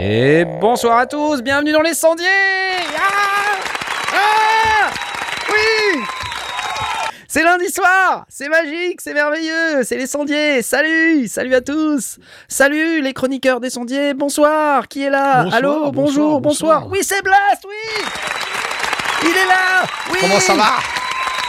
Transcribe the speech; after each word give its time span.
Et 0.00 0.44
bonsoir 0.44 0.98
à 0.98 1.06
tous, 1.06 1.42
bienvenue 1.42 1.72
dans 1.72 1.82
les 1.82 1.92
sondiers 1.92 2.26
ah 2.96 3.58
Ah 4.14 4.90
Oui 5.52 6.02
C'est 7.26 7.36
lundi 7.48 7.70
soir. 7.72 8.26
C'est 8.28 8.48
magique, 8.48 9.00
c'est 9.00 9.14
merveilleux, 9.14 9.82
c'est 9.82 9.96
les 9.96 10.06
sondiers. 10.06 10.60
Salut 10.60 11.26
Salut 11.28 11.54
à 11.54 11.62
tous. 11.62 12.18
Salut 12.46 13.00
les 13.00 13.14
chroniqueurs 13.14 13.58
des 13.60 13.70
sondiers, 13.70 14.12
bonsoir 14.12 14.86
Qui 14.86 15.04
est 15.04 15.10
là? 15.10 15.44
Bonsoir, 15.44 15.54
Allô, 15.56 15.92
bonjour, 15.92 16.40
bonsoir. 16.42 16.86
Oui, 16.88 16.98
c'est 17.02 17.22
Blast, 17.22 17.64
oui. 17.66 18.04
Il 19.22 19.30
est 19.30 19.46
là 19.46 19.86
Oui. 20.12 20.18
Comment 20.20 20.40
ça 20.40 20.54
va? 20.54 20.72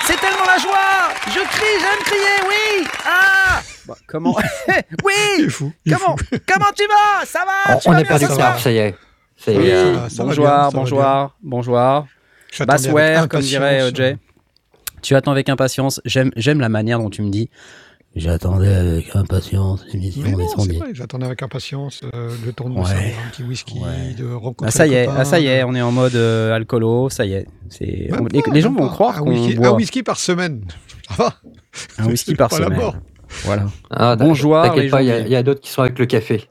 C'est 0.05 0.20
tellement 0.22 0.45
la 0.48 0.58
joie. 0.58 1.09
Je 1.27 1.39
crie, 1.39 1.80
j'aime 1.81 2.03
crier, 2.05 2.47
oui. 2.47 2.88
Ah. 3.05 3.61
Bah, 3.86 3.95
Comment? 4.08 4.36
Oui. 5.03 5.13
Il 5.39 5.45
est 5.45 5.50
fou. 5.50 5.72
il 5.86 5.91
est 5.91 5.95
Comment 5.97 6.16
fou. 6.17 6.25
Comment 6.47 6.72
tu 6.75 6.84
vas? 6.88 7.25
Ça 7.25 7.39
va? 7.45 7.75
On, 7.75 7.80
Tu 7.80 7.89
on 7.89 7.91
vas 7.91 7.97
bien? 8.03 8.08
perdu 8.17 8.34
soir 8.34 8.58
ça 8.59 8.72
y 8.72 8.77
est. 8.77 8.95
Ça 9.38 9.52
y 9.52 9.58
Oui, 9.58 9.67
est, 9.67 9.73
euh, 9.73 10.09
ça 10.09 10.23
bonjour, 10.23 10.45
bien, 10.45 10.55
ça 10.55 10.63
va 10.63 10.70
bonjour, 10.72 11.36
bonjour. 11.44 12.05
Bassware, 12.66 13.27
comme 13.27 13.41
dirait 13.41 13.81
euh, 13.81 13.91
Jay. 13.94 14.17
Tu 15.02 15.16
attends 15.16 15.31
avec 15.31 15.50
impatience. 15.50 16.02
J'aime, 16.05 16.31
j'aime 16.36 16.59
la 16.59 16.69
manière 16.69 17.00
dont 17.00 17.09
tu 17.09 17.22
me 17.22 17.30
dis. 17.30 17.50
J'attendais 18.16 18.73
avec 18.73 19.16
impatience 19.16 19.86
l'émission 19.94 20.23
j'attendais 20.94 21.28
avec 21.28 21.44
impatience 21.44 22.02
euh, 22.16 22.31
le 22.44 22.52
temps 22.53 22.67
de 22.67 22.73
Ouais. 22.80 22.83
un 22.83 23.30
petit 23.30 23.44
whisky, 23.44 23.78
Ouais. 23.80 24.16
de 24.17 24.25
rencontrer 24.33 24.66
Ah 24.67 24.72
ça 24.72 24.88
y 24.88 24.95
est, 24.95 25.08
ah 25.08 25.23
ça 25.25 25.39
y 25.39 25.45
est, 25.45 25.64
on 25.64 25.75
est 25.75 25.81
en 25.83 25.91
mode 25.91 26.16
euh, 26.16 26.52
alcoolo, 26.56 27.09
ça 27.11 27.28
y 27.28 27.33
est. 27.33 27.45
C'est, 27.69 28.09
on- 28.19 28.25
les, 28.25 28.41
pas, 28.41 28.50
les 28.52 28.61
gens 28.61 28.73
vont 28.73 28.88
croire 28.88 29.17
un 29.17 29.19
qu'on 29.19 29.30
whisky, 29.30 29.53
boit 29.56 29.67
un 29.67 29.72
whisky 29.73 30.02
par 30.02 30.17
semaine. 30.17 30.66
Un 32.00 32.06
whisky 32.08 32.34
par 32.34 32.50
pas 32.50 32.58
la 32.59 32.66
semaine. 32.66 32.80
mort. 32.80 32.95
Voilà. 33.44 33.67
ah, 33.91 34.16
Bonjour, 34.16 34.59
T'inquiète 34.63 34.89
pas, 34.89 35.03
il 35.03 35.28
y 35.28 35.30
y 35.31 35.36
a, 35.36 35.44
d'autres 35.44 35.61
qui 35.61 35.69
sont 35.69 35.84
avec 35.84 36.00
le 36.00 36.08
café. 36.08 36.50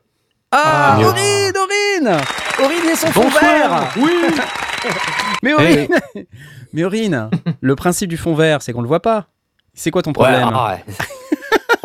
Ah, 0.52 0.96
Ah. 0.96 1.00
Aurine, 1.00 1.52
Aurine, 1.56 2.20
Aurine 2.64 2.88
et 2.92 2.94
son 2.96 3.08
fond 3.08 3.28
vert. 3.28 3.92
Oui. 4.00 4.12
Mais 5.42 5.54
Aurine, 5.54 5.88
mais 6.72 6.84
Aurine, 6.84 7.30
le 7.60 7.76
principe 7.76 8.08
du 8.08 8.16
fond 8.16 8.34
vert, 8.34 8.60
c'est 8.62 8.72
qu'on 8.72 8.82
le 8.82 8.88
voit 8.88 9.00
pas. 9.02 9.26
C'est 9.74 9.90
quoi 9.92 10.02
ton 10.02 10.12
problème 10.12 10.48
Ouais, 10.48 10.52
ah, 10.52 10.74
ouais. 10.74 10.94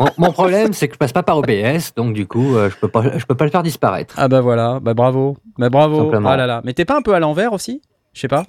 mon, 0.00 0.26
mon 0.26 0.32
problème, 0.32 0.72
c'est 0.72 0.88
que 0.88 0.94
je 0.94 0.98
passe 0.98 1.12
pas 1.12 1.22
par 1.22 1.38
OBS, 1.38 1.94
donc 1.94 2.14
du 2.14 2.26
coup, 2.26 2.56
euh, 2.56 2.68
je 2.68 2.74
peux 2.76 2.88
pas, 2.88 3.16
je 3.16 3.24
peux 3.24 3.36
pas 3.36 3.44
le 3.44 3.50
faire 3.52 3.62
disparaître. 3.62 4.14
Ah 4.18 4.26
bah 4.26 4.40
voilà, 4.40 4.80
bah 4.80 4.94
bravo, 4.94 5.36
bah 5.56 5.68
bravo. 5.70 6.02
Simplement. 6.04 6.30
Ah 6.30 6.36
là 6.36 6.46
là, 6.48 6.60
mais 6.64 6.72
t'es 6.72 6.84
pas 6.84 6.96
un 6.96 7.02
peu 7.02 7.14
à 7.14 7.20
l'envers 7.20 7.52
aussi? 7.52 7.80
Je 8.12 8.20
sais 8.22 8.28
pas. 8.28 8.44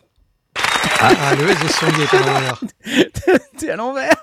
Ah, 1.01 1.11
le 1.39 1.47
S 1.49 1.59
de 1.63 1.67
sondier 1.67 2.03
est 2.03 2.15
à 2.15 2.19
l'envers. 2.25 2.59
T'es 3.59 3.69
à 3.69 3.75
l'envers 3.75 4.15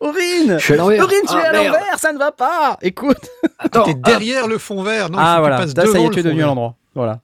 Aurine 0.00 0.56
Je 0.58 0.64
suis 0.64 0.74
à 0.74 0.76
l'envers. 0.78 1.04
Aurine, 1.04 1.20
tu 1.28 1.34
Ah, 1.34 1.42
es 1.42 1.46
à 1.46 1.52
l'envers, 1.52 1.98
ça 1.98 2.12
ne 2.12 2.18
va 2.18 2.32
pas 2.32 2.76
Écoute 2.82 3.28
T'es 3.84 3.94
derrière 3.94 4.48
le 4.48 4.58
fond 4.58 4.82
vert. 4.82 5.10
Non, 5.10 5.18
Ah 5.20 5.36
voilà, 5.40 5.56
tu 5.58 5.62
passes 5.74 5.76
là 5.76 5.92
ça 5.92 5.98
y 5.98 6.02
est, 6.02 6.08
le 6.08 6.14
tu 6.14 6.20
es 6.20 6.22
devenu 6.22 6.42
à 6.42 6.46
l'endroit. 6.46 6.74
Voilà, 6.94 7.20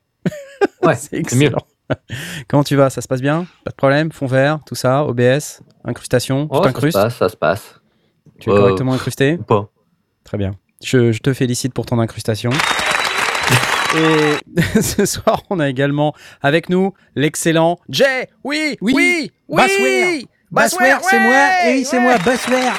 ah, 0.82 0.86
ouais, 0.86 0.94
c'est 0.96 1.16
excellent. 1.16 1.58
Comment 2.48 2.64
tu 2.64 2.76
vas? 2.76 2.90
Ça 2.90 3.00
se 3.00 3.08
passe 3.08 3.20
bien? 3.20 3.46
Pas 3.64 3.70
de 3.70 3.76
problème? 3.76 4.12
Fond 4.12 4.26
vert, 4.26 4.58
tout 4.66 4.74
ça, 4.74 5.04
OBS, 5.04 5.60
incrustation, 5.84 6.46
Oh, 6.50 6.58
tu 6.58 6.62
ça 6.64 6.68
se 6.68 6.72
t'incrustes? 6.72 6.96
passe, 6.98 7.16
ça 7.16 7.28
se 7.28 7.36
passe. 7.36 7.74
Tu 8.38 8.50
es 8.50 8.52
Euh, 8.52 8.56
correctement 8.58 8.92
incrusté? 8.94 9.38
pas. 9.48 9.68
Très 10.24 10.38
bien. 10.38 10.52
Je, 10.82 11.12
je 11.12 11.18
te 11.20 11.32
félicite 11.32 11.74
pour 11.74 11.86
ton 11.86 11.98
incrustation. 11.98 12.50
Et 13.96 14.80
ce 14.82 15.04
soir, 15.04 15.42
on 15.50 15.58
a 15.58 15.68
également 15.68 16.14
avec 16.42 16.68
nous 16.68 16.94
l'excellent 17.16 17.78
Jay. 17.88 18.28
Oui, 18.44 18.76
oui, 18.80 18.92
oui, 18.94 19.30
Bassware. 19.48 20.20
Bassware, 20.50 21.00
c'est 21.02 21.16
ouais, 21.18 21.28
moi. 21.28 21.46
Et 21.66 21.72
oui, 21.78 21.84
c'est 21.84 21.96
ouais. 21.98 22.02
moi, 22.04 22.18
Bassware. 22.18 22.74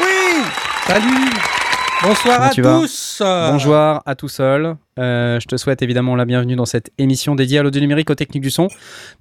Oui. 0.00 0.42
Salut. 0.86 1.30
Bonsoir 2.02 2.36
Comment 2.36 2.48
à 2.48 2.50
tu 2.50 2.62
tous. 2.62 3.22
Bonjour 3.22 3.74
à 3.74 4.14
tout 4.16 4.28
seul. 4.28 4.76
Euh, 4.98 5.40
je 5.40 5.46
te 5.46 5.56
souhaite 5.56 5.82
évidemment 5.82 6.14
la 6.14 6.24
bienvenue 6.24 6.54
dans 6.54 6.66
cette 6.66 6.90
émission 6.98 7.34
dédiée 7.34 7.58
à 7.58 7.62
l'audio 7.62 7.80
numérique, 7.80 8.10
aux 8.10 8.14
techniques 8.14 8.42
du 8.42 8.50
son, 8.50 8.68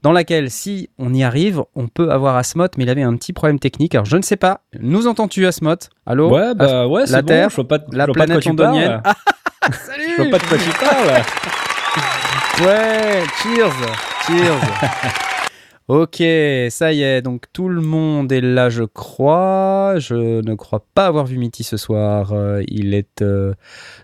dans 0.04 0.12
laquelle, 0.12 0.52
si 0.52 0.90
on 1.00 1.14
y 1.14 1.24
arrive, 1.24 1.64
on 1.76 1.88
peut 1.88 2.12
avoir 2.12 2.36
Asmot, 2.36 2.68
mais 2.78 2.84
il 2.84 2.90
avait 2.90 3.02
un 3.04 3.16
petit 3.16 3.34
problème 3.34 3.60
technique. 3.60 3.96
Alors, 3.96 4.06
je 4.06 4.18
ne 4.18 4.22
sais 4.22 4.36
pas. 4.36 4.62
Nous 4.80 5.08
entends-tu, 5.08 5.46
Asmot 5.48 5.76
Allô? 6.06 6.30
Ouais, 6.30 6.54
bah 6.54 6.88
ouais, 6.88 7.02
la 7.02 7.08
c'est 7.08 7.22
bon. 7.22 7.28
Terre, 7.28 7.50
je 7.50 7.56
vois 7.56 7.68
pas, 7.68 7.78
La 7.92 8.06
je 8.06 8.12
vois 8.12 8.14
pas 8.16 8.28
de 8.28 8.34
quoi 8.34 8.42
planète 8.42 8.44
tu 8.44 8.56
parles. 8.56 9.02
Salut 9.86 10.04
Je 10.18 10.22
vois 10.24 10.32
pas 10.32 10.38
de 10.40 10.48
quoi 10.50 10.58
tu 10.58 10.70
parles. 10.70 11.22
Ouais, 12.62 13.24
cheers, 13.44 13.74
cheers. 14.26 15.26
ok, 15.88 16.24
ça 16.70 16.94
y 16.94 17.04
est, 17.04 17.22
donc 17.22 17.44
tout 17.54 17.70
le 17.70 17.82
monde 17.82 18.32
est 18.32 18.42
là, 18.42 18.70
je 18.70 18.84
crois. 18.84 19.96
Je 19.98 20.42
ne 20.42 20.56
crois 20.56 20.84
pas 20.96 21.06
avoir 21.06 21.26
vu 21.26 21.38
Mitty 21.38 21.64
ce 21.64 21.78
soir. 21.78 22.32
Euh, 22.34 22.64
il 22.68 22.94
est 22.94 23.22
euh, 23.22 23.54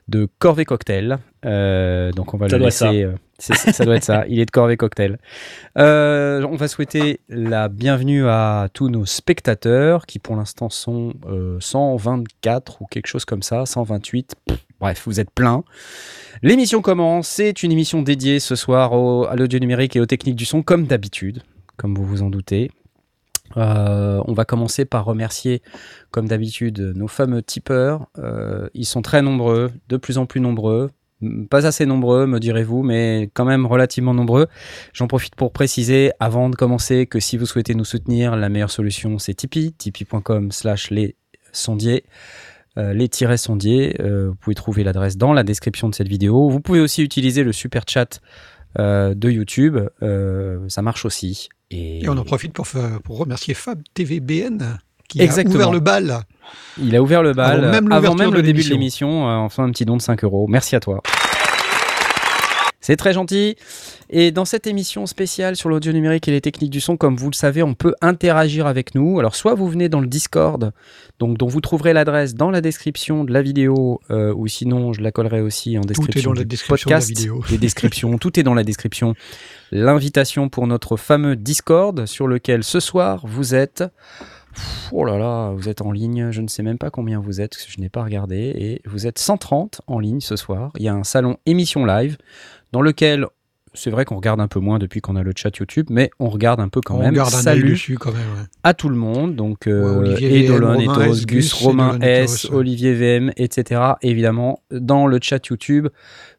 de 0.08 0.28
Corvée 0.40 0.66
Cocktail. 0.66 1.18
Euh, 1.44 2.12
donc 2.12 2.34
on 2.34 2.38
va 2.38 2.50
Ça 2.50 2.58
le 2.60 2.70
ça. 2.70 2.92
laisser. 2.92 3.08
ça 3.40 3.84
doit 3.86 3.96
être 3.96 4.04
ça. 4.04 4.26
Il 4.28 4.40
est 4.40 4.46
de 4.46 4.52
Corvée 4.52 4.78
Cocktail. 4.78 5.18
On 5.76 6.56
va 6.56 6.68
souhaiter 6.68 7.20
la 7.30 7.68
bienvenue 7.68 8.28
à 8.28 8.68
tous 8.74 8.90
nos 8.90 9.06
spectateurs 9.08 10.06
qui 10.06 10.20
pour 10.20 10.36
l'instant 10.36 10.70
sont 10.70 11.14
euh, 11.28 11.58
124 11.60 12.82
ou 12.82 12.86
quelque 12.86 13.08
chose 13.08 13.26
comme 13.26 13.42
ça, 13.42 13.66
128. 13.66 14.36
Pff, 14.46 14.58
Bref, 14.80 15.04
vous 15.06 15.20
êtes 15.20 15.30
plein. 15.32 15.64
L'émission 16.44 16.82
commence. 16.82 17.28
C'est 17.28 17.62
une 17.64 17.72
émission 17.72 18.02
dédiée 18.02 18.40
ce 18.40 18.56
soir 18.56 18.94
au- 18.94 19.26
à 19.28 19.36
l'audio 19.36 19.60
numérique 19.60 19.96
et 19.96 20.00
aux 20.00 20.06
techniques 20.08 20.36
du 20.36 20.46
son, 20.46 20.64
comme 20.64 20.86
d'habitude, 20.86 21.44
comme 21.82 21.96
vous 21.96 22.06
vous 22.06 22.22
en 22.22 22.30
doutez. 22.30 22.70
Euh, 23.58 24.22
on 24.28 24.34
va 24.34 24.46
commencer 24.46 24.86
par 24.86 25.04
remercier, 25.04 25.64
comme 26.12 26.28
d'habitude, 26.28 26.80
nos 26.96 27.08
fameux 27.08 27.42
tipeurs. 27.42 28.08
Euh, 28.20 28.70
ils 28.76 28.86
sont 28.86 29.02
très 29.02 29.24
nombreux, 29.24 29.72
de 29.90 29.98
plus 29.98 30.20
en 30.20 30.28
plus 30.28 30.40
nombreux. 30.40 30.92
Pas 31.50 31.66
assez 31.66 31.88
nombreux, 31.88 32.28
me 32.28 32.40
direz-vous, 32.40 32.84
mais 32.84 33.32
quand 33.34 33.46
même 33.46 33.66
relativement 33.66 34.14
nombreux. 34.14 34.46
J'en 34.94 35.08
profite 35.08 35.36
pour 35.36 35.52
préciser, 35.54 36.12
avant 36.20 36.50
de 36.52 36.56
commencer, 36.56 37.08
que 37.08 37.20
si 37.20 37.36
vous 37.36 37.48
souhaitez 37.48 37.74
nous 37.74 37.86
soutenir, 37.86 38.36
la 38.36 38.50
meilleure 38.50 38.72
solution, 38.72 39.18
c'est 39.18 39.34
Tipeee, 39.34 39.74
tipeee.com 39.74 40.52
slash 40.52 40.92
les 40.92 41.16
sondiers. 41.52 42.06
Euh, 42.78 42.94
les 42.94 43.10
tirets 43.10 43.38
sondiers, 43.38 43.98
vous 44.00 44.36
pouvez 44.36 44.56
trouver 44.56 44.84
l'adresse 44.84 45.18
dans 45.18 45.34
la 45.34 45.44
description 45.44 45.90
de 45.90 45.96
cette 45.96 46.08
vidéo. 46.08 46.48
Vous 46.48 46.62
pouvez 46.62 46.80
aussi 46.80 47.02
utiliser 47.02 47.44
le 47.44 47.52
super 47.52 47.86
chat 47.88 48.22
de 48.78 49.30
YouTube, 49.30 49.78
ça 50.70 50.82
marche 50.82 51.06
aussi. 51.06 51.50
Et, 51.72 52.04
Et 52.04 52.10
on 52.10 52.18
en 52.18 52.24
profite 52.24 52.54
pour, 52.54 52.68
pour 53.04 53.18
remercier 53.18 53.54
Fab 53.54 53.82
TVBN 53.94 54.78
qui 55.08 55.22
Exactement. 55.22 55.56
a 55.56 55.58
ouvert 55.58 55.72
le 55.74 55.80
bal. 55.80 56.20
Il 56.82 56.96
a 56.96 57.02
ouvert 57.02 57.22
le 57.24 57.34
bal 57.34 57.64
Avant 57.66 57.72
même 57.72 57.92
euh, 57.92 57.96
avant 57.96 58.16
même 58.16 58.34
le 58.34 58.42
début 58.42 58.64
de 58.64 58.70
l'émission. 58.70 59.28
euh, 59.28 59.34
en 59.34 59.50
faisant 59.50 59.64
un 59.64 59.72
petit 59.72 59.84
don 59.86 59.98
de 59.98 60.02
5 60.02 60.24
euros. 60.24 60.48
Merci 60.48 60.76
à 60.76 60.80
toi. 60.80 61.02
C'est 62.84 62.96
très 62.96 63.14
gentil. 63.14 63.56
Et 64.10 64.32
dans 64.32 64.44
cette 64.44 64.66
émission 64.66 65.06
spéciale 65.06 65.56
sur 65.56 65.70
l'audio 65.70 65.94
numérique 65.94 66.28
et 66.28 66.32
les 66.32 66.42
techniques 66.42 66.72
du 66.72 66.82
son, 66.82 66.98
comme 66.98 67.16
vous 67.16 67.30
le 67.30 67.36
savez, 67.36 67.62
on 67.62 67.76
peut 67.76 67.94
interagir 68.02 68.66
avec 68.66 68.96
nous. 68.96 69.20
Alors, 69.20 69.36
soit 69.36 69.54
vous 69.54 69.68
venez 69.68 69.88
dans 69.88 70.00
le 70.02 70.08
Discord, 70.08 70.72
donc 71.20 71.38
dont 71.38 71.48
vous 71.48 71.62
trouverez 71.62 71.94
l'adresse 71.94 72.34
dans 72.34 72.50
la 72.50 72.60
description 72.60 73.24
de 73.24 73.32
la 73.32 73.44
vidéo, 73.44 74.02
euh, 74.10 74.34
ou 74.36 74.48
sinon 74.48 74.94
je 74.94 75.02
la 75.02 75.12
collerai 75.12 75.42
aussi 75.42 75.78
en 75.78 75.82
description 75.82 76.32
dans 76.32 76.40
la 76.40 76.42
du 76.42 76.48
description 76.48 76.90
de 76.90 76.94
la 76.94 76.98
podcast. 77.00 77.10
vidéo. 77.20 77.44
Les 77.52 77.58
descriptions, 77.60 78.18
tout 78.18 78.40
est 78.40 78.44
dans 78.44 78.56
la 78.56 78.64
description. 78.64 79.14
L'invitation 79.72 80.50
pour 80.50 80.68
notre 80.68 80.98
fameux 80.98 81.36
Discord, 81.38 82.06
sur 82.06 82.28
lequel 82.28 82.64
ce 82.64 82.80
soir 82.82 83.26
vous 83.26 83.56
êtes. 83.56 83.84
Oh 84.92 85.06
là 85.06 85.18
là, 85.18 85.52
vous 85.52 85.70
êtes 85.70 85.82
en 85.82 85.94
ligne, 85.94 86.32
je 86.32 86.42
ne 86.42 86.48
sais 86.48 86.62
même 86.62 86.78
pas 86.78 86.90
combien 86.90 87.22
vous 87.22 87.40
êtes, 87.40 87.52
parce 87.52 87.64
que 87.64 87.72
je 87.72 87.80
n'ai 87.80 87.88
pas 87.88 88.04
regardé, 88.04 88.36
et 88.54 88.82
vous 88.86 89.08
êtes 89.08 89.18
130 89.18 89.82
en 89.88 90.00
ligne 90.00 90.20
ce 90.20 90.36
soir. 90.36 90.72
Il 90.78 90.84
y 90.84 90.90
a 90.90 90.94
un 90.94 91.06
salon 91.06 91.38
émission 91.46 91.86
live 91.86 92.18
dans 92.74 92.82
lequel 92.82 93.28
c'est 93.74 93.90
vrai 93.90 94.04
qu'on 94.04 94.18
regarde 94.18 94.42
un 94.42 94.50
peu 94.50 94.60
moins 94.60 94.80
depuis 94.80 95.00
qu'on 95.00 95.16
a 95.16 95.24
le 95.24 95.32
chat 95.34 95.56
YouTube, 95.58 95.88
mais 95.90 96.10
on 96.20 96.28
regarde 96.28 96.60
un 96.60 96.68
peu 96.68 96.82
quand 96.82 96.96
on 96.98 97.00
même. 97.00 97.18
un 97.18 97.26
Salut 97.26 97.72
dessus 97.72 97.98
quand 97.98 98.12
même. 98.12 98.20
ouais. 98.38 98.46
à 98.64 98.74
tout 98.74 98.90
le 98.90 98.98
monde, 98.98 99.38
donc 99.38 99.68
euh, 99.68 100.02
Ouais, 100.02 100.10
Olivier 100.10 100.44
Edolan, 100.44 100.78
VM, 100.78 100.90
Romain 100.90 101.02
Ethos, 101.04 101.14
S, 101.14 101.26
Gus, 101.26 101.54
Romain 101.54 102.00
S, 102.02 102.44
ouais. 102.46 102.56
Olivier 102.56 102.94
VM, 102.94 103.32
etc. 103.38 103.82
Évidemment, 104.02 104.62
dans 104.72 105.08
le 105.08 105.20
chat 105.22 105.48
YouTube, 105.48 105.88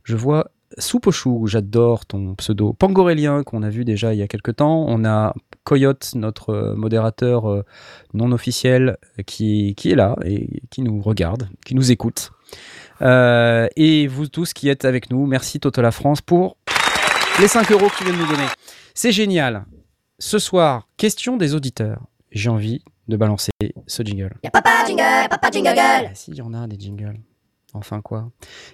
je 0.05 0.17
vois 0.17 0.51
Soupe 0.79 1.07
au 1.07 1.13
chou, 1.13 1.47
j'adore 1.47 2.07
ton 2.07 2.35
pseudo. 2.35 2.73
Pangorélien, 2.73 3.43
qu'on 3.43 3.63
a 3.63 3.71
vu 3.71 3.85
déjà 3.85 4.15
il 4.15 4.19
y 4.19 4.23
a 4.23 4.29
quelques 4.29 4.57
temps. 4.57 4.85
On 4.89 5.05
a 5.05 5.35
Coyote, 5.65 6.13
notre 6.15 6.51
euh, 6.51 6.75
modérateur 6.75 7.49
euh, 7.49 7.65
non 8.15 8.33
officiel, 8.33 8.97
qui, 9.27 9.75
qui 9.77 9.91
est 9.93 9.95
là 9.95 10.17
et 10.25 10.63
qui 10.71 10.83
nous 10.83 11.01
regarde, 11.01 11.49
qui 11.65 11.75
nous 11.75 11.93
écoute. 11.93 12.33
Euh, 13.01 13.69
et 13.77 14.07
vous 14.07 14.29
tous 14.29 14.53
qui 14.53 14.69
êtes 14.69 14.85
avec 14.85 15.11
nous, 15.11 15.27
merci 15.27 15.61
Toto 15.61 15.83
la 15.83 15.91
France 15.91 16.21
pour 16.21 16.57
les 17.41 17.49
5 17.49 17.71
euros 17.73 17.89
que 17.89 17.99
tu 17.99 18.05
viens 18.05 18.13
de 18.13 18.19
nous 18.19 18.27
donner. 18.27 18.47
C'est 18.95 19.13
génial. 19.13 19.65
ce 20.19 20.39
soir, 20.39 20.89
question 20.97 21.37
des 21.37 21.55
auditeurs. 21.55 22.03
J'ai 22.31 22.49
envie 22.49 22.83
de 23.09 23.17
balancer 23.17 23.51
ce 23.87 24.03
jingle. 24.03 24.35
Y'a 24.43 24.51
papa 24.51 24.85
jingle, 24.87 25.29
papa 25.29 25.51
jingle. 25.51 25.75
Ah, 25.77 26.15
si, 26.15 26.31
il 26.31 26.37
y 26.37 26.43
en 26.43 26.55
a 26.55 26.67
des 26.67 26.79
jingles. 26.79 27.19
Enfin 27.75 28.03
quoi. 28.03 28.31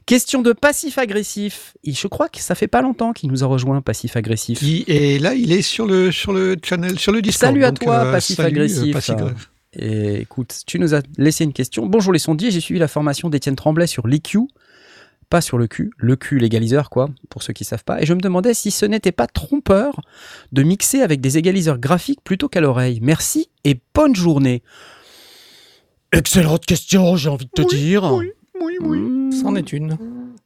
Question 0.06 0.42
de 0.42 0.52
passif-agressif. 0.52 1.76
Et 1.84 1.92
Je 1.92 2.06
crois 2.08 2.28
que 2.28 2.40
ça 2.40 2.54
fait 2.56 2.66
pas 2.66 2.82
longtemps 2.82 3.12
qu'il 3.12 3.30
nous 3.30 3.44
a 3.44 3.46
rejoint, 3.46 3.80
passif-agressif. 3.80 4.58
Qui- 4.58 4.84
et 4.88 5.18
là, 5.20 5.34
il 5.34 5.52
est 5.52 5.62
sur 5.62 5.86
le, 5.86 6.10
sur 6.10 6.32
le 6.32 6.56
channel, 6.62 6.98
sur 6.98 7.12
le 7.12 7.22
Discord. 7.22 7.52
Salut 7.52 7.64
à 7.64 7.70
donc, 7.70 7.80
toi, 7.80 8.06
euh, 8.06 8.12
passif 8.12 8.36
salut, 8.36 8.46
euh, 8.46 8.50
agressif. 8.64 8.92
passif-agressif. 8.92 9.50
Et 9.74 10.20
écoute, 10.22 10.62
tu 10.66 10.78
nous 10.80 10.94
as 10.94 11.02
laissé 11.16 11.44
une 11.44 11.52
question. 11.52 11.86
Bonjour 11.86 12.12
les 12.12 12.18
sondiers, 12.18 12.50
j'ai 12.50 12.60
suivi 12.60 12.80
la 12.80 12.88
formation 12.88 13.28
d'Étienne 13.30 13.54
Tremblay 13.54 13.86
sur 13.86 14.08
l'EQ, 14.08 14.38
pas 15.30 15.42
sur 15.42 15.58
le 15.58 15.66
Q, 15.68 15.90
le 15.98 16.16
Q 16.16 16.38
légaliseur 16.38 16.88
quoi, 16.90 17.10
pour 17.28 17.42
ceux 17.42 17.52
qui 17.52 17.64
savent 17.64 17.84
pas. 17.84 18.00
Et 18.02 18.06
je 18.06 18.14
me 18.14 18.20
demandais 18.20 18.54
si 18.54 18.70
ce 18.70 18.86
n'était 18.86 19.12
pas 19.12 19.26
trompeur 19.26 20.00
de 20.52 20.62
mixer 20.62 21.02
avec 21.02 21.20
des 21.20 21.36
égaliseurs 21.38 21.78
graphiques 21.78 22.22
plutôt 22.24 22.48
qu'à 22.48 22.60
l'oreille. 22.62 22.98
Merci 23.02 23.50
et 23.64 23.78
bonne 23.94 24.16
journée. 24.16 24.62
Excellente 26.12 26.64
question, 26.64 27.16
j'ai 27.16 27.28
envie 27.28 27.44
de 27.44 27.50
te 27.62 27.68
dire. 27.68 28.04
Oui, 28.14 28.30
oui, 28.62 28.76
oui. 28.80 28.98
Mmh. 28.98 29.32
C'en 29.32 29.54
est 29.54 29.72
une. 29.72 29.96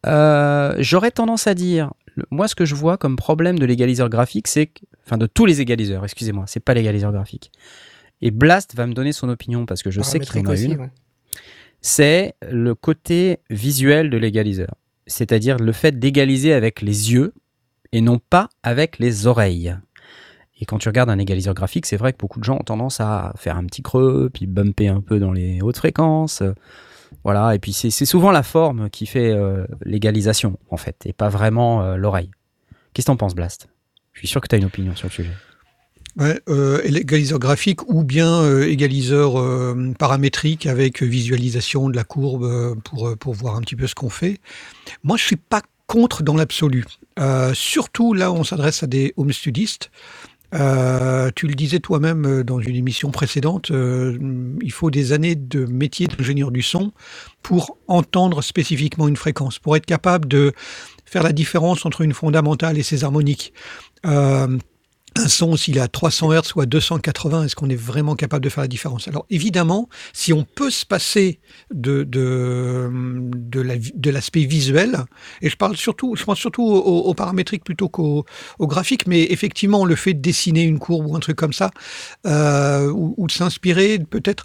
Euh, 0.07 0.75
J'aurais 0.79 1.11
tendance 1.11 1.47
à 1.47 1.55
dire, 1.55 1.93
le- 2.17 2.25
moi 2.31 2.49
ce 2.49 2.55
que 2.55 2.65
je 2.65 2.75
vois 2.75 2.97
comme 2.97 3.17
problème 3.17 3.59
de 3.59 3.65
l'égaliseur 3.67 4.09
graphique, 4.09 4.49
c'est 4.49 4.67
que, 4.67 4.81
enfin 5.07 5.19
de 5.19 5.27
tous 5.27 5.47
les 5.47 5.61
égaliseurs, 5.61 6.05
excusez-moi, 6.05 6.45
c'est 6.47 6.61
pas 6.61 6.75
l'égaliseur 6.75 7.13
graphique. 7.13 7.51
Et 8.21 8.31
Blast 8.31 8.75
va 8.77 8.87
me 8.87 8.95
donner 8.95 9.13
son 9.13 9.29
opinion 9.29 9.67
parce 9.67 9.83
que 9.83 9.91
je 9.91 10.01
sais 10.05 10.19
qu'il 10.21 10.41
en 10.47 10.51
a 10.51 10.57
une. 10.57 10.91
c'est 11.81 12.35
le 12.51 12.75
côté 12.75 13.39
visuel 13.51 14.11
de 14.11 14.17
l'égaliseur. 14.17 14.75
C'est-à-dire 15.07 15.57
le 15.59 15.73
fait 15.73 15.99
d'égaliser 15.99 16.53
avec 16.53 16.81
les 16.83 17.13
yeux 17.13 17.33
et 17.93 18.01
non 18.01 18.19
pas 18.19 18.49
avec 18.63 18.99
les 18.99 19.27
oreilles. 19.27 19.77
Et 20.61 20.65
quand 20.65 20.79
tu 20.79 20.89
regardes 20.89 21.11
un 21.11 21.19
égaliseur 21.19 21.55
graphique, 21.55 21.87
c'est 21.87 21.97
vrai 21.97 22.13
que 22.13 22.19
beaucoup 22.19 22.39
de 22.39 22.45
gens 22.45 22.55
ont 22.57 22.65
tendance 22.65 23.01
à 23.01 23.33
faire 23.37 23.57
un 23.57 23.65
petit 23.65 23.83
creux, 23.83 24.31
puis 24.33 24.47
bumper 24.47 24.87
un 24.87 25.01
peu 25.01 25.19
dans 25.19 25.33
les 25.33 25.61
hautes 25.61 25.77
fréquences. 25.79 26.43
Voilà, 27.25 27.55
et 27.55 27.59
puis 27.59 27.73
c'est 27.73 27.91
souvent 28.05 28.31
la 28.31 28.43
forme 28.43 28.91
qui 28.91 29.07
fait 29.07 29.31
euh, 29.31 29.65
l'égalisation, 29.85 30.59
en 30.71 30.77
fait, 30.77 30.97
et 31.07 31.13
pas 31.13 31.29
vraiment 31.29 31.83
euh, 31.83 31.97
l'oreille. 31.97 32.31
Qu'est-ce 32.93 33.07
que 33.07 33.13
t'en 33.13 33.17
penses, 33.17 33.35
Blast? 33.35 33.69
Je 34.13 34.19
suis 34.21 34.29
sûr 34.29 34.41
que 34.41 34.49
tu 34.49 34.55
as 34.55 34.59
une 34.59 34.65
opinion 34.65 34.95
sur 34.97 35.07
le 35.09 35.13
sujet. 35.13 35.33
Ouais, 36.17 36.39
euh, 36.49 36.83
égaliseur 36.85 37.39
graphique 37.39 37.89
ou 37.89 38.05
bien 38.05 38.47
égaliseur 38.61 39.35
paramétrique 39.99 40.67
avec 40.67 41.03
visualisation 41.03 41.89
de 41.89 41.97
la 41.97 42.05
courbe 42.05 42.77
pour, 42.83 43.17
pour 43.17 43.33
voir 43.33 43.57
un 43.57 43.63
petit 43.63 43.77
peu 43.77 43.87
ce 43.87 43.95
qu'on 43.95 44.11
fait. 44.11 44.39
Moi, 45.05 45.17
je 45.17 45.25
suis 45.25 45.37
pas 45.37 45.63
contre 45.87 46.23
dans 46.23 46.37
l'absolu. 46.37 46.85
Surtout 47.55 48.13
là, 48.13 48.31
on 48.31 48.45
s'adresse 48.45 48.83
à 48.83 48.87
des 48.87 49.15
home 49.17 49.33
studistes. 49.33 49.91
Euh, 50.55 51.31
tu 51.35 51.47
le 51.47 51.55
disais 51.55 51.81
toi-même 51.81 52.27
euh, 52.27 52.45
dans 52.45 52.61
une 52.61 52.77
émission 52.77 53.11
précédente, 53.11 53.71
euh, 53.71 54.19
il 54.61 54.73
faut 54.73 54.91
des 54.91 55.13
années 55.13 55.35
de 55.35 55.65
métier 55.65 56.07
d'ingénieur 56.07 56.51
du 56.51 56.63
son 56.63 56.93
pour 57.43 57.79
entendre 57.89 58.43
spécifiquement 58.43 59.09
une 59.09 59.17
fréquence, 59.17 59.59
pour 59.59 59.77
être 59.77 59.87
capable 59.87 60.29
de 60.29 60.53
faire 61.07 61.23
la 61.23 61.33
différence 61.33 61.87
entre 61.87 62.03
une 62.03 62.13
fondamentale 62.13 62.79
et 62.79 62.83
ses 62.83 63.05
harmoniques. 63.05 63.53
Un 65.19 65.29
son, 65.29 65.57
s'il 65.57 65.77
est 65.79 65.81
à 65.81 65.89
300 65.89 66.33
Hz 66.33 66.53
ou 66.57 66.61
à 66.61 66.67
280, 66.67 67.45
est-ce 67.45 67.57
qu'on 67.57 67.69
est 67.69 67.77
vraiment 67.77 68.15
capable 68.17 68.45
de 68.45 68.49
faire 68.49 68.63
la 68.63 68.69
différence? 68.69 69.09
Alors 69.09 69.27
évidemment, 69.31 69.89
si 70.13 70.33
on 70.33 70.45
peut 70.45 70.71
se 70.71 70.85
passer 70.87 71.41
de, 71.73 72.03
de, 72.05 72.91
de, 73.35 73.61
la- 73.61 73.77
de 73.79 74.11
l'aspect 74.11 74.45
visuel, 74.45 74.99
et 75.41 75.49
je 75.51 75.57
parle 75.57 75.77
surtout, 75.77 76.15
je 76.17 76.25
pense 76.25 76.39
surtout 76.39 76.63
au, 76.65 77.01
au 77.03 77.15
paramétrique 77.15 77.65
plutôt 77.65 77.89
qu'au 77.89 78.25
au 78.59 78.67
graphique, 78.67 79.07
mais 79.07 79.23
effectivement 79.31 79.85
le 79.85 79.95
fait 79.97 80.15
de 80.15 80.21
dessiner 80.21 80.63
une 80.63 80.79
courbe 80.79 81.07
ou 81.07 81.17
un 81.17 81.21
truc 81.21 81.37
comme 81.37 81.53
ça, 81.53 81.71
euh, 82.27 82.91
ou, 82.91 83.27
de 83.27 83.33
s'inspirer, 83.33 83.99
peut-être. 83.99 84.45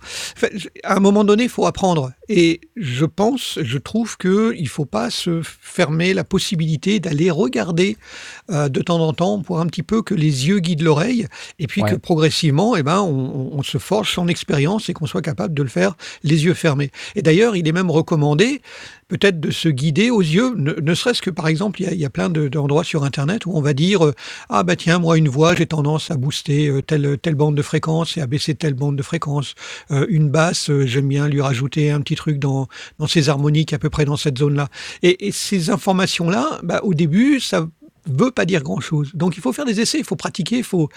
à 0.84 0.96
un 0.96 1.00
moment 1.00 1.24
donné, 1.24 1.44
il 1.44 1.50
faut 1.50 1.66
apprendre. 1.66 2.12
Et 2.30 2.62
je 2.76 3.06
pense, 3.06 3.60
je 3.62 3.78
trouve 3.78 4.18
que 4.18 4.54
il 4.58 4.68
faut 4.68 4.86
pas 4.86 5.10
se 5.10 5.42
fermer 5.44 6.14
la 6.14 6.24
possibilité 6.24 7.00
d'aller 7.00 7.32
regarder 7.32 7.98
euh, 8.52 8.70
de 8.70 8.82
temps 8.82 9.00
en 9.00 9.14
temps 9.14 9.42
pour 9.42 9.60
un 9.60 9.66
petit 9.68 9.84
peu 9.84 10.02
que 10.02 10.14
les 10.14 10.48
yeux 10.48 10.57
guident 10.60 10.84
l'oreille 10.84 11.28
et 11.60 11.68
puis 11.68 11.82
Ouais. 11.82 11.92
que 11.92 11.96
progressivement 11.96 12.76
eh 12.76 12.84
ben, 12.84 13.02
on, 13.02 13.62
se 13.64 13.78
forge 13.78 14.12
son 14.14 14.28
expérience 14.28 14.90
et 14.90 14.94
qu'on 14.94 15.06
soit 15.06 15.22
capable 15.22 15.54
de 15.54 15.62
le 15.64 15.70
faire 15.70 15.96
les 16.24 16.46
yeux 16.46 16.54
fermés. 16.54 16.92
Et 17.16 17.22
d'ailleurs, 17.22 17.56
il 17.56 17.68
est 17.68 17.72
même 17.72 17.92
recommandé 17.92 18.62
peut-être 19.10 19.40
de 19.40 19.52
se 19.52 19.70
guider 19.70 20.10
aux 20.10 20.22
yeux, 20.22 20.54
ne, 20.56 20.74
ne 20.74 20.94
serait-ce 20.94 21.22
que 21.22 21.30
par 21.30 21.48
exemple, 21.48 21.82
il 21.82 21.86
y 21.86 21.88
a, 21.88 21.94
il 21.94 22.00
y 22.00 22.06
a 22.06 22.10
plein 22.10 22.30
de- 22.30 22.48
d'endroits 22.50 22.84
sur 22.84 23.04
Internet 23.04 23.46
où 23.46 23.52
on 23.56 23.62
va 23.62 23.74
dire 23.74 24.06
euh, 24.06 24.14
ah 24.50 24.64
bah 24.64 24.76
tiens 24.76 25.00
moi 25.00 25.18
une 25.18 25.30
voix 25.30 25.56
j'ai 25.56 25.66
tendance 25.66 26.12
à 26.12 26.16
booster 26.18 26.68
euh, 26.68 26.82
telle 26.82 27.18
telle 27.22 27.36
bande 27.36 27.56
de 27.56 27.62
fréquence 27.62 28.18
et 28.18 28.22
à 28.22 28.28
baisser 28.28 28.54
telle 28.56 28.74
bande 28.74 28.96
de 28.98 29.04
fréquence. 29.04 29.56
Euh, 29.92 30.06
une 30.10 30.30
basse 30.30 30.70
j'aime 30.86 31.08
bien 31.08 31.28
lui 31.30 31.42
rajouter 31.42 31.90
un 31.92 32.02
petit 32.02 32.16
truc 32.16 32.38
dans 32.40 32.68
dans 33.00 33.08
ses 33.08 33.30
harmoniques 33.30 33.72
à 33.74 33.80
peu 33.80 33.90
près 33.90 34.06
dans 34.06 34.18
cette 34.18 34.38
zone 34.38 34.56
là. 34.56 34.68
Et, 35.04 35.28
et 35.28 35.32
ces 35.32 35.70
informations 35.70 36.30
là, 36.30 36.60
bah, 36.64 36.82
au 36.84 36.94
début 36.94 37.40
ça 37.40 37.68
veut 38.10 38.32
pas 38.32 38.46
dire 38.46 38.64
grand 38.64 38.80
chose. 38.80 39.12
Donc 39.14 39.38
il 39.38 39.42
faut 39.42 39.54
faire 39.54 39.66
des 39.66 39.80
essais, 39.80 40.00
il 40.00 40.04
faut 40.06 40.16
pratiquer, 40.16 40.58
il 40.58 40.64
faut, 40.64 40.90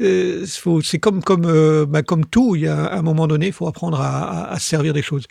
euh, 0.00 0.44
c'est 0.82 0.98
comme 0.98 1.22
comme 1.22 1.44
euh, 1.46 1.86
bah, 1.86 2.02
comme 2.02 2.24
tout, 2.26 2.56
il 2.56 2.62
y 2.62 2.68
a 2.68 2.92
un 2.94 3.02
moment 3.02 3.26
donné, 3.26 3.46
il 3.48 3.52
faut 3.52 3.66
apprendre 3.66 4.00
à, 4.00 4.44
à- 4.48 4.52
à 4.52 4.58
se 4.58 4.68
servir 4.68 4.92
des 4.92 5.02
choses. 5.02 5.24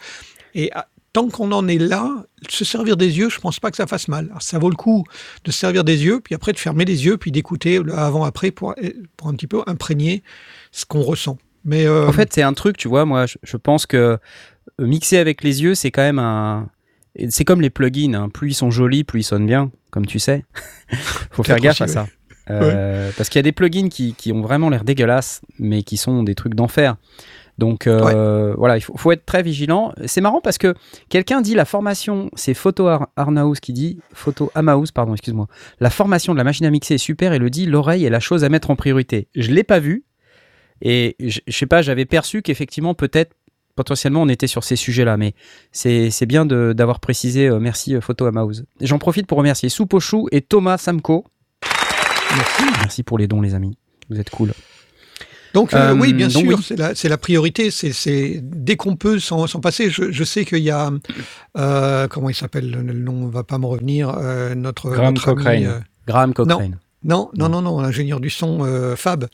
Et 0.56 0.72
à- 0.74 0.88
tant 1.14 1.30
qu'on 1.30 1.52
en 1.52 1.68
est 1.68 1.78
là, 1.78 2.10
se 2.50 2.66
servir 2.66 2.98
des 2.98 3.18
yeux, 3.20 3.30
je 3.30 3.40
pense 3.40 3.60
pas 3.60 3.70
que 3.70 3.78
ça 3.78 3.86
fasse 3.86 4.08
mal. 4.08 4.34
Ça 4.40 4.58
vaut 4.58 4.70
le 4.72 4.76
coup 4.76 5.04
de 5.44 5.52
se 5.52 5.60
servir 5.60 5.84
des 5.84 6.04
yeux, 6.04 6.20
puis 6.20 6.34
après 6.34 6.54
de 6.54 6.58
fermer 6.58 6.86
les 6.86 7.06
yeux, 7.06 7.18
puis 7.18 7.32
d'écouter 7.32 7.80
avant-après 7.96 8.50
pour 8.52 8.74
pour 9.18 9.28
un 9.28 9.34
petit 9.36 9.46
peu 9.48 9.62
imprégner 9.68 10.24
ce 10.72 10.86
qu'on 10.86 11.02
ressent. 11.02 11.38
Mais 11.66 11.86
euh, 11.86 12.08
En 12.08 12.12
fait, 12.12 12.34
c'est 12.34 12.42
un 12.42 12.54
truc, 12.54 12.78
tu 12.78 12.88
vois, 12.88 13.06
moi, 13.06 13.26
je, 13.28 13.38
je 13.44 13.58
pense 13.58 13.86
que 13.86 13.98
euh, 13.98 14.18
mixer 14.80 15.18
avec 15.18 15.44
les 15.44 15.62
yeux, 15.62 15.76
c'est 15.76 15.92
quand 15.92 16.02
même 16.02 16.20
un. 16.20 16.68
C'est 17.30 17.46
comme 17.46 17.62
les 17.62 17.70
plugins, 17.70 18.14
hein. 18.16 18.30
plus 18.30 18.52
ils 18.52 18.56
sont 18.56 18.72
jolis, 18.72 19.04
plus 19.04 19.20
ils 19.22 19.24
sonnent 19.24 19.46
bien, 19.46 19.72
comme 19.92 20.06
tu 20.06 20.20
sais. 20.20 20.46
Faut 21.32 21.44
faire 21.44 21.60
gaffe 21.60 21.82
aussi, 21.82 21.84
à 21.84 21.88
ça. 21.88 22.08
Euh, 22.50 23.12
Parce 23.16 23.30
qu'il 23.30 23.38
y 23.38 23.42
a 23.42 23.44
des 23.44 23.52
plugins 23.52 23.88
qui, 23.90 24.16
qui 24.16 24.32
ont 24.32 24.42
vraiment 24.42 24.70
l'air 24.70 24.84
dégueulasses, 24.84 25.42
mais 25.60 25.84
qui 25.84 25.98
sont 25.98 26.24
des 26.24 26.36
trucs 26.36 26.56
d'enfer. 26.56 26.96
Donc 27.60 27.86
euh, 27.86 28.56
voilà, 28.58 28.78
il 28.78 28.82
faut, 28.82 28.98
faut 28.98 29.12
être 29.12 29.26
très 29.28 29.44
vigilant. 29.44 29.94
C'est 30.08 30.22
marrant 30.22 30.42
parce 30.42 30.58
que 30.58 30.74
quelqu'un 31.10 31.40
dit 31.42 31.54
la 31.54 31.66
formation, 31.66 32.32
c'est 32.34 32.56
Photo 32.56 32.88
Ar- 32.88 33.10
Arnaus 33.16 33.54
qui 33.62 33.74
dit, 33.74 34.00
Photo 34.12 34.52
Amaus, 34.56 34.92
pardon, 34.92 35.14
excuse-moi. 35.14 35.48
La 35.80 35.92
formation 35.92 36.34
de 36.34 36.40
la 36.40 36.44
machine 36.44 36.66
à 36.66 36.72
mixer 36.72 36.96
est 36.96 36.98
super 36.98 37.32
et 37.32 37.38
le 37.40 37.52
dit, 37.52 37.68
l'oreille 37.68 38.06
est 38.06 38.10
la 38.10 38.20
chose 38.20 38.44
à 38.44 38.50
mettre 38.50 38.72
en 38.72 38.76
priorité. 38.76 39.28
Je 39.36 39.52
l'ai 39.52 39.64
pas 39.64 39.78
vu 39.80 40.04
et 40.82 41.16
je 41.20 41.40
je 41.46 41.56
sais 41.56 41.68
pas, 41.68 41.84
j'avais 41.84 42.06
perçu 42.06 42.42
qu'effectivement 42.42 42.96
peut-être 42.96 43.36
potentiellement 43.76 44.22
on 44.22 44.30
était 44.30 44.48
sur 44.48 44.64
ces 44.64 44.76
sujets-là, 44.76 45.18
mais 45.18 45.34
c'est 45.72 46.26
bien 46.26 46.46
d'avoir 46.46 47.00
précisé. 47.00 47.48
euh, 47.48 47.60
merci 47.60 47.96
euh, 47.96 48.02
Photo 48.02 48.26
Amaus. 48.26 48.64
J'en 48.82 49.00
profite 49.00 49.28
pour 49.28 49.38
remercier 49.38 49.70
Soupochou 49.70 50.28
et 50.32 50.42
Thomas 50.42 50.78
Samko. 50.78 51.26
merci. 52.36 52.64
Merci 52.80 53.04
pour 53.04 53.18
les 53.18 53.28
dons, 53.28 53.42
les 53.42 53.56
amis. 53.56 53.78
Vous 54.10 54.20
êtes 54.20 54.30
cool. 54.30 54.52
Donc 55.54 55.74
euh, 55.76 55.94
oui, 55.94 56.14
bien 56.14 56.30
donc 56.30 56.46
sûr, 56.46 56.58
oui. 56.58 56.94
c'est 56.96 57.10
la, 57.10 57.18
priorité. 57.18 57.70
C'est, 57.70 58.40
dès 58.42 58.76
qu'on 58.76 58.96
peut 58.96 59.20
s'en, 59.20 59.46
passer. 59.62 59.92
Je, 59.92 60.12
je 60.12 60.24
sais 60.24 60.46
qu'il 60.46 60.64
y 60.64 60.72
a 60.72 60.92
euh, 61.58 62.08
comment 62.08 62.30
il 62.30 62.36
s'appelle 62.36 62.72
le, 62.72 62.82
nom 62.82 63.28
va 63.28 63.44
pas 63.44 63.60
me 63.60 63.68
revenir. 63.68 64.12
notre 64.56 64.90
Graham 64.90 65.14
notre 65.14 65.26
Cochrane. 65.26 65.84
Graham 66.08 66.34
Cochrane. 66.34 66.78
non, 67.04 67.30
non, 67.36 67.50
non, 67.50 67.62
non, 67.62 67.82
l'ingénieur 67.82 68.20
du 68.20 68.30
son 68.30 68.60
euh, 68.62 68.96
Fab, 68.96 69.28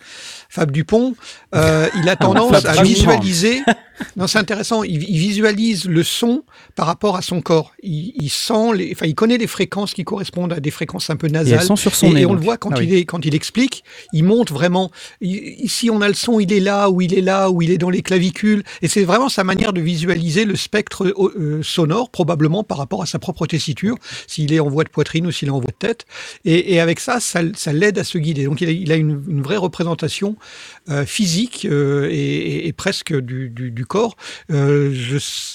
Fab 0.49 0.71
Dupont. 0.71 1.15
euh, 1.55 1.87
il 2.01 2.09
a 2.09 2.15
tendance 2.17 2.65
à 2.65 2.81
visualiser. 2.83 3.61
Non, 4.15 4.27
c'est 4.27 4.39
intéressant. 4.39 4.83
Il, 4.83 5.03
il 5.03 5.17
visualise 5.17 5.85
le 5.85 6.03
son 6.03 6.43
par 6.75 6.87
rapport 6.87 7.15
à 7.15 7.21
son 7.21 7.41
corps. 7.41 7.73
Il, 7.83 8.13
il 8.15 8.29
sent 8.29 8.73
les, 8.75 8.91
enfin, 8.93 9.05
il 9.05 9.15
connaît 9.15 9.37
les 9.37 9.47
fréquences 9.47 9.93
qui 9.93 10.03
correspondent 10.03 10.53
à 10.53 10.59
des 10.59 10.71
fréquences 10.71 11.09
un 11.09 11.15
peu 11.15 11.27
Et 11.27 11.31
nasales. 11.31 11.59
elles 11.59 11.65
sont 11.65 11.75
sur 11.75 11.95
son 11.95 12.07
Et, 12.07 12.13
nez. 12.13 12.21
et 12.21 12.25
on 12.25 12.33
le 12.33 12.41
voit 12.41 12.57
quand, 12.57 12.71
Ah 12.75 12.81
il 12.83 12.93
est, 12.93 13.05
quand 13.05 13.25
il 13.25 13.35
explique, 13.35 13.83
il 14.13 14.23
monte 14.23 14.51
vraiment. 14.51 14.91
Ici, 15.21 15.89
on 15.89 16.01
a 16.01 16.07
le 16.07 16.13
son, 16.13 16.39
il 16.39 16.51
est 16.53 16.59
là, 16.59 16.89
ou 16.89 17.01
il 17.01 17.13
est 17.13 17.21
là, 17.21 17.49
ou 17.49 17.61
il 17.61 17.71
est 17.71 17.77
dans 17.77 17.89
les 17.89 18.01
clavicules. 18.01 18.63
Et 18.81 18.87
c'est 18.87 19.03
vraiment 19.03 19.29
sa 19.29 19.43
manière 19.43 19.73
de 19.73 19.81
visualiser 19.81 20.45
le 20.45 20.55
spectre 20.55 21.05
euh, 21.05 21.33
euh, 21.39 21.63
sonore, 21.63 22.09
probablement 22.09 22.63
par 22.63 22.77
rapport 22.77 23.01
à 23.01 23.05
sa 23.05 23.19
propre 23.19 23.45
tessiture, 23.47 23.95
s'il 24.27 24.53
est 24.53 24.59
en 24.59 24.69
voix 24.69 24.83
de 24.83 24.89
poitrine 24.89 25.27
ou 25.27 25.31
s'il 25.31 25.47
est 25.47 25.51
en 25.51 25.59
voix 25.59 25.71
de 25.71 25.87
tête. 25.87 26.05
Et, 26.45 26.73
et 26.73 26.79
avec 26.79 26.99
ça, 26.99 27.19
ça, 27.19 27.41
ça 27.55 27.73
l'aide 27.73 27.97
à 27.99 28.03
se 28.03 28.17
guider. 28.17 28.45
Donc, 28.45 28.61
il 28.61 28.69
a, 28.69 28.71
il 28.71 28.91
a 28.91 28.95
une, 28.95 29.21
une 29.27 29.41
vraie 29.41 29.57
représentation 29.57 30.35
euh, 30.89 31.05
physique 31.05 31.65
euh, 31.69 32.07
et, 32.11 32.67
et- 32.67 32.73
presque 32.73 33.13
du, 33.19 33.49
du- 33.49 33.71
du 33.71 33.85
corps. 33.85 34.15
Euh, 34.51 34.93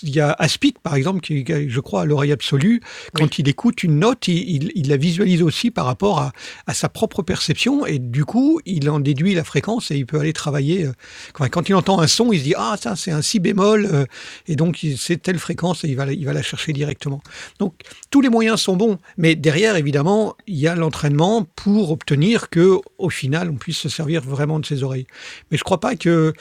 Il 0.02 0.10
y 0.10 0.20
a 0.20 0.32
Aspic, 0.38 0.78
par 0.80 0.94
exemple, 0.94 1.20
qui, 1.20 1.44
je 1.46 1.80
crois, 1.80 2.02
à 2.02 2.04
l'oreille 2.04 2.32
absolue. 2.32 2.80
Quand 3.14 3.38
il 3.38 3.48
écoute 3.48 3.82
une 3.82 3.98
note, 3.98 4.28
il, 4.28 4.38
il- 4.48 4.72
il 4.74 4.88
la 4.88 4.96
visualise 4.96 5.42
aussi 5.42 5.70
par 5.70 5.86
rapport 5.86 6.18
à, 6.18 6.32
à 6.66 6.74
sa 6.74 6.88
propre 6.88 7.22
perception. 7.22 7.86
Et 7.86 7.98
du 7.98 8.24
coup, 8.24 8.60
il 8.66 8.88
en 8.90 9.00
déduit 9.00 9.34
la 9.34 9.44
fréquence 9.44 9.90
et 9.90 9.96
il 9.96 10.06
peut 10.06 10.20
aller 10.20 10.32
travailler. 10.32 10.86
euh, 10.86 10.92
Quand, 11.32 11.48
quand 11.48 11.68
il 11.68 11.74
entend 11.74 11.98
un 12.00 12.06
son, 12.06 12.32
il 12.32 12.38
se 12.40 12.44
dit 12.44 12.54
Ah, 12.56 12.76
ça, 12.80 12.94
c'est 12.96 13.10
un 13.10 13.22
si 13.22 13.40
bémol. 13.40 14.06
et 14.46 14.56
donc, 14.56 14.84
c'est 14.96 15.20
telle 15.22 15.38
fréquence 15.38 15.84
et 15.84 15.88
il 15.88 15.96
va, 15.96 16.12
il 16.12 16.24
va 16.24 16.32
la 16.32 16.42
chercher 16.42 16.72
directement. 16.72 17.22
Donc, 17.58 17.74
tous 18.10 18.20
les 18.20 18.28
moyens 18.28 18.60
sont 18.60 18.76
bons. 18.76 18.98
Mais 19.16 19.34
derrière, 19.34 19.76
évidemment, 19.76 20.36
il 20.46 20.56
y 20.58 20.68
a 20.68 20.74
l'entraînement 20.74 21.46
pour 21.56 21.90
obtenir 21.90 22.50
que, 22.50 22.78
au 22.98 23.10
final, 23.10 23.50
on 23.50 23.56
puisse 23.56 23.78
se 23.78 23.88
servir 23.88 24.20
vraiment 24.22 24.58
de 24.60 24.66
ses 24.66 24.82
oreilles. 24.82 25.06
Mais 25.50 25.57
je 25.59 25.64
crois 25.64 25.81
pas 25.81 25.97
que. 25.97 26.33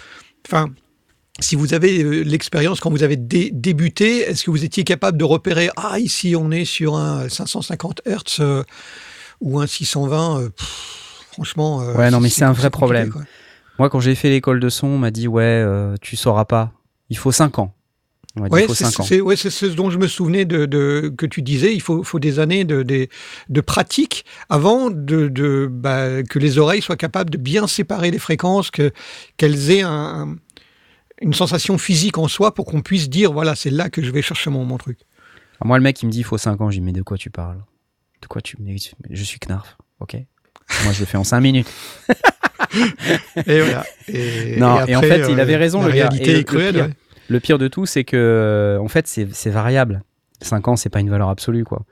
Enfin. 0.47 0.67
Si 1.39 1.55
vous 1.55 1.73
avez 1.73 2.03
euh, 2.03 2.21
l'expérience 2.21 2.79
quand 2.79 2.91
vous 2.91 3.01
avez 3.01 3.17
dé- 3.17 3.49
débuté, 3.51 4.19
est-ce 4.19 4.43
que 4.43 4.51
vous 4.51 4.63
étiez 4.63 4.83
capable 4.83 5.17
de 5.17 5.23
repérer 5.23 5.71
ah 5.75 5.97
ici 5.97 6.35
on 6.37 6.51
est 6.51 6.63
sur 6.63 6.95
un 6.95 7.27
550 7.27 8.01
Hertz 8.05 8.39
euh, 8.39 8.63
ou 9.41 9.59
un 9.59 9.65
620 9.65 10.39
euh, 10.41 10.49
pff, 10.49 11.25
Franchement. 11.31 11.81
euh, 11.81 11.95
Ouais, 11.95 12.11
non, 12.11 12.19
mais 12.19 12.29
c'est 12.29 12.45
un 12.45 12.51
vrai 12.53 12.69
problème. 12.69 13.09
quoi. 13.09 13.23
Moi, 13.79 13.89
quand 13.89 13.99
j'ai 13.99 14.13
fait 14.13 14.29
l'école 14.29 14.59
de 14.59 14.69
son, 14.69 14.85
on 14.85 14.97
m'a 14.99 15.09
dit 15.09 15.27
ouais, 15.27 15.65
tu 16.01 16.15
sauras 16.15 16.45
pas. 16.45 16.71
Il 17.09 17.17
faut 17.17 17.31
5 17.31 17.57
ans. 17.57 17.73
On 18.35 18.47
Ouais, 18.47 18.65
c'est 18.67 18.85
5 18.85 18.99
ans. 18.99 19.03
c'est- 19.03 19.21
ouais, 19.21 19.35
ce 19.35 19.65
dont 19.67 19.91
je 19.91 19.99
me 19.99 20.07
souvenais 20.07 20.43
de, 20.45 20.65
de- 20.65 21.13
que 21.15 21.25
tu 21.27 21.43
disais. 21.43 21.73
Il 21.75 21.81
faut, 21.81 22.03
faut 22.03 22.17
des 22.19 22.39
années 22.39 22.63
de, 22.63 22.81
de, 22.81 23.07
de 23.49 23.61
pratique 23.61 24.25
avant 24.49 24.89
de, 24.89 25.27
de, 25.27 25.67
bah, 25.71 26.23
que 26.23 26.39
les 26.39 26.57
oreilles 26.57 26.81
soient 26.81 26.97
capables 26.97 27.29
de 27.29 27.37
bien 27.37 27.67
séparer 27.67 28.09
les 28.09 28.17
fréquences, 28.17 28.71
que 28.71 28.91
qu'elles 29.37 29.69
aient 29.69 29.83
un- 29.83 29.89
un- 30.31 30.35
une 31.21 31.33
sensation 31.33 31.77
physique 31.77 32.17
en 32.17 32.27
soi 32.27 32.53
pour 32.55 32.65
qu'on 32.65 32.81
puisse 32.81 33.07
dire 33.09 33.31
voilà, 33.31 33.53
c'est 33.55 33.69
là 33.69 33.89
que 33.91 34.01
je 34.03 34.09
vais 34.09 34.23
chercher 34.23 34.49
mon, 34.49 34.65
mon 34.65 34.77
truc. 34.79 34.97
Alors 35.61 35.67
moi, 35.67 35.77
le 35.77 35.83
mec, 35.83 36.01
il 36.01 36.07
me 36.07 36.11
dit 36.11 36.19
il 36.19 36.23
faut 36.25 36.39
5 36.39 36.59
ans. 36.59 36.71
Je 36.71 36.77
dis 36.77 36.81
mais 36.81 36.91
de 36.91 37.03
quoi 37.03 37.17
tu 37.17 37.29
parles? 37.29 37.59
De 38.23 38.27
quoi 38.27 38.41
tu 38.41 38.57
me 38.59 38.65
dis 38.73 38.91
Je 39.11 39.23
suis 39.23 39.37
Knarf, 39.39 39.77
ok? 39.99 40.15
Moi, 40.85 40.93
je 40.93 41.01
le 41.01 41.05
fais 41.05 41.17
en 41.17 41.23
5 41.23 41.39
minutes. 41.41 41.67
Et 43.45 43.61
voilà. 43.61 43.85
Et, 44.07 44.57
Non, 44.57 44.85
et 44.85 44.95
en 44.95 45.01
fait, 45.01 45.27
il 45.29 45.39
avait 45.39 45.55
raison, 45.57 45.81
La 45.81 45.87
le 45.89 45.93
gars. 45.93 46.09
réalité 46.09 46.33
le- 46.33 46.39
est 46.39 46.43
cruelle. 46.43 46.65
le 46.75 46.81
pire, 46.81 46.87
ouais. 46.87 46.93
Le 47.29 47.39
pire 47.39 47.57
de 47.57 47.67
tout, 47.67 47.85
c'est 47.85 48.03
que, 48.03 48.17
euh, 48.17 48.79
en 48.79 48.87
fait, 48.87 49.07
c'est 49.07 49.27
c'est 49.33 49.49
variable. 49.49 50.03
5 50.41 50.67
ans, 50.67 50.75
c'est 50.75 50.89
pas 50.89 50.99
une 50.99 51.09
valeur 51.09 51.29
absolue, 51.29 51.63
quoi. 51.63 51.83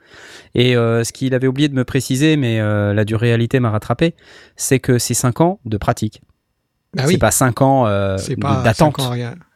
Et 0.54 0.76
euh, 0.76 1.04
ce 1.04 1.12
qu'il 1.12 1.34
avait 1.34 1.46
oublié 1.46 1.68
de 1.68 1.74
me 1.74 1.84
préciser, 1.84 2.36
mais 2.36 2.60
euh, 2.60 2.92
la 2.92 3.04
dure 3.04 3.20
réalité 3.20 3.60
m'a 3.60 3.70
rattrapé, 3.70 4.14
c'est 4.56 4.78
que 4.78 4.98
c'est 4.98 5.14
5 5.14 5.40
ans 5.40 5.60
de 5.64 5.76
pratique. 5.76 6.22
Bah 6.94 7.04
c'est 7.04 7.08
oui, 7.08 7.18
pas 7.18 7.30
5 7.30 7.62
ans 7.62 7.86
euh, 7.86 8.18
c'est 8.18 8.38
d'attente. 8.38 8.98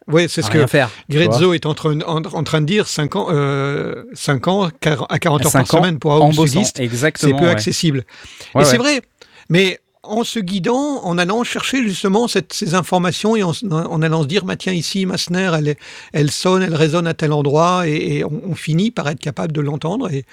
Ouais, 0.09 0.29
c'est 0.29 0.41
ce 0.41 0.51
que 0.51 0.67
faire. 0.67 0.89
Grezzo 1.11 1.53
est 1.53 1.67
en 1.67 1.75
train, 1.75 2.01
en, 2.03 2.23
en 2.25 2.43
train 2.45 2.61
de 2.61 2.67
dire 2.67 2.87
5 2.87 3.17
ans, 3.17 3.27
euh, 3.31 4.05
5 4.15 4.49
ans 4.49 4.65
à 4.65 5.19
40 5.19 5.47
heures 5.47 5.53
par 5.53 5.67
semaine 5.67 5.99
pour 5.99 6.15
un. 6.15 6.31
C'est 6.33 7.35
peu 7.35 7.49
accessible. 7.49 8.05
Ouais, 8.55 8.63
et 8.63 8.65
c'est 8.65 8.73
ouais. 8.73 8.79
vrai. 8.79 9.01
Mais 9.49 9.79
en 10.09 10.25
se 10.25 10.39
guidant, 10.39 11.01
en 11.05 11.19
allant 11.19 11.45
chercher 11.45 11.83
justement 11.83 12.29
cette- 12.29 12.53
ces 12.53 12.75
informations 12.75 13.37
et 13.37 13.43
en, 13.43 13.53
en 13.71 14.03
allant 14.03 14.23
se 14.23 14.29
dire, 14.29 14.45
bah, 14.45 14.57
tiens, 14.57 14.73
ici, 14.73 15.07
ma 15.07 15.19
snare, 15.19 15.55
elle, 15.57 15.77
elle 16.13 16.31
sonne, 16.31 16.63
elle 16.63 16.75
résonne 16.75 17.07
à 17.07 17.15
tel 17.15 17.33
endroit, 17.33 17.89
et, 17.89 18.19
et 18.19 18.25
on, 18.25 18.41
on 18.51 18.55
finit 18.55 18.91
par 18.91 19.09
être 19.09 19.21
capable 19.21 19.53
de 19.53 19.61
l'entendre. 19.61 20.11
Et, 20.13 20.25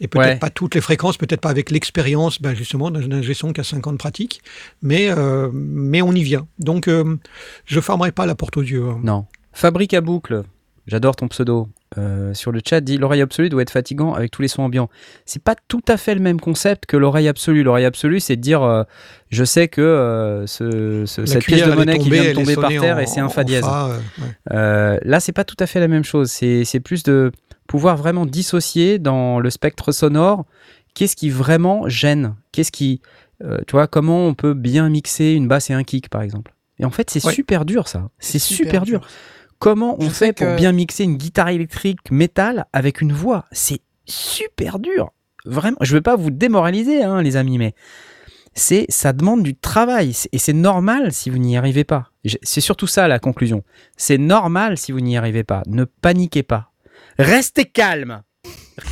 et 0.00 0.08
peut-être 0.08 0.24
Ouais. 0.26 0.36
pas 0.38 0.50
toutes 0.50 0.74
les 0.74 0.80
fréquences, 0.80 1.16
peut-être 1.16 1.40
pas 1.40 1.50
avec 1.50 1.70
l'expérience, 1.70 2.40
ben, 2.42 2.54
justement, 2.54 2.90
d'un 2.90 3.22
gestion 3.22 3.52
qui 3.52 3.60
a 3.60 3.64
5 3.64 3.86
ans 3.86 3.92
de 3.92 3.96
pratique, 3.98 4.42
mais, 4.82 5.08
euh, 5.10 5.50
mais 5.52 6.02
on 6.02 6.12
y 6.12 6.22
vient. 6.22 6.46
Donc, 6.58 6.88
euh, 6.88 7.16
je 7.64 7.80
fermerai 7.80 8.12
pas 8.12 8.26
la 8.26 8.34
porte 8.34 8.56
aux 8.56 8.62
yeux. 8.62 8.84
hein. 8.88 9.00
Non. 9.02 9.26
Fabrique 9.52 9.94
à 9.94 10.00
boucle. 10.00 10.42
J'adore 10.86 11.16
ton 11.16 11.28
pseudo. 11.28 11.68
Euh, 11.96 12.34
sur 12.34 12.50
le 12.50 12.60
chat 12.68 12.80
dit 12.80 12.98
l'oreille 12.98 13.20
absolue 13.22 13.48
doit 13.48 13.62
être 13.62 13.70
fatigant 13.70 14.14
avec 14.14 14.30
tous 14.32 14.42
les 14.42 14.48
sons 14.48 14.62
ambiants. 14.64 14.90
C'est 15.26 15.42
pas 15.42 15.54
tout 15.68 15.80
à 15.88 15.96
fait 15.96 16.14
le 16.14 16.20
même 16.20 16.40
concept 16.40 16.86
que 16.86 16.96
l'oreille 16.96 17.28
absolue. 17.28 17.62
L'oreille 17.62 17.84
absolue, 17.84 18.18
c'est 18.20 18.36
de 18.36 18.40
dire 18.42 18.62
euh, 18.62 18.82
je 19.30 19.44
sais 19.44 19.68
que 19.68 19.80
euh, 19.80 20.46
ce, 20.46 21.04
ce- 21.06 21.20
La 21.22 21.26
cette 21.28 21.44
pièce 21.44 21.64
de 21.66 21.72
monnaie 21.72 21.98
qui 21.98 22.10
vient 22.10 22.24
de 22.24 22.32
tomber 22.32 22.56
par 22.56 22.68
terre 22.70 22.96
en- 22.96 23.00
et 23.00 23.06
c'est 23.06 23.20
un 23.20 23.28
fa 23.28 23.44
dièse. 23.44 23.62
fa, 23.64 23.88
ouais. 24.18 24.98
Là, 25.02 25.20
c'est 25.20 25.32
pas 25.32 25.44
tout 25.44 25.56
à 25.60 25.66
fait 25.66 25.80
la 25.80 25.88
même 25.88 26.04
chose. 26.04 26.30
C'est 26.30 26.80
plus 26.80 27.02
de 27.04 27.30
pouvoir 27.66 27.96
vraiment 27.96 28.26
dissocier 28.26 28.98
dans 28.98 29.40
le 29.40 29.48
spectre 29.50 29.92
sonore 29.92 30.44
qu'est-ce 30.94 31.16
qui 31.16 31.30
vraiment 31.30 31.88
gêne. 31.88 32.34
Qu'est-ce 32.52 32.72
qui, 32.72 33.00
tu 33.40 33.72
vois, 33.72 33.86
comment 33.86 34.26
on 34.26 34.34
peut 34.34 34.54
bien 34.54 34.88
mixer 34.90 35.32
une 35.32 35.48
basse 35.48 35.70
et 35.70 35.74
un 35.74 35.84
kick, 35.84 36.08
par 36.08 36.22
exemple. 36.22 36.52
Et 36.80 36.84
en 36.84 36.90
fait, 36.90 37.08
c'est 37.08 37.24
Ouais. 37.24 37.32
super 37.32 37.64
dur, 37.64 37.86
ça. 37.88 38.08
C'est 38.18 38.38
super, 38.40 38.82
dur. 38.82 39.00
Comment 39.64 39.96
on 39.98 40.04
Je 40.04 40.10
fait 40.10 40.34
pour 40.34 40.46
que- 40.46 40.56
bien 40.56 40.72
mixer 40.72 41.04
une 41.04 41.16
guitare 41.16 41.48
électrique 41.48 42.10
métal 42.10 42.66
avec 42.74 43.00
une 43.00 43.14
voix? 43.14 43.46
C'est 43.50 43.80
super 44.04 44.78
dur. 44.78 45.10
Vraiment, 45.46 45.78
je 45.80 45.94
veux 45.94 46.02
pas 46.02 46.16
vous 46.16 46.30
démoraliser, 46.30 47.02
hein, 47.02 47.22
les 47.22 47.36
amis, 47.36 47.56
mais 47.56 47.72
c'est 48.52 48.84
ça 48.90 49.14
demande 49.14 49.42
du 49.42 49.56
travail 49.56 50.14
et 50.32 50.38
c'est 50.38 50.52
normal 50.52 51.14
si 51.14 51.30
vous 51.30 51.38
n'y 51.38 51.56
arrivez 51.56 51.84
pas. 51.84 52.10
C'est 52.42 52.60
surtout 52.60 52.86
ça 52.86 53.08
la 53.08 53.18
conclusion. 53.18 53.64
C'est 53.96 54.18
normal 54.18 54.76
si 54.76 54.92
vous 54.92 55.00
n'y 55.00 55.16
arrivez 55.16 55.44
pas. 55.44 55.62
Ne 55.66 55.84
paniquez 55.84 56.42
pas. 56.42 56.70
Restez 57.18 57.64
calme. 57.64 58.22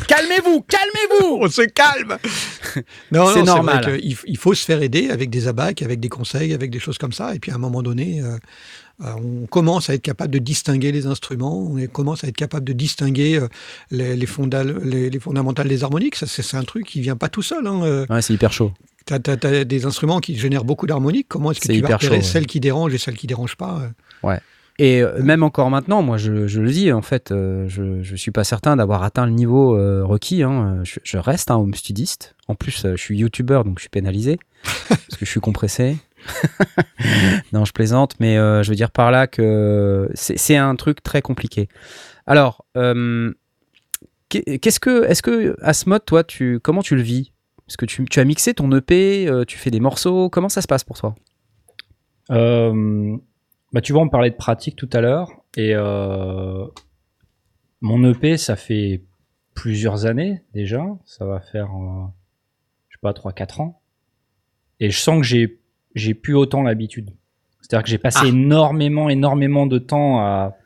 Calmez-vous, 0.09 0.63
calmez-vous. 0.63 1.39
On 1.43 1.49
se 1.49 1.63
calme. 1.63 2.17
non, 3.11 3.27
C'est 3.35 3.43
normal. 3.43 3.83
vrai 3.85 4.01
il, 4.03 4.37
faut 4.39 4.55
se 4.55 4.65
faire 4.65 4.81
aider 4.81 5.11
avec 5.11 5.29
des 5.29 5.49
abacs, 5.49 5.83
avec 5.83 6.01
des 6.01 6.09
conseils, 6.09 6.55
avec 6.55 6.71
des 6.71 6.79
choses 6.79 6.99
comme 6.99 7.13
ça. 7.13 7.35
Et 7.35 7.39
puis 7.41 7.51
à 7.51 7.57
un 7.57 7.59
moment 7.59 7.83
donné, 7.83 8.23
euh, 8.23 8.39
on 9.01 9.47
commence 9.47 9.91
à 9.91 9.95
être 9.95 10.03
capable 10.03 10.33
de 10.33 10.39
distinguer 10.39 10.93
les 10.93 11.07
instruments. 11.07 11.59
On 11.59 11.87
commence 11.87 12.25
à 12.25 12.29
être 12.29 12.37
capable 12.37 12.65
de 12.65 12.73
distinguer 12.73 13.39
euh, 13.39 13.49
les, 13.91 14.17
les, 14.17 14.27
les, 14.85 15.11
les 15.11 15.19
fondamentales 15.21 15.69
des 15.69 15.85
harmoniques. 15.85 16.17
Ça, 16.17 16.27
c'est 16.27 16.57
un 16.57 16.65
truc 16.65 16.87
qui 16.87 17.01
vient 17.01 17.17
pas 17.17 17.29
tout 17.29 17.43
seul. 17.43 17.67
Hein. 17.67 17.83
Euh, 17.83 18.07
Ouais, 18.11 18.23
c'est 18.23 18.35
hyper 18.35 18.53
chaud. 18.53 18.73
T'as 19.05 19.19
as, 19.27 19.65
des 19.65 19.85
instruments 19.87 20.21
qui 20.21 20.37
génèrent 20.37 20.65
beaucoup 20.65 20.87
d'harmoniques. 20.87 21.27
Comment 21.29 21.51
est-ce 21.51 21.61
que 21.61 21.73
tu 21.73 21.81
vas 21.81 21.95
repérer 21.95 22.07
chaud, 22.07 22.13
ouais. 22.15 22.23
celles 22.23 22.47
qui 22.47 22.61
dérangent 22.61 22.95
et 22.95 22.99
celles 22.99 23.17
qui 23.17 23.27
dérangent 23.27 23.57
pas 23.57 23.81
euh? 24.25 24.37
Et 24.79 25.03
euh, 25.03 25.23
même 25.23 25.43
encore 25.43 25.69
maintenant, 25.71 26.03
moi 26.03 26.17
je, 26.17 26.47
je 26.47 26.61
le 26.61 26.71
dis, 26.71 26.93
en 26.93 27.03
fait, 27.03 27.31
euh, 27.31 27.69
je, 27.69 28.03
je 28.03 28.17
suis 28.17 28.31
pas 28.31 28.43
certain 28.45 28.77
d'avoir 28.77 29.03
atteint 29.03 29.27
le 29.27 29.33
niveau 29.33 29.77
euh, 29.77 30.03
requis. 30.05 30.43
hein. 30.43 30.81
Je, 30.85 30.99
je 31.05 31.19
reste 31.19 31.51
un 31.51 31.57
home 31.57 31.75
studiste. 31.75 32.35
En 32.49 32.55
plus, 32.55 32.85
euh, 32.85 32.93
je 32.97 33.03
suis 33.03 33.19
youtubeur, 33.19 33.65
donc 33.65 33.79
je 33.79 33.83
suis 33.83 33.91
pénalisé 33.91 34.39
parce 34.89 35.19
que 35.19 35.27
je 35.27 35.31
suis 35.31 35.41
compressé. 35.41 35.97
non, 37.53 37.65
je 37.65 37.73
plaisante, 37.73 38.15
mais 38.21 38.37
euh, 38.39 38.63
je 38.63 38.71
veux 38.71 38.77
dire 38.77 38.91
par 38.91 39.11
là 39.11 39.27
que 39.27 40.11
c'est 40.15 40.57
un 40.57 40.75
truc 40.77 41.03
très 41.03 41.23
compliqué. 41.23 41.69
Alors, 42.27 42.65
euh, 42.77 43.33
qu'est- 44.29 44.59
qu'est-ce 44.59 44.81
que, 44.81 45.05
est-ce 45.05 45.23
que 45.23 45.57
Asmod, 45.63 46.05
toi, 46.05 46.25
tu, 46.25 46.61
comment 46.61 46.83
tu 46.83 46.97
le 46.97 47.03
vis? 47.03 47.33
Est-ce 47.69 47.77
que 47.77 47.87
tu, 47.87 48.05
tu 48.05 48.21
as 48.21 48.25
mixé 48.25 48.55
ton 48.55 48.71
EP, 48.77 49.27
euh, 49.29 49.45
tu 49.45 49.57
fais 49.59 49.71
des 49.71 49.81
morceaux, 49.81 50.29
comment 50.31 50.49
ça 50.49 50.63
se 50.63 50.67
passe 50.69 50.85
pour 50.85 50.99
toi? 50.99 51.15
Bah, 53.73 53.81
tu 53.81 53.93
vois, 53.93 54.03
on 54.03 54.09
parlait 54.09 54.31
de 54.31 54.37
pratique 54.37 54.77
tout 54.77 54.89
à 54.93 55.01
l'heure. 55.01 55.29
Et 55.57 55.75
mon 57.81 58.05
EP, 58.11 58.37
ça 58.37 58.57
fait 58.57 59.03
plusieurs 59.55 60.07
années 60.07 60.43
déjà. 60.55 60.85
Ça 61.05 61.25
va 61.25 61.41
faire, 61.41 61.69
je 62.89 62.97
sais 62.97 63.01
pas, 63.01 63.13
3-4 63.13 63.61
ans. 63.61 63.81
Et 64.81 64.91
je 64.91 64.99
sens 64.99 65.21
que 65.21 65.27
j'ai, 65.27 65.61
j'ai 65.95 66.15
plus 66.15 66.35
autant 66.35 66.63
l'habitude. 66.63 67.11
C'est-à-dire 67.61 67.85
que 67.85 67.91
j'ai 67.91 67.99
passé 67.99 68.21
Ah. 68.25 68.29
énormément, 68.29 69.09
énormément 69.09 69.67
de 69.67 69.79
temps 69.79 70.21
à, 70.21 70.57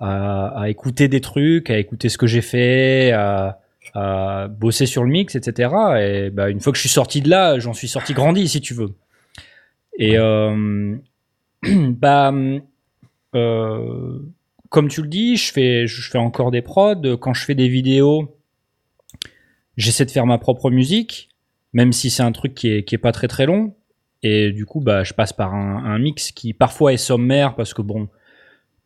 à, 0.00 0.62
à 0.62 0.68
écouter 0.68 1.08
des 1.08 1.20
trucs, 1.20 1.70
à 1.70 1.78
écouter 1.78 2.08
ce 2.08 2.18
que 2.18 2.26
j'ai 2.26 2.42
fait, 2.42 3.12
à, 3.12 3.60
à 3.94 4.48
bosser 4.48 4.86
sur 4.86 5.02
le 5.04 5.10
mix, 5.10 5.34
etc. 5.34 5.70
Et 6.00 6.30
bah, 6.30 6.50
une 6.50 6.60
fois 6.60 6.72
que 6.72 6.76
je 6.76 6.82
suis 6.82 6.90
sorti 6.90 7.22
de 7.22 7.30
là, 7.30 7.58
j'en 7.58 7.72
suis 7.72 7.88
sorti 7.88 8.12
grandi, 8.12 8.48
si 8.48 8.60
tu 8.60 8.74
veux. 8.74 8.94
Et 9.98 10.18
euh, 10.18 10.96
bah, 11.62 12.32
euh, 13.34 14.18
comme 14.68 14.88
tu 14.88 15.02
le 15.02 15.08
dis, 15.08 15.36
je 15.36 15.52
fais, 15.52 15.86
je 15.86 16.10
fais 16.10 16.18
encore 16.18 16.50
des 16.50 16.62
prods. 16.62 17.16
Quand 17.20 17.32
je 17.34 17.44
fais 17.44 17.54
des 17.54 17.68
vidéos, 17.68 18.36
j'essaie 19.76 20.04
de 20.04 20.10
faire 20.10 20.26
ma 20.26 20.38
propre 20.38 20.70
musique, 20.70 21.30
même 21.72 21.92
si 21.92 22.10
c'est 22.10 22.22
un 22.22 22.32
truc 22.32 22.54
qui 22.54 22.68
est, 22.68 22.84
qui 22.84 22.94
est 22.94 22.98
pas 22.98 23.12
très 23.12 23.28
très 23.28 23.46
long. 23.46 23.74
Et 24.22 24.52
du 24.52 24.66
coup, 24.66 24.80
bah, 24.80 25.04
je 25.04 25.12
passe 25.12 25.32
par 25.32 25.54
un, 25.54 25.84
un 25.84 25.98
mix 25.98 26.32
qui 26.32 26.52
parfois 26.52 26.92
est 26.92 26.96
sommaire 26.98 27.54
parce 27.54 27.74
que 27.74 27.82
bon, 27.82 28.08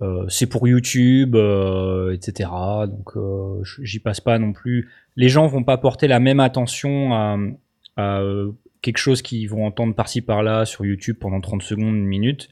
euh, 0.02 0.25
c'est 0.28 0.46
pour 0.46 0.66
YouTube, 0.66 1.37
euh, 1.37 2.12
etc. 2.12 2.50
Donc, 2.88 3.16
euh, 3.16 3.62
j'y 3.82 4.00
passe 4.00 4.20
pas 4.20 4.38
non 4.38 4.52
plus. 4.52 4.90
Les 5.16 5.28
gens 5.28 5.46
vont 5.46 5.64
pas 5.64 5.78
porter 5.78 6.08
la 6.08 6.20
même 6.20 6.40
attention 6.40 7.14
à, 7.14 7.38
à, 7.96 8.20
euh, 8.20 8.52
quelque 8.82 8.99
chose 8.99 9.22
qu'ils 9.22 9.49
vont 9.49 9.66
entendre 9.66 9.94
par-ci 9.94 10.22
par-là 10.22 10.64
sur 10.64 10.84
YouTube 10.84 11.16
pendant 11.20 11.40
30 11.40 11.62
secondes, 11.62 11.94
une 11.94 12.06
minute, 12.06 12.49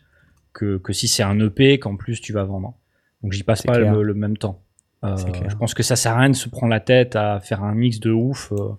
que, 0.53 0.79
que 0.79 0.93
si 0.93 1.09
c'est 1.09 1.23
un 1.23 1.39
EP 1.41 1.79
qu'en 1.79 1.97
plus 1.97 2.21
tu 2.21 2.33
vas 2.33 2.45
vendre. 2.45 2.75
Donc 3.23 3.33
j'y 3.33 3.43
passe 3.43 3.63
pas 3.63 3.79
le, 3.79 4.03
le 4.03 4.15
même 4.15 4.37
temps. 4.37 4.63
Euh, 5.05 5.17
je 5.49 5.55
pense 5.55 5.75
que 5.75 5.83
ça 5.83 5.97
sert 5.97 6.13
à 6.13 6.21
rien 6.21 6.31
de 6.31 6.35
se 6.35 6.49
prendre 6.49 6.71
la 6.71 6.81
tête 6.81 7.15
à 7.15 7.41
faire 7.41 7.63
un 7.63 7.75
mix 7.75 8.01
de 8.01 8.11
ouf 8.11 8.53
euh, 8.53 8.71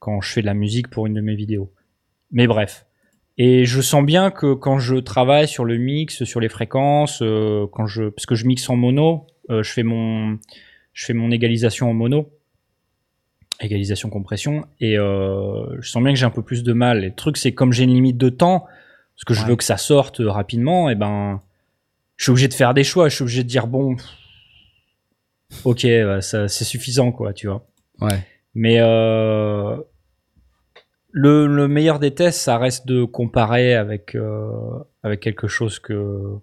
quand 0.00 0.20
je 0.20 0.32
fais 0.32 0.40
de 0.40 0.46
la 0.46 0.54
musique 0.54 0.88
pour 0.88 1.06
une 1.06 1.14
de 1.14 1.20
mes 1.20 1.36
vidéos. 1.36 1.72
Mais 2.32 2.46
bref. 2.46 2.86
Et 3.38 3.64
je 3.64 3.80
sens 3.80 4.04
bien 4.04 4.30
que 4.32 4.52
quand 4.54 4.78
je 4.80 4.96
travaille 4.96 5.46
sur 5.46 5.64
le 5.64 5.76
mix, 5.76 6.24
sur 6.24 6.40
les 6.40 6.48
fréquences, 6.48 7.20
euh, 7.22 7.66
quand 7.72 7.86
je, 7.86 8.08
parce 8.08 8.26
que 8.26 8.34
je 8.34 8.46
mixe 8.46 8.68
en 8.68 8.74
mono, 8.76 9.26
euh, 9.50 9.62
je 9.62 9.72
fais 9.72 9.84
mon, 9.84 10.38
je 10.92 11.04
fais 11.04 11.12
mon 11.12 11.30
égalisation 11.30 11.88
en 11.88 11.94
mono, 11.94 12.30
égalisation 13.60 14.10
compression, 14.10 14.66
et 14.80 14.98
euh, 14.98 15.80
je 15.80 15.88
sens 15.88 16.02
bien 16.02 16.12
que 16.12 16.18
j'ai 16.18 16.26
un 16.26 16.30
peu 16.30 16.42
plus 16.42 16.64
de 16.64 16.72
mal. 16.72 17.04
Et 17.04 17.08
le 17.10 17.14
truc, 17.14 17.36
c'est 17.36 17.52
comme 17.52 17.72
j'ai 17.72 17.84
une 17.84 17.94
limite 17.94 18.16
de 18.18 18.28
temps, 18.28 18.66
parce 19.14 19.24
que 19.24 19.34
je 19.34 19.42
Ouais. 19.42 19.50
veux 19.50 19.56
que 19.56 19.64
ça 19.64 19.76
sorte 19.76 20.20
rapidement, 20.20 20.90
et 20.90 20.96
ben, 20.96 21.40
je 22.16 22.24
suis 22.24 22.30
obligé 22.32 22.48
de 22.48 22.54
faire 22.54 22.74
des 22.74 22.82
choix. 22.84 23.08
Je 23.08 23.14
suis 23.14 23.22
obligé 23.22 23.44
de 23.44 23.48
dire 23.48 23.68
bon, 23.68 23.96
ok, 25.64 25.86
bah, 26.04 26.20
ça, 26.20 26.48
c'est 26.48 26.64
suffisant, 26.64 27.12
quoi, 27.12 27.32
tu 27.32 27.46
vois. 27.46 27.64
Ouais. 28.00 28.18
Mais 28.54 28.76
euh, 28.80 29.76
le, 31.10 31.46
le 31.46 31.68
meilleur 31.68 31.98
des 31.98 32.12
tests, 32.14 32.40
ça 32.40 32.58
reste 32.58 32.86
de 32.86 33.04
comparer 33.04 33.74
avec, 33.74 34.14
euh, 34.14 34.50
avec 35.02 35.20
quelque 35.20 35.48
chose 35.48 35.78
que, 35.78 36.34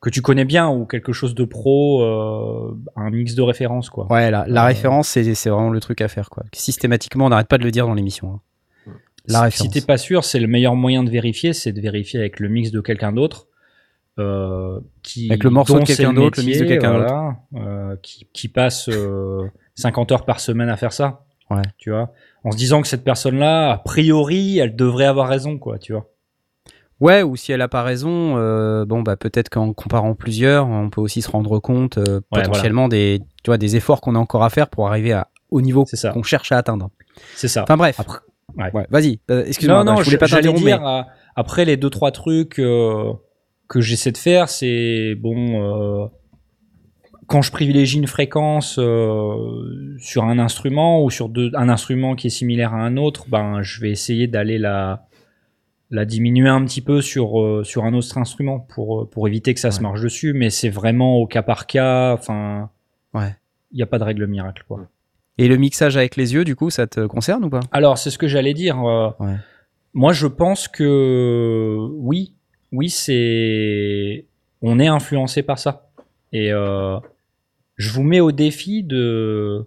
que 0.00 0.10
tu 0.10 0.22
connais 0.22 0.44
bien 0.44 0.68
ou 0.68 0.84
quelque 0.86 1.12
chose 1.12 1.34
de 1.34 1.44
pro, 1.44 2.02
euh, 2.02 2.76
un 2.96 3.10
mix 3.10 3.34
de 3.34 3.42
référence, 3.42 3.90
quoi. 3.90 4.06
Ouais, 4.12 4.30
la, 4.30 4.44
la 4.46 4.62
Euh, 4.64 4.66
référence, 4.66 5.08
c'est 5.08 5.34
c'est 5.34 5.50
vraiment 5.50 5.70
le 5.70 5.80
truc 5.80 6.00
à 6.00 6.08
faire. 6.08 6.30
Quoi. 6.30 6.44
Systématiquement, 6.52 7.26
on 7.26 7.30
n'arrête 7.30 7.48
pas 7.48 7.58
de 7.58 7.64
le 7.64 7.70
dire 7.70 7.86
dans 7.86 7.94
l'émission. 7.94 8.34
hein. 8.34 8.40
La 9.26 9.38
Si- 9.38 9.44
référence. 9.44 9.72
Si 9.74 9.80
t'es 9.80 9.86
pas 9.86 9.96
sûr, 9.96 10.22
c'est 10.24 10.38
le 10.38 10.46
meilleur 10.46 10.74
moyen 10.76 11.02
de 11.02 11.10
vérifier, 11.10 11.52
c'est 11.54 11.72
de 11.72 11.80
vérifier 11.80 12.20
avec 12.20 12.40
le 12.40 12.48
mix 12.50 12.70
de 12.70 12.80
quelqu'un 12.80 13.12
d'autre. 13.12 13.46
Qui, 15.02 15.28
Avec 15.30 15.42
le 15.42 15.50
morceau 15.50 15.80
de 15.80 15.84
quelqu'un 15.84 16.12
d'autre, 16.12 16.38
le 16.38 16.44
mix 16.46 16.58
de 16.58 16.62
métier, 16.64 16.78
quelqu'un 16.78 16.92
voilà, 16.98 17.36
euh, 17.56 17.96
qui, 18.02 18.28
qui 18.32 18.46
passe 18.48 18.88
euh, 18.88 19.42
50 19.74 20.12
heures 20.12 20.24
par 20.24 20.38
semaine 20.40 20.68
à 20.68 20.76
faire 20.76 20.92
ça. 20.92 21.24
Ouais. 21.50 21.62
Tu 21.78 21.90
vois, 21.90 22.10
en 22.42 22.50
se 22.52 22.56
disant 22.56 22.80
que 22.82 22.88
cette 22.88 23.04
personne-là, 23.04 23.72
a 23.72 23.78
priori, 23.78 24.58
elle 24.58 24.74
devrait 24.76 25.04
avoir 25.06 25.28
raison, 25.28 25.58
quoi. 25.58 25.78
Tu 25.78 25.92
vois. 25.92 26.08
Ouais, 27.00 27.22
ou 27.22 27.36
si 27.36 27.52
elle 27.52 27.60
a 27.60 27.68
pas 27.68 27.82
raison, 27.82 28.36
euh, 28.38 28.84
bon 28.86 29.02
bah 29.02 29.16
peut-être 29.16 29.50
qu'en 29.50 29.72
comparant 29.72 30.14
plusieurs, 30.14 30.66
on 30.68 30.90
peut 30.90 31.00
aussi 31.00 31.22
se 31.22 31.30
rendre 31.30 31.58
compte 31.58 31.98
euh, 31.98 32.20
Ouais, 32.32 32.42
potentiellement 32.42 32.88
des, 32.88 33.20
tu 33.42 33.50
vois, 33.50 33.58
des 33.58 33.76
efforts 33.76 34.00
qu'on 34.00 34.14
a 34.14 34.18
encore 34.18 34.44
à 34.44 34.48
faire 34.48 34.68
pour 34.70 34.86
arriver 34.88 35.12
à, 35.12 35.28
au 35.50 35.60
niveau 35.60 35.84
qu'on 36.12 36.22
cherche 36.22 36.52
à 36.52 36.56
atteindre. 36.58 36.90
C'est 37.34 37.48
ça. 37.48 37.64
Enfin 37.64 37.76
bref. 37.76 37.98
Après- 37.98 38.20
ouais. 38.56 38.70
Ouais, 38.72 38.86
vas-y. 38.90 39.18
euh, 39.30 39.44
Excuse-moi. 39.44 39.78
non, 39.80 39.84
bah, 39.84 39.90
non, 39.92 39.98
je 39.98 40.04
voulais 40.04 40.18
pas 40.18 40.28
t'interrompre. 40.28 40.60
dire, 40.60 40.80
mais- 40.80 41.02
après 41.36 41.64
les 41.64 41.76
deux, 41.76 41.90
trois 41.90 42.12
trucs 42.12 42.60
euh, 42.60 43.12
que 43.68 43.80
j'essaie 43.80 44.12
de 44.12 44.16
faire, 44.18 44.48
c'est 44.48 45.14
bon, 45.16 46.08
quand 47.26 47.42
je 47.42 47.50
privilégie 47.52 47.98
une 47.98 48.06
fréquence 48.06 48.78
euh, 48.78 49.96
sur 49.98 50.24
un 50.24 50.38
instrument 50.38 51.02
ou 51.04 51.10
sur 51.10 51.28
deux, 51.28 51.50
un 51.54 51.68
instrument 51.68 52.14
qui 52.14 52.26
est 52.28 52.30
similaire 52.30 52.74
à 52.74 52.78
un 52.78 52.96
autre, 52.96 53.26
ben, 53.28 53.62
je 53.62 53.80
vais 53.80 53.90
essayer 53.90 54.26
d'aller 54.26 54.58
la, 54.58 55.06
la 55.90 56.04
diminuer 56.04 56.48
un 56.48 56.64
petit 56.64 56.80
peu 56.80 57.00
sur, 57.00 57.40
euh, 57.40 57.62
sur 57.64 57.84
un 57.84 57.94
autre 57.94 58.18
instrument 58.18 58.58
pour, 58.60 59.02
euh, 59.02 59.04
pour 59.06 59.28
éviter 59.28 59.54
que 59.54 59.60
ça 59.60 59.70
se 59.70 59.80
marche 59.80 60.00
dessus, 60.00 60.32
mais 60.32 60.50
c'est 60.50 60.70
vraiment 60.70 61.16
au 61.16 61.26
cas 61.26 61.42
par 61.42 61.66
cas, 61.66 62.12
enfin, 62.14 62.70
Ouais. 63.12 63.34
il 63.72 63.76
n'y 63.76 63.82
a 63.82 63.86
pas 63.86 63.98
de 63.98 64.04
règle 64.04 64.26
miracle, 64.26 64.64
quoi. 64.66 64.86
Et 65.38 65.48
le 65.48 65.56
mixage 65.56 65.96
avec 65.96 66.16
les 66.16 66.32
yeux, 66.34 66.44
du 66.44 66.54
coup, 66.56 66.70
ça 66.70 66.86
te 66.86 67.06
concerne 67.06 67.44
ou 67.44 67.50
pas? 67.50 67.60
Alors, 67.72 67.98
c'est 67.98 68.10
ce 68.10 68.18
que 68.18 68.28
j'allais 68.28 68.54
dire. 68.54 68.80
euh, 68.84 69.10
Ouais. 69.18 69.34
Moi, 69.92 70.12
je 70.12 70.26
pense 70.28 70.68
que 70.68 71.76
oui, 71.92 72.34
oui, 72.72 72.88
c'est. 72.90 74.26
On 74.62 74.78
est 74.78 74.86
influencé 74.86 75.42
par 75.42 75.58
ça. 75.58 75.88
Et 76.32 76.52
euh, 76.52 76.98
je 77.76 77.90
vous 77.92 78.02
mets 78.02 78.20
au 78.20 78.32
défi 78.32 78.82
de. 78.82 79.66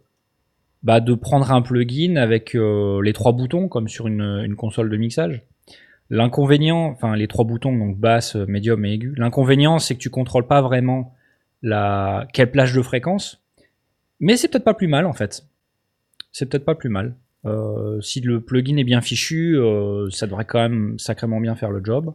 Bah, 0.83 0.99
de 0.99 1.15
prendre 1.15 1.51
un 1.51 1.61
plugin 1.61 2.15
avec 2.15 2.55
euh, 2.55 3.01
les 3.01 3.11
trois 3.11 3.33
boutons, 3.33 3.67
comme 3.67 3.89
sur 3.89 4.07
une, 4.07 4.41
une 4.45 4.55
console 4.55 4.89
de 4.89 4.95
mixage. 4.95 5.41
L'inconvénient, 6.09 6.85
enfin 6.85 7.15
les 7.15 7.27
trois 7.27 7.43
boutons, 7.43 7.75
donc 7.75 7.97
basse, 7.97 8.35
médium 8.35 8.85
et 8.85 8.93
aigu. 8.93 9.13
L'inconvénient, 9.17 9.79
c'est 9.79 9.95
que 9.95 9.99
tu 9.99 10.09
contrôles 10.09 10.47
pas 10.47 10.61
vraiment 10.61 11.15
la 11.61 12.27
quelle 12.31 12.51
plage 12.51 12.73
de 12.73 12.81
fréquence. 12.81 13.43
Mais 14.19 14.37
c'est 14.37 14.47
peut-être 14.47 14.63
pas 14.63 14.73
plus 14.73 14.87
mal 14.87 15.05
en 15.05 15.13
fait. 15.13 15.45
C'est 16.31 16.45
peut-être 16.47 16.65
pas 16.65 16.75
plus 16.75 16.89
mal. 16.89 17.15
Euh, 17.45 17.99
si 18.01 18.21
le 18.21 18.41
plugin 18.41 18.77
est 18.77 18.83
bien 18.83 19.01
fichu, 19.01 19.57
euh, 19.57 20.09
ça 20.09 20.27
devrait 20.27 20.45
quand 20.45 20.59
même 20.59 20.97
sacrément 20.99 21.39
bien 21.39 21.55
faire 21.55 21.71
le 21.71 21.83
job. 21.83 22.13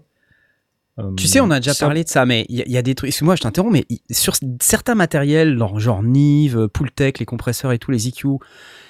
Euh, 0.98 1.14
Tu 1.16 1.26
sais, 1.26 1.40
on 1.40 1.50
a 1.50 1.58
déjà 1.58 1.72
ça- 1.72 1.86
parlé 1.86 2.04
de 2.04 2.08
ça, 2.08 2.26
mais 2.26 2.44
il 2.50 2.56
y, 2.58 2.60
a- 2.60 2.64
il 2.66 2.72
y 2.72 2.76
a 2.76 2.82
des 2.82 2.94
trucs. 2.94 3.08
Excuse-moi, 3.08 3.34
je 3.36 3.40
t'interromps, 3.42 3.72
mais 3.72 3.86
sur 4.10 4.34
certains 4.60 4.94
matériels, 4.94 5.56
genre, 5.58 5.80
genre 5.80 6.02
Nive, 6.02 6.68
Pultec, 6.68 7.18
les 7.18 7.24
compresseurs 7.24 7.72
et 7.72 7.78
tout, 7.78 7.90
les 7.90 8.08
EQ, 8.08 8.26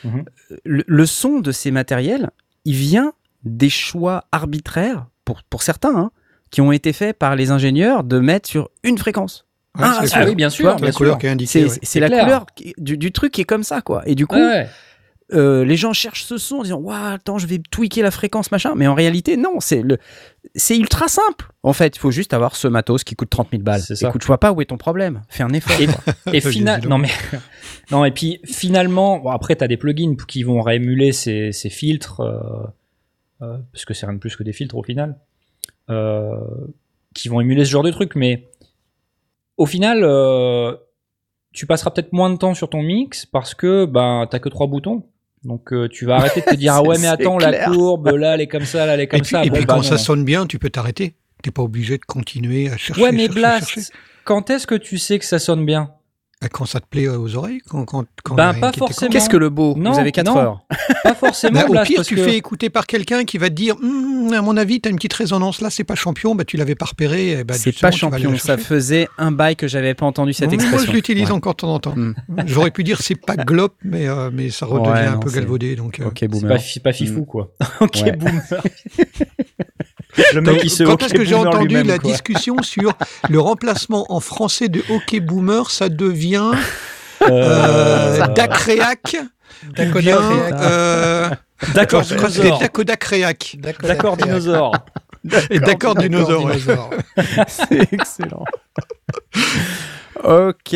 Mhm. 0.04 0.24
le, 0.64 0.84
le 0.86 1.06
son 1.06 1.38
de 1.40 1.52
ces 1.52 1.70
matériels, 1.70 2.30
il 2.64 2.74
vient 2.74 3.12
des 3.44 3.70
choix 3.70 4.24
arbitraires, 4.32 5.06
pour, 5.24 5.42
pour 5.44 5.62
certains, 5.62 5.94
hein, 5.96 6.10
qui 6.50 6.60
ont 6.60 6.72
été 6.72 6.92
faits 6.92 7.16
par 7.16 7.36
les 7.36 7.50
ingénieurs 7.52 8.02
de 8.04 8.18
mettre 8.18 8.48
sur 8.48 8.68
une 8.82 8.98
fréquence. 8.98 9.46
Ouais, 9.78 9.84
Ah, 9.86 10.00
c'est 10.04 10.16
Ah 10.16 10.24
oui, 10.26 10.34
bien 10.34 10.50
sûr. 10.50 10.74
bien 10.76 10.86
la 10.86 10.92
couleur 10.92 11.18
qui 11.18 11.26
est 11.26 11.30
indiquée. 11.30 11.50
C'est 11.50 11.62
ouais. 11.64 11.68
c'est 11.70 11.80
c'est 11.84 12.00
la 12.00 12.08
clair. 12.08 12.24
couleur 12.24 12.46
du, 12.78 12.98
du 12.98 13.10
truc 13.12 13.32
qui 13.32 13.40
est 13.40 13.44
comme 13.44 13.62
ça, 13.62 13.80
quoi. 13.80 14.02
Et 14.06 14.14
du 14.14 14.26
coup, 14.26 14.36
ouais. 14.36 14.68
Euh, 15.32 15.64
les 15.64 15.76
gens 15.76 15.92
cherchent 15.92 16.24
ce 16.24 16.38
son 16.38 16.56
en 16.56 16.62
disant 16.62 16.78
Waouh, 16.78 17.14
attends, 17.14 17.38
je 17.38 17.46
vais 17.46 17.58
tweaker 17.58 18.02
la 18.02 18.10
fréquence, 18.10 18.50
machin. 18.50 18.74
Mais 18.76 18.86
en 18.86 18.94
réalité, 18.94 19.36
non, 19.36 19.60
c'est 19.60 19.82
le, 19.82 19.98
c'est 20.54 20.76
ultra 20.76 21.08
simple. 21.08 21.50
En 21.62 21.72
fait, 21.72 21.96
il 21.96 21.98
faut 21.98 22.10
juste 22.10 22.34
avoir 22.34 22.56
ce 22.56 22.68
matos 22.68 23.04
qui 23.04 23.14
coûte 23.14 23.30
30 23.30 23.48
000 23.50 23.62
balles. 23.62 23.80
C'est 23.80 23.96
ça. 23.96 24.08
Écoute, 24.08 24.22
je 24.22 24.26
vois 24.26 24.38
pas 24.38 24.52
où 24.52 24.60
est 24.60 24.66
ton 24.66 24.78
problème. 24.78 25.22
Fais 25.28 25.42
un 25.42 25.52
effort. 25.52 25.76
Et, 25.80 26.36
et 26.36 26.40
final... 26.52 26.86
non 26.88 26.98
mais 26.98 27.10
non 27.90 28.04
et 28.04 28.10
puis 28.10 28.40
finalement 28.44 29.18
bon, 29.18 29.30
après 29.30 29.56
tu 29.56 29.64
as 29.64 29.68
des 29.68 29.76
plugins 29.76 30.14
qui 30.26 30.42
vont 30.42 30.60
réémuler 30.60 31.12
ces, 31.12 31.52
ces 31.52 31.70
filtres 31.70 32.20
euh, 32.20 32.38
euh, 33.42 33.58
parce 33.72 33.84
que 33.84 33.94
c'est 33.94 34.06
rien 34.06 34.14
de 34.14 34.18
plus 34.20 34.36
que 34.36 34.42
des 34.42 34.52
filtres 34.52 34.76
au 34.76 34.82
final 34.82 35.18
euh, 35.90 36.36
qui 37.14 37.28
vont 37.28 37.40
émuler 37.40 37.64
ce 37.64 37.70
genre 37.70 37.82
de 37.82 37.90
truc 37.90 38.14
mais 38.14 38.48
au 39.56 39.66
final 39.66 40.00
euh, 40.02 40.76
tu 41.52 41.66
passeras 41.66 41.90
peut-être 41.90 42.12
moins 42.12 42.30
de 42.30 42.36
temps 42.36 42.54
sur 42.54 42.70
ton 42.70 42.82
mix 42.82 43.26
parce 43.26 43.54
que 43.54 43.84
ben 43.84 44.26
t'as 44.30 44.38
que 44.38 44.48
trois 44.48 44.68
boutons 44.68 45.04
donc 45.44 45.72
euh, 45.72 45.88
tu 45.88 46.06
vas 46.06 46.16
arrêter 46.16 46.40
de 46.40 46.46
te 46.46 46.54
dire 46.54 46.72
ah 46.76 46.82
ouais 46.82 46.98
mais 46.98 47.08
attends 47.08 47.38
la 47.38 47.66
courbe 47.66 48.08
là 48.08 48.34
elle 48.34 48.42
est 48.42 48.46
comme 48.46 48.64
ça 48.64 48.86
là 48.86 48.94
elle 48.94 49.00
est 49.00 49.04
Et 49.04 49.08
comme 49.08 49.20
puis, 49.22 49.30
ça 49.30 49.44
et 49.44 49.50
Bon, 49.50 49.56
puis 49.56 49.64
bah, 49.66 49.74
quand 49.74 49.80
non. 49.82 49.82
ça 49.82 49.98
sonne 49.98 50.24
bien, 50.24 50.46
tu 50.46 50.58
peux 50.58 50.70
t'arrêter. 50.70 51.14
T'es 51.42 51.50
pas 51.50 51.62
obligé 51.62 51.98
de 51.98 52.04
continuer 52.04 52.68
à 52.70 52.76
chercher. 52.76 53.02
ouais 53.02 53.10
mais 53.12 53.24
chercher, 53.26 53.40
Blast 53.40 53.68
chercher. 53.68 53.92
quand 54.24 54.50
est-ce 54.50 54.66
que 54.66 54.76
tu 54.76 54.98
sais 54.98 55.18
que 55.18 55.24
ça 55.24 55.38
sonne 55.40 55.66
bien? 55.66 55.90
Quand 56.50 56.64
ça 56.64 56.80
te 56.80 56.86
plaît 56.86 57.08
aux 57.08 57.36
oreilles, 57.36 57.60
quand, 57.68 57.84
quand, 57.84 58.04
quand 58.24 58.34
Ben, 58.34 58.54
pas 58.54 58.72
forcément. 58.72 59.10
Qu'est-ce 59.10 59.28
que 59.28 59.36
le 59.36 59.50
beau 59.50 59.74
Non, 59.76 59.92
Vous 59.92 59.98
avez 59.98 60.12
4 60.12 60.26
non. 60.26 60.36
heures. 60.36 60.60
pas 61.04 61.14
forcément 61.14 61.60
Bah, 61.60 61.66
au 61.82 61.84
pire, 61.84 61.96
parce 61.96 62.08
tu 62.08 62.16
que- 62.16 62.24
fais 62.24 62.36
écouter 62.36 62.70
par 62.70 62.86
quelqu'un 62.86 63.24
qui 63.24 63.38
va 63.38 63.48
te 63.48 63.54
dire 63.54 63.76
Hum, 63.82 64.32
à 64.32 64.42
mon 64.42 64.56
avis, 64.56 64.80
tu 64.80 64.88
as 64.88 64.90
une 64.90 64.96
petite 64.96 65.12
résonance 65.14 65.60
là, 65.60 65.70
c'est 65.70 65.84
pas 65.84 65.94
champion, 65.94 66.34
bah, 66.34 66.44
tu 66.44 66.56
l'avais 66.56 66.74
pas 66.74 66.86
repéré. 66.86 67.38
eh 67.40 67.44
ben, 67.44 67.54
c'est 67.54 67.78
pas 67.78 67.90
champion. 67.90 68.36
Ça 68.38 68.56
faisait 68.56 69.08
un 69.18 69.30
bail 69.32 69.56
que 69.56 69.68
j'avais 69.68 69.94
pas 69.94 70.06
entendu 70.06 70.32
cette 70.32 70.52
expression. 70.52 70.78
Moi, 70.78 70.86
je 70.86 70.92
l'utilise 70.92 71.26
Ouais. 71.26 71.32
encore 71.32 71.52
de 71.54 71.58
temps 71.58 71.74
en 71.74 71.78
temps. 71.78 71.94
Hmm. 71.96 72.14
J'aurais 72.46 72.70
pu 72.70 72.82
dire 72.84 73.00
c'est 73.00 73.14
pas 73.14 73.36
glop, 73.36 73.74
mais, 73.84 74.08
euh, 74.08 74.30
mais 74.32 74.50
ça 74.50 74.66
redevient 74.66 74.90
Ouais, 74.92 75.06
un 75.06 75.12
non, 75.14 75.20
peu 75.20 75.30
galvaudé. 75.30 75.76
Donc, 75.76 76.00
euh, 76.00 76.06
Ok, 76.06 76.18
C'est 76.20 76.82
pas, 76.82 76.90
pas 76.90 76.92
fifou, 76.92 77.24
quoi. 77.24 77.52
ok, 77.80 78.16
boomer. 78.18 78.42
Le 80.34 80.40
mec, 80.40 80.60
il 80.64 80.70
se 80.70 80.84
Quand 80.84 81.02
est-ce 81.02 81.14
que 81.14 81.24
j'ai 81.24 81.34
entendu 81.34 81.82
la 81.82 81.98
quoi. 81.98 82.10
discussion 82.10 82.56
sur 82.62 82.92
le 83.28 83.40
remplacement 83.40 84.06
en 84.12 84.20
français 84.20 84.68
de 84.68 84.82
hockey 84.90 85.20
boomer, 85.20 85.70
ça 85.70 85.88
devient 85.88 86.50
Euh, 87.22 87.28
euh, 87.30 88.26
Dacréac 88.34 89.16
ou 89.78 89.98
bien 90.00 90.18
euh, 90.20 91.30
D'accord, 91.74 92.02
dinosaure. 92.02 92.58
Dacodacréac. 92.58 93.56
D'accord, 93.58 94.16
dinosaure. 94.16 94.74
D'accord, 95.50 95.94
dinosaure. 95.94 96.50
C'est 97.46 97.92
excellent. 97.92 98.44
ok. 100.24 100.74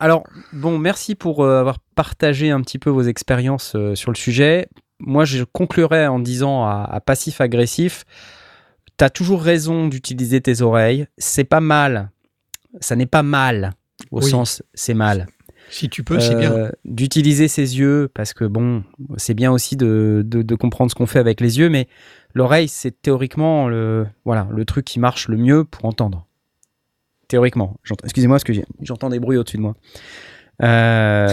Alors, 0.00 0.24
bon, 0.52 0.78
merci 0.78 1.14
pour 1.14 1.44
euh, 1.44 1.60
avoir 1.60 1.78
partagé 1.94 2.50
un 2.50 2.60
petit 2.60 2.78
peu 2.78 2.90
vos 2.90 3.02
expériences 3.02 3.72
euh, 3.74 3.94
sur 3.94 4.10
le 4.10 4.16
sujet. 4.16 4.68
Moi, 5.00 5.24
je 5.24 5.44
conclurai 5.44 6.06
en 6.06 6.18
disant 6.18 6.64
à, 6.64 6.88
à 6.90 7.00
passif-agressif, 7.00 8.04
t'as 8.96 9.10
toujours 9.10 9.42
raison 9.42 9.88
d'utiliser 9.88 10.40
tes 10.40 10.62
oreilles. 10.62 11.06
C'est 11.18 11.44
pas 11.44 11.60
mal. 11.60 12.10
Ça 12.80 12.96
n'est 12.96 13.06
pas 13.06 13.22
mal. 13.22 13.72
Au 14.10 14.20
Oui. 14.22 14.30
sens, 14.30 14.62
c'est 14.74 14.94
mal. 14.94 15.26
Si 15.70 15.88
tu 15.88 16.04
peux, 16.04 16.20
c'est 16.20 16.36
bien. 16.36 16.52
Euh, 16.52 16.70
D'utiliser 16.84 17.48
ses 17.48 17.78
yeux, 17.78 18.08
parce 18.14 18.32
que 18.34 18.44
bon, 18.44 18.84
c'est 19.16 19.34
bien 19.34 19.50
aussi 19.50 19.76
de, 19.76 20.22
de, 20.24 20.42
de 20.42 20.54
comprendre 20.54 20.90
ce 20.90 20.94
qu'on 20.94 21.06
fait 21.06 21.18
avec 21.18 21.40
les 21.40 21.58
yeux, 21.58 21.68
mais 21.68 21.88
l'oreille, 22.34 22.68
c'est 22.68 23.02
théoriquement 23.02 23.66
le, 23.68 24.06
voilà, 24.24 24.46
le 24.52 24.64
truc 24.64 24.84
qui 24.84 25.00
marche 25.00 25.26
le 25.28 25.36
mieux 25.36 25.64
pour 25.64 25.84
entendre. 25.86 26.26
Théoriquement. 27.26 27.76
Excusez-moi, 28.04 28.36
parce 28.36 28.44
que 28.44 28.52
j'entends 28.82 29.08
des 29.08 29.18
bruits 29.18 29.36
au-dessus 29.38 29.56
de 29.56 29.62
moi. 29.62 29.74
Euh, 30.62 31.28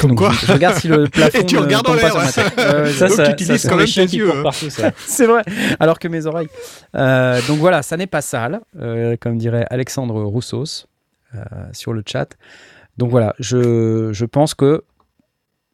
Comme 0.00 0.10
donc, 0.10 0.18
quoi 0.18 0.32
je, 0.32 0.46
je 0.46 0.52
regarde 0.52 0.76
si 0.76 0.88
le 0.88 1.04
plafond 1.08 1.38
Et 1.38 1.46
tu 1.46 1.56
regardes 1.56 1.88
en 1.88 1.94
l'air, 1.94 2.14
ouais. 2.16 2.22
Euh, 2.58 2.92
Ça, 2.92 3.08
Donc, 3.08 3.16
ça, 3.16 3.22
tu 3.24 3.26
ça, 3.26 3.32
utilises 3.32 3.62
c'est 3.62 3.68
quand 3.68 3.76
les 3.76 3.84
même 3.84 4.08
tes 4.08 4.16
yeux, 4.16 4.30
hein. 4.30 4.50
ça. 4.52 4.90
c'est 5.06 5.26
vrai, 5.26 5.42
alors 5.80 5.98
que 5.98 6.08
mes 6.08 6.26
oreilles. 6.26 6.48
Euh, 6.94 7.40
donc 7.48 7.58
voilà, 7.58 7.82
ça 7.82 7.96
n'est 7.96 8.06
pas 8.06 8.20
sale, 8.20 8.60
euh, 8.78 9.16
comme 9.20 9.38
dirait 9.38 9.66
Alexandre 9.70 10.22
Roussos 10.22 10.86
euh, 11.34 11.38
sur 11.72 11.92
le 11.94 12.02
chat. 12.06 12.36
Donc 12.98 13.10
voilà, 13.10 13.34
je, 13.38 14.10
je 14.12 14.24
pense 14.26 14.52
que 14.54 14.84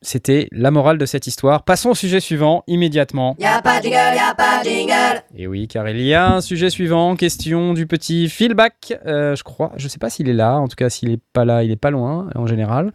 C'était 0.01 0.47
la 0.53 0.71
morale 0.71 0.97
de 0.97 1.07
cette 1.07 1.27
histoire. 1.27 1.65
Passons 1.65 1.91
au 1.91 1.95
sujet 1.95 2.21
suivant 2.21 2.63
immédiatement. 2.69 3.35
Y 3.41 3.47
a 3.47 3.61
pas 3.61 3.79
de 3.81 3.85
jingle, 3.85 3.97
y 3.97 4.19
a 4.31 4.33
pas 4.35 4.61
de 4.63 4.69
jingle. 4.69 5.23
Et 5.35 5.49
oui, 5.49 5.67
car 5.67 5.89
il 5.89 6.01
y 6.01 6.15
a 6.15 6.35
un 6.35 6.41
sujet 6.41 6.71
suivant, 6.71 7.17
question 7.17 7.75
du 7.75 7.87
petit 7.89 8.29
feedback. 8.29 8.95
Euh, 9.07 9.35
je 9.35 9.43
crois, 9.43 9.73
je 9.77 9.89
sais 9.89 9.99
pas 9.99 10.09
s'il 10.09 10.29
est 10.29 10.35
là, 10.35 10.55
en 10.59 10.69
tout 10.69 10.77
cas 10.77 10.89
s'il 10.89 11.11
est 11.11 11.21
pas 11.33 11.45
là, 11.45 11.65
il 11.65 11.73
est 11.73 11.77
pas 11.77 11.91
loin 11.91 12.31
en 12.37 12.47
général. 12.47 12.93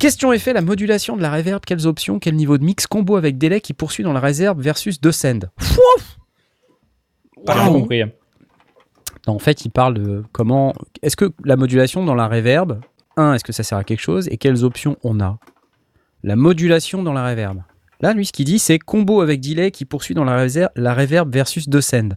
Question 0.00 0.32
effet, 0.32 0.52
la 0.52 0.62
modulation 0.62 1.16
de 1.16 1.22
la 1.22 1.30
reverb, 1.32 1.60
quelles 1.64 1.86
options, 1.86 2.18
quel 2.18 2.34
niveau 2.34 2.58
de 2.58 2.64
mix, 2.64 2.88
combo 2.88 3.14
avec 3.16 3.38
délai 3.38 3.60
qui 3.60 3.72
poursuit 3.72 4.02
dans 4.02 4.12
la 4.12 4.20
réserve 4.20 4.60
versus 4.60 5.00
descend. 5.00 5.48
Pas 7.46 7.54
bien 7.54 7.66
Wow. 7.68 7.72
compris. 7.80 8.02
Non, 9.26 9.34
en 9.34 9.38
fait, 9.38 9.64
il 9.64 9.70
parle 9.70 9.94
de 9.94 10.24
comment. 10.32 10.72
Est-ce 11.02 11.16
que 11.16 11.32
la 11.44 11.56
modulation 11.56 12.04
dans 12.04 12.14
la 12.14 12.26
reverb, 12.28 12.80
un, 13.16 13.34
est-ce 13.34 13.44
que 13.44 13.52
ça 13.52 13.62
sert 13.62 13.78
à 13.78 13.84
quelque 13.84 14.00
chose 14.00 14.28
et 14.30 14.36
quelles 14.36 14.64
options 14.64 14.96
on 15.04 15.20
a? 15.20 15.38
La 16.26 16.34
modulation 16.34 17.04
dans 17.04 17.12
la 17.12 17.24
reverb. 17.30 17.62
Là, 18.00 18.12
lui, 18.12 18.26
ce 18.26 18.32
qu'il 18.32 18.46
dit, 18.46 18.58
c'est 18.58 18.80
combo 18.80 19.20
avec 19.20 19.40
delay 19.40 19.70
qui 19.70 19.84
poursuit 19.84 20.12
dans 20.12 20.24
la, 20.24 20.44
la 20.74 20.92
reverb 20.94 21.32
versus 21.32 21.68
descend. 21.68 22.16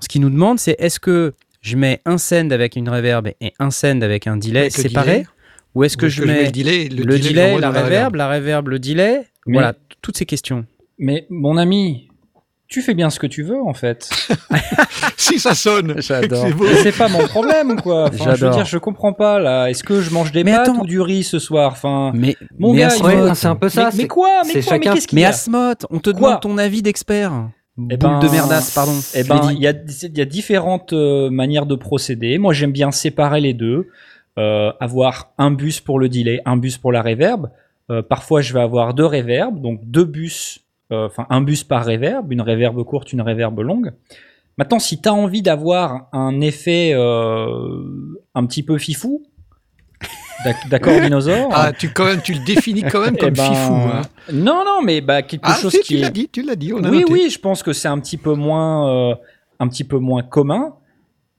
Ce 0.00 0.06
qu'il 0.06 0.20
nous 0.20 0.28
demande, 0.28 0.58
c'est 0.58 0.76
est-ce 0.78 1.00
que 1.00 1.32
je 1.62 1.76
mets 1.76 2.02
un 2.04 2.18
send 2.18 2.52
avec 2.52 2.76
une 2.76 2.90
reverb 2.90 3.28
et 3.40 3.54
un 3.58 3.70
send 3.70 4.02
avec 4.02 4.26
un 4.26 4.36
delay 4.36 4.60
Avec 4.60 4.76
le 4.76 4.82
séparé 4.82 5.12
delay 5.12 5.26
Ou 5.74 5.84
est-ce 5.84 5.96
que 5.96 6.06
Ou 6.06 6.08
je 6.10 6.24
mets 6.24 6.44
le 6.44 6.50
delay, 6.50 6.88
le, 6.90 7.04
delay, 7.06 7.18
delay, 7.20 7.58
la 7.58 7.70
reverb, 7.70 8.14
la 8.16 8.30
reverb, 8.30 8.68
le 8.68 8.78
delay? 8.78 9.22
Mais- 9.46 9.54
Voilà, 9.54 9.72
toutes 10.02 10.18
ces 10.18 10.26
questions. 10.26 10.66
Mais 10.98 11.26
mon 11.30 11.56
ami, 11.56 12.09
tu 12.70 12.80
fais 12.82 12.94
bien 12.94 13.10
ce 13.10 13.18
que 13.18 13.26
tu 13.26 13.42
veux 13.42 13.60
en 13.60 13.74
fait. 13.74 14.08
Si 15.16 15.38
ça 15.38 15.54
sonne, 15.54 15.94
J'adore. 16.00 16.44
c'est 16.46 16.52
beau. 16.54 16.64
Mais 16.64 16.76
c'est 16.82 16.96
pas 16.96 17.08
mon 17.08 17.26
problème 17.26 17.72
ou 17.72 17.76
quoi. 17.76 18.04
Enfin, 18.04 18.16
je 18.16 18.24
veux 18.30 18.36
J'adore. 18.36 18.54
dire, 18.56 18.64
je 18.64 18.78
comprends 18.78 19.12
pas 19.12 19.38
là. 19.38 19.68
Est-ce 19.68 19.84
que 19.84 20.00
je 20.00 20.10
mange 20.12 20.32
des 20.32 20.42
Mais 20.44 20.52
pâtes 20.52 20.68
attends. 20.70 20.80
ou 20.80 20.86
du 20.86 21.00
riz 21.00 21.22
ce 21.22 21.38
soir? 21.38 21.72
Enfin, 21.72 22.10
Mais, 22.14 22.36
Mon 22.58 22.72
mais 22.72 22.80
gars, 22.80 22.96
Ouais, 23.02 23.34
c'est 23.34 23.46
un 23.46 23.54
peu 23.54 23.68
ça. 23.68 23.90
mais, 23.92 24.02
mais 24.02 24.08
quoi? 24.08 24.42
Mais 24.46 24.52
quoi? 24.54 24.62
Chacun- 24.62 24.90
Mais 24.90 24.94
qu'est-ce 24.96 25.06
qu'il 25.08 25.16
mais 25.16 25.22
y 25.22 25.24
a? 25.26 25.28
Asmod, 25.28 25.76
on 25.90 25.98
te 25.98 26.10
Quoi? 26.10 26.20
demande 26.30 26.40
ton 26.40 26.58
avis 26.58 26.82
d'expert. 26.82 27.32
Eh 27.78 27.96
Boule 27.96 27.98
ben, 27.98 28.18
de 28.20 28.28
merdasse, 28.28 28.72
pardon. 28.74 28.92
Eh 29.14 29.24
ben, 29.24 29.40
il 29.52 29.58
y 29.60 29.66
a, 29.68 29.72
il 29.72 30.18
y 30.18 30.20
a 30.20 30.24
différentes 30.24 30.92
euh, 30.92 31.30
manières 31.30 31.66
de 31.66 31.74
procéder. 31.76 32.38
Moi, 32.38 32.52
j'aime 32.52 32.72
bien 32.72 32.90
séparer 32.90 33.40
les 33.40 33.54
deux. 33.54 33.88
Euh, 34.38 34.72
avoir 34.80 35.32
un 35.38 35.50
bus 35.50 35.80
pour 35.80 35.98
le 35.98 36.08
delay, 36.08 36.40
un 36.46 36.56
bus 36.56 36.78
pour 36.78 36.92
la 36.92 37.02
reverb. 37.02 37.50
Euh, 37.90 38.02
parfois, 38.02 38.40
je 38.40 38.52
vais 38.54 38.60
avoir 38.60 38.94
deux 38.94 39.06
reverbs, 39.06 39.60
donc 39.60 39.80
deux 39.84 40.04
bus, 40.04 40.60
enfin 40.90 41.26
un 41.30 41.40
bus 41.40 41.64
par 41.64 41.84
reverb, 41.86 42.30
une 42.32 42.40
reverb 42.42 42.82
courte, 42.84 43.12
une 43.12 43.22
reverb 43.22 43.58
longue. 43.60 43.92
Maintenant, 44.58 44.78
si 44.78 45.00
tu 45.00 45.08
as 45.08 45.14
envie 45.14 45.42
d'avoir 45.42 46.08
un 46.12 46.40
effet 46.40 46.92
euh, 46.94 48.18
un 48.34 48.44
petit 48.46 48.62
peu 48.62 48.76
fifou, 48.78 49.22
d'ac- 50.44 50.56
d'accord, 50.70 51.00
dinosaure 51.00 51.48
Ah, 51.52 51.72
tu, 51.72 51.90
quand 51.90 52.04
même, 52.04 52.20
tu 52.20 52.34
le 52.34 52.44
définis 52.44 52.82
quand 52.82 53.00
même 53.00 53.14
eh 53.16 53.20
comme 53.20 53.34
ben, 53.34 53.44
fifou. 53.44 53.72
Hein. 53.74 54.02
Non, 54.32 54.62
non, 54.64 54.82
mais 54.84 55.00
bah, 55.00 55.22
quelque 55.22 55.44
Ah, 55.46 55.54
chose 55.54 55.72
si, 55.72 55.80
qui 55.80 55.94
tu 55.94 55.98
est 55.98 56.02
l'as 56.02 56.10
dit, 56.10 56.28
tu 56.28 56.42
l'as 56.42 56.56
dit. 56.56 56.72
On 56.74 56.82
a 56.84 56.90
oui, 56.90 57.00
noté. 57.00 57.12
oui, 57.12 57.30
je 57.30 57.38
pense 57.38 57.62
que 57.62 57.72
c'est 57.72 57.88
un 57.88 57.98
petit 58.00 58.16
peu 58.18 58.34
moins, 58.34 59.10
euh, 59.10 59.14
un 59.60 59.68
petit 59.68 59.84
peu 59.84 59.98
moins 59.98 60.22
commun 60.22 60.74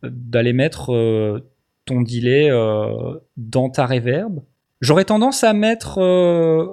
euh, 0.04 0.10
d'aller 0.12 0.54
mettre 0.54 0.92
euh, 0.94 1.48
ton 1.86 2.02
delay 2.02 2.50
euh, 2.50 3.20
dans 3.38 3.70
ta 3.70 3.86
reverb. 3.86 4.40
J'aurais 4.80 5.06
tendance 5.06 5.44
à 5.44 5.54
mettre 5.54 6.00
euh, 6.02 6.66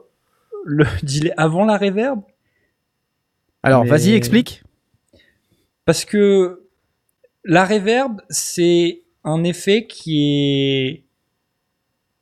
le 0.65 0.87
delay 1.03 1.33
avant 1.37 1.67
la 1.67 1.77
reverb 1.77 2.21
Alors, 3.69 3.85
mais- 3.85 3.91
vas-y, 3.91 4.13
explique. 4.15 4.63
parce 5.85 6.05
que 6.05 6.67
la 7.45 7.65
reverb, 7.65 8.21
c'est 8.31 9.03
un 9.25 9.45
effet 9.45 9.87
qui 9.87 10.25
est 10.25 11.05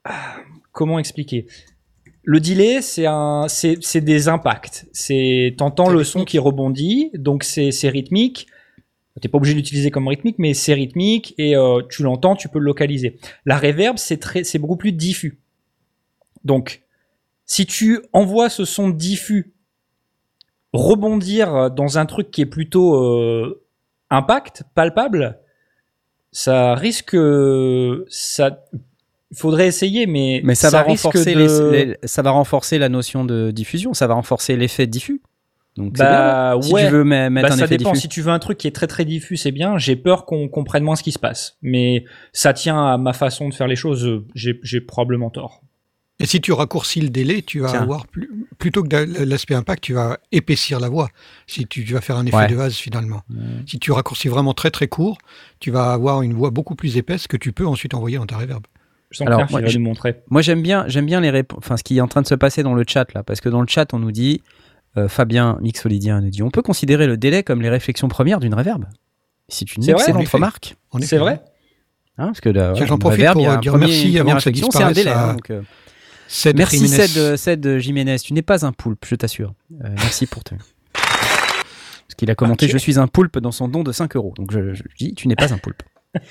Ah, 0.05 0.37
comment 0.73 0.99
expliquer? 0.99 1.47
Le 2.25 2.41
delay, 2.41 2.83
c'est 2.83 3.07
un, 3.07 3.47
c'est, 3.49 3.79
c'est 3.81 4.01
des 4.01 4.27
impacts. 4.29 4.87
C'est, 4.93 5.55
t'entends 5.59 5.89
le 5.89 6.03
son 6.05 6.25
qui 6.25 6.39
rebondit, 6.41 7.11
donc 7.15 7.45
c'est, 7.45 7.71
c'est 7.71 7.89
rythmique. 7.89 8.47
T'es 9.21 9.29
pas 9.29 9.39
obligé 9.39 9.55
d'utiliser 9.55 9.91
comme 9.91 10.09
rythmique, 10.09 10.37
mais 10.39 10.53
c'est 10.53 10.75
rythmique 10.75 11.35
et 11.39 11.57
euh, 11.57 11.81
tu 11.89 12.03
l'entends, 12.03 12.37
tu 12.37 12.49
peux 12.49 12.59
le 12.59 12.67
localiser. 12.67 13.19
La 13.47 13.57
reverb, 13.59 13.97
c'est 13.99 14.19
très, 14.19 14.45
c'est 14.45 14.59
beaucoup 14.59 14.77
plus 14.77 14.93
diffus. 14.93 15.39
Donc, 16.45 16.83
si 17.47 17.65
tu 17.65 18.01
envoies 18.13 18.51
ce 18.51 18.65
son 18.65 18.91
diffus 18.91 19.53
rebondir 20.77 21.71
dans 21.71 21.99
un 21.99 22.07
truc 22.07 22.31
qui 22.31 22.43
est 22.43 22.47
plutôt 22.47 22.95
euh, 22.95 23.63
impact, 24.11 24.63
palpable, 24.75 25.39
ça 26.33 26.75
risque, 26.75 27.17
ça, 28.09 28.59
faudrait 29.35 29.67
essayer, 29.67 30.07
mais 30.07 30.41
Mais 30.45 30.55
ça, 30.55 30.71
va 30.71 30.83
risque 30.83 31.05
renforcer 31.05 31.35
de- 31.35 31.39
les- 31.73 31.85
les- 31.87 31.97
ça 32.05 32.23
va 32.23 32.31
renforcer 32.31 32.79
la 32.79 32.89
notion 32.89 33.25
de 33.25 33.51
diffusion, 33.51 33.95
ça 33.95 34.07
va 34.07 34.15
renforcer 34.15 34.57
l'effet 34.57 34.87
diffus. 34.87 35.21
Donc 35.77 35.93
Bah, 35.99 36.53
bien. 36.55 36.63
Si 36.63 36.73
ouais. 36.73 36.87
tu 36.87 36.93
veux 36.93 37.05
me- 37.05 37.29
mettre 37.29 37.49
Bah, 37.49 37.55
un 37.55 37.59
ça 37.59 37.65
effet 37.67 37.77
dépend. 37.77 37.91
diffus. 37.93 38.03
Si 38.03 38.09
tu 38.09 38.23
veux 38.23 38.31
un 38.33 38.39
truc 38.39 38.57
qui 38.57 38.67
est 38.67 38.75
très 38.75 38.87
très 38.87 39.05
diffus, 39.05 39.37
c'est 39.37 39.51
bien. 39.51 39.77
J'ai 39.77 39.95
peur 39.97 40.25
qu'on 40.25 40.49
comprenne 40.49 40.83
moins 40.83 40.97
ce 40.97 41.03
qui 41.03 41.13
se 41.13 41.19
passe. 41.19 41.59
Mais 41.61 42.05
ça 42.33 42.55
tient 42.55 42.83
à 42.95 42.97
ma 42.97 43.13
façon 43.13 43.49
de 43.49 43.55
faire 43.55 43.67
les 43.67 43.77
choses. 43.77 44.23
j'ai 44.35 44.81
probablement 44.81 45.29
tort. 45.29 45.61
Et 46.19 46.25
si 46.27 46.41
tu 46.41 46.53
raccourcis 46.53 47.01
le 47.03 47.11
délai, 47.11 47.43
tu 47.43 47.61
vas 47.61 47.71
Tiens. 47.71 47.83
avoir 47.83 48.07
plus, 48.07 48.31
plutôt 48.59 48.83
que 48.83 48.97
l'aspect 49.25 49.55
impact, 49.55 49.83
tu 49.85 49.93
vas 49.93 50.17
épaissir 50.33 50.81
la 50.81 50.89
voix. 50.89 51.11
Si 51.47 51.67
tu, 51.67 51.85
tu 51.85 51.93
vas 51.93 52.01
faire 52.01 52.17
un 52.17 52.25
effet 52.25 52.37
Ouais. 52.37 52.47
de 52.49 52.55
vase 52.55 52.75
finalement. 52.77 53.23
Si 53.67 53.79
tu 53.79 53.93
raccourcis 53.93 54.29
vraiment 54.29 54.55
très 54.55 54.71
très 54.71 54.89
court, 54.89 55.19
tu 55.61 55.71
vas 55.71 55.93
avoir 55.93 56.23
une 56.23 56.33
voix 56.33 56.51
beaucoup 56.51 56.75
plus 56.75 56.97
épaisse 56.97 57.27
que 57.27 57.37
tu 57.37 57.53
peux 57.53 57.67
ensuite 57.67 57.93
envoyer 57.93 58.17
dans 58.17 58.25
ta 58.27 58.39
reverb. 58.39 58.65
Je 59.11 59.19
sens 59.19 59.27
Alors, 59.27 59.41
clair 59.41 59.51
moi, 59.51 59.61
va 59.61 59.67
je- 59.69 59.79
nous 59.79 59.85
montrer. 59.85 60.17
Moi 60.31 60.41
j'aime 60.43 60.63
bien, 60.63 60.85
j'aime 60.89 61.07
bien 61.07 61.21
les 61.21 61.31
réponses. 61.31 61.59
Enfin, 61.59 61.77
ce 61.77 61.85
qui 61.85 61.99
est 61.99 62.01
en 62.01 62.09
train 62.09 62.23
de 62.23 62.27
se 62.27 62.35
passer 62.35 62.63
dans 62.63 62.75
le 62.75 62.85
chat 62.89 63.13
là, 63.15 63.23
parce 63.23 63.41
que 63.43 63.49
dans 63.51 63.61
le 63.61 63.69
chat 63.69 63.93
on 63.93 63.99
nous 63.99 64.11
dit, 64.11 64.43
euh, 64.97 65.09
Fabien 65.09 65.59
Mixolidien 65.61 66.23
nous 66.23 66.31
dit, 66.31 66.43
on 66.43 66.51
peut 66.51 66.63
considérer 66.63 67.07
le 67.07 67.17
délai 67.19 67.43
comme 67.43 67.61
les 67.61 67.69
réflexions 67.69 68.09
premières 68.09 68.41
d'une 68.41 68.55
reverb. 68.55 68.87
C'est 69.49 69.77
une 69.77 69.83
vrai, 69.85 69.93
excellente 69.93 70.27
remarque. 70.29 70.77
C'est 71.03 71.19
vrai 71.19 71.41
Hein, 72.19 72.29
parce 72.29 72.41
que 72.41 72.49
Tiens, 72.49 72.87
j'en 72.87 72.97
profite 72.99 73.31
pour 73.33 73.59
dire 73.59 73.77
merci 73.77 74.19
avant 74.19 74.37
que 74.37 74.41
ça 74.41 74.49
réflexion, 74.49 74.71
c'est 74.71 74.83
un 74.83 74.91
disparaisse 74.93 74.97
délai. 74.97 75.11
à- 75.11 75.29
hein, 75.29 75.33
donc, 75.35 75.51
euh, 75.51 75.61
Merci 76.55 76.77
Jiménez. 76.79 77.07
Ced, 77.07 77.19
euh, 77.19 77.37
Ced 77.37 77.79
Jiménez, 77.79 78.19
tu 78.19 78.33
n'es 78.33 78.43
pas 78.43 78.65
un 78.67 78.73
poulpe, 78.73 79.05
je 79.07 79.15
t'assure. 79.15 79.55
Euh, 79.85 79.89
merci 79.97 80.27
pour 80.27 80.43
te. 80.45 80.55
Parce 80.93 82.15
qu'il 82.17 82.31
a 82.31 82.35
commenté. 82.35 82.69
Je 82.69 82.79
suis 82.79 82.99
un 82.99 83.07
poulpe 83.07 83.39
dans 83.39 83.53
son 83.53 83.69
don 83.69 83.83
de 83.83 83.93
5 83.93 84.17
euros. 84.17 84.33
Donc 84.37 84.53
je, 84.53 84.75
je 84.75 84.83
dis 84.99 85.15
Tu 85.15 85.29
n'es 85.29 85.37
pas 85.37 85.53
un 85.53 85.59
poulpe. 85.59 85.83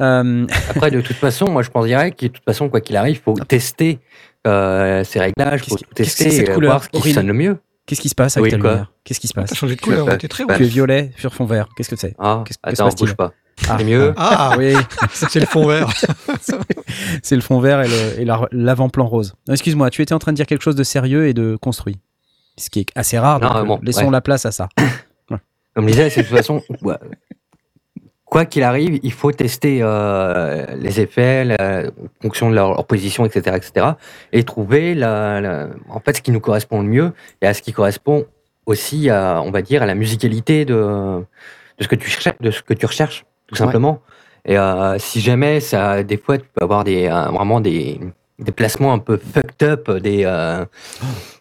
Euh, 0.00 0.46
Après, 0.70 0.90
de 0.90 1.00
toute 1.00 1.18
façon, 1.18 1.48
moi, 1.48 1.62
je 1.62 1.70
pense 1.70 1.86
direct 1.86 2.18
que 2.18 2.26
de 2.26 2.32
toute 2.32 2.42
façon, 2.44 2.68
quoi 2.68 2.80
qu'il 2.80 2.96
arrive, 2.96 3.14
il 3.14 3.20
faut 3.20 3.34
tester 3.34 4.00
euh, 4.48 5.04
ces 5.04 5.20
réglages, 5.20 5.60
il 5.66 5.68
faut 5.70 5.76
tout 5.76 5.84
tester, 5.94 6.24
c'est 6.24 6.30
cette 6.38 6.48
et 6.48 6.52
couleur 6.52 6.72
voir 6.72 6.82
ce 6.84 6.88
qui 6.88 6.96
horrible 6.96 7.14
sonne 7.14 7.26
le 7.28 7.32
mieux. 7.34 7.58
Qu'est-ce 7.86 8.00
qui 8.00 8.08
se 8.08 8.14
passe 8.16 8.36
avec 8.36 8.44
Oui, 8.46 8.50
ta 8.50 8.56
lumière 8.56 8.92
Qu'est-ce 9.04 9.20
qui 9.20 9.28
se 9.28 9.34
passe 9.34 9.50
T'as 9.50 9.54
changé 9.54 9.76
de 9.76 9.80
couleur, 9.80 10.18
t'es 10.18 10.26
très 10.26 10.42
rouge. 10.42 10.56
Tu 10.56 10.64
es 10.64 10.66
violet 10.66 11.12
sur 11.18 11.32
fond 11.32 11.44
vert. 11.44 11.68
Qu'est-ce 11.76 11.90
que 11.90 11.94
c'est 11.94 12.16
Ah, 12.18 12.42
Qu'est-ce- 12.44 12.58
que 12.58 12.70
se 12.70 12.72
attends, 12.82 12.84
passe-t-il 12.86 13.06
bouge 13.06 13.16
pas. 13.16 13.32
Ah, 13.68 13.76
C'est 13.78 13.84
mieux. 13.84 14.12
Ah, 14.16 14.54
Oui, 14.58 14.74
c'est 15.12 15.40
le 15.40 15.46
fond 15.46 15.66
vert. 15.66 15.88
c'est 17.22 17.34
le 17.36 17.42
fond 17.42 17.60
vert 17.60 17.80
et 17.82 17.88
le- 17.88 18.20
et 18.20 18.24
la- 18.24 18.48
l'avant-plan 18.52 19.06
rose. 19.06 19.34
Non, 19.46 19.54
Excuse-moi, 19.54 19.90
tu 19.90 20.02
étais 20.02 20.14
en 20.14 20.18
train 20.18 20.32
de 20.32 20.36
dire 20.36 20.46
quelque 20.46 20.62
chose 20.62 20.76
de 20.76 20.82
sérieux 20.84 21.26
et 21.28 21.34
de 21.34 21.56
construit. 21.56 21.98
Ce 22.58 22.70
qui 22.70 22.80
est 22.80 22.86
assez 22.94 23.18
rare. 23.18 23.40
Non, 23.40 23.48
donc, 23.48 23.56
euh, 23.56 23.64
bon, 23.64 23.80
laissons 23.82 24.04
ouais. 24.06 24.10
la 24.10 24.20
place 24.20 24.44
à 24.46 24.52
ça. 24.52 24.68
Comme 25.74 25.86
je 25.86 25.92
disais, 25.92 26.10
c'est 26.10 26.22
de 26.22 26.28
toute 26.28 26.36
façon, 26.36 26.62
quoi 28.24 28.44
qu'il 28.46 28.62
arrive, 28.62 28.98
il 29.02 29.12
faut 29.12 29.32
tester 29.32 29.78
euh, 29.82 30.66
les 30.76 31.00
effets, 31.00 31.44
la- 31.44 31.84
en 31.88 32.22
fonction 32.22 32.50
de 32.50 32.54
leur, 32.54 32.68
leur 32.74 32.86
position, 32.86 33.24
etc., 33.26 33.56
etc., 33.56 33.86
et 34.32 34.42
trouver 34.44 34.94
la, 34.94 35.40
la- 35.40 35.68
en 35.88 36.00
fait 36.00 36.16
ce 36.16 36.22
qui 36.22 36.30
nous 36.30 36.40
correspond 36.40 36.82
le 36.82 36.88
mieux 36.88 37.12
et 37.42 37.46
à 37.46 37.54
ce 37.54 37.62
qui 37.62 37.72
correspond 37.72 38.26
aussi, 38.66 39.10
à, 39.10 39.40
on 39.42 39.50
va 39.50 39.60
dire, 39.62 39.82
à 39.82 39.86
la 39.86 39.94
musicalité 39.94 40.64
de, 40.64 40.74
de 40.74 41.82
ce 41.82 41.88
que 41.88 41.94
tu 41.96 42.06
recherches, 42.14 42.38
de 42.40 42.50
ce 42.50 42.62
que 42.62 42.74
tu 42.74 42.86
recherches, 42.86 43.24
tout 43.52 43.58
simplement. 43.58 44.00
Et 44.44 44.58
euh, 44.58 44.98
si 44.98 45.20
jamais 45.20 45.60
ça, 45.60 46.02
des 46.02 46.16
fois, 46.16 46.38
tu 46.38 46.44
peux 46.54 46.62
avoir 46.64 46.84
des 46.84 47.06
euh, 47.06 47.24
vraiment 47.30 47.60
des 47.60 48.00
des 48.38 48.52
placements 48.52 48.92
un 48.92 48.98
peu 48.98 49.18
fucked 49.18 49.62
up 49.62 49.90
des 49.90 50.22
euh, 50.24 50.64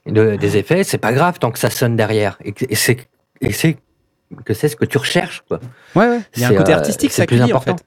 de- 0.06 0.36
des 0.36 0.58
effets, 0.58 0.84
c'est 0.84 0.98
pas 1.00 1.14
grave 1.14 1.40
tant 1.40 1.50
que 1.52 1.58
ça 1.60 1.70
sonne 1.70 1.96
derrière 1.96 2.38
et, 2.44 2.54
et 2.70 2.76
c'est 2.76 3.08
et 3.40 3.52
c'est 3.54 3.78
que 4.46 4.54
c'est 4.54 4.68
ce 4.68 4.76
que 4.76 4.86
tu 4.86 4.98
recherches 4.98 5.42
quoi. 5.48 5.60
Ouais, 5.96 6.08
ouais. 6.08 6.20
Il 6.36 6.42
y 6.42 6.46
a 6.46 6.50
un 6.50 6.54
côté 6.56 6.74
artistique, 6.74 7.12
c'est 7.12 7.18
ça 7.18 7.24
le 7.24 7.28
plus 7.28 7.38
dit 7.38 7.44
en 7.44 7.46
important. 7.58 7.78
fait. 7.78 7.86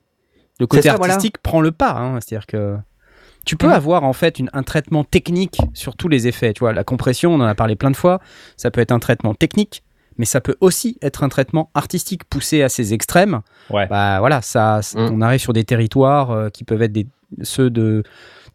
Le 0.58 0.66
côté 0.66 0.88
ça, 0.88 0.96
voilà. 0.96 1.14
artistique 1.14 1.38
prend 1.38 1.60
le 1.60 1.70
pas. 1.70 1.92
hein. 1.92 2.18
C'est-à-dire 2.20 2.46
que 2.46 2.76
tu 3.46 3.56
peux 3.56 3.66
Mhm. 3.68 3.72
avoir 3.72 4.04
en 4.04 4.12
fait 4.14 4.38
une- 4.38 4.50
un 4.52 4.62
traitement 4.62 5.04
technique 5.04 5.58
sur 5.74 5.96
tous 5.96 6.08
les 6.08 6.26
effets. 6.26 6.52
Tu 6.54 6.60
vois, 6.60 6.72
la 6.72 6.82
compression, 6.84 7.32
on 7.34 7.40
en 7.40 7.44
a 7.46 7.54
parlé 7.54 7.76
plein 7.76 7.90
de 7.90 7.96
fois. 7.96 8.18
Ça 8.56 8.70
peut 8.70 8.80
être 8.80 8.92
un 8.92 8.98
traitement 8.98 9.34
technique, 9.34 9.82
mais 10.18 10.24
ça 10.24 10.40
peut 10.40 10.56
aussi 10.60 10.98
être 11.02 11.22
un 11.24 11.28
traitement 11.28 11.70
artistique 11.74 12.24
poussé 12.24 12.62
à 12.62 12.68
ses 12.68 12.92
extrêmes. 12.94 13.40
Ouais. 13.70 13.86
Bah 13.88 14.18
voilà, 14.20 14.42
ça, 14.42 14.80
Mhm. 14.94 15.10
on 15.12 15.20
arrive 15.20 15.40
sur 15.40 15.52
des 15.52 15.64
territoires 15.64 16.30
euh, 16.30 16.48
qui 16.50 16.64
peuvent 16.64 16.82
être 16.82 16.92
des, 16.92 17.06
ceux 17.42 17.70
de 17.70 18.02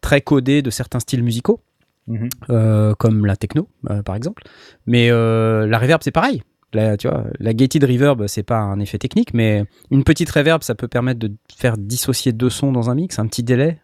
très 0.00 0.20
codés 0.20 0.62
de 0.62 0.70
certains 0.70 1.00
styles 1.00 1.22
musicaux. 1.22 1.60
Mhm. 2.06 2.28
euh, 2.48 2.94
comme 2.94 3.24
la 3.24 3.36
techno 3.36 3.68
euh, 3.88 4.02
par 4.02 4.16
exemple. 4.16 4.42
Mais 4.86 5.10
euh, 5.10 5.66
la 5.68 5.78
reverb 5.78 6.00
c'est 6.02 6.10
pareil. 6.10 6.42
La, 6.72 6.96
tu 6.96 7.06
vois, 7.08 7.24
la 7.38 7.52
gated 7.52 7.84
reverb 7.84 8.26
c'est 8.26 8.42
pas 8.42 8.58
un 8.58 8.80
effet 8.80 8.98
technique, 8.98 9.32
mais 9.34 9.64
une 9.92 10.02
petite 10.02 10.30
reverb 10.30 10.62
ça 10.64 10.74
peut 10.74 10.88
permettre 10.88 11.20
de 11.20 11.30
faire 11.56 11.76
dissocier 11.78 12.32
deux 12.32 12.50
sons 12.50 12.72
dans 12.72 12.90
un 12.90 12.94
mix, 12.96 13.18
un 13.20 13.26
petit 13.26 13.42
délai. 13.44 13.78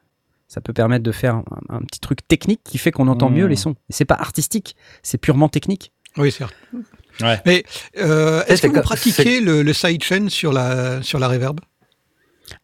Ça 0.49 0.61
peut 0.61 0.73
permettre 0.73 1.05
de 1.05 1.13
faire 1.13 1.37
un, 1.37 1.45
un 1.69 1.81
petit 1.81 2.01
truc 2.01 2.27
technique 2.27 2.61
qui 2.65 2.79
fait 2.79 2.91
qu'on 2.91 3.07
entend 3.09 3.29
Mmh. 3.31 3.35
mieux 3.35 3.47
les 3.47 3.57
sons. 3.57 3.75
C'est 3.91 4.05
pas 4.07 4.15
artistique, 4.15 4.75
c'est 5.03 5.19
purement 5.19 5.49
technique. 5.49 5.93
Oui, 6.17 6.33
certes. 6.33 6.55
Ouais. 7.21 7.41
Mais 7.47 7.65
euh, 7.99 8.43
est-ce 8.47 8.63
que 8.63 8.67
vous 8.69 8.75
que- 8.75 8.81
pratiquez 8.81 9.41
le, 9.41 9.63
le 9.63 9.73
sidechain 9.73 10.29
sur 10.29 10.53
la, 10.53 11.03
sur 11.03 11.19
la 11.19 11.29
reverb? 11.29 11.61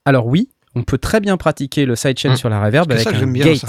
Alors 0.04 0.26
oui, 0.26 0.48
on 0.74 0.82
peut 0.82 0.98
très 0.98 1.20
bien 1.20 1.36
pratiquer 1.36 1.84
le 1.86 1.96
sidechain 1.96 2.32
Mmh. 2.32 2.36
sur 2.36 2.48
la 2.48 2.62
reverb 2.62 2.90
avec 2.90 3.04
ça, 3.04 3.10
un 3.10 3.18
j'aime 3.18 3.32
bien, 3.32 3.46
gate. 3.46 3.56
ça. 3.58 3.68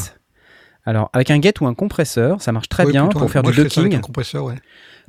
Alors 0.85 1.09
avec 1.13 1.31
un 1.31 1.39
gate 1.39 1.61
ou 1.61 1.67
un 1.67 1.73
compresseur, 1.73 2.41
ça 2.41 2.51
marche 2.51 2.67
très 2.69 2.85
Oui, 2.85 2.91
bien 2.91 3.05
plutôt, 3.05 3.19
pour 3.19 3.31
faire 3.31 3.43
moi, 3.43 3.51
du 3.51 3.57
je 3.57 3.63
fais 3.63 3.69
ça 3.69 3.79
avec 3.81 3.91
ducking. 3.91 3.99
un 4.03 4.05
compresseur, 4.05 4.43
ouais. 4.45 4.55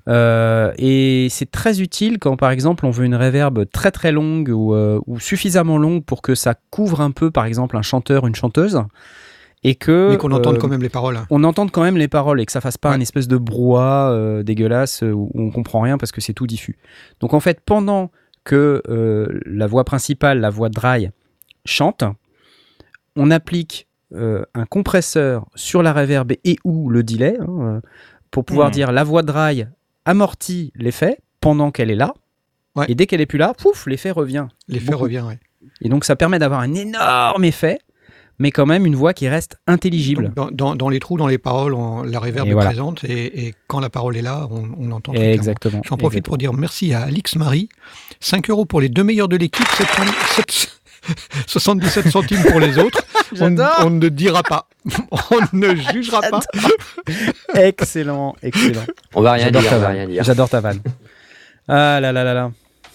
Euh, 0.06 0.70
et 0.76 1.28
c'est 1.30 1.50
très 1.50 1.80
utile 1.80 2.18
quand 2.18 2.37
par 2.37 2.50
exemple 2.50 2.84
on 2.84 2.90
veut 2.90 3.06
une 3.06 3.14
reverb 3.16 3.64
très 3.72 3.90
très 3.90 4.12
longue 4.12 4.50
ou, 4.50 4.74
euh, 4.74 5.00
ou 5.06 5.18
suffisamment 5.18 5.78
longue 5.78 6.04
pour 6.04 6.20
que 6.20 6.34
ça 6.34 6.54
couvre 6.70 7.00
un 7.00 7.10
peu 7.10 7.30
par 7.30 7.46
exemple 7.46 7.74
un 7.78 7.82
chanteur, 7.82 8.26
une 8.26 8.34
chanteuse 8.34 8.82
et 9.64 9.74
que 9.74 10.11
Mais 10.11 10.18
qu'on 10.18 10.31
entende 10.33 10.57
euh, 10.57 10.59
quand 10.61 10.68
même 10.68 10.83
les 10.83 10.88
paroles. 10.90 11.18
on 11.31 11.42
entende 11.42 11.70
quand 11.70 11.83
même 11.83 11.96
les 11.96 12.09
paroles 12.09 12.40
et 12.40 12.46
que 12.46 12.53
ça 12.53 12.61
fasse 12.61 12.77
pas 12.79 12.90
Ouais. 12.90 12.96
un 12.96 13.00
espèce 13.00 13.27
de 13.29 13.37
brouhaha 13.38 14.11
euh, 14.12 14.42
dégueulasse 14.42 15.03
euh, 15.03 15.11
où 15.12 15.31
on 15.35 15.50
comprend 15.50 15.81
rien 15.81 15.96
parce 15.98 16.12
que 16.12 16.20
c'est 16.20 16.35
tout 16.35 16.46
diffus. 16.46 16.77
Donc 17.20 17.33
en 17.35 17.40
fait, 17.40 17.61
pendant 17.64 18.11
que 18.44 18.83
euh, 18.88 19.40
la 19.46 19.66
voix 19.66 19.85
principale, 19.85 20.38
la 20.40 20.50
voix 20.50 20.68
dry, 20.68 21.09
chante, 21.64 22.05
on 23.16 23.31
applique 23.31 23.88
un 24.16 24.64
compresseur 24.66 25.44
sur 25.57 25.83
la 25.83 25.92
reverb 25.92 26.31
et 26.44 26.57
ou 26.62 26.88
le 26.88 27.03
delay 27.03 27.37
hein, 27.40 27.81
pour 28.31 28.44
pouvoir 28.44 28.68
Mhm. 28.68 28.72
dire 28.74 28.92
la 28.92 29.03
voix 29.03 29.22
dry 29.22 29.66
amortit 30.05 30.72
l'effet 30.77 31.18
pendant 31.40 31.72
qu'elle 31.72 31.90
est 31.90 31.96
là. 31.96 32.14
Ouais. 32.77 32.85
Et 32.88 32.94
dès 32.94 33.07
qu'elle 33.07 33.20
est 33.20 33.27
plus 33.27 33.38
là, 33.38 33.55
pouf, 33.55 33.87
l'effet 33.87 34.12
revient. 34.12 34.46
L'effet 34.68 34.94
revient, 34.94 35.22
ouais. 35.27 35.38
Et 35.81 35.88
donc 35.88 36.05
ça 36.05 36.14
permet 36.14 36.38
d'avoir 36.38 36.61
un 36.61 36.74
énorme 36.74 37.44
effet, 37.44 37.79
mais 38.38 38.51
quand 38.51 38.66
même 38.66 38.85
une 38.87 38.97
voix 38.97 39.12
qui 39.14 39.29
reste 39.29 39.59
intelligible. 39.66 40.33
Dans, 40.35 40.51
dans- 40.51 40.75
dans 40.77 40.88
les 40.88 40.99
trous, 41.01 41.16
dans 41.16 41.27
les 41.29 41.38
paroles, 41.38 41.75
on- 41.75 42.03
la 42.03 42.18
reverb 42.18 42.47
Et 42.47 42.51
est 42.51 42.53
voilà. 42.55 42.70
présente 42.70 43.05
et, 43.05 43.47
et 43.47 43.55
quand 43.68 43.81
la 43.81 43.90
parole 43.90 44.16
est 44.16 44.23
là, 44.23 44.47
on, 44.51 44.64
on 44.79 44.88
l'entend. 44.88 45.12
Exactement. 45.14 45.83
J'en 45.85 45.97
profite 45.97 46.25
pour 46.25 46.37
dire 46.38 46.53
merci 46.53 46.92
à 46.94 47.03
Alix 47.03 47.37
Marie. 47.37 47.68
5 48.20 48.51
euros 48.51 48.64
pour 48.64 48.81
les 48.81 48.88
deux 48.88 49.05
meilleurs 49.05 49.29
de 49.29 49.37
l'équipe, 49.37 49.66
7, 49.77 49.87
7 50.37 50.70
77 51.47 52.09
centimes 52.11 52.42
pour 52.51 52.61
les 52.61 52.79
autres. 52.79 53.03
On, 53.40 53.57
on 53.83 53.90
ne 53.90 54.09
dira 54.09 54.42
pas. 54.42 54.68
On 55.31 55.57
ne 55.57 55.75
jugera 55.75 56.20
pas. 56.23 56.40
Excellent, 57.55 58.37
excellent. 58.42 58.83
On 59.14 59.23
va 59.23 59.33
rien 59.33 59.51
dire. 59.51 60.23
J'adore 60.23 60.49
ta 60.49 60.61
vanne. 60.61 60.81
Ah 61.68 61.99
là 62.01 62.12
là 62.12 62.23
là 62.25 62.33
là. 62.35 62.51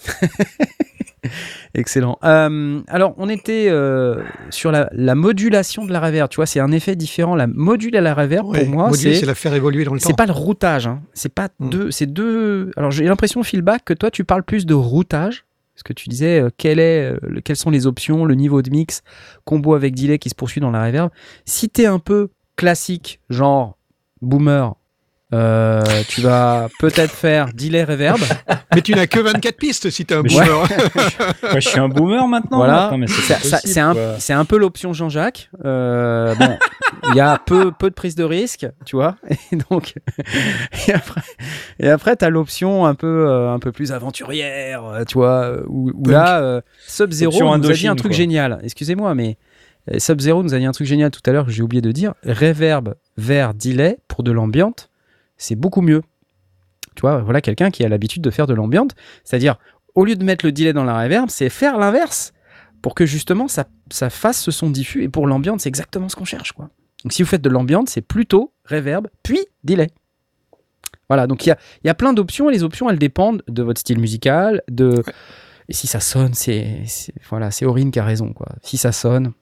Excellent. 1.74 2.18
Euh, 2.24 2.80
alors, 2.88 3.14
on 3.18 3.28
était 3.28 3.66
euh, 3.68 4.22
sur 4.50 4.72
la, 4.72 4.88
la 4.92 5.14
modulation 5.14 5.84
de 5.84 5.92
la 5.92 6.00
reverb. 6.00 6.28
Tu 6.30 6.36
vois, 6.36 6.46
c'est 6.46 6.60
un 6.60 6.72
effet 6.72 6.96
différent. 6.96 7.34
La 7.36 7.46
module 7.46 7.96
à 7.96 8.00
la 8.00 8.14
reverb, 8.14 8.46
Ouais, 8.48 8.64
pour 8.64 8.74
moi, 8.74 8.92
c'est 8.92 9.24
la 9.26 9.34
faire 9.34 9.54
évoluer 9.54 9.84
dans 9.84 9.94
le 9.94 10.00
temps. 10.00 10.06
c'est 10.08 10.16
pas 10.16 10.26
le 10.26 10.32
routage. 10.32 10.86
Hein. 10.86 11.02
C'est 11.14 11.32
pas 11.34 11.48
Mm. 11.58 11.68
deux. 11.70 11.90
C'est 11.90 12.06
deux. 12.06 12.70
Alors, 12.76 12.90
j'ai 12.90 13.04
l'impression, 13.04 13.42
feedback, 13.42 13.84
que 13.84 13.94
toi, 13.94 14.10
tu 14.10 14.24
parles 14.24 14.42
plus 14.44 14.66
de 14.66 14.74
routage. 14.74 15.44
Parce 15.74 15.82
que 15.84 15.92
tu 15.94 16.08
disais 16.10 16.40
euh, 16.40 16.50
quel 16.58 16.78
est, 16.78 17.14
le- 17.22 17.40
quelles 17.40 17.56
sont 17.56 17.70
les 17.70 17.86
options, 17.86 18.24
le 18.26 18.34
niveau 18.34 18.60
de 18.60 18.68
mix, 18.70 19.02
combo 19.44 19.74
avec 19.74 19.94
delay 19.94 20.18
qui 20.18 20.28
se 20.28 20.34
poursuit 20.34 20.60
dans 20.60 20.70
la 20.70 20.84
reverb. 20.84 21.10
Si 21.46 21.70
t'es 21.70 21.86
un 21.86 21.98
peu 21.98 22.28
classique, 22.56 23.20
genre 23.30 23.78
boomer, 24.20 24.74
euh, 25.32 25.82
tu 26.08 26.20
vas 26.20 26.68
peut-être 26.78 27.12
faire 27.12 27.52
delay 27.52 27.84
reverb. 27.84 28.20
Mais 28.74 28.82
tu 28.82 28.94
n'as 28.94 29.06
que 29.06 29.20
24 29.20 29.56
pistes 29.56 29.90
si 29.90 30.04
t'es 30.04 30.14
un 30.14 30.22
Mais 30.22 30.28
boomer. 30.28 30.62
Ouais, 30.62 31.60
je 31.60 31.68
suis 31.68 31.80
un 31.80 31.88
boomer 31.88 32.26
maintenant. 32.28 32.58
Voilà, 32.58 32.92
mais 32.96 33.06
c'est 33.08 34.32
un, 34.32 34.44
peu 34.44 34.58
l'option 34.58 34.92
Jean-Jacques. 34.92 35.50
Euh, 35.64 36.34
bon, 36.36 36.56
il 37.08 37.16
y 37.16 37.20
a 37.20 37.38
peu, 37.38 37.72
peu 37.72 37.90
de 37.90 37.94
prise 37.94 38.14
de 38.14 38.24
risque, 38.24 38.66
tu 38.84 38.96
vois. 38.96 39.16
Et 39.52 39.56
donc, 39.56 39.94
et 40.88 40.92
après, 40.92 41.20
et 41.78 41.88
après 41.88 42.16
tu 42.16 42.24
as 42.24 42.30
l'option 42.30 42.86
un 42.86 42.94
peu, 42.94 43.26
euh, 43.28 43.52
un 43.52 43.58
peu 43.58 43.72
plus 43.72 43.92
aventurière, 43.92 44.84
euh, 44.84 45.04
tu 45.04 45.14
vois, 45.14 45.56
où, 45.66 45.92
là, 46.08 46.40
euh, 46.40 46.60
Sub-Zero 46.86 47.56
nous 47.58 47.70
a 47.70 47.72
dit 47.72 47.88
un 47.88 47.96
truc 47.96 48.12
quoi. 48.12 48.16
génial. 48.16 48.60
Excusez-moi, 48.62 49.14
mais 49.14 49.38
Sub-Zero 49.98 50.42
nous 50.42 50.54
a 50.54 50.58
dit 50.58 50.66
un 50.66 50.72
truc 50.72 50.86
génial 50.86 51.10
tout 51.10 51.22
à 51.26 51.32
l'heure 51.32 51.46
que 51.46 51.52
j'ai 51.52 51.62
oublié 51.62 51.80
de 51.80 51.92
dire. 51.92 52.14
Reverb 52.24 52.94
vers 53.16 53.54
delay 53.54 53.98
pour 54.08 54.22
de 54.22 54.30
l'ambiante, 54.30 54.89
c'est 55.42 55.56
beaucoup 55.56 55.80
mieux. 55.82 56.02
Tu 56.96 57.02
vois, 57.02 57.18
voilà 57.18 57.40
quelqu'un 57.40 57.70
qui 57.70 57.84
a 57.84 57.88
l'habitude 57.88 58.22
de 58.22 58.30
faire 58.30 58.46
de 58.46 58.54
l'ambiante, 58.54 58.94
c'est-à-dire 59.24 59.56
au 59.94 60.04
lieu 60.04 60.16
de 60.16 60.24
mettre 60.24 60.44
le 60.44 60.52
delay 60.52 60.72
dans 60.72 60.84
la 60.84 60.98
reverb, 61.02 61.30
c'est 61.30 61.48
faire 61.48 61.78
l'inverse 61.78 62.32
pour 62.82 62.94
que 62.94 63.06
justement 63.06 63.48
ça, 63.48 63.66
ça 63.90 64.10
fasse 64.10 64.40
ce 64.42 64.50
son 64.50 64.70
diffus. 64.70 65.02
Et 65.02 65.08
pour 65.08 65.26
l'ambiante, 65.26 65.60
c'est 65.60 65.68
exactement 65.68 66.08
ce 66.08 66.16
qu'on 66.16 66.24
cherche. 66.24 66.52
Quoi. 66.52 66.70
Donc 67.04 67.12
si 67.12 67.22
vous 67.22 67.28
faites 67.28 67.42
de 67.42 67.48
l'ambiante, 67.50 67.88
c'est 67.88 68.00
plutôt 68.02 68.52
reverb, 68.66 69.08
puis 69.22 69.40
delay. 69.64 69.88
Voilà, 71.08 71.26
donc 71.26 71.44
il 71.44 71.48
y 71.48 71.52
a, 71.52 71.58
y 71.84 71.88
a 71.88 71.94
plein 71.94 72.12
d'options 72.12 72.48
et 72.50 72.52
les 72.52 72.62
options, 72.62 72.88
elles 72.88 72.98
dépendent 72.98 73.42
de 73.48 73.62
votre 73.62 73.80
style 73.80 73.98
musical, 73.98 74.62
de... 74.70 75.02
Et 75.68 75.72
si 75.72 75.86
ça 75.86 76.00
sonne, 76.00 76.34
c'est 76.34 76.82
c'est- 76.86 77.12
voilà, 77.28 77.50
c'est 77.52 77.64
Aurine 77.64 77.90
qui 77.92 77.98
a 78.00 78.04
raison. 78.04 78.32
Quoi. 78.32 78.48
Si 78.62 78.76
ça 78.76 78.90
sonne, 78.92 79.32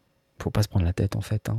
faut 0.43 0.51
pas 0.51 0.63
se 0.63 0.69
prendre 0.69 0.85
la 0.85 0.93
tête 0.93 1.17
en 1.17 1.21
fait. 1.23 1.49
hein. 1.49 1.59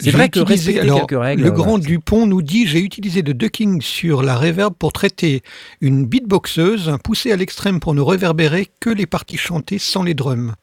C'est 0.00 0.10
vrai 0.10 0.28
que 0.28 0.40
utilisé- 0.40 0.48
respecter 0.72 0.80
alors, 0.80 1.06
quelques 1.06 1.20
règles... 1.20 1.42
Le 1.44 1.50
grand 1.50 1.78
Dupont 1.78 2.26
nous 2.26 2.42
dit 2.42 2.66
j'ai 2.66 2.80
utilisé 2.80 3.22
de 3.22 3.32
ducking 3.32 3.80
sur 3.82 4.22
la 4.22 4.36
reverb 4.36 4.74
pour 4.74 4.92
traiter 4.92 5.42
une 5.80 6.06
beatboxeuse, 6.06 6.92
poussée 7.04 7.32
à 7.32 7.36
l'extrême 7.36 7.80
pour 7.80 7.94
ne 7.94 8.00
réverbérer 8.00 8.68
que 8.80 8.90
les 8.90 9.06
parties 9.06 9.36
chantées 9.36 9.78
sans 9.78 10.02
les 10.02 10.14
drums. 10.14 10.54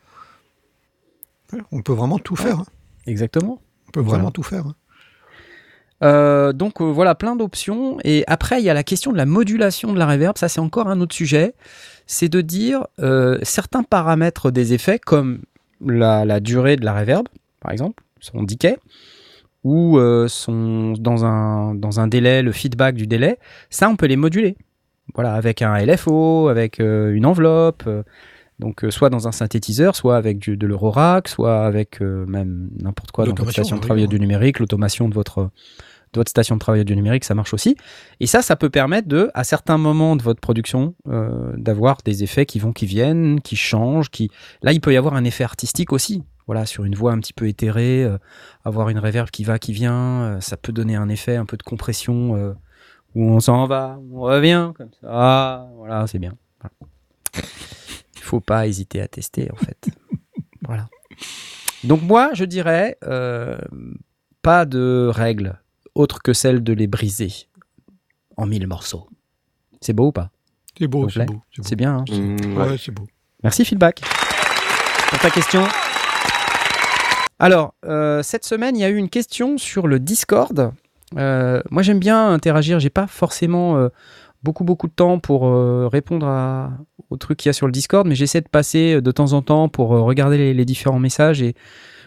On 1.71 1.81
peut 1.81 1.93
vraiment 1.93 2.19
tout 2.19 2.35
faire. 2.35 2.59
hein. 2.59 2.65
Exactement. 3.05 3.61
On 3.87 3.91
peut 3.91 3.99
Voilà. 4.01 4.17
vraiment 4.19 4.31
tout 4.31 4.43
faire. 4.43 4.65
hein. 4.67 4.75
Euh, 6.03 6.53
donc 6.53 6.79
euh, 6.81 6.85
voilà, 6.85 7.15
plein 7.15 7.35
d'options. 7.35 7.97
Et 8.03 8.23
après, 8.27 8.59
il 8.61 8.65
y 8.65 8.69
a 8.69 8.73
la 8.73 8.83
question 8.83 9.11
de 9.11 9.17
la 9.17 9.25
modulation 9.25 9.93
de 9.93 9.97
la 9.99 10.05
reverb. 10.05 10.37
Ça, 10.37 10.47
c'est 10.49 10.59
encore 10.59 10.87
un 10.89 11.01
autre 11.01 11.15
sujet. 11.15 11.53
C'est 12.05 12.29
de 12.29 12.41
dire 12.41 12.85
euh, 12.99 13.39
certains 13.41 13.83
paramètres 13.83 14.51
des 14.51 14.73
effets, 14.73 14.99
comme 14.99 15.39
la, 15.85 16.23
la 16.25 16.39
durée 16.39 16.75
de 16.75 16.85
la 16.85 16.93
reverb, 16.99 17.27
par 17.61 17.71
exemple, 17.71 18.03
son 18.19 18.43
decay, 18.43 18.77
ou 19.67 19.97
euh, 19.97 20.29
son, 20.29 20.93
dans, 20.93 21.25
un, 21.25 21.75
dans 21.75 21.99
un 21.99 22.07
délai, 22.07 22.41
le 22.41 22.53
feedback 22.53 22.95
du 22.95 23.05
délai, 23.05 23.37
ça, 23.69 23.89
on 23.89 23.97
peut 23.97 24.05
les 24.05 24.15
moduler. 24.15 24.55
Voilà, 25.13 25.33
avec 25.33 25.61
un 25.61 25.77
LFO, 25.77 26.47
avec 26.47 26.79
euh, 26.79 27.13
une 27.13 27.25
enveloppe. 27.25 27.83
euh, 27.85 28.03
donc, 28.59 28.85
soit 28.89 29.09
dans 29.09 29.27
un 29.27 29.33
synthétiseur, 29.33 29.97
soit 29.97 30.15
avec 30.15 30.39
du, 30.39 30.55
de 30.55 30.65
l'Eurorack, 30.65 31.27
soit 31.27 31.65
avec 31.65 31.99
même 32.01 32.69
n'importe 32.81 33.11
quoi 33.11 33.25
dans 33.25 33.35
votre 33.35 33.51
station 33.51 33.75
de 33.75 33.81
travail 33.81 34.03
oui. 34.03 34.07
du 34.07 34.19
numérique, 34.19 34.57
l'automation 34.57 35.09
de 35.09 35.13
votre, 35.13 35.43
de 36.13 36.19
votre 36.19 36.29
station 36.29 36.55
de 36.55 36.59
travail 36.59 36.83
du 36.83 36.95
numérique, 36.95 37.23
ça 37.23 37.35
marche 37.35 37.53
aussi. 37.53 37.75
Et 38.19 38.25
ça, 38.25 38.41
ça 38.41 38.55
peut 38.55 38.71
permettre 38.71 39.07
de, 39.09 39.29
à 39.35 39.43
certains 39.43 39.77
moments 39.77 40.15
de 40.15 40.23
votre 40.23 40.39
production, 40.39 40.95
d'avoir 41.55 41.97
des 42.03 42.23
effets 42.23 42.47
qui 42.47 42.57
vont, 42.57 42.73
qui 42.73 42.87
viennent, 42.87 43.41
qui 43.41 43.57
changent, 43.57 44.09
qui. 44.09 44.31
Là, 44.63 44.71
il 44.71 44.81
peut 44.81 44.91
y 44.93 44.97
avoir 44.97 45.13
un 45.13 45.23
effet 45.23 45.43
artistique 45.43 45.93
aussi. 45.93 46.23
Voilà, 46.47 46.65
sur 46.65 46.85
une 46.85 46.95
voix 46.95 47.11
un 47.11 47.19
petit 47.19 47.33
peu 47.33 47.47
éthérée, 47.47 48.03
euh, 48.03 48.17
avoir 48.63 48.89
une 48.89 48.99
reverb 48.99 49.29
qui 49.29 49.43
va, 49.43 49.59
qui 49.59 49.73
vient, 49.73 50.21
euh, 50.23 50.39
ça 50.39 50.55
peut 50.57 50.71
donner 50.71 50.95
un 50.95 51.09
effet 51.09 51.35
un 51.35 51.45
peu 51.45 51.57
de 51.57 51.63
compression 51.63 52.35
euh, 52.37 52.53
où 53.15 53.25
on 53.29 53.39
s'en 53.41 53.65
va, 53.67 53.99
on 54.13 54.21
revient 54.21 54.71
comme 54.75 54.89
ça. 55.01 55.07
Ah, 55.09 55.67
voilà, 55.75 56.07
c'est 56.07 56.19
bien. 56.19 56.35
Voilà. 56.61 56.73
Il 58.15 58.21
faut 58.21 58.39
pas 58.39 58.65
hésiter 58.67 59.01
à 59.01 59.07
tester 59.09 59.49
en 59.51 59.55
fait. 59.57 59.89
voilà. 60.65 60.87
Donc 61.83 62.01
moi, 62.01 62.31
je 62.33 62.45
dirais 62.45 62.97
euh, 63.03 63.57
pas 64.41 64.65
de 64.65 65.09
règles 65.13 65.59
autres 65.95 66.21
que 66.21 66.31
celle 66.33 66.63
de 66.63 66.73
les 66.73 66.87
briser 66.87 67.31
en 68.37 68.45
mille 68.45 68.67
morceaux. 68.67 69.09
C'est 69.81 69.93
beau 69.93 70.07
ou 70.07 70.11
pas? 70.11 70.31
C'est 70.77 70.87
beau, 70.87 71.09
c'est 71.09 71.25
beau. 71.25 71.41
C'est 71.51 71.61
beau. 71.61 71.67
C'est 71.67 71.75
bien. 71.75 71.97
hein? 71.97 72.05
Mmh, 72.09 72.57
ouais. 72.57 72.69
Ouais, 72.69 72.77
c'est 72.77 72.91
beau. 72.91 73.05
Merci 73.43 73.65
Feedback 73.65 74.01
pour 75.09 75.19
ta 75.19 75.29
question. 75.29 75.63
Alors, 77.39 77.75
euh, 77.85 78.23
cette 78.23 78.45
semaine, 78.45 78.75
il 78.75 78.79
y 78.81 78.83
a 78.85 78.89
eu 78.89 78.95
une 78.95 79.09
question 79.09 79.57
sur 79.57 79.87
le 79.87 79.99
Discord. 79.99 80.71
Euh, 81.17 81.61
moi, 81.69 81.83
j'aime 81.83 81.99
bien 81.99 82.31
interagir. 82.31 82.79
J'ai 82.79 82.89
pas 82.89 83.05
forcément 83.07 83.77
euh, 83.77 83.89
beaucoup, 84.43 84.63
beaucoup 84.63 84.87
de 84.87 84.93
temps 84.93 85.19
pour 85.19 85.43
répondre 85.91 86.27
aux 87.09 87.17
trucs 87.17 87.37
qu'il 87.39 87.49
y 87.49 87.51
a 87.51 87.53
sur 87.53 87.67
le 87.67 87.71
Discord, 87.71 88.07
mais 88.07 88.15
j'essaie 88.15 88.41
de 88.41 88.49
passer 88.49 89.01
de 89.01 89.11
temps 89.11 89.33
en 89.33 89.41
temps 89.41 89.69
pour 89.69 89.89
regarder 89.89 90.53
les, 90.53 90.65
différents 90.65 90.99
messages 90.99 91.41
et 91.41 91.53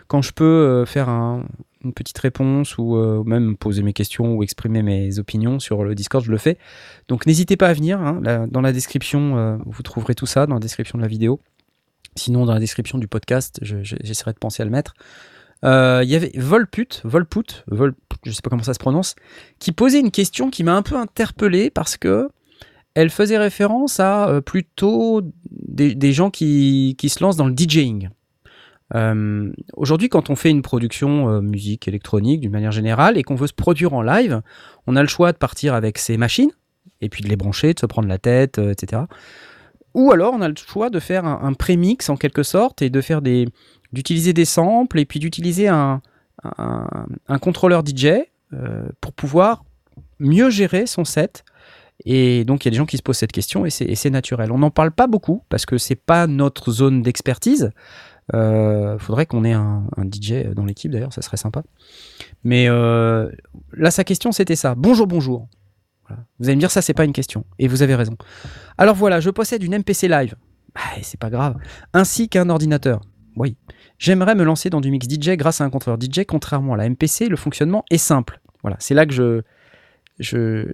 quand 0.09 0.23
je 0.23 0.33
peux 0.33 0.85
faire 0.87 1.09
un- 1.09 1.45
une 1.85 1.93
petite 1.93 2.19
réponse 2.19 2.77
ou 2.79 2.97
même 3.25 3.57
poser 3.57 3.83
mes 3.83 3.93
questions 3.93 4.35
ou 4.35 4.43
exprimer 4.43 4.83
mes 4.83 5.19
opinions 5.19 5.59
sur 5.61 5.85
le 5.85 5.95
Discord, 5.95 6.25
je 6.25 6.31
le 6.31 6.39
fais. 6.39 6.59
Donc, 7.09 7.27
n'hésitez 7.27 7.57
pas 7.57 7.69
à 7.69 7.73
venir. 7.73 8.01
hein. 8.01 8.21
Dans 8.51 8.61
la 8.61 8.73
description, 8.73 9.61
vous 9.67 9.83
trouverez 9.83 10.15
tout 10.15 10.27
ça 10.27 10.47
dans 10.47 10.55
la 10.55 10.61
description 10.61 10.99
de 10.99 11.03
la 11.03 11.09
vidéo. 11.09 11.41
Sinon, 12.17 12.45
dans 12.47 12.55
la 12.55 12.61
description 12.61 12.99
du 12.99 13.07
podcast, 13.09 13.59
je- 13.63 13.83
je- 13.83 13.97
j'essaierai 14.03 14.33
de 14.33 14.39
penser 14.39 14.63
à 14.63 14.65
le 14.65 14.71
mettre. 14.71 14.95
Euh, 15.65 16.01
Il 16.05 16.11
y 16.11 16.17
avait 16.17 16.33
Volput, 16.37 16.89
Volput, 17.05 17.65
Vol, 17.67 17.95
je 18.25 18.33
sais 18.33 18.41
pas 18.43 18.51
comment 18.51 18.63
ça 18.63 18.75
se 18.75 18.79
prononce, 18.79 19.15
qui 19.59 19.73
posait 19.73 20.01
une 20.01 20.11
question 20.11 20.51
qui 20.51 20.65
m'a 20.65 20.75
un 20.75 20.83
peu 20.83 20.97
interpellé 20.97 21.71
parce 21.71 21.97
que 21.97 22.29
elle 22.95 23.11
faisait 23.11 23.39
référence 23.39 24.01
à 24.01 24.29
euh, 24.29 24.41
plutôt 24.41 25.23
des, 25.51 26.13
gens 26.13 26.31
qui, 26.31 26.97
qui 26.99 27.09
se 27.09 27.23
lancent 27.23 27.37
dans 27.37 27.47
le 27.47 27.55
DJing. 27.57 28.09
Euh, 28.97 29.53
Aujourd'hui, 29.75 30.09
quand 30.09 30.31
on 30.31 30.35
fait 30.37 30.51
une 30.51 30.63
production 30.63 31.41
musique 31.41 31.87
électronique 31.87 32.41
d'une 32.41 32.51
manière 32.51 32.73
générale 32.73 33.17
et 33.17 33.23
qu'on 33.23 33.37
veut 33.37 33.47
se 33.47 33.53
produire 33.55 33.93
en 33.95 34.03
live, 34.03 34.41
on 34.89 34.97
a 34.97 35.03
le 35.03 35.09
choix 35.09 35.31
de 35.33 35.39
partir 35.39 35.75
avec 35.75 35.99
ses 35.99 36.17
machines 36.17 36.51
et 37.01 37.09
puis 37.09 37.23
de 37.23 37.29
les 37.29 37.37
brancher, 37.37 37.73
de 37.73 37.79
se 37.79 37.87
prendre 37.87 38.09
la 38.09 38.19
tête, 38.19 38.59
etc. 38.59 39.03
Ou 39.95 40.13
alors 40.13 40.35
on 40.35 40.41
a 40.41 40.49
le 40.49 40.55
choix 40.57 40.91
de 40.91 41.01
faire 41.01 41.25
un, 41.25 41.53
prémix 41.53 42.09
en 42.09 42.17
quelque 42.17 42.43
sorte 42.43 42.83
et 42.83 42.91
de 42.91 43.01
faire 43.01 43.23
des, 43.23 43.49
d'utiliser 43.93 44.33
des 44.33 44.45
samples 44.45 44.99
et 44.99 45.05
puis 45.05 45.19
d'utiliser 45.19 45.69
un, 45.69 46.01
un, 46.45 47.39
contrôleur 47.41 47.83
DJ 47.85 48.07
euh, 48.53 48.89
pour 49.01 49.13
pouvoir 49.13 49.65
mieux 50.19 50.51
gérer 50.51 50.87
son 50.87 51.05
set. 51.05 51.45
Et 52.07 52.45
donc 52.45 52.65
il 52.65 52.69
y 52.69 52.71
a 52.71 52.73
des 52.73 52.77
gens 52.77 52.87
qui 52.87 52.97
se 52.97 53.03
posent 53.03 53.19
cette 53.19 53.33
question 53.33 53.67
et 53.67 53.71
c'est 53.71 54.11
naturel. 54.11 54.53
On 54.53 54.59
n'en 54.59 54.71
parle 54.71 54.91
pas 54.91 55.07
beaucoup 55.07 55.43
parce 55.49 55.67
que 55.67 55.77
c'est 55.77 55.97
pas 55.97 56.27
notre 56.27 56.73
zone 56.73 57.03
d'expertise. 57.03 57.71
Euh, 58.33 58.97
faudrait 58.99 59.27
qu'on 59.27 59.45
ait 59.45 59.53
un, 59.53 59.85
un 59.97 60.05
DJ 60.05 60.55
dans 60.55 60.65
l'équipe 60.65 60.93
d'ailleurs, 60.93 61.13
ça 61.13 61.21
serait 61.21 61.37
sympa. 61.37 61.63
Mais 62.45 62.69
euh, 62.69 63.29
là, 63.73 63.91
sa 63.91 64.05
question 64.05 64.33
c'était 64.33 64.57
ça. 64.57 64.75
Bonjour, 64.77 65.07
bonjour. 65.07 65.49
Vous 66.39 66.47
allez 66.47 66.57
me 66.57 66.61
dire 66.61 66.71
ça, 66.71 66.83
c'est 66.83 66.95
pas 66.95 67.05
une 67.05 67.13
question. 67.13 67.45
Et 67.59 67.69
vous 67.69 67.83
avez 67.83 67.95
raison. 67.95 68.17
Alors 68.79 68.95
voilà, 68.95 69.21
je 69.21 69.31
possède 69.31 69.63
une 69.63 69.77
MPC 69.79 70.09
Live. 70.09 70.35
Bah, 70.75 70.81
c'est 71.03 71.19
pas 71.19 71.31
grave. 71.31 71.57
Ainsi 71.93 72.29
qu'un 72.29 72.49
ordinateur. 72.49 73.01
Oui. 73.37 73.57
J'aimerais 73.99 74.35
me 74.35 74.45
lancer 74.45 74.71
dans 74.71 74.81
du 74.81 74.91
mix 74.91 75.07
DJ 75.09 75.31
grâce 75.31 75.61
à 75.61 75.65
un 75.65 75.71
contrôleur 75.71 75.99
DJ. 76.01 76.25
Contrairement 76.27 76.75
à 76.75 76.77
la 76.77 76.89
MPC, 76.89 77.29
le 77.29 77.37
fonctionnement 77.37 77.85
est 77.91 77.99
simple. 77.99 78.41
Voilà, 78.63 78.77
c'est 78.79 78.95
là 78.95 79.07
que 79.07 79.13
je, 79.13 79.43
je, 80.19 80.73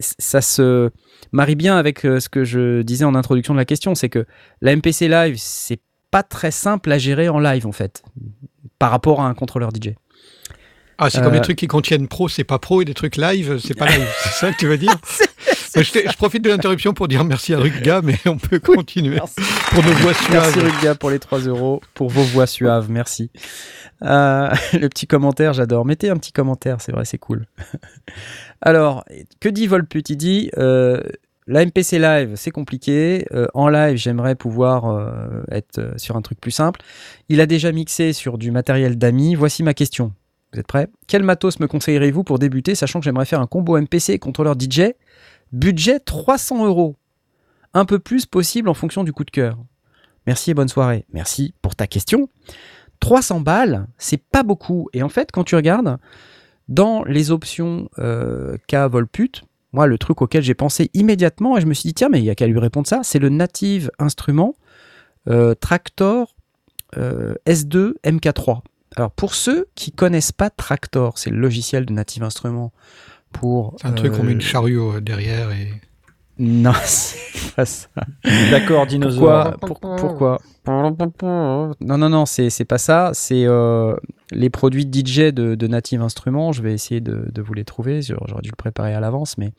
ça 0.00 0.40
se 0.40 0.90
marie 1.32 1.56
bien 1.56 1.76
avec 1.76 2.04
euh, 2.04 2.20
ce 2.20 2.28
que 2.28 2.44
je 2.44 2.82
disais 2.82 3.04
en 3.04 3.14
introduction 3.14 3.54
de 3.54 3.58
la 3.58 3.64
question, 3.64 3.94
c'est 3.94 4.08
que 4.08 4.24
la 4.60 4.74
MPC 4.74 5.08
Live, 5.08 5.36
c'est 5.38 5.80
pas 6.10 6.22
très 6.22 6.50
simple 6.50 6.90
à 6.90 6.98
gérer 6.98 7.28
en 7.28 7.38
live 7.38 7.66
en 7.66 7.72
fait, 7.72 8.02
par 8.78 8.90
rapport 8.90 9.20
à 9.20 9.28
un 9.28 9.34
contrôleur 9.34 9.70
DJ. 9.70 9.94
Ah, 10.98 11.10
c'est 11.10 11.20
comme 11.20 11.30
Euh, 11.32 11.36
les 11.36 11.40
trucs 11.40 11.58
qui 11.58 11.68
contiennent 11.68 12.08
pro, 12.08 12.28
c'est 12.28 12.44
pas 12.44 12.58
pro, 12.58 12.82
et 12.82 12.84
des 12.84 12.94
trucs 12.94 13.16
live, 13.16 13.58
c'est 13.64 13.74
pas 13.78 13.86
live. 13.86 14.06
c'est 14.24 14.30
ça 14.46 14.52
que 14.52 14.58
tu 14.58 14.66
veux 14.66 14.76
dire 14.78 14.96
je, 15.76 15.92
t'ai- 15.92 16.08
je 16.10 16.16
profite 16.16 16.42
de 16.42 16.48
l'interruption 16.50 16.92
pour 16.92 17.06
dire 17.06 17.24
merci 17.24 17.54
à 17.54 17.58
Rugga, 17.58 18.00
mais 18.02 18.16
on 18.26 18.36
peut 18.36 18.58
continuer 18.58 19.14
Merci. 19.16 19.36
pour 19.70 19.84
nos 19.84 19.92
voix 19.92 20.12
Merci 20.30 20.52
suaves. 20.52 20.58
Rugga 20.58 20.94
pour 20.96 21.10
les 21.10 21.18
3 21.20 21.38
euros, 21.40 21.80
pour 21.94 22.08
vos 22.10 22.22
voix 22.24 22.46
suaves, 22.48 22.90
merci. 22.90 23.30
Euh, 24.02 24.48
le 24.72 24.88
petit 24.88 25.06
commentaire, 25.06 25.52
j'adore. 25.52 25.84
Mettez 25.84 26.10
un 26.10 26.16
petit 26.16 26.32
commentaire, 26.32 26.80
c'est 26.80 26.90
vrai, 26.92 27.04
c'est 27.04 27.18
cool. 27.18 27.46
Alors, 28.60 29.04
que 29.40 29.48
dit 29.48 29.66
Volput? 29.68 30.02
Il 30.08 30.16
dit 30.16 30.50
euh, 30.58 31.00
la 31.46 31.64
MPC 31.64 31.98
Live, 32.00 32.32
c'est 32.34 32.50
compliqué. 32.50 33.24
Euh, 33.32 33.46
en 33.54 33.68
live, 33.68 33.96
j'aimerais 33.96 34.34
pouvoir 34.34 34.86
euh, 34.86 35.42
être 35.52 35.78
euh, 35.78 35.92
sur 35.96 36.16
un 36.16 36.22
truc 36.22 36.40
plus 36.40 36.50
simple. 36.50 36.80
Il 37.28 37.40
a 37.40 37.46
déjà 37.46 37.70
mixé 37.72 38.12
sur 38.12 38.36
du 38.36 38.50
matériel 38.50 38.98
d'amis. 38.98 39.34
Voici 39.36 39.62
ma 39.62 39.74
question. 39.74 40.12
Vous 40.52 40.60
êtes 40.60 40.66
prêts? 40.66 40.88
Quel 41.06 41.22
matos 41.22 41.60
me 41.60 41.66
conseillerez-vous 41.66 42.24
pour 42.24 42.38
débuter, 42.38 42.74
sachant 42.74 43.00
que 43.00 43.04
j'aimerais 43.04 43.26
faire 43.26 43.40
un 43.40 43.46
combo 43.46 43.78
MPC 43.78 44.14
et 44.14 44.18
contrôleur 44.18 44.54
DJ 44.58 44.94
Budget 45.52 46.00
300 46.00 46.66
euros. 46.66 46.96
Un 47.74 47.84
peu 47.84 47.98
plus 47.98 48.26
possible 48.26 48.68
en 48.68 48.74
fonction 48.74 49.04
du 49.04 49.12
coup 49.12 49.24
de 49.24 49.30
cœur. 49.30 49.58
Merci 50.26 50.50
et 50.50 50.54
bonne 50.54 50.68
soirée. 50.68 51.06
Merci 51.12 51.54
pour 51.62 51.74
ta 51.74 51.86
question. 51.86 52.28
300 53.00 53.40
balles, 53.40 53.86
c'est 53.98 54.22
pas 54.22 54.42
beaucoup. 54.42 54.88
Et 54.92 55.02
en 55.02 55.08
fait, 55.08 55.30
quand 55.32 55.44
tu 55.44 55.54
regardes 55.54 55.98
dans 56.68 57.04
les 57.04 57.30
options 57.30 57.88
euh, 57.98 58.56
qu'a 58.66 58.88
Volput, 58.88 59.30
moi, 59.72 59.86
le 59.86 59.98
truc 59.98 60.22
auquel 60.22 60.42
j'ai 60.42 60.54
pensé 60.54 60.90
immédiatement, 60.94 61.56
et 61.58 61.60
je 61.60 61.66
me 61.66 61.74
suis 61.74 61.88
dit, 61.88 61.94
tiens, 61.94 62.08
mais 62.08 62.20
il 62.20 62.24
y 62.24 62.30
a 62.30 62.34
qu'à 62.34 62.46
lui 62.46 62.58
répondre 62.58 62.86
ça, 62.86 63.00
c'est 63.02 63.18
le 63.18 63.28
Native 63.28 63.90
Instrument 63.98 64.54
euh, 65.28 65.54
Tractor 65.54 66.34
euh, 66.96 67.34
S2 67.46 67.94
MK3. 68.04 68.60
Alors, 68.98 69.12
pour 69.12 69.34
ceux 69.34 69.68
qui 69.76 69.92
connaissent 69.92 70.32
pas 70.32 70.50
Tractor, 70.50 71.18
c'est 71.18 71.30
le 71.30 71.38
logiciel 71.38 71.86
de 71.86 71.92
Native 71.92 72.24
Instrument 72.24 72.72
pour. 73.32 73.76
C'est 73.80 73.86
un 73.86 73.92
truc, 73.92 74.12
on 74.18 74.24
met 74.24 74.30
euh, 74.30 74.32
une 74.34 74.40
chariot 74.40 74.94
euh, 74.96 75.00
derrière 75.00 75.52
et. 75.52 75.68
Non, 76.40 76.72
c'est 76.84 77.54
pas 77.54 77.64
ça. 77.64 77.88
D'accord, 78.50 78.86
dinosaure. 78.86 79.56
Pourquoi, 79.60 79.96
pour- 79.96 80.08
pourquoi 80.08 80.38
Non, 81.80 81.96
non, 81.96 82.08
non, 82.08 82.26
c'est 82.26 82.50
c'est 82.50 82.64
pas 82.64 82.78
ça. 82.78 83.10
C'est 83.14 83.44
euh, 83.46 83.94
les 84.32 84.50
produits 84.50 84.82
DJ 84.92 85.32
de, 85.32 85.54
de 85.54 85.66
Native 85.68 86.02
Instruments. 86.02 86.50
Je 86.50 86.62
vais 86.62 86.72
essayer 86.74 87.00
de, 87.00 87.28
de 87.32 87.42
vous 87.42 87.54
les 87.54 87.64
trouver. 87.64 88.02
J'aurais 88.02 88.26
j'aurais 88.28 88.42
dû 88.42 88.50
le 88.50 88.56
préparer 88.56 88.94
à 88.94 89.00
l'avance, 89.00 89.38
mais 89.38 89.52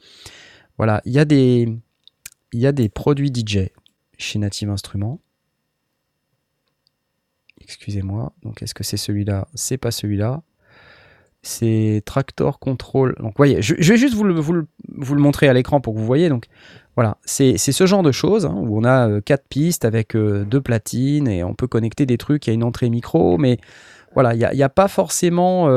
voilà, 0.78 1.02
il 1.06 1.14
y 1.14 1.20
a 1.20 1.26
des 1.26 1.74
il 2.52 2.60
y 2.60 2.68
a 2.68 2.74
des 2.74 2.90
produits 2.90 3.32
DJ 3.34 3.70
chez 4.18 4.38
Native 4.40 4.70
Instruments. 4.70 5.22
Excusez-moi. 7.70 8.34
Donc, 8.42 8.64
est-ce 8.64 8.74
que 8.74 8.84
c'est 8.84 8.98
celui-là? 8.98 9.48
C'est 9.54 9.78
pas 9.78 9.92
celui-là. 9.92 10.42
C'est 11.44 12.02
Tractor 12.04 12.58
Control. 12.58 13.16
Donc, 13.20 13.34
voyez, 13.38 13.62
je, 13.62 13.76
vais 13.76 13.96
juste 13.96 14.16
vous 14.16 14.24
le, 14.24 14.66
montrer 15.16 15.48
à 15.48 15.54
l'écran 15.54 15.80
pour 15.80 15.94
que 15.94 16.00
vous 16.00 16.06
voyez. 16.06 16.30
Donc, 16.30 16.46
voilà, 16.96 17.18
c'est 17.26 17.58
ce 17.60 17.86
genre 17.86 18.02
de 18.02 18.12
choses 18.12 18.48
hein, 18.48 18.56
où 18.58 18.76
on 18.76 18.84
a 18.84 19.08
euh, 19.08 19.22
quatre 19.22 19.48
pistes 19.48 19.86
avec 19.86 20.16
euh, 20.16 20.46
deux 20.46 20.62
platines 20.62 21.28
et 21.28 21.44
on 21.44 21.54
peut 21.54 21.68
connecter 21.68 22.08
des 22.08 22.18
trucs. 22.18 22.48
Il 22.48 22.50
y 22.50 22.52
a 22.52 22.54
une 22.56 22.64
entrée 22.64 22.90
micro, 22.90 23.38
mais 23.38 23.60
voilà, 24.16 24.34
il 24.34 24.40
n'y 24.40 24.64
euh, 24.64 24.66
a 24.66 24.70
pas 24.70 24.88
forcément 24.88 25.70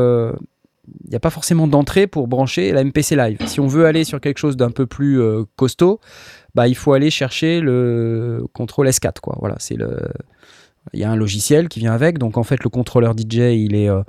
d'entrée 1.66 2.06
pour 2.06 2.26
brancher 2.26 2.72
la 2.72 2.84
MPC 2.84 3.16
Live. 3.16 3.36
Si 3.44 3.60
on 3.60 3.66
veut 3.66 3.84
aller 3.84 4.04
sur 4.04 4.18
quelque 4.18 4.38
chose 4.38 4.56
d'un 4.56 4.70
peu 4.70 4.86
plus 4.86 5.20
costaud, 5.56 6.00
bah, 6.54 6.68
il 6.68 6.74
faut 6.74 6.94
aller 6.94 7.10
chercher 7.10 7.60
le 7.60 8.46
contrôle 8.54 8.88
S4. 8.88 9.20
Quoi. 9.20 9.36
Voilà, 9.38 9.56
c'est 9.58 9.76
le, 9.76 10.00
il 10.92 11.00
y 11.00 11.04
a 11.04 11.10
un 11.10 11.16
logiciel 11.16 11.68
qui 11.68 11.80
vient 11.80 11.92
avec. 11.92 12.18
Donc 12.18 12.36
en 12.36 12.42
fait, 12.42 12.62
le 12.62 12.70
contrôleur 12.70 13.14
DJ, 13.16 13.54
il 13.54 13.74
est 13.74 13.88
euh, 13.88 14.02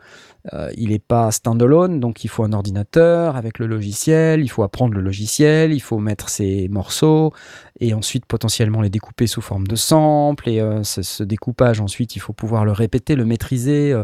euh, 0.52 0.70
il 0.76 0.90
n'est 0.90 1.00
pas 1.00 1.32
standalone, 1.32 2.02
donc 2.02 2.26
il 2.26 2.28
faut 2.28 2.44
un 2.44 2.52
ordinateur 2.52 3.38
avec 3.38 3.60
le 3.60 3.66
logiciel, 3.66 4.42
il 4.42 4.50
faut 4.50 4.64
apprendre 4.64 4.94
le 4.94 5.00
logiciel, 5.00 5.72
il 5.72 5.80
faut 5.80 6.00
mettre 6.00 6.28
ses 6.28 6.68
morceaux 6.68 7.32
et 7.80 7.94
ensuite 7.94 8.26
potentiellement 8.26 8.82
les 8.82 8.90
découper 8.90 9.26
sous 9.26 9.40
forme 9.40 9.68
de 9.68 9.78
sample. 9.78 10.50
Et 10.50 10.60
euh, 10.60 10.84
ce, 10.84 11.24
découpage, 11.24 11.80
ensuite, 11.80 12.18
il 12.18 12.20
faut 12.20 12.34
pouvoir 12.34 12.66
le 12.66 12.74
répéter, 12.74 13.16
le 13.16 13.24
maîtriser. 13.24 13.96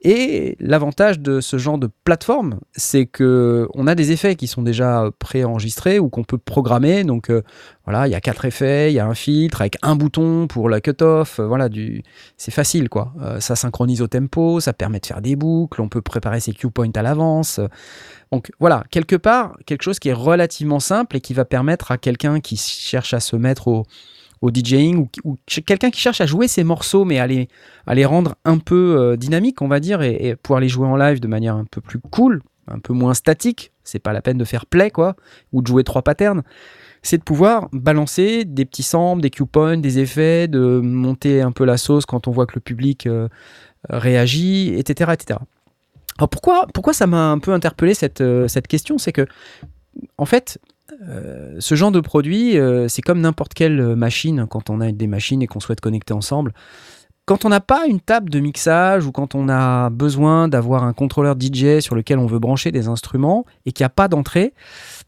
Et 0.00 0.56
l'avantage 0.60 1.20
de 1.20 1.40
ce 1.40 1.58
genre 1.58 1.78
de 1.78 1.90
plateforme, 2.04 2.60
c'est 2.74 3.06
que 3.06 3.68
on 3.74 3.86
a 3.86 3.94
des 3.94 4.12
effets 4.12 4.34
qui 4.36 4.46
sont 4.46 4.62
déjà 4.62 5.10
préenregistrés 5.18 5.98
ou 5.98 6.08
qu'on 6.08 6.24
peut 6.24 6.38
programmer. 6.38 7.04
Donc 7.04 7.30
voilà, 7.86 8.08
il 8.08 8.10
y 8.10 8.16
a 8.16 8.20
quatre 8.20 8.44
effets, 8.44 8.90
il 8.90 8.94
y 8.94 8.98
a 8.98 9.06
un 9.06 9.14
filtre 9.14 9.60
avec 9.60 9.76
un 9.82 9.94
bouton 9.94 10.48
pour 10.48 10.68
la 10.68 10.80
cut-off. 10.80 11.38
euh, 11.38 11.46
voilà, 11.46 11.68
du, 11.68 12.02
c'est 12.36 12.50
facile 12.50 12.88
quoi. 12.88 13.12
Euh, 13.22 13.38
ça 13.38 13.54
synchronise 13.54 14.02
au 14.02 14.08
tempo, 14.08 14.58
ça 14.58 14.72
permet 14.72 14.98
de 14.98 15.06
faire 15.06 15.20
des 15.20 15.36
boucles, 15.36 15.80
on 15.80 15.88
peut 15.88 16.02
préparer 16.02 16.40
ses 16.40 16.52
cue 16.52 16.68
points 16.68 16.90
à 16.96 17.02
l'avance. 17.02 17.60
Donc 18.32 18.50
voilà, 18.58 18.82
quelque 18.90 19.14
part, 19.14 19.56
quelque 19.66 19.82
chose 19.82 20.00
qui 20.00 20.08
est 20.08 20.12
relativement 20.12 20.80
simple 20.80 21.16
et 21.16 21.20
qui 21.20 21.32
va 21.32 21.44
permettre 21.44 21.92
à 21.92 21.96
quelqu'un 21.96 22.40
qui 22.40 22.56
cherche 22.56 23.14
à 23.14 23.20
se 23.20 23.36
mettre 23.36 23.68
au, 23.68 23.84
DJing 24.42 25.08
ou, 25.24 25.36
quelqu'un 25.64 25.90
qui 25.90 26.00
cherche 26.00 26.20
à 26.20 26.26
jouer 26.26 26.46
ses 26.46 26.62
morceaux 26.62 27.04
mais 27.04 27.18
à 27.18 27.26
les, 27.26 27.48
à 27.86 27.94
les 27.94 28.04
rendre 28.04 28.34
un 28.44 28.58
peu 28.58 28.96
euh, 28.98 29.16
dynamiques, 29.16 29.62
on 29.62 29.68
va 29.68 29.78
dire, 29.78 30.02
et, 30.02 30.28
et 30.28 30.36
pouvoir 30.36 30.60
les 30.60 30.68
jouer 30.68 30.88
en 30.88 30.96
live 30.96 31.20
de 31.20 31.28
manière 31.28 31.54
un 31.54 31.64
peu 31.64 31.80
plus 31.80 32.00
cool, 32.00 32.42
un 32.66 32.80
peu 32.80 32.92
moins 32.92 33.14
statique. 33.14 33.70
C'est 33.84 34.00
pas 34.00 34.12
la 34.12 34.22
peine 34.22 34.38
de 34.38 34.44
faire 34.44 34.66
play 34.66 34.90
quoi, 34.90 35.14
ou 35.52 35.62
de 35.62 35.68
jouer 35.68 35.84
trois 35.84 36.02
patterns 36.02 36.42
c'est 37.06 37.18
de 37.18 37.22
pouvoir 37.22 37.68
balancer 37.72 38.44
des 38.44 38.64
petits 38.64 38.82
samples, 38.82 39.22
des 39.22 39.30
cue 39.30 39.46
points, 39.46 39.76
des 39.76 40.00
effets, 40.00 40.48
de 40.48 40.80
monter 40.80 41.40
un 41.40 41.52
peu 41.52 41.64
la 41.64 41.76
sauce 41.76 42.04
quand 42.04 42.26
on 42.26 42.32
voit 42.32 42.46
que 42.46 42.56
le 42.56 42.60
public 42.60 43.06
euh, 43.06 43.28
réagit, 43.88 44.74
etc., 44.76 45.12
etc. 45.14 45.38
Alors 46.18 46.28
pourquoi, 46.28 46.66
pourquoi 46.74 46.92
ça 46.92 47.06
m'a 47.06 47.30
un 47.30 47.38
peu 47.38 47.52
interpellé 47.52 47.94
cette, 47.94 48.22
euh, 48.22 48.48
question? 48.68 48.98
C'est 48.98 49.12
que, 49.12 49.26
en 50.18 50.24
fait, 50.24 50.58
euh, 51.08 51.54
ce 51.60 51.74
genre 51.76 51.92
de 51.92 52.00
produit, 52.00 52.56
c'est 52.88 53.02
comme 53.02 53.20
n'importe 53.20 53.54
quelle 53.54 53.94
machine, 53.94 54.46
quand 54.48 54.68
on 54.68 54.80
a 54.80 54.90
des 54.90 55.06
machines 55.06 55.42
et 55.42 55.46
qu'on 55.46 55.60
souhaite 55.60 55.80
connecter 55.80 56.12
ensemble. 56.12 56.52
Quand 57.26 57.44
on 57.44 57.48
n'a 57.48 57.60
pas 57.60 57.86
une 57.86 57.98
table 58.00 58.30
de 58.30 58.38
mixage 58.38 59.04
ou 59.04 59.10
quand 59.12 59.34
on 59.34 59.48
a 59.48 59.90
besoin 59.90 60.46
d'avoir 60.46 60.84
un 60.84 60.92
contrôleur 60.92 61.34
DJ 61.38 61.80
sur 61.80 61.96
lequel 61.96 62.18
on 62.20 62.26
veut 62.26 62.38
brancher 62.38 62.70
des 62.70 62.86
instruments 62.86 63.44
et 63.66 63.72
qu'il 63.72 63.82
n'y 63.82 63.86
a 63.86 63.90
pas 63.90 64.06
d'entrée, 64.06 64.54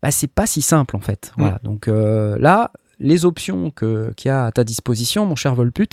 bah, 0.03 0.11
c'est 0.11 0.27
pas 0.31 0.47
si 0.47 0.61
simple 0.61 0.97
en 0.97 1.01
fait. 1.01 1.33
Voilà. 1.39 1.61
Donc 1.63 1.87
euh, 1.87 2.37
là, 2.41 2.73
les 2.99 3.25
options 3.25 3.71
que- 3.71 4.13
qu'il 4.17 4.31
y 4.31 4.33
a 4.33 4.47
à 4.47 4.51
ta 4.53 4.65
disposition, 4.65 5.27
mon 5.27 5.37
cher 5.37 5.55
Volput, 5.55 5.87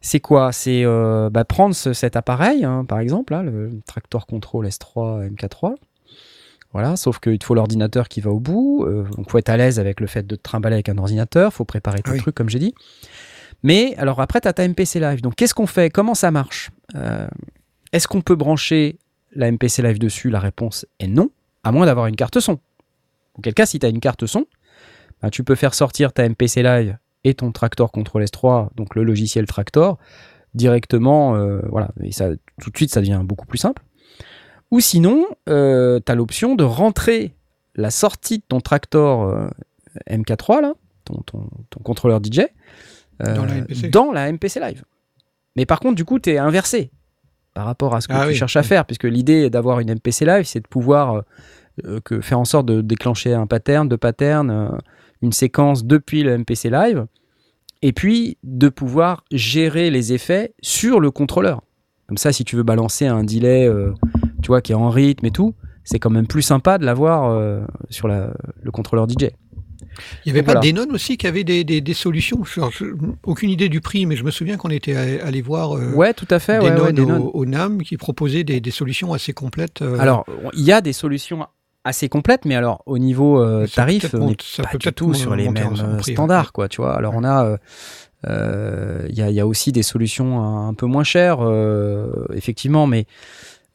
c'est 0.00 0.20
quoi? 0.20 0.52
C'est 0.52 0.84
euh, 0.84 1.28
bah, 1.28 1.44
prendre 1.44 1.74
ce- 1.74 1.92
cet 1.92 2.14
appareil, 2.14 2.64
hein, 2.64 2.84
par 2.84 3.00
exemple, 3.00 3.32
là, 3.32 3.42
le 3.42 3.70
Tractor 3.84 4.26
Control 4.26 4.64
S3 4.64 5.28
MK3. 5.28 5.74
Voilà, 6.72 6.96
sauf 6.96 7.18
qu'il 7.18 7.36
te 7.38 7.44
faut 7.44 7.54
l'ordinateur 7.54 8.08
qui 8.08 8.20
va 8.20 8.30
au 8.30 8.38
bout. 8.38 8.84
euh, 8.86 9.04
donc, 9.16 9.28
faut 9.30 9.38
être 9.38 9.48
à 9.48 9.56
l'aise 9.56 9.80
avec 9.80 10.00
le 10.00 10.06
fait 10.06 10.24
de 10.24 10.36
te 10.36 10.42
trimballer 10.42 10.74
avec 10.74 10.88
un 10.90 10.98
ordinateur. 10.98 11.52
faut 11.52 11.64
préparer 11.64 12.00
tout 12.02 12.10
le 12.10 12.16
oui. 12.18 12.22
truc, 12.22 12.34
comme 12.36 12.48
j'ai 12.50 12.58
dit. 12.60 12.74
Mais 13.62 13.94
alors 13.96 14.20
après, 14.20 14.40
tu 14.40 14.48
as 14.48 14.52
ta 14.52 14.66
MPC 14.66 15.00
Live. 15.00 15.20
Donc, 15.20 15.34
qu'est-ce 15.34 15.54
qu'on 15.54 15.66
fait? 15.66 15.90
Comment 15.90 16.14
ça 16.14 16.30
marche? 16.30 16.70
Euh, 16.94 17.26
Est-ce 17.92 18.06
qu'on 18.06 18.20
peut 18.20 18.36
brancher 18.36 18.98
la 19.32 19.50
MPC 19.50 19.82
Live 19.82 19.98
dessus? 19.98 20.30
La 20.30 20.40
réponse 20.40 20.86
est 21.00 21.08
non, 21.08 21.30
à 21.64 21.72
moins 21.72 21.86
d'avoir 21.86 22.06
une 22.06 22.16
carte 22.16 22.38
son. 22.40 22.58
Auquel 23.34 23.54
cas, 23.54 23.66
si 23.66 23.78
tu 23.78 23.86
as 23.86 23.88
une 23.88 24.00
carte 24.00 24.26
son, 24.26 24.46
bah, 25.22 25.30
tu 25.30 25.44
peux 25.44 25.54
faire 25.54 25.74
sortir 25.74 26.12
ta 26.12 26.28
MPC 26.28 26.62
Live 26.62 26.96
et 27.24 27.34
ton 27.34 27.50
Tractor 27.50 27.90
Control 27.90 28.22
S3, 28.22 28.68
donc 28.76 28.94
le 28.94 29.02
logiciel 29.02 29.46
Tractor, 29.46 29.98
directement, 30.54 31.36
euh, 31.36 31.60
voilà, 31.68 31.90
et 32.02 32.12
ça, 32.12 32.30
tout 32.60 32.70
de 32.70 32.76
suite, 32.76 32.90
ça 32.90 33.00
devient 33.00 33.20
beaucoup 33.24 33.46
plus 33.46 33.58
simple. 33.58 33.82
Ou 34.70 34.80
sinon, 34.80 35.26
tu 35.46 35.52
as 35.52 36.14
l'option 36.14 36.54
de 36.54 36.64
rentrer 36.64 37.34
la 37.78 37.90
sortie 37.90 38.38
de 38.38 38.42
ton 38.46 38.60
Tractor 38.60 39.22
euh, 39.22 39.48
MK3, 40.10 40.60
là, 40.60 40.74
ton, 41.04 41.22
contrôleur 41.82 42.20
DJ, 42.22 42.40
euh, 42.40 42.46
Dans 43.20 43.44
la 43.44 43.54
MPC. 43.62 43.88
dans 43.88 44.12
la 44.12 44.32
MPC 44.32 44.60
Live. 44.60 44.84
Mais 45.56 45.66
par 45.66 45.80
contre, 45.80 45.96
du 45.96 46.04
coup, 46.04 46.18
tu 46.18 46.30
es 46.30 46.38
inversé 46.38 46.90
par 47.54 47.64
rapport 47.66 47.94
à 47.94 48.00
ce 48.00 48.06
que 48.08 48.12
Ah 48.14 48.22
tu 48.22 48.28
oui, 48.28 48.34
cherches 48.36 48.56
à 48.56 48.62
faire, 48.62 48.84
puisque 48.84 49.04
l'idée 49.04 49.50
d'avoir 49.50 49.80
une 49.80 49.90
MPC 49.92 50.24
Live, 50.24 50.44
c'est 50.44 50.60
de 50.60 50.68
pouvoir 50.68 51.14
euh, 51.16 51.20
euh, 51.86 52.00
que, 52.04 52.20
faire 52.20 52.38
en 52.38 52.44
sorte 52.44 52.66
de 52.66 52.80
déclencher 52.80 53.34
un 53.34 53.46
pattern, 53.46 53.88
deux 53.88 53.96
patterns, 53.96 54.50
euh, 54.50 54.68
une 55.22 55.32
séquence 55.32 55.84
depuis 55.84 56.22
le 56.22 56.38
MPC 56.38 56.70
Live, 56.70 57.06
et 57.82 57.92
puis 57.92 58.38
de 58.44 58.68
pouvoir 58.68 59.24
gérer 59.32 59.90
les 59.90 60.12
effets 60.12 60.54
sur 60.62 61.00
le 61.00 61.10
contrôleur. 61.10 61.62
Comme 62.06 62.18
ça, 62.18 62.32
si 62.32 62.44
tu 62.44 62.54
veux 62.56 62.62
balancer 62.62 63.06
un 63.06 63.24
delay, 63.24 63.66
euh, 63.68 63.92
tu 64.42 64.48
vois, 64.48 64.60
qui 64.62 64.72
est 64.72 64.76
en 64.76 64.90
rythme 64.90 65.26
et 65.26 65.30
tout, 65.32 65.54
c'est 65.84 65.98
quand 65.98 66.10
même 66.10 66.26
plus 66.28 66.42
sympa 66.42 66.78
de 66.78 66.84
l'avoir 66.84 67.24
euh, 67.30 67.60
sur 67.90 68.06
la- 68.08 68.32
le 68.62 68.70
contrôleur 68.70 69.06
DJ. 69.08 69.30
Il 70.24 70.28
y 70.28 70.30
avait 70.30 70.40
Donc 70.40 70.46
pas 70.46 70.52
voilà. 70.60 70.72
Denon 70.72 70.94
aussi 70.94 71.16
qui 71.16 71.26
avait 71.26 71.44
des, 71.44 71.64
des- 71.64 71.80
des 71.80 71.94
solutions. 71.94 72.42
Alors, 72.56 72.70
je- 72.72 72.84
aucune 73.24 73.50
idée 73.50 73.68
du 73.68 73.80
prix, 73.80 74.06
mais 74.06 74.16
je 74.16 74.24
me 74.24 74.30
souviens 74.30 74.56
qu'on 74.56 74.70
était 74.70 74.96
allé 74.96 75.42
voir 75.42 75.76
euh, 75.76 75.92
Ouais, 75.92 76.14
tout 76.14 76.26
à 76.30 76.38
fait. 76.38 76.58
Ouais, 76.58 76.70
Denon 76.70 76.84
ouais, 76.84 76.92
Denon. 76.92 77.20
au, 77.26 77.30
au 77.40 77.46
NAM 77.46 77.82
qui 77.82 77.96
proposait 77.96 78.44
des, 78.44 78.60
des 78.60 78.70
solutions 78.70 79.12
assez 79.12 79.32
complètes. 79.32 79.82
euh, 79.82 79.98
Alors, 79.98 80.24
il 80.54 80.64
y 80.64 80.72
a 80.72 80.80
des 80.80 80.92
solutions 80.92 81.46
assez 81.84 82.08
complètes, 82.08 82.44
mais 82.44 82.54
alors 82.54 82.82
au 82.86 82.98
niveau 82.98 83.40
euh, 83.40 83.66
tarif, 83.66 84.14
on 84.14 84.28
n'est 84.28 84.36
pas 84.58 84.68
peut 84.72 84.78
du 84.78 84.92
tout 84.92 85.14
sur 85.14 85.34
les 85.34 85.48
mêmes 85.48 85.74
euh, 85.80 85.96
prix, 85.96 86.10
ouais. 86.10 86.14
standards, 86.16 86.52
quoi. 86.52 86.68
Tu 86.68 86.82
vois. 86.82 86.94
Alors 86.96 87.14
on 87.16 87.24
a, 87.24 87.44
euh, 87.46 87.56
euh, 88.26 89.06
il 89.08 89.16
y, 89.16 89.22
a, 89.22 89.30
il 89.30 89.34
y 89.34 89.40
a 89.40 89.46
aussi 89.46 89.72
des 89.72 89.82
solutions 89.84 90.40
un, 90.40 90.68
un 90.68 90.74
peu 90.74 90.86
moins 90.86 91.04
chères, 91.04 91.38
euh, 91.40 92.26
effectivement, 92.34 92.86
mais 92.86 93.06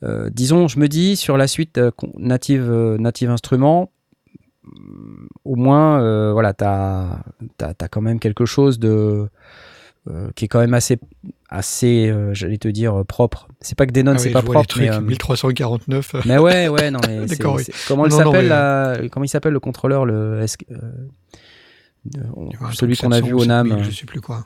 euh, 0.04 0.30
disons, 0.32 0.68
je 0.68 0.80
me 0.80 0.88
dis 0.90 1.16
sur 1.16 1.38
la 1.38 1.48
suite 1.48 1.80
native 2.18 2.70
native 3.00 3.30
instrument, 3.32 3.90
hum, 4.66 5.13
au 5.46 5.56
moins, 5.56 6.02
euh, 6.02 6.32
voilà, 6.34 6.54
t'as 6.54 7.18
as, 7.62 7.88
quand 7.90 8.02
même 8.02 8.20
quelque 8.20 8.46
chose 8.46 8.80
de 8.80 9.28
euh, 10.10 10.30
qui 10.36 10.46
est 10.46 10.48
quand 10.50 10.60
même 10.60 10.74
assez 10.74 11.00
assez, 11.50 12.10
euh, 12.10 12.34
j'allais 12.34 12.58
te 12.58 12.68
dire 12.68 12.94
euh, 13.00 13.04
propre. 13.04 13.48
C'est 13.62 13.78
pas 13.78 13.86
que 13.86 13.92
Denon 13.92 14.14
ah 14.16 14.18
c'est 14.18 14.28
oui, 14.30 14.34
pas 14.34 14.42
vois 14.42 14.50
les 14.50 14.54
propre, 14.56 14.68
trucs, 14.70 14.90
euh, 14.90 15.00
1349. 15.02 16.16
euh, 16.16 16.22
mais 16.26 16.38
ouais, 16.40 16.68
ouais, 16.68 16.92
non, 16.92 17.00
mais 17.08 17.28
c'est- 17.28 17.36
c'est- 17.36 17.42
comment 17.88 18.06
il 18.06 18.10
Non, 18.12 18.18
non, 18.18 18.24
s'appelle 18.26 18.44
mais- 18.44 18.50
la- 18.50 18.98
comment 19.12 19.24
il 19.24 19.30
s'appelle 19.30 19.54
le 19.54 19.60
contrôleur 19.60 20.06
le 20.06 20.14
euh, 20.14 20.46
euh, 22.18 22.20
celui 22.74 22.98
qu'on 22.98 23.12
a 23.12 23.16
700, 23.22 23.28
vu 23.28 23.34
au 23.34 23.46
NAM. 23.46 23.68
7000, 23.68 23.74
euh, 23.86 23.90
Je 23.90 23.96
sais 23.96 24.06
plus 24.06 24.20
quoi. 24.22 24.46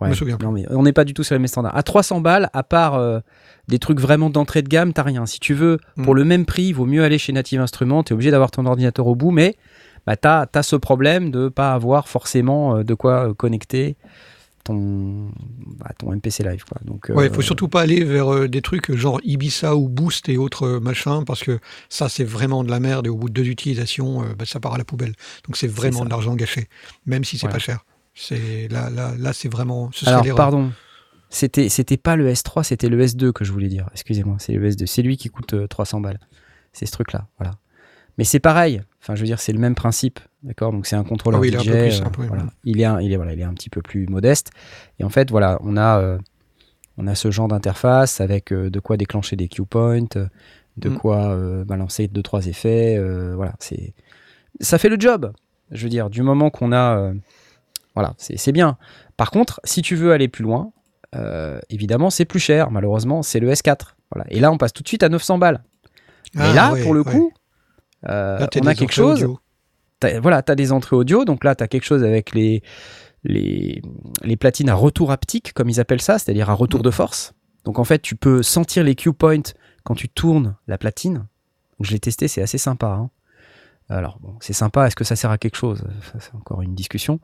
ouais. 0.00 0.08
me. 0.10 0.42
Non, 0.42 0.52
mais 0.52 0.64
on 0.70 0.82
n'est 0.82 0.92
pas 0.92 1.04
du 1.04 1.12
tout 1.14 1.22
sur 1.22 1.34
les 1.34 1.38
mêmes 1.38 1.48
standards. 1.48 1.76
À 1.76 1.82
300 1.82 2.20
balles, 2.20 2.48
à 2.52 2.62
part 2.62 2.94
euh, 2.94 3.20
des 3.68 3.78
trucs 3.78 4.00
vraiment 4.00 4.30
d'entrée 4.30 4.62
de 4.62 4.68
gamme, 4.68 4.92
t'as 4.92 5.02
rien. 5.02 5.26
Si 5.26 5.38
tu 5.40 5.54
veux, 5.54 5.78
pour 6.02 6.14
Mm. 6.14 6.18
le 6.18 6.24
même 6.24 6.46
prix, 6.46 6.64
il 6.64 6.72
vaut 6.72 6.86
mieux 6.86 7.02
aller 7.04 7.18
chez 7.18 7.32
Native 7.32 7.60
Instruments. 7.60 8.02
T'es 8.02 8.14
obligé 8.14 8.30
d'avoir 8.30 8.50
ton 8.50 8.64
ordinateur 8.66 9.06
au 9.06 9.14
bout, 9.14 9.30
mais 9.32 9.54
bah, 10.06 10.16
t'as 10.16 10.46
as 10.54 10.62
ce 10.62 10.76
problème 10.76 11.30
de 11.30 11.48
pas 11.48 11.72
avoir 11.74 12.08
forcément 12.08 12.76
euh, 12.76 12.82
de 12.84 12.94
quoi 12.94 13.28
euh, 13.30 13.34
connecter 13.34 13.96
ton, 14.64 15.30
bah, 15.78 15.90
ton 15.98 16.12
MPC 16.12 16.42
Live. 16.42 16.64
Quoi. 16.64 16.78
Donc, 16.84 17.10
Ouais, 17.10 17.24
euh, 17.24 17.26
il 17.28 17.34
faut 17.34 17.42
surtout 17.42 17.68
pas 17.68 17.82
aller 17.82 18.02
vers 18.02 18.32
euh, 18.32 18.48
des 18.48 18.62
trucs 18.62 18.94
genre 18.94 19.20
Ibiza 19.22 19.76
ou 19.76 19.88
Boost 19.90 20.28
et 20.30 20.38
autres 20.38 20.66
euh, 20.66 20.80
machins, 20.80 21.24
parce 21.26 21.42
que 21.42 21.58
ça, 21.90 22.08
c'est 22.08 22.24
vraiment 22.24 22.64
de 22.64 22.70
la 22.70 22.80
merde, 22.80 23.06
et 23.06 23.10
au 23.10 23.16
bout 23.16 23.28
de 23.28 23.34
deux 23.34 23.48
utilisations, 23.48 24.22
bah, 24.38 24.46
ça 24.46 24.60
part 24.60 24.74
à 24.74 24.78
la 24.78 24.84
poubelle. 24.84 25.12
Donc 25.46 25.56
c'est 25.58 25.66
vraiment 25.66 26.04
de 26.04 26.10
l'argent 26.10 26.34
gâché, 26.34 26.68
même 27.06 27.24
si 27.24 27.36
c'est 27.36 27.46
Voilà. 27.46 27.54
pas 27.56 27.58
cher. 27.58 27.84
C'est 28.14 28.68
là, 28.70 28.88
là, 28.90 29.12
là, 29.18 29.32
c'est 29.32 29.48
vraiment. 29.48 29.90
Ce 29.92 30.08
Alors, 30.08 30.24
pardon. 30.36 30.70
C'était, 31.30 31.68
c'était 31.68 31.96
pas 31.96 32.14
le 32.14 32.30
S3, 32.32 32.62
c'était 32.62 32.88
le 32.88 33.04
S2 33.04 33.32
que 33.32 33.44
je 33.44 33.50
voulais 33.50 33.66
dire. 33.68 33.88
Excusez-moi, 33.92 34.36
c'est 34.38 34.52
le 34.52 34.70
S2. 34.70 34.86
C'est 34.86 35.02
lui 35.02 35.16
qui 35.16 35.30
coûte 35.30 35.52
euh, 35.54 35.66
300 35.66 36.00
balles. 36.00 36.20
C'est 36.72 36.86
ce 36.86 36.92
truc-là, 36.92 37.26
voilà. 37.38 37.56
Mais 38.18 38.24
c'est 38.24 38.38
pareil. 38.38 38.82
Enfin, 39.04 39.14
je 39.16 39.20
veux 39.20 39.26
dire, 39.26 39.38
c'est 39.38 39.52
le 39.52 39.58
même 39.58 39.74
principe, 39.74 40.18
d'accord? 40.44 40.72
Donc 40.72 40.86
c'est 40.86 40.96
un 40.96 41.04
contrôleur 41.04 41.38
Ah 41.38 41.42
oui, 41.42 41.48
il 41.48 41.54
est 41.54 41.58
un 41.58 41.62
peu 41.62 41.70
plus 42.16 42.22
euh, 42.22 42.26
voilà. 42.26 42.46
Il 42.64 42.80
est, 42.80 42.84
un, 42.86 43.02
il 43.02 43.12
est, 43.12 43.16
voilà, 43.16 43.34
il 43.34 43.40
est 43.40 43.44
un 43.44 43.52
petit 43.52 43.68
peu 43.68 43.82
plus 43.82 44.06
modeste. 44.06 44.50
Et 44.98 45.04
en 45.04 45.10
fait, 45.10 45.30
voilà, 45.30 45.58
on 45.62 45.76
a, 45.76 46.00
euh, 46.00 46.18
on 46.96 47.06
a 47.06 47.14
ce 47.14 47.30
genre 47.30 47.46
d'interface 47.48 48.22
avec 48.22 48.50
euh, 48.50 48.70
de 48.70 48.80
quoi 48.80 48.96
déclencher 48.96 49.36
des 49.36 49.48
cue 49.48 49.66
points, 49.66 49.98
euh, 50.16 50.26
de 50.78 50.88
Mm. 50.88 50.96
quoi 50.98 51.36
balancer 51.66 52.08
deux 52.08 52.22
trois 52.22 52.46
effets. 52.46 52.98
voilà, 53.36 53.52
c'est, 53.58 53.92
ça 54.60 54.78
fait 54.78 54.88
le 54.88 54.96
job. 54.98 55.32
Je 55.70 55.82
veux 55.82 55.90
dire, 55.90 56.08
du 56.08 56.22
moment 56.22 56.48
qu'on 56.48 56.72
a, 56.72 57.12
voilà, 57.94 58.14
c'est, 58.16 58.38
c'est 58.38 58.52
bien. 58.52 58.78
Par 59.18 59.30
contre, 59.30 59.60
si 59.64 59.82
tu 59.82 59.96
veux 59.96 60.12
aller 60.12 60.28
plus 60.28 60.44
loin, 60.44 60.72
évidemment, 61.68 62.08
c'est 62.08 62.24
plus 62.24 62.40
cher. 62.40 62.70
Malheureusement, 62.70 63.22
c'est 63.22 63.38
le 63.38 63.50
S4. 63.52 63.94
Voilà. 64.10 64.24
Et 64.30 64.40
là, 64.40 64.50
on 64.50 64.56
passe 64.56 64.72
tout 64.72 64.82
de 64.82 64.88
suite 64.88 65.02
à 65.02 65.08
900 65.10 65.38
balles. 65.38 65.62
Mais 66.34 66.42
Ah, 66.46 66.52
là, 66.54 66.74
pour 66.82 66.94
le 66.94 67.04
coup, 67.04 67.32
euh, 68.08 68.38
Là, 68.38 68.48
on 68.62 68.66
a 68.66 68.74
quelque 68.74 68.92
chose. 68.92 69.20
voilà, 70.20 70.42
tu 70.42 70.52
as 70.52 70.54
des 70.54 70.72
entrées 70.72 70.96
audio. 70.96 71.24
Donc 71.24 71.44
là, 71.44 71.54
tu 71.54 71.64
as 71.64 71.68
quelque 71.68 71.84
chose 71.84 72.02
avec 72.04 72.34
les, 72.34 72.62
les, 73.24 73.80
les 74.22 74.36
platines 74.36 74.68
à 74.68 74.74
retour 74.74 75.10
haptique, 75.10 75.52
comme 75.54 75.68
ils 75.70 75.80
appellent 75.80 76.02
ça, 76.02 76.18
c'est-à-dire 76.18 76.50
à 76.50 76.54
retour 76.54 76.82
de 76.82 76.90
force. 76.90 77.32
Donc 77.64 77.78
en 77.78 77.84
fait, 77.84 78.00
tu 78.00 78.16
peux 78.16 78.42
sentir 78.42 78.84
les 78.84 78.94
cue 78.94 79.12
points 79.12 79.40
quand 79.84 79.94
tu 79.94 80.08
tournes 80.08 80.56
la 80.66 80.76
platine. 80.78 81.14
Donc, 81.78 81.86
je 81.86 81.92
l'ai 81.92 81.98
testé, 82.00 82.28
c'est 82.28 82.42
assez 82.42 82.58
sympa. 82.58 82.86
hein. 82.88 83.10
Alors, 83.90 84.18
bon, 84.22 84.34
c'est 84.40 84.54
sympa, 84.54 84.86
est-ce 84.86 84.96
que 84.96 85.04
ça 85.04 85.14
sert 85.14 85.30
à 85.30 85.36
quelque 85.36 85.56
chose? 85.56 85.84
Ça, 86.12 86.18
C'est 86.20 86.34
encore 86.34 86.62
une 86.62 86.74
discussion. 86.74 87.20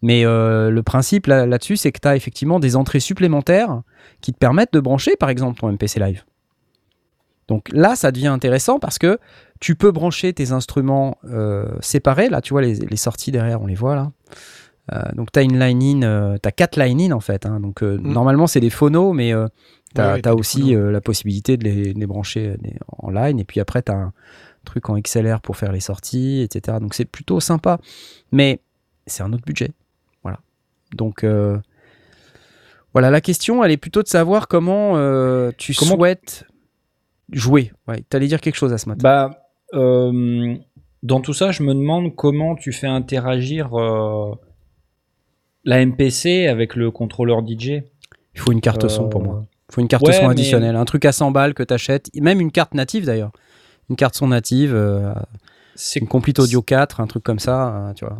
Mais 0.00 0.24
euh, 0.24 0.70
le 0.70 0.82
principe 0.82 1.26
là- 1.26 1.44
là-dessus, 1.44 1.76
c'est 1.76 1.92
que 1.92 1.98
tu 2.00 2.08
as 2.08 2.16
effectivement 2.16 2.60
des 2.60 2.76
entrées 2.76 3.00
supplémentaires 3.00 3.82
qui 4.22 4.32
te 4.32 4.38
permettent 4.38 4.72
de 4.72 4.80
brancher, 4.80 5.16
par 5.20 5.28
exemple, 5.28 5.60
ton 5.60 5.68
MPC 5.70 6.00
Live. 6.00 6.24
Donc 7.48 7.68
là, 7.72 7.96
ça 7.96 8.12
devient 8.12 8.26
intéressant 8.28 8.78
parce 8.78 8.98
que 8.98 9.18
tu 9.60 9.74
peux 9.74 9.90
brancher 9.90 10.32
tes 10.34 10.52
instruments 10.52 11.18
euh, 11.24 11.66
séparés. 11.80 12.28
Là, 12.28 12.40
tu 12.42 12.52
vois, 12.52 12.62
les, 12.62 12.74
les 12.74 12.96
sorties 12.96 13.32
derrière, 13.32 13.60
on 13.62 13.66
les 13.66 13.74
voit 13.74 13.94
là. 13.96 14.12
Euh, 14.92 15.02
donc, 15.14 15.32
tu 15.32 15.38
as 15.38 15.42
une 15.42 15.58
line-in, 15.58 16.02
euh, 16.06 16.36
tu 16.42 16.46
as 16.48 16.52
quatre 16.52 16.76
line-in 16.78 17.12
en 17.12 17.20
fait. 17.20 17.44
hein. 17.46 17.60
Donc, 17.60 17.82
euh, 17.82 17.98
Mm. 17.98 18.12
normalement, 18.12 18.46
c'est 18.46 18.60
des 18.60 18.70
phonos, 18.70 19.12
mais 19.14 19.32
tu 19.94 20.00
as, 20.00 20.14
Ouais, 20.14 20.28
aussi 20.30 20.74
euh, 20.76 20.90
la 20.92 21.00
possibilité 21.00 21.56
de 21.56 21.64
les, 21.64 21.94
de 21.94 21.98
les 22.00 22.06
brancher 22.06 22.56
en 22.98 23.10
line. 23.10 23.38
Et 23.40 23.44
puis 23.44 23.60
après, 23.60 23.82
tu 23.82 23.92
as 23.92 23.96
un 23.96 24.12
truc 24.64 24.88
en 24.90 24.98
XLR 24.98 25.40
pour 25.40 25.56
faire 25.56 25.72
les 25.72 25.80
sorties, 25.80 26.40
etc. 26.42 26.78
Donc, 26.80 26.92
c'est 26.94 27.04
plutôt 27.06 27.40
sympa. 27.40 27.78
Mais 28.32 28.60
c'est 29.06 29.22
un 29.22 29.32
autre 29.32 29.44
budget. 29.46 29.70
Voilà. 30.22 30.38
Donc, 30.94 31.24
euh, 31.24 31.58
voilà, 32.92 33.10
la 33.10 33.20
question, 33.20 33.62
elle 33.64 33.70
est 33.70 33.76
plutôt 33.76 34.02
de 34.02 34.08
savoir 34.08 34.48
comment 34.48 34.96
euh, 34.96 35.50
tu 35.56 35.74
Comment- 35.74 35.96
souhaites 35.96 36.44
jouer. 37.32 37.72
Ouais, 37.86 38.02
tu 38.08 38.16
allais 38.16 38.26
dire 38.28 38.40
quelque 38.40 38.56
chose 38.56 38.72
à 38.72 38.78
ce 38.78 38.88
matin. 38.88 39.00
Bah, 39.02 39.44
euh, 39.74 40.54
dans 41.02 41.20
tout 41.20 41.32
ça, 41.34 41.50
je 41.52 41.62
me 41.62 41.74
demande 41.74 42.14
comment 42.16 42.54
tu 42.54 42.72
fais 42.72 42.86
interagir 42.86 43.78
euh, 43.78 44.34
la 45.64 45.84
MPC 45.84 46.46
avec 46.46 46.74
le 46.76 46.90
contrôleur 46.90 47.40
DJ. 47.46 47.82
Il 48.34 48.40
faut 48.40 48.52
une 48.52 48.60
carte 48.60 48.84
Euh, 48.84 48.88
son 48.88 49.08
pour 49.08 49.22
moi. 49.22 49.44
Il 49.70 49.74
faut 49.74 49.80
une 49.80 49.88
carte 49.88 50.06
ouais, 50.06 50.12
son 50.14 50.22
mais- 50.24 50.30
additionnelle. 50.30 50.76
Un 50.76 50.84
truc 50.84 51.04
à 51.04 51.12
100 51.12 51.30
balles 51.30 51.54
que 51.54 51.62
tu 51.62 51.74
achètes. 51.74 52.08
Même 52.14 52.40
une 52.40 52.50
carte 52.52 52.74
native 52.74 53.04
d'ailleurs. 53.04 53.32
Une 53.90 53.96
carte 53.96 54.14
son 54.14 54.28
native, 54.28 54.74
euh, 54.74 55.12
C'est 55.74 56.00
une 56.00 56.08
Complete 56.08 56.38
Audio 56.40 56.60
4, 56.62 57.00
un 57.00 57.06
truc 57.06 57.22
comme 57.22 57.38
ça. 57.38 57.88
euh, 57.88 57.92
tu 57.94 58.04
vois. 58.04 58.18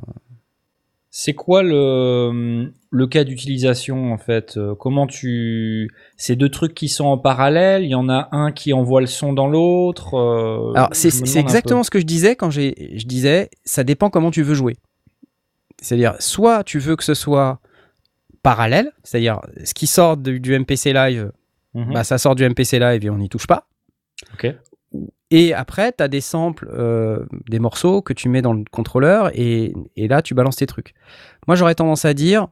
C'est 1.20 1.32
quoi 1.34 1.64
le, 1.64 2.72
le 2.90 3.06
cas 3.08 3.24
d'utilisation 3.24 4.12
en 4.12 4.18
fait 4.18 4.56
Euh, 4.56 4.76
Comment 4.76 5.08
tu 5.08 5.90
ces 6.16 6.36
deux 6.36 6.48
trucs 6.48 6.74
qui 6.74 6.88
sont 6.88 7.06
en 7.06 7.18
parallèle 7.18 7.82
Il 7.82 7.88
y 7.90 7.96
en 7.96 8.08
a 8.08 8.28
un 8.30 8.52
qui 8.52 8.72
envoie 8.72 9.00
le 9.00 9.08
son 9.08 9.32
dans 9.32 9.48
l'autre. 9.48 10.14
euh, 10.14 10.74
Alors, 10.76 10.90
c'est 10.92 11.08
exactement 11.40 11.82
ce 11.82 11.90
que 11.90 11.98
je 11.98 12.04
disais 12.04 12.36
quand 12.36 12.50
j'ai- 12.50 12.96
je 12.96 13.04
disais 13.04 13.50
ça 13.64 13.82
dépend 13.82 14.10
comment 14.10 14.30
tu 14.30 14.42
veux 14.44 14.54
jouer. 14.54 14.76
C'est-à-dire, 15.82 16.14
soit 16.20 16.62
tu 16.62 16.78
veux 16.78 16.94
que 16.94 17.02
ce 17.02 17.14
soit 17.14 17.58
parallèle, 18.44 18.92
c'est-à-dire 19.02 19.40
ce 19.64 19.74
qui 19.74 19.88
sort 19.88 20.16
du, 20.18 20.38
du 20.38 20.54
MPC 20.54 20.92
Live, 20.92 21.32
Mhm. 21.74 21.94
bah, 21.94 22.04
ça 22.04 22.18
sort 22.18 22.36
du 22.36 22.44
MPC 22.44 22.78
Live 22.78 23.04
et 23.04 23.10
on 23.10 23.18
n'y 23.18 23.28
touche 23.28 23.48
pas. 23.48 23.66
Ok. 24.34 24.54
Et 25.30 25.52
après, 25.52 25.92
tu 25.92 26.02
as 26.02 26.08
des 26.08 26.20
samples, 26.22 26.68
euh, 26.72 27.26
des 27.48 27.58
morceaux 27.58 28.00
que 28.02 28.12
tu 28.14 28.28
mets 28.28 28.40
dans 28.42 28.54
le 28.54 28.64
contrôleur 28.70 29.30
et, 29.34 29.74
et 29.96 30.08
là, 30.08 30.22
tu 30.22 30.34
balances 30.34 30.56
tes 30.56 30.66
trucs. 30.66 30.94
Moi, 31.46 31.54
j'aurais 31.54 31.74
tendance 31.74 32.04
à 32.06 32.14
dire, 32.14 32.48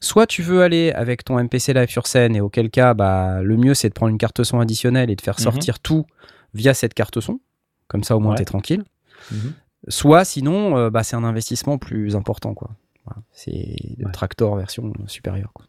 soit 0.00 0.26
tu 0.26 0.42
veux 0.42 0.62
aller 0.62 0.92
avec 0.92 1.24
ton 1.24 1.38
MPC 1.42 1.72
Live 1.72 1.88
sur 1.88 2.06
scène 2.06 2.36
et 2.36 2.40
auquel 2.40 2.70
cas, 2.70 2.94
bah, 2.94 3.42
le 3.42 3.56
mieux, 3.56 3.74
c'est 3.74 3.88
de 3.88 3.94
prendre 3.94 4.10
une 4.10 4.18
carte 4.18 4.44
son 4.44 4.60
additionnelle 4.60 5.10
et 5.10 5.16
de 5.16 5.20
faire 5.20 5.34
Mhm. 5.38 5.42
sortir 5.44 5.80
tout 5.80 6.06
via 6.54 6.72
cette 6.72 6.94
carte 6.94 7.18
son. 7.20 7.40
Comme 7.88 8.04
ça, 8.04 8.16
au 8.16 8.20
moins, 8.20 8.30
Ouais. 8.32 8.36
tu 8.36 8.42
es 8.42 8.46
tranquille. 8.46 8.84
Mhm. 9.32 9.52
Soit, 9.88 10.24
sinon, 10.24 10.76
euh, 10.78 10.90
bah, 10.90 11.02
c'est 11.02 11.16
un 11.16 11.24
investissement 11.24 11.78
plus 11.78 12.14
important. 12.16 12.54
quoi. 12.54 12.70
Voilà. 13.04 13.22
C'est 13.32 13.74
le 13.98 14.06
Ouais. 14.06 14.12
Tractor 14.12 14.56
version 14.56 14.92
supérieure. 15.06 15.50
quoi. 15.52 15.66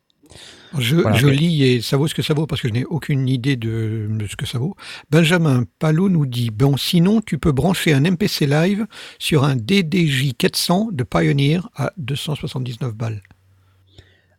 Je, 0.78 0.98
Voilà. 0.98 1.18
je 1.18 1.28
lis 1.28 1.64
et 1.64 1.82
ça 1.82 1.96
vaut 1.96 2.08
ce 2.08 2.14
que 2.14 2.22
ça 2.22 2.34
vaut 2.34 2.48
parce 2.48 2.62
que 2.62 2.68
je 2.68 2.74
n'ai 2.74 2.84
aucune 2.86 3.30
idée 3.30 3.56
de, 3.56 4.08
de 4.10 4.28
ce 4.28 4.36
que 4.36 4.46
ça 4.46 4.58
vaut. 4.60 4.76
Benjamin 5.10 5.64
Palot 5.80 6.10
nous 6.10 6.26
dit 6.26 6.50
Bon, 6.50 6.76
sinon, 6.76 7.22
tu 7.22 7.38
peux 7.38 7.52
brancher 7.54 7.94
un 7.94 8.02
MPC 8.02 8.46
Live 8.46 8.86
sur 9.20 9.44
un 9.46 9.56
DDJ 9.56 10.34
400 10.38 10.90
de 10.92 11.04
Pioneer 11.04 11.62
à 11.76 11.94
279 11.98 12.94
balles. 12.94 13.22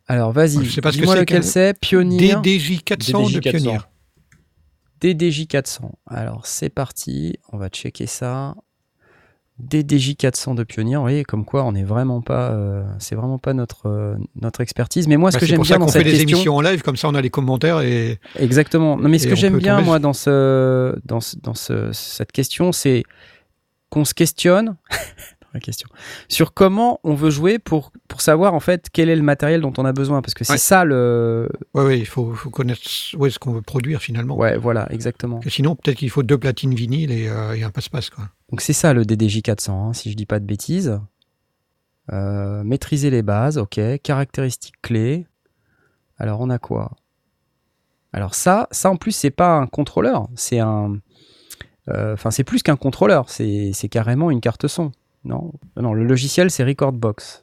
Alors 0.08 0.32
vas-y, 0.32 0.64
Je 0.64 0.70
sais 0.70 0.80
pas 0.80 0.92
ce 0.92 0.96
que 0.98 1.02
dis-moi 1.02 1.14
c'est 1.14 1.20
lequel 1.20 1.42
c'est. 1.44 1.78
Pionnier. 1.80 2.34
DDJ 2.36 2.80
400 2.84 3.22
de 3.22 3.26
DDJ 3.28 3.40
400. 3.40 3.64
Pionnier. 3.64 3.78
DDJ 5.00 5.46
400. 5.46 5.98
Alors 6.06 6.46
c'est 6.46 6.70
parti, 6.70 7.38
on 7.52 7.58
va 7.58 7.68
checker 7.68 8.06
ça. 8.06 8.54
DDJ 9.58 10.16
400 10.16 10.54
de 10.54 10.64
Pionnier, 10.64 10.96
vous 10.96 11.02
voyez, 11.02 11.24
comme 11.24 11.44
quoi 11.46 11.64
on 11.64 11.72
n'est 11.72 11.82
vraiment 11.84 12.20
pas, 12.20 12.50
euh, 12.50 12.84
c'est 12.98 13.14
vraiment 13.14 13.38
pas 13.38 13.54
notre 13.54 13.86
euh, 13.88 14.14
notre 14.40 14.60
expertise. 14.60 15.08
Mais 15.08 15.16
moi, 15.16 15.30
ce 15.30 15.36
Bah, 15.36 15.40
que 15.40 15.46
c'est 15.46 15.50
j'aime 15.50 15.56
pour 15.56 15.64
bien 15.64 15.74
ça 15.74 15.78
dans 15.78 15.86
qu'on 15.86 15.92
fait 15.92 15.98
cette 16.00 16.06
des 16.06 16.12
question, 16.18 16.36
émissions 16.36 16.56
en 16.56 16.60
live, 16.60 16.82
comme 16.82 16.96
ça 16.96 17.08
on 17.08 17.14
a 17.14 17.20
les 17.22 17.30
commentaires 17.30 17.80
et 17.80 18.18
exactement. 18.38 18.96
Non, 18.98 19.08
mais 19.08 19.18
ce 19.18 19.26
que 19.26 19.34
j'aime 19.34 19.56
bien 19.58 19.76
tomber 19.76 19.86
moi 19.86 19.98
dans 19.98 20.12
ce 20.12 20.94
dans 21.06 21.20
ce- 21.20 21.36
dans 21.42 21.54
ce- 21.54 21.90
cette 21.92 22.32
question, 22.32 22.72
c'est 22.72 23.02
qu'on 23.88 24.04
se 24.04 24.12
questionne 24.14 24.76
question 25.60 25.88
sur 26.28 26.54
comment 26.54 27.00
on 27.04 27.14
veut 27.14 27.30
jouer 27.30 27.58
pour 27.58 27.92
pour 28.08 28.20
savoir 28.20 28.54
en 28.54 28.60
fait 28.60 28.86
quel 28.92 29.08
est 29.08 29.16
le 29.16 29.22
matériel 29.22 29.60
dont 29.60 29.72
on 29.78 29.84
a 29.84 29.92
besoin, 29.92 30.22
parce 30.22 30.34
que 30.34 30.44
c'est 30.44 30.52
Ouais. 30.54 30.58
ça 30.58 30.84
le, 30.84 31.48
ouais, 31.74 31.84
ouais, 31.84 31.98
il 31.98 32.06
faut, 32.06 32.32
faut 32.34 32.50
connaître 32.50 32.80
ouais, 33.16 33.30
ce 33.30 33.38
qu'on 33.38 33.52
veut 33.52 33.62
produire 33.62 34.00
finalement. 34.00 34.36
ouais, 34.36 34.56
voilà, 34.56 34.86
exactement. 34.92 35.40
Que 35.40 35.50
sinon, 35.50 35.74
peut-être 35.76 35.98
qu'il 35.98 36.10
faut 36.10 36.22
deux 36.22 36.38
platines 36.38 36.74
vinyle 36.74 37.10
et, 37.10 37.28
euh, 37.28 37.54
et 37.54 37.62
un 37.64 37.70
passe-passe. 37.70 38.10
Quoi. 38.10 38.24
Donc 38.50 38.60
c'est 38.60 38.72
ça 38.72 38.92
le 38.92 39.04
DDJ 39.04 39.42
400, 39.42 39.88
hein, 39.88 39.92
si 39.92 40.10
je 40.10 40.16
dis 40.16 40.26
pas 40.26 40.38
de 40.40 40.44
bêtises. 40.46 41.00
Euh, 42.12 42.62
maîtriser 42.62 43.10
les 43.10 43.22
bases, 43.22 43.58
ok. 43.58 43.80
Caractéristiques 44.02 44.80
clés. 44.82 45.26
Alors 46.18 46.40
on 46.40 46.48
a 46.50 46.58
quoi? 46.58 46.92
Alors 48.12 48.34
ça, 48.34 48.68
ça 48.70 48.88
en 48.90 48.96
plus 48.96 49.12
c'est 49.12 49.30
pas 49.30 49.56
un 49.56 49.66
contrôleur, 49.66 50.28
c'est 50.36 50.60
un, 50.60 50.98
euh, 51.88 52.14
enfin 52.14 52.30
c'est 52.30 52.44
plus 52.44 52.62
qu'un 52.62 52.76
contrôleur, 52.76 53.28
c'est 53.28 53.72
c'est 53.74 53.88
carrément 53.88 54.30
une 54.30 54.40
carte 54.40 54.68
son. 54.68 54.92
Non, 55.26 55.52
non, 55.80 55.92
le 55.92 56.04
logiciel 56.04 56.50
c'est 56.50 56.64
Recordbox. 56.64 57.42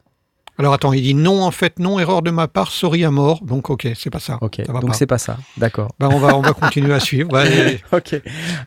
Alors 0.59 0.73
attends, 0.73 0.93
il 0.93 1.01
dit 1.01 1.15
non, 1.15 1.41
en 1.43 1.49
fait, 1.49 1.79
non, 1.79 1.99
erreur 1.99 2.21
de 2.21 2.29
ma 2.29 2.47
part, 2.47 2.71
sorry 2.71 3.03
à 3.03 3.09
mort. 3.09 3.43
Donc 3.43 3.71
ok, 3.71 3.87
c'est 3.95 4.11
pas 4.11 4.19
ça. 4.19 4.37
Ok, 4.41 4.61
Ça 4.67 4.71
donc 4.73 4.93
c'est 4.93 5.07
pas 5.07 5.17
ça. 5.17 5.37
D'accord. 5.57 5.89
Bah, 5.99 6.09
on, 6.11 6.19
va, 6.19 6.37
on 6.37 6.41
va 6.41 6.53
continuer 6.53 6.93
à 6.93 6.99
suivre. 7.09 7.31
Ouais, 7.33 7.81
Ok, 7.91 8.21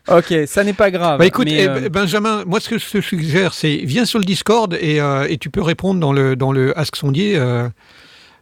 ok, 0.09 0.33
ça 0.47 0.65
n'est 0.65 0.73
pas 0.73 0.91
grave. 0.91 1.17
Bah 1.17 1.25
écoute, 1.25 1.47
mais, 1.49 1.63
eh, 1.63 1.67
euh, 1.69 1.89
Benjamin, 1.89 2.43
moi 2.45 2.59
ce 2.59 2.67
que 2.69 2.77
je 2.77 2.89
te 2.89 2.99
suggère, 2.99 3.53
c'est 3.53 3.77
viens 3.77 4.03
sur 4.03 4.19
le 4.19 4.25
Discord 4.25 4.73
et, 4.81 4.99
euh, 4.99 5.27
et 5.29 5.37
tu 5.37 5.49
peux 5.49 5.61
répondre 5.61 5.99
dans 6.01 6.11
le, 6.11 6.35
dans 6.35 6.51
le 6.51 6.77
Ask 6.77 6.97
Sondier. 6.97 7.37
euh, 7.37 7.69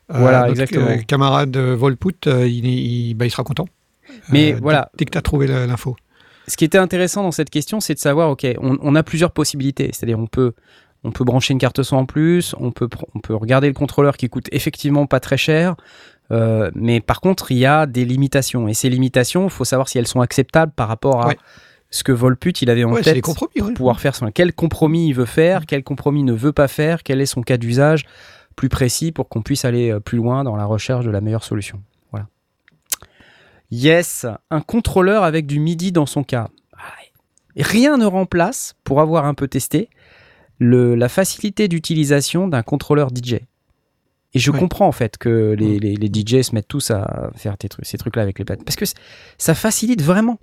Voilà, 0.09 0.39
notre, 0.47 0.51
exactement. 0.51 0.88
euh, 0.88 0.97
camarade 0.97 1.55
euh, 1.55 1.76
Volput, 1.76 2.15
euh, 2.28 2.47
il, 2.47 2.65
il- 2.65 3.13
bah, 3.13 3.26
il 3.28 3.32
sera 3.32 3.43
content. 3.43 3.65
Mais 4.30 4.53
Euh, 4.53 4.59
voilà. 4.61 4.89
Dès, 4.97 5.05
que 5.05 5.11
tu 5.11 5.17
as 5.19 5.21
trouvé 5.21 5.45
l'info. 5.47 5.95
Ce 6.48 6.58
qui 6.58 6.66
était 6.66 6.78
intéressant 6.78 7.24
dans 7.24 7.32
cette 7.32 7.50
question, 7.50 7.80
c'est 7.80 7.93
de 7.96 8.00
savoir, 8.00 8.30
ok, 8.30 8.46
on, 8.62 8.78
on 8.82 8.96
a 8.96 9.04
plusieurs 9.04 9.32
possibilités. 9.32 9.89
C'est-à-dire, 9.93 10.20
on 10.20 10.28
peut, 10.28 10.54
on 11.04 11.12
peut 11.12 11.24
brancher 11.24 11.54
une 11.54 11.60
carte 11.60 11.82
son 11.84 11.98
en 11.98 12.06
plus, 12.06 12.56
on 12.60 12.72
peut, 12.72 12.89
on 13.14 13.20
peut 13.20 13.36
regarder 13.36 13.68
le 13.68 13.74
contrôleur 13.74 14.18
qui 14.18 14.30
coûte 14.30 14.48
effectivement 14.52 15.06
pas 15.08 15.20
très 15.20 15.38
cher. 15.38 15.76
euh, 16.32 16.72
mais 16.76 17.02
par 17.02 17.22
contre, 17.22 17.52
il 17.52 17.58
y 17.60 17.66
a 17.66 17.86
des 17.86 18.06
limitations. 18.06 18.68
Et 18.68 18.74
ces 18.74 18.89
limitations, 18.89 19.43
il 19.46 19.50
faut 19.52 19.66
savoir 19.66 19.88
si 19.89 19.98
elles 20.00 20.08
sont 20.08 20.22
acceptables 20.22 20.72
par 20.76 20.88
rapport 20.88 21.22
à 21.24 21.28
Ouais. 21.30 21.38
ce 21.91 22.04
que 22.04 22.12
Volput 22.12 22.52
il 22.62 22.70
avait 22.72 22.84
en 22.84 22.93
Ouais, 22.93 23.02
tête 23.04 23.22
compromis. 23.22 23.52
ouais. 23.56 23.62
pour 23.62 23.74
pouvoir 23.74 24.00
faire 24.00 24.16
son, 24.16 24.32
quel 24.32 24.52
compromis 24.54 25.08
il 25.10 25.14
veut 25.14 25.26
faire, 25.26 25.66
quel 25.68 25.84
compromis 25.84 26.24
ne 26.24 26.34
veut 26.34 26.52
pas 26.54 26.68
faire, 26.68 27.04
quel 27.04 27.22
est 27.22 27.26
son 27.28 27.41
cas 27.41 27.58
d'usage 27.58 28.06
plus 28.56 28.70
précis 28.70 29.12
pour 29.12 29.30
qu'on 29.30 29.41
puisse 29.43 29.66
aller 29.66 29.91
euh, 29.91 30.00
plus 30.00 30.18
loin 30.18 30.43
dans 30.43 30.56
la 30.56 30.66
recherche 30.66 31.06
de 31.06 31.12
la 31.12 31.22
meilleure 31.22 31.43
solution. 31.43 31.80
Yes, 33.72 34.26
un 34.51 34.61
contrôleur 34.61 35.24
avec 35.24 35.45
du 35.47 35.59
MIDI 35.59 35.91
dans 35.91 36.05
son 36.05 36.24
cas. 36.24 36.49
Rien 37.57 37.97
ne 37.97 38.05
remplace, 38.05 38.76
pour 38.84 38.99
avoir 38.99 39.26
un 39.26 39.34
peu 39.34 39.47
testé, 39.47 39.89
le, 40.59 40.95
la 40.95 41.07
facilité 41.09 41.68
d'utilisation 41.68 42.47
d'un 42.47 42.63
contrôleur 42.63 43.09
DJ. 43.16 43.36
Et 44.34 44.39
je 44.39 44.51
Ouais. 44.51 44.59
comprends 44.59 44.88
en 44.88 44.91
fait 44.91 45.18
que 45.18 45.55
les, 45.57 45.80
les, 45.80 45.95
les 45.95 46.07
DJ 46.07 46.41
se 46.41 46.53
mettent 46.53 46.68
tous 46.68 46.91
à 46.91 47.32
faire 47.36 47.57
tes 47.57 47.70
trucs- 47.70 47.86
ces 47.86 47.97
trucs-là 47.97 48.22
avec 48.24 48.38
les 48.39 48.43
plates. 48.45 48.63
Parce 48.66 48.76
que 48.76 48.84
ça 49.38 49.53
facilite 49.55 50.01
vraiment. 50.01 50.38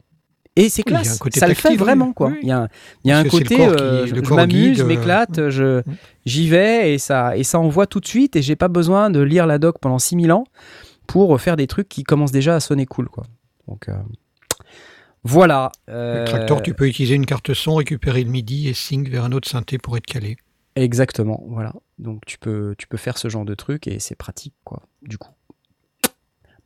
Et 0.56 0.68
c'est 0.70 0.82
classe. 0.82 1.18
ça 1.34 1.46
le 1.48 1.54
fait 1.54 1.62
tactile, 1.62 1.78
vraiment, 1.78 2.12
quoi. 2.14 2.28
Oui. 2.28 2.38
Il 2.42 2.48
y 2.48 2.52
a 2.52 2.68
y 3.04 3.10
a 3.10 3.18
un 3.18 3.24
côté, 3.24 3.56
qui- 3.56 3.60
euh, 3.62 4.06
je 4.06 4.34
m'amuse, 4.34 4.80
euh, 4.80 4.84
m'éclate, 4.86 5.48
je, 5.50 5.80
Mm. 5.80 5.84
j'y 6.26 6.48
vais 6.48 6.94
et 6.94 6.98
ça, 6.98 7.36
et 7.36 7.42
ça 7.42 7.58
envoie 7.58 7.86
tout 7.86 8.00
de 8.00 8.06
suite 8.06 8.36
et 8.36 8.42
j'ai 8.42 8.56
pas 8.56 8.68
besoin 8.68 9.08
de 9.10 9.20
lire 9.20 9.46
la 9.46 9.58
doc 9.58 9.76
pendant 9.80 9.98
6000 9.98 10.30
ans 10.32 10.44
pour 11.06 11.40
faire 11.40 11.56
des 11.56 11.66
trucs 11.66 11.88
qui 11.88 12.04
commencent 12.04 12.32
déjà 12.32 12.56
à 12.56 12.60
sonner 12.60 12.86
cool, 12.86 13.08
quoi. 13.08 13.24
Donc, 13.68 13.88
euh, 13.88 13.94
voilà. 15.24 15.70
euh, 15.88 16.20
Le 16.20 16.24
tracteur, 16.24 16.62
tu 16.62 16.74
peux 16.74 16.88
utiliser 16.88 17.14
une 17.14 17.26
carte 17.26 17.54
son, 17.54 17.76
récupérer 17.76 18.24
le 18.24 18.30
MIDI 18.30 18.68
et 18.68 18.74
sync 18.74 19.08
vers 19.08 19.24
un 19.24 19.32
autre 19.32 19.48
synthé 19.48 19.78
pour 19.78 19.96
être 19.96 20.06
calé. 20.06 20.36
Exactement, 20.74 21.44
voilà. 21.48 21.74
Donc 21.98 22.24
tu 22.26 22.38
peux, 22.38 22.74
tu 22.78 22.86
peux 22.86 22.96
faire 22.96 23.18
ce 23.18 23.28
genre 23.28 23.44
de 23.44 23.54
truc 23.54 23.86
et 23.86 23.98
c'est 24.00 24.14
pratique, 24.16 24.54
quoi, 24.64 24.82
du 25.02 25.18
coup. 25.18 25.30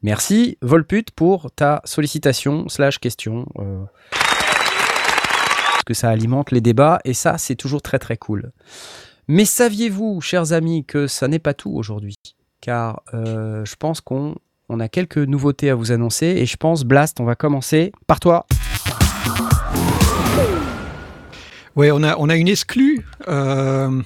Merci, 0.02 0.58
Volput, 0.62 1.04
pour 1.16 1.50
ta 1.50 1.80
sollicitation 1.84 2.68
slash 2.68 2.98
question. 3.00 3.46
euh, 3.58 3.84
parce 4.10 5.84
que 5.84 5.94
ça 5.94 6.08
alimente 6.10 6.52
les 6.52 6.60
débats 6.60 7.00
et 7.04 7.14
ça, 7.14 7.36
c'est 7.38 7.56
toujours 7.56 7.82
très 7.82 7.98
très 7.98 8.16
cool. 8.16 8.52
Mais 9.28 9.44
saviez-vous, 9.44 10.20
chers 10.20 10.52
amis, 10.52 10.84
que 10.84 11.08
ça 11.08 11.26
n'est 11.26 11.40
pas 11.40 11.54
tout 11.54 11.72
aujourd'hui? 11.72 12.16
Car 12.66 13.00
euh, 13.14 13.64
je 13.64 13.76
pense 13.76 14.00
qu'on 14.00 14.34
on 14.68 14.80
a 14.80 14.88
quelques 14.88 15.18
nouveautés 15.18 15.70
à 15.70 15.76
vous 15.76 15.92
annoncer 15.92 16.26
et 16.26 16.46
je 16.46 16.56
pense, 16.56 16.82
Blast, 16.82 17.20
on 17.20 17.24
va 17.24 17.36
commencer 17.36 17.92
par 18.08 18.18
toi. 18.18 18.44
Ouais, 21.76 21.92
on 21.92 22.02
a, 22.02 22.16
on 22.18 22.28
a 22.28 22.34
une 22.34 22.48
exclue. 22.48 23.06
Euh, 23.28 24.02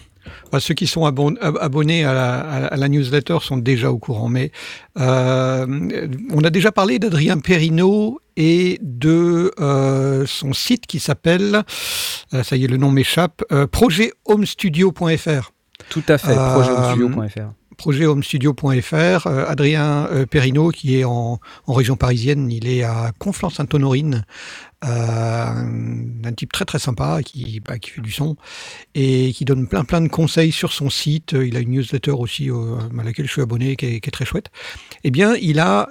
bah, 0.53 0.61
ceux 0.61 0.75
qui 0.75 0.87
sont 0.87 1.07
abon- 1.07 1.37
ab- 1.41 1.57
abonnés 1.59 2.05
à 2.05 2.13
la, 2.13 2.67
à 2.67 2.89
newsletter 2.89 3.39
sont 3.41 3.57
déjà 3.57 3.91
au 3.91 3.99
courant, 3.99 4.29
mais 4.29 4.53
euh, 4.99 5.67
on 6.31 6.45
a 6.45 6.51
déjà 6.51 6.71
parlé 6.71 6.99
d'Adrien 6.99 7.39
Perrineau 7.39 8.21
et 8.37 8.79
de 8.83 9.53
euh, 9.59 10.27
son 10.27 10.53
site 10.53 10.87
qui 10.87 10.99
s'appelle, 11.01 11.63
ça 12.43 12.57
y 12.57 12.65
est, 12.65 12.69
le 12.69 12.77
nom 12.77 12.91
m'échappe, 12.91 13.43
euh, 13.53 13.67
projethomestudio.fr. 13.67 15.53
Tout 15.89 16.03
à 16.09 16.19
fait, 16.19 16.35
projethomestudio.fr. 16.35 17.53
projethomestudio.fr. 17.81 19.27
Euh, 19.27 19.47
Adrien 19.49 20.07
euh, 20.13 20.27
Perrineau, 20.27 20.69
qui 20.69 20.99
est 20.99 21.05
en, 21.05 21.41
région 21.67 21.97
parisienne, 21.97 22.51
il 22.51 22.69
est 22.69 22.83
à 22.83 23.13
Conflans-Sainte-Honorine. 23.19 24.27
Euh, 24.85 25.45
un, 26.25 26.33
type 26.33 26.53
très 26.53 26.67
très 26.67 26.79
sympa 26.79 27.23
qui, 27.23 27.61
bah, 27.61 27.79
qui 27.79 27.91
fait 27.91 28.01
du 28.01 28.13
son 28.13 28.37
et 28.95 29.33
qui 29.35 29.45
donne 29.45 29.67
plein 29.67 29.85
plein 29.85 30.01
de 30.01 30.09
conseils 30.09 30.53
sur 30.53 30.73
son 30.73 30.91
site. 30.91 31.33
Il 31.33 31.57
a 31.57 31.61
une 31.61 31.71
newsletter 31.71 32.13
aussi 32.13 32.51
à 32.51 33.03
laquelle 33.03 33.27
je 33.27 33.33
suis 33.33 33.43
abonné 33.43 33.77
qui 33.77 33.87
est, 33.87 34.11
très 34.11 34.25
chouette. 34.25 34.51
Eh 35.05 35.11
bien, 35.11 35.35
il 35.37 35.59
a 35.59 35.89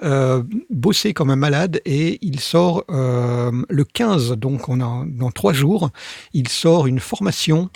bossé 0.70 1.12
comme 1.14 1.30
un 1.30 1.36
malade 1.36 1.80
et 1.84 2.18
il 2.22 2.40
sort 2.40 2.84
le 2.88 3.84
15, 3.84 4.32
donc 4.32 4.68
dans 4.76 5.30
trois 5.30 5.52
jours, 5.52 5.90
il 6.32 6.48
sort 6.48 6.88
une 6.88 6.98
formation 6.98 7.70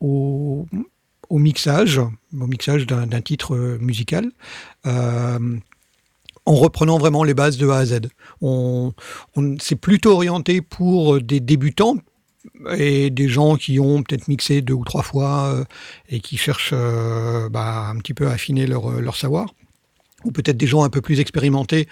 au, 0.00 0.66
au 1.28 1.38
mixage, 1.38 1.98
au 1.98 2.46
mixage 2.46 2.86
d'un 2.86 3.20
titre 3.20 3.54
euh, 3.54 3.78
musical, 3.80 4.30
euh, 4.86 5.56
en 6.46 6.54
reprenant 6.54 6.98
vraiment 6.98 7.24
les 7.24 7.34
bases 7.34 7.58
de 7.58 7.68
A 7.68 7.78
à 7.78 7.86
Z. 7.86 8.00
On, 8.40 8.92
on 9.36 9.56
c'est 9.60 9.76
plutôt 9.76 10.12
orienté 10.12 10.62
pour 10.62 11.20
des 11.20 11.40
débutants 11.40 11.96
et 12.76 13.10
des 13.10 13.28
gens 13.28 13.56
qui 13.56 13.78
ont 13.78 14.02
peut-être 14.02 14.28
mixé 14.28 14.62
deux 14.62 14.74
ou 14.74 14.84
trois 14.84 15.02
fois 15.02 15.52
euh, 15.52 15.64
et 16.08 16.20
qui 16.20 16.36
cherchent 16.36 16.72
euh, 16.72 17.48
bah, 17.48 17.88
un 17.88 17.98
petit 17.98 18.14
peu 18.14 18.28
à 18.28 18.32
affiner 18.32 18.66
leur 18.66 19.16
savoir 19.16 19.54
ou 20.24 20.32
peut-être 20.32 20.56
des 20.56 20.66
gens 20.66 20.82
un 20.82 20.90
peu 20.90 21.00
plus 21.00 21.20
expérimentés, 21.20 21.88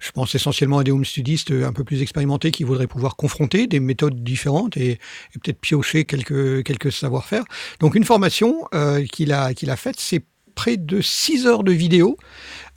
je 0.00 0.10
pense 0.10 0.34
essentiellement 0.34 0.78
à 0.78 0.84
des 0.84 0.90
home 0.90 1.04
studistes 1.04 1.50
un 1.50 1.72
peu 1.72 1.84
plus 1.84 2.02
expérimentés 2.02 2.50
qui 2.50 2.64
voudraient 2.64 2.86
pouvoir 2.86 3.16
confronter 3.16 3.66
des 3.66 3.80
méthodes 3.80 4.22
différentes 4.22 4.76
et, 4.76 4.92
et 4.92 5.38
peut-être 5.42 5.60
piocher 5.60 6.04
quelques, 6.04 6.62
quelques 6.64 6.92
savoir-faire. 6.92 7.44
Donc 7.80 7.94
une 7.94 8.04
formation 8.04 8.66
euh, 8.74 9.04
qu'il 9.04 9.32
a, 9.32 9.54
qu'il 9.54 9.70
a 9.70 9.76
faite, 9.76 9.96
c'est 9.98 10.24
près 10.60 10.76
de 10.76 11.00
6 11.00 11.46
heures 11.46 11.64
de 11.64 11.72
vidéo. 11.72 12.18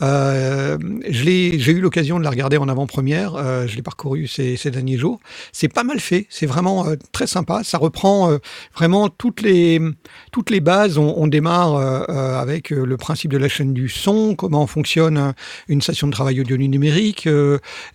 Euh, 0.02 0.78
J'ai 1.10 1.52
eu 1.54 1.82
l'occasion 1.82 2.18
de 2.18 2.24
la 2.24 2.30
regarder 2.30 2.56
en 2.56 2.70
avant-première, 2.70 3.36
euh, 3.36 3.68
je 3.68 3.76
l'ai 3.76 3.82
parcouru 3.82 4.26
ces, 4.26 4.56
derniers 4.72 4.98
jours. 4.98 5.20
C'est 5.52 5.68
pas 5.68 5.84
mal 5.84 6.00
fait, 6.00 6.26
c'est 6.30 6.46
vraiment 6.46 6.88
euh, 6.88 6.96
très 7.12 7.28
sympa. 7.28 7.62
Ça 7.66 7.78
reprend 7.78 8.32
euh, 8.32 8.38
vraiment 8.74 9.10
toutes 9.10 9.42
les, 9.42 9.82
bases. 10.62 10.98
On, 10.98 11.28
démarre 11.28 11.76
avec 11.76 12.70
le 12.70 12.96
principe 12.96 13.32
de 13.32 13.38
la 13.38 13.50
chaîne 13.50 13.74
du 13.74 13.90
son, 13.90 14.36
comment 14.36 14.66
fonctionne 14.66 15.34
une 15.68 15.82
station 15.82 16.08
de 16.08 16.14
travail 16.14 16.40
audio 16.40 16.56
numérique, 16.56 17.28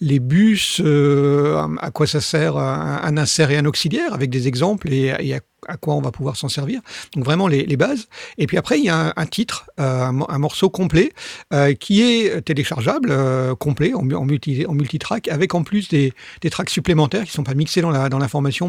les 0.01 0.18
bus, 0.18 0.82
à 0.82 1.91
quoi 1.93 2.07
ça 2.07 2.20
sert 2.20 2.59
un, 2.59 3.01
un 3.03 3.16
insert 3.16 3.51
et 3.51 3.57
un 3.57 3.64
auxiliaire, 3.64 4.12
avec 4.12 4.28
des 4.28 4.49
exemples 4.49 4.93
et, 4.93 5.14
et 5.20 5.34
à, 5.34 5.41
à 5.68 5.76
quoi 5.76 5.94
on 5.94 6.00
va 6.00 6.10
pouvoir 6.10 6.36
s'en 6.36 6.48
servir. 6.48 6.80
Donc 7.14 7.24
vraiment 7.24 7.46
les, 7.46 7.64
les, 7.64 7.76
bases. 7.76 8.08
Et 8.38 8.46
puis 8.46 8.56
après, 8.56 8.78
il 8.78 8.84
y 8.84 8.88
a 8.88 9.08
un, 9.08 9.12
un 9.14 9.26
titre, 9.26 9.70
euh, 9.78 10.10
un, 10.28 10.38
morceau 10.38 10.70
complet 10.70 11.12
euh, 11.52 11.74
qui 11.74 12.02
est 12.02 12.40
téléchargeable, 12.42 13.10
euh, 13.10 13.54
complet, 13.54 13.94
en, 13.94 14.10
en, 14.10 14.24
multi, 14.24 14.64
en 14.66 14.74
multitrack, 14.74 15.28
avec 15.28 15.54
en 15.54 15.62
plus 15.62 15.88
des, 15.88 16.12
des 16.40 16.50
tracks 16.50 16.70
supplémentaires 16.70 17.24
qui 17.24 17.32
sont 17.32 17.44
pas 17.44 17.54
mixés 17.54 17.80
dans 17.80 17.90
la, 17.90 18.08
dans 18.08 18.18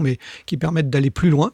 mais 0.01 0.19
qui 0.45 0.57
permettent 0.57 0.89
d'aller 0.89 1.09
plus 1.09 1.29
loin 1.29 1.51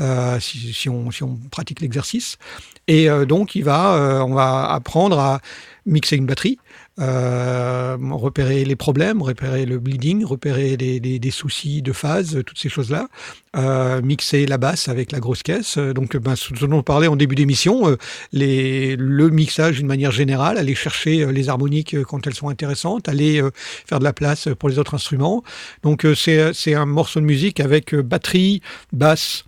euh, 0.00 0.38
si, 0.40 0.72
si, 0.72 0.88
on, 0.88 1.10
si 1.10 1.22
on 1.22 1.36
pratique 1.50 1.80
l'exercice. 1.80 2.38
Et 2.86 3.10
euh, 3.10 3.24
donc, 3.24 3.54
il 3.54 3.64
va, 3.64 4.24
on 4.26 4.34
va 4.34 4.70
apprendre 4.70 5.18
à 5.18 5.40
mixer 5.86 6.16
une 6.16 6.26
batterie, 6.26 6.58
euh, 7.00 7.96
repérer 8.12 8.64
les 8.64 8.76
problèmes, 8.76 9.20
repérer 9.20 9.66
le 9.66 9.78
bleeding, 9.78 10.24
repérer 10.24 10.76
des, 10.76 11.00
des, 11.00 11.18
des 11.18 11.30
soucis 11.30 11.82
de 11.82 11.92
phase, 11.92 12.42
toutes 12.46 12.58
ces 12.58 12.68
choses-là, 12.68 13.08
euh, 13.56 14.00
mixer 14.00 14.46
la 14.46 14.58
basse 14.58 14.88
avec 14.88 15.10
la 15.10 15.18
grosse 15.18 15.42
caisse. 15.42 15.76
Donc, 15.78 16.16
ben, 16.16 16.36
ce 16.36 16.54
dont 16.54 16.78
on 16.78 16.82
parlait 16.82 17.08
en 17.08 17.16
début 17.16 17.34
d'émission, 17.34 17.88
euh, 17.88 17.96
les, 18.32 18.94
le 18.96 19.28
mixage 19.28 19.78
d'une 19.78 19.88
manière 19.88 20.12
générale, 20.12 20.56
aller 20.56 20.74
chercher 20.74 21.26
les 21.32 21.48
harmoniques 21.48 22.00
quand 22.04 22.26
elles 22.26 22.34
sont 22.34 22.48
intéressantes, 22.48 23.08
aller 23.08 23.42
faire 23.54 23.98
de 23.98 24.04
la 24.04 24.12
place 24.12 24.48
pour 24.58 24.68
les 24.68 24.78
autres 24.78 24.94
instruments. 24.94 25.42
Donc, 25.82 26.06
c'est 26.14 26.74
un 26.74 26.86
morceau 26.86 27.20
de 27.20 27.24
musique 27.24 27.60
avec 27.60 27.94
batterie, 27.94 28.62
basse, 28.92 29.44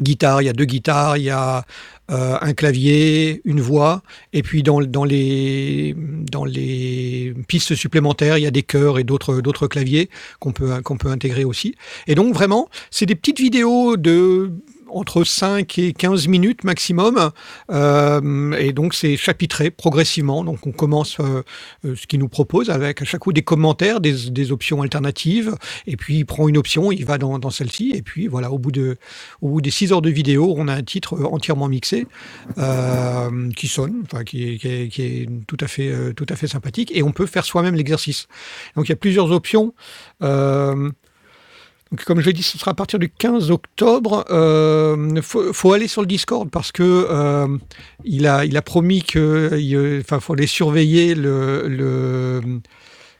guitare, 0.00 0.42
il 0.42 0.46
y 0.46 0.48
a 0.48 0.52
deux 0.52 0.64
guitares, 0.64 1.16
il 1.16 1.24
y 1.24 1.30
a 1.30 1.64
euh, 2.10 2.36
un 2.40 2.52
clavier, 2.52 3.40
une 3.44 3.60
voix, 3.60 4.02
et 4.32 4.42
puis 4.42 4.62
dans, 4.62 4.80
dans, 4.80 5.04
les, 5.04 5.94
dans 5.96 6.44
les 6.44 7.32
pistes 7.46 7.74
supplémentaires, 7.74 8.38
il 8.38 8.42
y 8.42 8.46
a 8.46 8.50
des 8.50 8.64
chœurs 8.64 8.98
et 8.98 9.04
d'autres, 9.04 9.40
d'autres 9.40 9.68
claviers 9.68 10.10
qu'on 10.40 10.52
peut, 10.52 10.82
qu'on 10.82 10.96
peut 10.96 11.08
intégrer 11.08 11.44
aussi. 11.44 11.74
Et 12.08 12.14
donc 12.14 12.34
vraiment, 12.34 12.68
c'est 12.90 13.06
des 13.06 13.14
petites 13.14 13.38
vidéos 13.38 13.96
de 13.96 14.50
entre 14.92 15.24
5 15.24 15.78
et 15.78 15.92
15 15.92 16.28
minutes 16.28 16.64
maximum. 16.64 17.30
Euh, 17.70 18.52
et 18.52 18.72
donc, 18.72 18.94
c'est 18.94 19.16
chapitré 19.16 19.70
progressivement. 19.70 20.44
Donc, 20.44 20.66
on 20.66 20.72
commence 20.72 21.18
euh, 21.20 21.42
ce 21.82 22.06
qu'il 22.06 22.20
nous 22.20 22.28
propose 22.28 22.70
avec 22.70 23.02
à 23.02 23.04
chaque 23.04 23.20
coup 23.22 23.32
des 23.32 23.42
commentaires, 23.42 24.00
des, 24.00 24.30
des, 24.30 24.52
options 24.52 24.82
alternatives. 24.82 25.54
Et 25.86 25.96
puis, 25.96 26.18
il 26.18 26.24
prend 26.24 26.48
une 26.48 26.56
option, 26.56 26.92
il 26.92 27.04
va 27.04 27.18
dans, 27.18 27.38
dans 27.38 27.50
celle-ci. 27.50 27.92
Et 27.94 28.02
puis, 28.02 28.26
voilà, 28.26 28.50
au 28.50 28.58
bout, 28.58 28.72
de, 28.72 28.96
au 29.40 29.48
bout 29.48 29.60
des 29.60 29.70
6 29.70 29.92
heures 29.92 30.02
de 30.02 30.10
vidéo, 30.10 30.54
on 30.56 30.68
a 30.68 30.74
un 30.74 30.82
titre 30.82 31.22
entièrement 31.24 31.68
mixé 31.68 32.06
euh, 32.58 33.50
qui 33.56 33.68
sonne, 33.68 34.02
enfin, 34.04 34.24
qui, 34.24 34.58
qui, 34.58 34.68
est, 34.68 34.88
qui 34.88 35.02
est 35.02 35.28
tout 35.46 35.58
à, 35.60 35.66
fait, 35.66 36.14
tout 36.14 36.26
à 36.28 36.36
fait 36.36 36.46
sympathique. 36.46 36.92
Et 36.94 37.02
on 37.02 37.12
peut 37.12 37.26
faire 37.26 37.44
soi-même 37.44 37.74
l'exercice. 37.74 38.28
Donc, 38.76 38.86
il 38.88 38.90
y 38.90 38.92
a 38.92 38.96
plusieurs 38.96 39.30
options. 39.30 39.74
Euh, 40.22 40.90
donc, 41.92 42.04
comme 42.04 42.20
je 42.20 42.26
l'ai 42.26 42.32
dit, 42.32 42.42
ce 42.42 42.56
sera 42.56 42.70
à 42.70 42.74
partir 42.74 42.98
du 42.98 43.10
15 43.10 43.50
octobre. 43.50 44.24
Il 44.30 44.34
euh, 44.34 45.20
faut, 45.20 45.72
aller 45.74 45.88
sur 45.88 46.00
le 46.00 46.06
Discord 46.06 46.48
parce 46.48 46.72
que 46.72 46.82
euh, 46.82 47.46
il, 48.02 48.26
a, 48.26 48.62
promis 48.62 49.02
que, 49.02 50.00
enfin, 50.00 50.18
faut 50.18 50.32
aller 50.32 50.46
surveiller 50.46 51.14
le, 51.14 51.68
le 51.68 52.40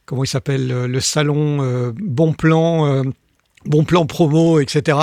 comment 0.07 0.25
il 0.25 0.69
le 0.69 1.01
salon 1.01 1.59
euh, 1.61 1.93
Bon 1.95 2.33
Plan 2.33 3.03
bon 3.65 3.85
plan 3.85 4.07
promo, 4.07 4.61
etc. 4.61 4.99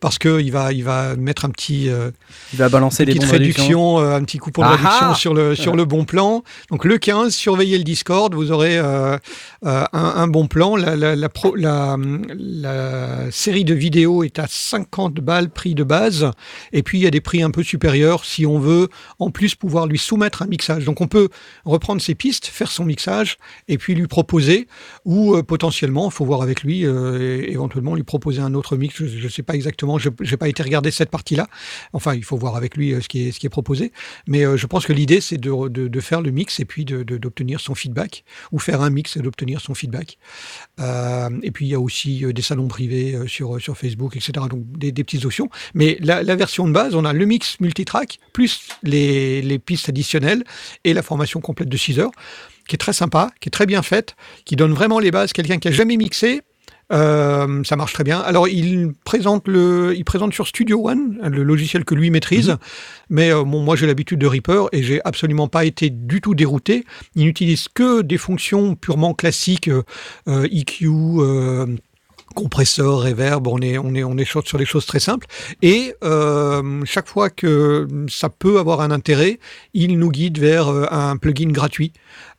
Parce 0.00 0.18
que 0.18 0.40
il 0.40 0.52
va, 0.52 0.72
il 0.72 0.84
va 0.84 1.16
mettre 1.16 1.44
un 1.44 1.50
petit, 1.50 1.88
euh, 1.88 2.10
il 2.52 2.58
va 2.58 2.68
balancer 2.68 3.04
des 3.04 3.18
réductions, 3.18 3.98
euh, 3.98 4.16
un 4.16 4.24
petit 4.24 4.38
coupon 4.38 4.62
de 4.62 4.68
réduction 4.68 5.14
sur 5.14 5.34
le 5.34 5.54
sur 5.54 5.76
le 5.76 5.84
bon 5.84 6.04
plan. 6.04 6.42
Donc 6.70 6.84
le 6.84 6.98
15, 6.98 7.34
surveillez 7.34 7.78
le 7.78 7.84
Discord, 7.84 8.34
vous 8.34 8.52
aurez 8.52 8.78
euh, 8.78 9.18
un, 9.62 9.88
un, 9.92 10.26
bon 10.28 10.46
plan. 10.46 10.76
La, 10.76 10.96
la, 10.96 11.16
la, 11.16 11.28
pro, 11.28 11.54
la, 11.54 11.96
la, 12.38 13.30
série 13.30 13.64
de 13.64 13.74
vidéos 13.74 14.22
est 14.22 14.38
à 14.38 14.46
50 14.48 15.14
balles 15.14 15.50
prix 15.50 15.74
de 15.74 15.84
base, 15.84 16.30
et 16.72 16.82
puis 16.82 16.98
il 16.98 17.02
y 17.02 17.06
a 17.06 17.10
des 17.10 17.20
prix 17.20 17.42
un 17.42 17.50
peu 17.50 17.62
supérieurs 17.62 18.24
si 18.24 18.46
on 18.46 18.58
veut 18.58 18.88
en 19.18 19.30
plus 19.30 19.54
pouvoir 19.54 19.86
lui 19.86 19.98
soumettre 19.98 20.42
un 20.42 20.46
mixage. 20.46 20.84
Donc 20.84 21.00
on 21.00 21.08
peut 21.08 21.28
reprendre 21.64 22.00
ses 22.00 22.14
pistes, 22.14 22.46
faire 22.46 22.70
son 22.70 22.84
mixage, 22.84 23.38
et 23.68 23.78
puis 23.78 23.94
lui 23.94 24.06
proposer, 24.06 24.68
ou 25.04 25.42
potentiellement, 25.42 26.06
il 26.06 26.12
faut 26.12 26.24
voir 26.24 26.42
avec 26.42 26.62
lui, 26.62 26.82
éventuellement 26.82 27.94
lui 27.94 28.03
proposer 28.04 28.40
un 28.40 28.54
autre 28.54 28.76
mix. 28.76 28.94
Je 28.96 29.24
ne 29.24 29.28
sais 29.28 29.42
pas 29.42 29.54
exactement, 29.54 29.98
je 29.98 30.08
n'ai 30.08 30.36
pas 30.36 30.48
été 30.48 30.62
regarder 30.62 30.90
cette 30.90 31.10
partie-là. 31.10 31.48
Enfin, 31.92 32.14
il 32.14 32.24
faut 32.24 32.36
voir 32.36 32.56
avec 32.56 32.76
lui 32.76 32.94
ce 33.00 33.08
qui 33.08 33.28
est, 33.28 33.32
ce 33.32 33.40
qui 33.40 33.46
est 33.46 33.50
proposé. 33.50 33.92
Mais 34.26 34.44
euh, 34.44 34.56
je 34.56 34.66
pense 34.66 34.86
que 34.86 34.92
l'idée, 34.92 35.20
c'est 35.20 35.38
de, 35.38 36.00
faire 36.00 36.20
le 36.20 36.30
mix 36.30 36.60
et 36.60 36.64
puis 36.64 36.84
d'obtenir 36.84 37.60
son 37.60 37.74
feedback, 37.74 38.24
ou 38.52 38.58
faire 38.58 38.82
un 38.82 38.90
mix 38.90 39.16
et 39.16 39.20
d'obtenir 39.20 39.60
son 39.60 39.74
feedback. 39.74 40.18
Euh, 40.80 41.30
et 41.42 41.50
puis, 41.50 41.66
il 41.66 41.70
y 41.70 41.74
a 41.74 41.80
aussi 41.80 42.24
des 42.32 42.42
salons 42.42 42.68
privés 42.68 43.18
sur, 43.26 43.58
Facebook, 43.76 44.16
etc. 44.16 44.32
Donc, 44.50 44.64
des, 44.78 44.92
petites 44.92 45.24
options. 45.24 45.48
Mais 45.74 45.98
la, 46.00 46.22
version 46.36 46.66
de 46.66 46.72
base, 46.72 46.94
on 46.94 47.04
a 47.04 47.12
le 47.12 47.24
mix 47.26 47.58
multitrack, 47.60 48.18
plus 48.32 48.68
les, 48.82 49.40
les 49.42 49.58
pistes 49.58 49.88
additionnelles 49.88 50.44
et 50.84 50.92
la 50.92 51.02
formation 51.02 51.40
complète 51.40 51.68
de 51.68 51.76
6 51.76 52.00
heures 52.00 52.12
qui 52.68 52.76
est 52.76 52.78
très 52.78 52.92
sympa, 52.92 53.30
qui 53.40 53.48
est 53.48 53.50
très 53.50 53.66
bien 53.66 53.82
faite, 53.82 54.16
qui 54.44 54.56
donne 54.56 54.72
vraiment 54.72 54.98
les 54.98 55.10
bases. 55.10 55.32
Quelqu'un 55.32 55.58
qui 55.58 55.68
a 55.68 55.70
jamais 55.70 55.96
mixé, 55.96 56.42
euh, 56.92 57.64
ça 57.64 57.76
marche 57.76 57.92
très 57.92 58.04
bien. 58.04 58.20
Alors, 58.20 58.48
il 58.48 58.92
présente, 59.04 59.48
le, 59.48 59.94
il 59.96 60.04
présente 60.04 60.32
sur 60.34 60.46
Studio 60.46 60.88
One, 60.88 61.18
le 61.22 61.42
logiciel 61.42 61.84
que 61.84 61.94
lui 61.94 62.10
maîtrise. 62.10 62.50
Mmh. 62.50 62.58
Mais 63.10 63.32
euh, 63.32 63.44
bon, 63.44 63.62
moi, 63.62 63.76
j'ai 63.76 63.86
l'habitude 63.86 64.18
de 64.18 64.26
Reaper 64.26 64.68
et 64.72 64.82
j'ai 64.82 65.00
absolument 65.04 65.48
pas 65.48 65.64
été 65.64 65.90
du 65.90 66.20
tout 66.20 66.34
dérouté. 66.34 66.84
Il 67.14 67.24
n'utilise 67.24 67.68
que 67.68 68.02
des 68.02 68.18
fonctions 68.18 68.74
purement 68.74 69.14
classiques, 69.14 69.68
euh, 69.68 70.48
EQ, 70.50 70.88
compresseur, 72.34 73.02
reverb, 73.02 73.46
on 73.46 73.60
est, 73.60 73.78
on 73.78 73.94
est, 73.94 74.02
on 74.02 74.18
est 74.18 74.24
sur 74.24 74.58
des 74.58 74.64
choses 74.64 74.86
très 74.86 74.98
simples. 74.98 75.26
Et 75.62 75.94
euh, 76.02 76.82
chaque 76.84 77.08
fois 77.08 77.30
que 77.30 77.86
ça 78.08 78.28
peut 78.28 78.58
avoir 78.58 78.80
un 78.80 78.90
intérêt, 78.90 79.38
il 79.72 79.96
nous 79.98 80.10
guide 80.10 80.38
vers 80.38 80.68
un 80.68 81.16
plugin 81.16 81.50
gratuit 81.50 81.92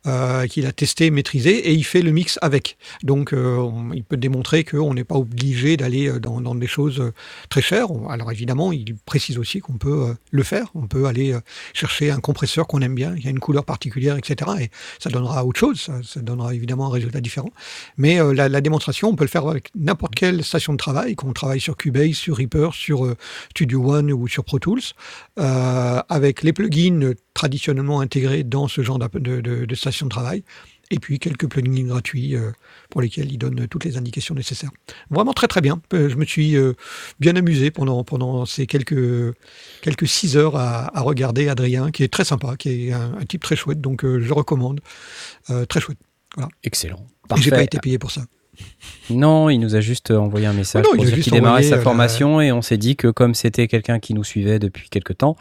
euh, 0.06 0.46
qu'il 0.46 0.66
a 0.66 0.72
testé, 0.72 1.10
maîtrisé, 1.10 1.68
et 1.68 1.72
il 1.72 1.82
fait 1.82 2.00
le 2.00 2.12
mix 2.12 2.38
avec. 2.40 2.78
Donc, 3.02 3.32
euh, 3.32 3.68
il 3.92 4.04
peut 4.04 4.16
démontrer 4.16 4.62
qu'on 4.62 4.94
n'est 4.94 5.02
pas 5.02 5.16
obligé 5.16 5.76
d'aller 5.76 6.08
euh, 6.08 6.20
dans, 6.20 6.54
des 6.54 6.68
choses 6.68 7.12
très 7.48 7.60
chères. 7.60 7.88
Alors, 8.08 8.30
évidemment, 8.30 8.70
il 8.70 8.94
précise 9.04 9.36
aussi 9.36 9.58
qu'on 9.58 9.78
peut 9.78 10.14
le 10.30 10.42
faire. 10.44 10.68
On 10.76 10.86
peut 10.86 11.06
aller 11.06 11.36
chercher 11.74 12.12
un 12.12 12.20
compresseur 12.20 12.68
qu'on 12.68 12.82
aime 12.82 12.94
bien, 12.94 13.16
qui 13.16 13.26
a 13.26 13.30
une 13.30 13.40
couleur 13.40 13.64
particulière, 13.64 14.16
etc. 14.16 14.48
Et 14.60 14.70
ça 15.00 15.10
donnera 15.10 15.44
autre 15.44 15.58
chose. 15.58 15.90
Ça, 16.04 16.20
donnera 16.20 16.54
évidemment 16.54 16.86
un 16.86 16.90
résultat 16.90 17.20
différent. 17.20 17.50
Mais 17.96 18.20
la, 18.32 18.60
démonstration, 18.60 19.08
on 19.08 19.16
peut 19.16 19.24
le 19.24 19.30
faire 19.30 19.46
avec 19.48 19.70
n'importe 19.74 20.14
quelle 20.14 20.44
station 20.44 20.72
de 20.72 20.78
travail, 20.78 21.16
qu'on 21.16 21.32
travaille 21.32 21.60
sur 21.60 21.76
Cubase, 21.76 22.14
sur 22.14 22.36
Reaper, 22.36 22.74
sur 22.74 23.12
Studio 23.50 23.92
One 23.92 24.12
ou 24.12 24.28
sur 24.28 24.44
Pro 24.44 24.60
Tools, 24.60 24.82
avec 25.36 26.44
les 26.44 26.52
plugins 26.52 27.12
traditionnellement 27.34 28.00
intégrés 28.00 28.44
dans 28.44 28.68
ce 28.68 28.82
genre 28.82 28.98
de 28.98 29.74
station 29.74 29.95
de 30.04 30.10
travail, 30.10 30.44
et 30.90 30.98
puis 30.98 31.18
quelques 31.18 31.48
plugins 31.48 31.86
gratuits 31.86 32.36
euh, 32.36 32.52
pour 32.90 33.00
lesquels 33.00 33.32
il 33.32 33.38
donne 33.38 33.66
toutes 33.66 33.84
les 33.84 33.96
indications 33.96 34.34
nécessaires. 34.34 34.70
Vraiment 35.10 35.32
très 35.32 35.48
très 35.48 35.62
bien. 35.62 35.80
Je 35.90 36.14
me 36.14 36.24
suis 36.24 36.56
euh, 36.56 36.74
bien 37.18 37.34
amusé 37.34 37.70
pendant, 37.70 38.04
pendant 38.04 38.44
ces 38.44 38.66
quelques, 38.66 39.34
quelques 39.82 40.06
six 40.06 40.36
heures 40.36 40.56
à, 40.56 40.96
à 40.96 41.00
regarder 41.00 41.48
Adrien, 41.48 41.90
qui 41.90 42.04
est 42.04 42.12
très 42.12 42.24
sympa, 42.24 42.56
qui 42.56 42.88
est 42.88 42.92
un, 42.92 43.14
un 43.18 43.24
type 43.24 43.42
très 43.42 43.56
chouette, 43.56 43.80
donc 43.80 44.04
euh, 44.04 44.20
je 44.20 44.32
recommande. 44.32 44.80
très 45.68 45.80
chouette. 45.80 45.98
Voilà. 46.34 46.50
Excellent. 46.62 47.06
Et 47.36 47.40
j'ai 47.40 47.50
pas 47.50 47.62
été 47.62 47.78
payé 47.78 47.98
pour 47.98 48.10
ça. 48.10 48.22
Non, 49.10 49.50
il 49.50 49.58
nous 49.58 49.74
a 49.74 49.80
juste 49.80 50.10
envoyé 50.10 50.46
un 50.46 50.52
message 50.52 50.84
non, 50.84 50.96
pour 50.96 51.04
dire 51.04 51.18
qu'il 51.20 51.32
démarrait 51.32 51.62
sa 51.62 51.78
formation 51.78 52.40
et 52.40 52.52
on 52.52 52.62
s'est 52.62 52.78
dit 52.78 52.96
que 52.96 53.08
comme 53.08 53.34
c'était 53.34 53.68
quelqu'un 53.68 53.98
qui 53.98 54.14
nous 54.14 54.24
suivait 54.24 54.58
depuis 54.58 54.88
quelque 54.88 55.12
temps, 55.12 55.36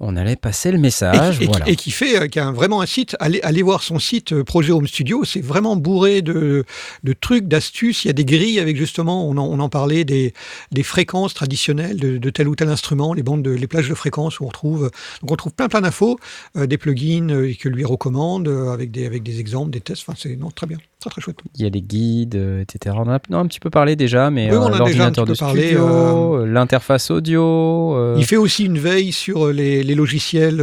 on 0.00 0.16
allait 0.16 0.36
passer 0.36 0.70
le 0.70 0.78
message. 0.78 1.40
Et, 1.40 1.46
voilà. 1.46 1.68
et, 1.68 1.72
et 1.72 1.76
qui 1.76 1.90
fait, 1.90 2.20
euh, 2.20 2.26
qui 2.28 2.38
a 2.38 2.52
vraiment 2.52 2.80
un 2.80 2.86
site, 2.86 3.16
allez, 3.18 3.40
allez 3.42 3.62
voir 3.62 3.82
son 3.82 3.98
site 3.98 4.32
euh, 4.32 4.44
Projet 4.44 4.72
Home 4.72 4.86
Studio, 4.86 5.24
c'est 5.24 5.40
vraiment 5.40 5.74
bourré 5.74 6.22
de, 6.22 6.64
de 7.02 7.12
trucs, 7.12 7.48
d'astuces. 7.48 8.04
Il 8.04 8.08
y 8.08 8.10
a 8.10 8.14
des 8.14 8.24
grilles 8.24 8.60
avec 8.60 8.76
justement, 8.76 9.28
on 9.28 9.36
en, 9.36 9.44
on 9.44 9.58
en 9.58 9.68
parlait, 9.68 10.04
des, 10.04 10.34
des 10.70 10.82
fréquences 10.84 11.34
traditionnelles 11.34 11.98
de, 11.98 12.18
de, 12.18 12.30
tel 12.30 12.46
ou 12.46 12.54
tel 12.54 12.68
instrument, 12.68 13.12
les 13.12 13.24
bandes, 13.24 13.42
de, 13.42 13.50
les 13.50 13.66
plages 13.66 13.88
de 13.88 13.94
fréquences 13.94 14.38
où 14.38 14.44
on 14.44 14.48
retrouve, 14.48 14.90
donc 15.22 15.32
on 15.32 15.36
trouve 15.36 15.52
plein 15.52 15.68
plein 15.68 15.80
d'infos, 15.80 16.18
euh, 16.56 16.66
des 16.66 16.78
plugins 16.78 17.26
que 17.58 17.68
lui 17.68 17.84
recommande 17.84 18.48
avec 18.48 18.90
des 18.90 19.06
avec 19.06 19.22
des 19.22 19.40
exemples, 19.40 19.70
des 19.70 19.80
tests. 19.80 20.04
Enfin, 20.06 20.16
c'est 20.16 20.36
non 20.36 20.50
très 20.50 20.66
bien. 20.66 20.78
Très, 21.00 21.10
très 21.10 21.20
chouette. 21.20 21.38
Il 21.54 21.62
y 21.62 21.66
a 21.66 21.70
des 21.70 21.80
guides, 21.80 22.34
euh, 22.34 22.60
etc. 22.60 22.96
On 22.98 23.02
en 23.02 23.10
a 23.10 23.20
non, 23.30 23.38
un 23.38 23.46
petit 23.46 23.60
peu 23.60 23.70
parlé 23.70 23.94
déjà, 23.94 24.32
mais 24.32 24.50
oui, 24.50 24.56
euh, 24.56 24.76
l'ordinateur 24.76 25.26
de 25.26 25.34
parlé, 25.34 25.66
studio, 25.66 26.40
euh... 26.40 26.46
l'interface 26.46 27.12
audio. 27.12 28.16
Il 28.16 28.24
fait 28.24 28.36
aussi 28.36 28.64
une 28.64 28.78
veille 28.78 29.12
sur 29.12 29.52
les, 29.52 29.84
les 29.84 29.94
logiciels 29.94 30.60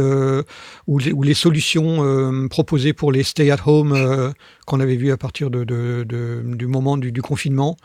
ou, 0.86 0.98
les, 0.98 1.12
ou, 1.12 1.22
les, 1.22 1.32
solutions 1.32 2.48
proposées 2.50 2.92
pour 2.92 3.12
les 3.12 3.22
stay-at-home 3.22 4.34
qu'on 4.66 4.80
avait 4.80 4.96
vu 4.96 5.10
à 5.10 5.16
partir 5.16 5.48
de, 5.48 5.64
de, 5.64 6.04
de, 6.06 6.42
du 6.44 6.66
moment 6.66 6.98
du, 6.98 7.12
du 7.12 7.22
confinement, 7.22 7.78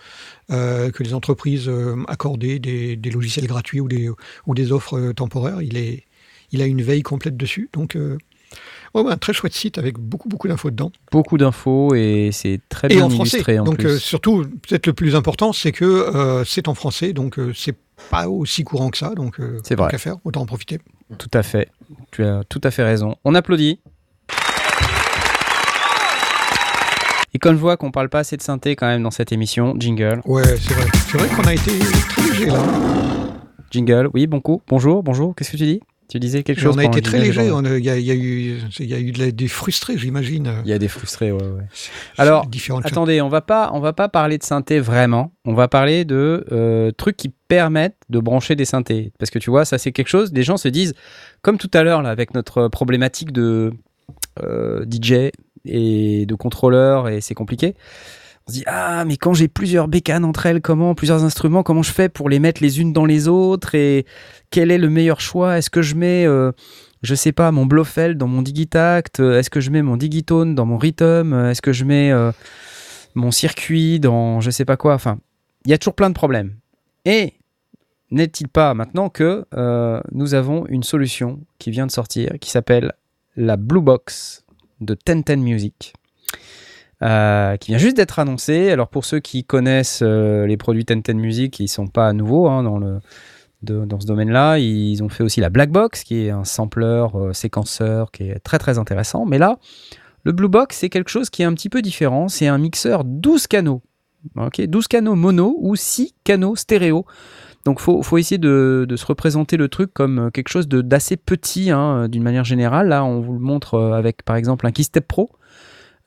que 0.49 1.03
les 1.03 1.13
entreprises 1.13 1.71
accordaient 2.09 2.59
des, 2.59 2.97
des, 2.97 3.11
logiciels 3.11 3.47
gratuits 3.47 3.79
ou 3.79 3.87
des, 3.87 4.09
ou 4.45 4.55
des 4.55 4.73
offres 4.73 5.13
temporaires. 5.13 5.61
Il, 5.61 5.77
est, 5.77 6.03
il 6.51 6.61
a 6.61 6.65
une 6.65 6.81
veille 6.81 7.03
complète 7.03 7.37
dessus. 7.37 7.69
Donc, 7.71 7.97
Oh, 8.93 9.07
un 9.09 9.15
très 9.17 9.31
chouette 9.31 9.53
site 9.53 9.77
avec 9.77 9.97
beaucoup 9.97 10.27
beaucoup 10.27 10.47
d'infos 10.49 10.69
dedans. 10.69 10.91
Beaucoup 11.11 11.37
d'infos 11.37 11.95
et 11.95 12.29
c'est 12.33 12.59
très 12.67 12.87
et 12.91 12.95
bien 12.95 13.05
en 13.05 13.09
français. 13.09 13.37
illustré 13.37 13.57
en 13.59 13.63
donc 13.63 13.77
plus. 13.77 13.87
Euh, 13.87 13.97
surtout, 13.97 14.43
peut-être 14.67 14.85
le 14.87 14.93
plus 14.93 15.15
important, 15.15 15.53
c'est 15.53 15.71
que 15.71 15.85
euh, 15.85 16.43
c'est 16.43 16.67
en 16.67 16.73
français, 16.73 17.13
donc 17.13 17.39
euh, 17.39 17.53
c'est 17.55 17.75
pas 18.09 18.27
aussi 18.27 18.63
courant 18.65 18.89
que 18.89 18.97
ça, 18.97 19.11
donc 19.15 19.39
euh, 19.39 19.59
C'est 19.63 19.75
vrai. 19.75 19.89
qu'à 19.89 19.97
faire, 19.97 20.17
autant 20.25 20.41
en 20.41 20.45
profiter. 20.45 20.79
Tout 21.17 21.29
à 21.33 21.41
fait. 21.43 21.69
Tu 22.11 22.23
as 22.25 22.43
tout 22.49 22.59
à 22.65 22.71
fait 22.71 22.83
raison. 22.83 23.15
On 23.23 23.33
applaudit. 23.33 23.79
Et 27.33 27.39
comme 27.39 27.55
je 27.55 27.61
vois 27.61 27.77
qu'on 27.77 27.91
parle 27.91 28.09
pas 28.09 28.19
assez 28.19 28.35
de 28.35 28.41
synthé 28.41 28.75
quand 28.75 28.87
même 28.87 29.03
dans 29.03 29.11
cette 29.11 29.31
émission, 29.31 29.73
jingle, 29.79 30.21
Ouais, 30.25 30.43
c'est 30.43 30.73
vrai. 30.73 30.85
C'est 31.09 31.17
vrai 31.17 31.29
qu'on 31.29 31.43
a 31.47 31.53
été 31.53 31.79
très 31.79 32.21
léger 32.29 32.45
là. 32.47 32.59
jingle, 33.71 34.09
oui, 34.13 34.27
bon 34.27 34.41
coup, 34.41 34.61
bonjour, 34.67 35.01
bonjour, 35.01 35.33
qu'est-ce 35.33 35.51
que 35.51 35.57
tu 35.57 35.63
dis? 35.65 35.79
Tu 36.11 36.19
disais 36.19 36.43
quelque 36.43 36.59
chose 36.59 36.75
on 36.75 36.79
a 36.79 36.83
été 36.83 37.01
très 37.01 37.19
léger. 37.19 37.49
Il 37.77 37.85
y, 37.85 37.89
a- 37.89 37.97
il 37.97 38.03
y 38.05 38.11
a 38.11 38.13
eu, 38.15 38.59
il 38.79 38.85
y 38.85 38.93
a 38.93 38.99
eu 38.99 39.13
de 39.13 39.19
la- 39.19 39.31
des 39.31 39.47
frustrés, 39.47 39.97
j'imagine. 39.97 40.55
Il 40.65 40.69
y 40.69 40.73
a 40.73 40.77
des 40.77 40.89
frustrés, 40.89 41.31
ouais, 41.31 41.41
ouais. 41.41 41.63
Alors, 42.17 42.41
choses. 42.81 42.91
Attendez, 42.91 43.21
on 43.21 43.29
va 43.29 43.39
pas, 43.39 43.71
on 43.73 43.79
va 43.79 43.93
pas 43.93 44.09
parler 44.09 44.37
de 44.37 44.43
synthé 44.43 44.81
vraiment. 44.81 45.31
On 45.45 45.53
va 45.53 45.69
parler 45.69 46.03
de 46.03 46.45
euh, 46.51 46.91
trucs 46.91 47.15
qui 47.15 47.29
permettent 47.47 47.95
de 48.09 48.19
brancher 48.19 48.57
des 48.57 48.65
synthés. 48.65 49.13
Parce 49.19 49.31
que 49.31 49.39
tu 49.39 49.49
vois, 49.49 49.63
ça 49.63 49.77
c'est 49.77 49.93
quelque 49.93 50.09
chose. 50.09 50.33
Les 50.33 50.43
gens 50.43 50.57
se 50.57 50.67
disent, 50.67 50.93
comme 51.41 51.57
tout 51.57 51.71
à 51.73 51.81
l'heure 51.83 52.01
là, 52.01 52.09
avec 52.09 52.33
notre 52.33 52.67
problématique 52.67 53.31
de 53.31 53.71
euh, 54.43 54.85
DJ 54.85 55.31
et 55.63 56.25
de 56.25 56.35
contrôleur 56.35 57.07
et 57.07 57.21
c'est 57.21 57.35
compliqué. 57.35 57.75
On 58.47 58.51
se 58.51 58.57
dit 58.57 58.63
ah 58.65 59.05
mais 59.05 59.17
quand 59.17 59.33
j'ai 59.33 59.47
plusieurs 59.47 59.87
bécanes 59.87 60.25
entre 60.25 60.45
elles, 60.45 60.61
comment 60.61 60.95
plusieurs 60.95 61.23
instruments, 61.23 61.63
comment 61.63 61.83
je 61.83 61.91
fais 61.91 62.09
pour 62.09 62.29
les 62.29 62.39
mettre 62.39 62.61
les 62.61 62.79
unes 62.79 62.93
dans 62.93 63.05
les 63.05 63.27
autres 63.27 63.75
et 63.75 64.05
quel 64.49 64.71
est 64.71 64.77
le 64.77 64.89
meilleur 64.89 65.21
choix? 65.21 65.57
Est-ce 65.57 65.69
que 65.69 65.81
je 65.81 65.95
mets 65.95 66.25
euh, 66.25 66.51
je 67.03 67.15
sais 67.15 67.31
pas, 67.31 67.51
mon 67.51 67.65
Blofeld 67.65 68.17
dans 68.17 68.27
mon 68.27 68.41
Digitact 68.41 69.19
euh, 69.19 69.39
Est-ce 69.39 69.49
que 69.49 69.59
je 69.59 69.69
mets 69.71 69.81
mon 69.81 69.97
Digitone 69.97 70.55
dans 70.55 70.65
mon 70.65 70.77
Rhythm 70.77 71.33
Euh, 71.33 71.51
Est-ce 71.51 71.61
que 71.61 71.71
je 71.71 71.85
mets 71.85 72.11
mon 73.15 73.31
circuit 73.31 73.99
dans 73.99 74.41
je 74.41 74.49
sais 74.49 74.65
pas 74.65 74.77
quoi? 74.77 74.93
Enfin, 74.93 75.19
il 75.65 75.71
y 75.71 75.73
a 75.73 75.77
toujours 75.77 75.95
plein 75.95 76.09
de 76.09 76.15
problèmes. 76.15 76.55
Et 77.05 77.33
n'est-il 78.09 78.47
pas 78.47 78.73
maintenant 78.73 79.09
que 79.09 79.45
nous 80.11 80.33
avons 80.33 80.65
une 80.67 80.83
solution 80.83 81.39
qui 81.59 81.71
vient 81.71 81.85
de 81.85 81.91
sortir, 81.91 82.33
qui 82.39 82.49
s'appelle 82.49 82.93
la 83.35 83.55
Blue 83.55 83.81
Box 83.81 84.43
de 84.81 84.97
1010 85.07 85.37
Music, 85.37 85.93
euh, 87.03 87.57
qui 87.57 87.71
vient 87.71 87.79
juste 87.79 87.97
d'être 87.97 88.19
annoncée. 88.19 88.69
Alors 88.69 88.87
pour 88.87 89.05
ceux 89.05 89.19
qui 89.19 89.43
connaissent 89.43 90.01
euh, 90.03 90.45
les 90.45 90.57
produits 90.57 90.85
1010 90.87 91.15
Music, 91.15 91.59
ils 91.59 91.67
sont 91.67 91.87
pas 91.87 92.13
nouveaux 92.13 92.47
hein, 92.47 92.63
dans 92.63 92.77
le 92.77 92.99
dans 93.63 93.99
ce 93.99 94.07
domaine-là. 94.07 94.57
Ils 94.57 95.03
ont 95.03 95.09
fait 95.09 95.23
aussi 95.23 95.39
la 95.39 95.49
Black 95.51 95.71
Box, 95.71 96.03
qui 96.03 96.25
est 96.25 96.31
un 96.31 96.43
sampler, 96.43 97.05
euh, 97.13 97.31
séquenceur, 97.31 98.11
qui 98.11 98.23
est 98.23 98.39
très 98.39 98.57
très 98.57 98.79
intéressant. 98.79 99.25
Mais 99.25 99.37
là, 99.37 99.57
le 100.23 100.31
Blue 100.31 100.47
Box, 100.47 100.77
c'est 100.77 100.89
quelque 100.89 101.09
chose 101.09 101.29
qui 101.29 101.43
est 101.43 101.45
un 101.45 101.53
petit 101.53 101.69
peu 101.69 101.81
différent. 101.81 102.27
C'est 102.27 102.47
un 102.47 102.57
mixeur 102.57 103.03
12 103.03 103.47
canaux. 103.47 103.81
Ok, 104.35 104.61
12 104.61 104.87
canaux 104.87 105.15
mono 105.15 105.57
ou 105.59 105.75
6 105.75 106.15
canaux 106.23 106.55
stéréo. 106.55 107.05
Donc 107.65 107.79
faut, 107.79 108.01
faut 108.01 108.17
essayer 108.17 108.39
de, 108.39 108.85
de 108.87 108.95
se 108.95 109.05
représenter 109.05 109.57
le 109.57 109.67
truc 109.67 109.93
comme 109.93 110.31
quelque 110.31 110.49
chose 110.49 110.67
d'assez 110.67 111.17
petit 111.17 111.69
hein, 111.69 112.07
d'une 112.09 112.23
manière 112.23 112.43
générale. 112.43 112.87
Là, 112.87 113.03
on 113.03 113.21
vous 113.21 113.33
le 113.33 113.39
montre 113.39 113.79
avec 113.79 114.23
par 114.23 114.35
exemple 114.35 114.65
un 114.65 114.71
Keystep 114.71 115.07
Pro. 115.07 115.29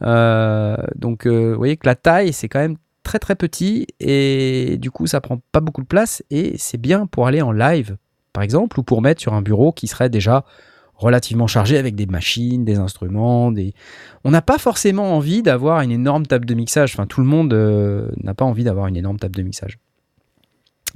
Euh, 0.03 0.76
donc 0.97 1.26
euh, 1.26 1.53
vous 1.53 1.59
voyez 1.59 1.76
que 1.76 1.86
la 1.86 1.95
taille, 1.95 2.32
c'est 2.32 2.49
quand 2.49 2.61
même 2.61 2.76
très 3.03 3.18
très 3.18 3.34
petit 3.34 3.86
et 4.01 4.76
du 4.78 4.90
coup 4.90 5.07
ça 5.07 5.20
prend 5.20 5.40
pas 5.53 5.61
beaucoup 5.61 5.82
de 5.82 5.86
place 5.86 6.22
et 6.30 6.57
c'est 6.57 6.78
bien 6.78 7.07
pour 7.07 7.26
aller 7.26 7.42
en 7.42 7.53
live 7.53 7.99
par 8.32 8.42
exemple 8.42 8.80
ou 8.80 8.82
pour 8.82 9.03
mettre 9.03 9.20
sur 9.20 9.34
un 9.34 9.42
bureau 9.42 9.72
qui 9.72 9.88
serait 9.88 10.09
déjà 10.09 10.45
relativement 10.95 11.47
chargé 11.47 11.76
avec 11.76 11.97
des 11.97 12.07
machines, 12.07 12.64
des 12.64 12.78
instruments, 12.78 13.53
des 13.53 13.74
on 14.24 14.30
n'a 14.30 14.40
pas 14.40 14.59
forcément 14.59 15.14
envie 15.14 15.42
d'avoir 15.42 15.82
une 15.82 15.90
énorme 15.90 16.24
table 16.24 16.47
de 16.47 16.55
mixage, 16.55 16.95
enfin 16.95 17.07
tout 17.07 17.20
le 17.20 17.26
monde 17.26 17.53
euh, 17.53 18.09
n'a 18.22 18.32
pas 18.32 18.45
envie 18.45 18.64
d'avoir 18.64 18.86
une 18.86 18.97
énorme 18.97 19.18
table 19.18 19.36
de 19.36 19.42
mixage. 19.42 19.78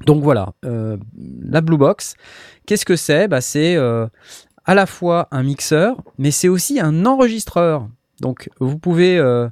Donc 0.06 0.22
voilà, 0.22 0.52
la 0.62 1.60
Blue 1.60 1.76
Box, 1.76 2.14
qu'est-ce 2.66 2.84
que 2.84 2.94
c'est? 2.94 3.26
Bah, 3.26 3.40
C'est 3.40 3.76
à 4.68 4.74
la 4.74 4.86
fois 4.86 5.28
un 5.30 5.42
mixeur, 5.42 6.02
mais 6.18 6.30
c'est 6.30 6.48
aussi 6.48 6.78
un 6.78 7.04
enregistreur. 7.04 7.88
Donc 8.20 8.50
vous 8.58 8.78
pouvez, 8.78 9.18
euh, 9.18 9.48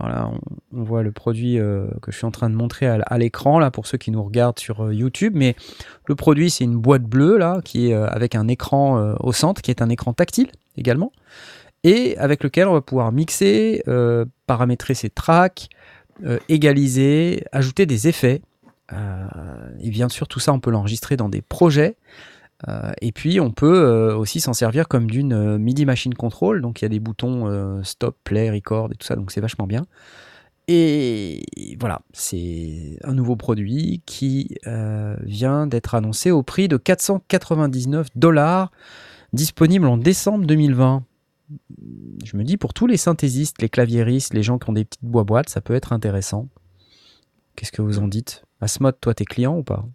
on, 0.00 0.38
voit 0.72 1.02
le 1.02 1.12
produit 1.12 1.58
euh, 1.58 1.86
que 2.02 2.10
je 2.10 2.16
suis 2.16 2.26
en 2.26 2.30
train 2.30 2.50
de 2.50 2.54
montrer 2.54 2.86
à, 2.86 3.18
l'écran 3.18 3.58
là 3.58 3.70
pour 3.70 3.86
ceux 3.86 3.98
qui 3.98 4.10
nous 4.10 4.22
regardent 4.22 4.58
sur 4.58 4.84
euh, 4.84 4.94
YouTube, 4.94 5.32
mais 5.36 5.54
le 6.06 6.14
produit 6.14 6.50
c'est 6.50 6.64
une 6.64 6.76
boîte 6.76 7.04
bleue 7.04 7.38
là 7.38 7.60
qui 7.64 7.90
est 7.90 7.94
euh, 7.94 8.06
avec 8.08 8.34
un 8.34 8.48
écran 8.48 9.14
au 9.20 9.32
centre, 9.32 9.62
qui 9.62 9.70
est 9.70 9.82
un 9.82 9.88
écran 9.88 10.12
tactile 10.12 10.48
également, 10.76 11.12
et 11.84 12.16
avec 12.18 12.42
lequel 12.42 12.68
on 12.68 12.72
va 12.72 12.80
pouvoir 12.80 13.12
mixer, 13.12 13.82
paramétrer 14.46 14.94
ses 14.94 15.10
tracks, 15.10 15.68
égaliser, 16.48 17.44
ajouter 17.52 17.86
des 17.86 18.08
effets. 18.08 18.42
Et 19.80 19.90
bien 19.90 20.08
sûr, 20.08 20.28
tout 20.28 20.40
ça, 20.40 20.52
on 20.52 20.60
peut 20.60 20.70
l'enregistrer 20.70 21.16
dans 21.16 21.28
des 21.28 21.42
projets. 21.42 21.96
Euh, 22.68 22.92
et 23.00 23.12
puis, 23.12 23.40
on 23.40 23.50
peut 23.50 23.84
euh, 23.84 24.16
aussi 24.16 24.40
s'en 24.40 24.52
servir 24.52 24.88
comme 24.88 25.10
d'une 25.10 25.32
euh, 25.32 25.58
MIDI 25.58 25.84
machine 25.84 26.14
control. 26.14 26.62
Donc, 26.62 26.80
il 26.80 26.84
y 26.84 26.86
a 26.86 26.88
des 26.88 27.00
boutons 27.00 27.82
stop, 27.82 28.16
play, 28.24 28.50
record 28.50 28.90
et 28.92 28.96
tout 28.96 29.06
ça. 29.06 29.16
Donc, 29.16 29.30
c'est 29.30 29.40
vachement 29.40 29.66
bien. 29.66 29.86
Et 30.68 31.44
voilà, 31.78 32.00
c'est 32.12 32.98
un 33.04 33.14
nouveau 33.14 33.36
produit 33.36 34.02
qui 34.04 34.56
vient 35.22 35.68
d'être 35.68 35.94
annoncé 35.94 36.32
au 36.32 36.42
prix 36.42 36.66
de 36.66 36.76
499 36.76 38.08
dollars, 38.16 38.72
disponible 39.32 39.86
en 39.86 39.96
décembre 39.96 40.44
2020. 40.44 41.04
Je 42.24 42.36
me 42.36 42.42
dis, 42.42 42.56
pour 42.56 42.74
tous 42.74 42.88
les 42.88 42.96
synthésistes, 42.96 43.62
les 43.62 43.68
claviéristes, 43.68 44.34
les 44.34 44.42
gens 44.42 44.58
qui 44.58 44.68
ont 44.68 44.72
des 44.72 44.84
petites 44.84 45.04
bois-boîtes, 45.04 45.50
ça 45.50 45.60
peut 45.60 45.74
être 45.74 45.92
intéressant. 45.92 46.48
Qu'est-ce 47.54 47.70
que 47.70 47.82
vous 47.82 48.00
en 48.00 48.08
dites? 48.08 48.42
Asmod, 48.60 48.96
toi, 49.00 49.14
t'es 49.14 49.24
client 49.24 49.56
ou 49.56 49.62
pas? 49.62 49.86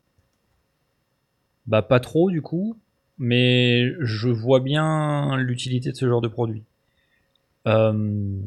Bah 1.72 1.82
pas 1.82 2.02
trop 2.02 2.30
du 2.30 2.42
coup, 2.42 2.76
mais 3.18 3.94
je 4.02 4.28
vois 4.28 4.60
bien 4.60 5.38
l'utilité 5.38 5.92
de 5.92 5.96
ce 5.96 6.06
genre 6.06 6.20
de 6.20 6.28
produit. 6.28 6.64
Euh, 7.66 8.38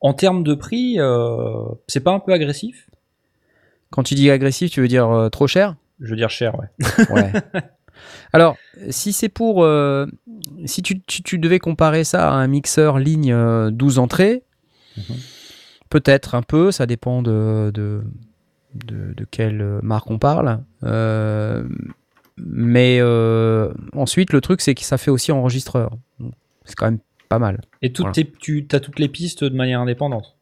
en 0.00 0.14
termes 0.14 0.44
de 0.44 0.54
prix, 0.54 1.00
euh, 1.00 1.64
c'est 1.88 2.00
pas 2.04 2.12
un 2.12 2.20
peu 2.20 2.32
agressif? 2.32 2.88
Quand 3.90 4.04
tu 4.04 4.14
dis 4.14 4.30
agressif, 4.30 4.70
tu 4.70 4.80
veux 4.80 4.86
dire 4.88 5.10
euh, 5.10 5.28
trop 5.28 5.48
cher? 5.48 5.74
Je 6.00 6.10
veux 6.10 6.16
dire 6.16 6.30
cher, 6.30 6.56
ouais. 6.58 6.68
Ouais. 7.10 7.32
Alors, 8.32 8.56
si 8.90 9.12
c'est 9.12 9.28
pour. 9.28 9.66
si 10.66 10.82
tu, 10.82 11.00
tu- 11.00 11.22
tu 11.22 11.38
devais 11.40 11.58
comparer 11.58 12.04
ça 12.04 12.30
à 12.30 12.34
un 12.34 12.46
mixeur 12.46 12.98
ligne 13.00 13.32
euh, 13.32 13.70
12 13.72 13.98
entrées, 13.98 14.44
Mhm. 14.96 15.16
peut-être 15.90 16.34
un 16.36 16.42
peu, 16.42 16.70
ça 16.70 16.86
dépend 16.86 17.22
de, 17.22 17.70
de, 17.74 18.02
de, 18.74 19.14
de 19.14 19.24
quelle 19.30 19.78
marque 19.82 20.10
on 20.10 20.18
parle. 20.18 20.60
Mais 22.38 22.98
euh, 23.00 23.72
ensuite, 23.94 24.32
le 24.32 24.40
truc, 24.40 24.60
c'est 24.60 24.74
que 24.74 24.82
ça 24.82 24.98
fait 24.98 25.10
aussi 25.10 25.32
enregistreur. 25.32 25.96
C'est 26.64 26.74
quand 26.74 26.86
même 26.86 26.98
pas 27.28 27.38
mal. 27.38 27.60
Et 27.82 27.92
toutes 27.92 28.04
Voilà. 28.06 28.12
tes- 28.12 28.32
tu 28.38 28.66
as 28.72 28.80
toutes 28.80 28.98
les 28.98 29.08
pistes 29.08 29.44
de 29.44 29.56
manière 29.56 29.80
indépendante. 29.80 30.36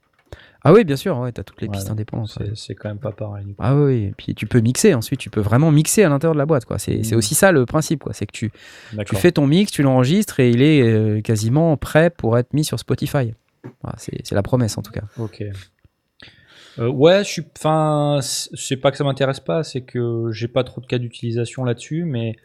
Ah 0.66 0.72
oui, 0.72 0.84
bien 0.84 0.96
sûr, 0.96 1.18
ouais, 1.18 1.30
t'as 1.30 1.42
toutes 1.42 1.60
les 1.60 1.68
pistes 1.68 1.90
indépendantes. 1.90 2.38
C'est 2.54 2.74
quand 2.74 2.88
même 2.88 2.98
pas 2.98 3.12
pareil. 3.12 3.44
du 3.44 3.50
coup. 3.54 3.60
Ah 3.62 3.76
oui, 3.76 4.04
et 4.04 4.14
puis 4.16 4.34
tu 4.34 4.46
peux 4.46 4.60
mixer 4.60 4.94
ensuite, 4.94 5.20
tu 5.20 5.28
peux 5.28 5.42
vraiment 5.42 5.70
mixer 5.70 6.04
à 6.04 6.08
l'intérieur 6.08 6.32
de 6.34 6.38
la 6.38 6.46
boîte. 6.46 6.64
quoi. 6.64 6.78
C'est 6.78 6.96
Mhm. 7.12 7.18
aussi 7.18 7.34
ça 7.34 7.52
le 7.52 7.66
principe, 7.66 8.02
c'est 8.12 8.24
que 8.26 8.32
tu, 8.32 8.50
tu 9.06 9.14
fais 9.16 9.30
ton 9.32 9.46
mix, 9.46 9.70
tu 9.70 9.82
l'enregistres 9.82 10.40
et 10.40 10.48
il 10.50 10.62
est 10.62 10.80
euh, 10.82 11.20
quasiment 11.20 11.76
prêt 11.76 12.08
pour 12.08 12.38
être 12.38 12.54
mis 12.54 12.64
sur 12.64 12.78
Spotify. 12.78 13.34
Voilà, 13.82 13.96
c'est 13.98 14.32
la 14.32 14.42
promesse 14.42 14.78
en 14.78 14.82
tout 14.82 14.92
cas. 14.92 15.02
Ok. 15.18 15.44
Euh, 16.78 16.88
ouais, 16.88 17.24
je 17.24 17.28
suis. 17.28 17.42
Enfin, 17.56 18.18
c'est 18.22 18.76
pas 18.76 18.90
que 18.90 18.96
ça 18.96 19.04
m'intéresse 19.04 19.40
pas, 19.40 19.62
c'est 19.62 19.82
que 19.82 20.30
j'ai 20.32 20.48
pas 20.48 20.64
trop 20.64 20.80
de 20.80 20.86
cas 20.86 20.98
d'utilisation 20.98 21.64
là-dessus, 21.64 22.04
mais 22.04 22.36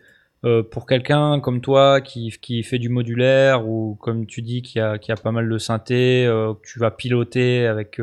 euh, 0.46 0.64
pour 0.64 0.86
quelqu'un 0.86 1.40
comme 1.40 1.62
toi 1.62 2.00
qui, 2.02 2.34
qui 2.42 2.64
fait 2.64 2.80
du 2.80 2.90
modulaire 2.90 3.68
ou 3.68 3.98
comme 4.02 4.26
tu 4.26 4.42
dis 4.42 4.62
qui 4.62 4.80
a, 4.80 4.98
qui 4.98 5.12
a 5.12 5.16
pas 5.16 5.32
mal 5.32 5.50
de 5.50 5.58
synthé, 5.58 6.26
euh, 6.26 6.54
que 6.54 6.68
tu 6.68 6.80
vas 6.80 6.92
piloter 6.92 7.66
avec 7.68 8.00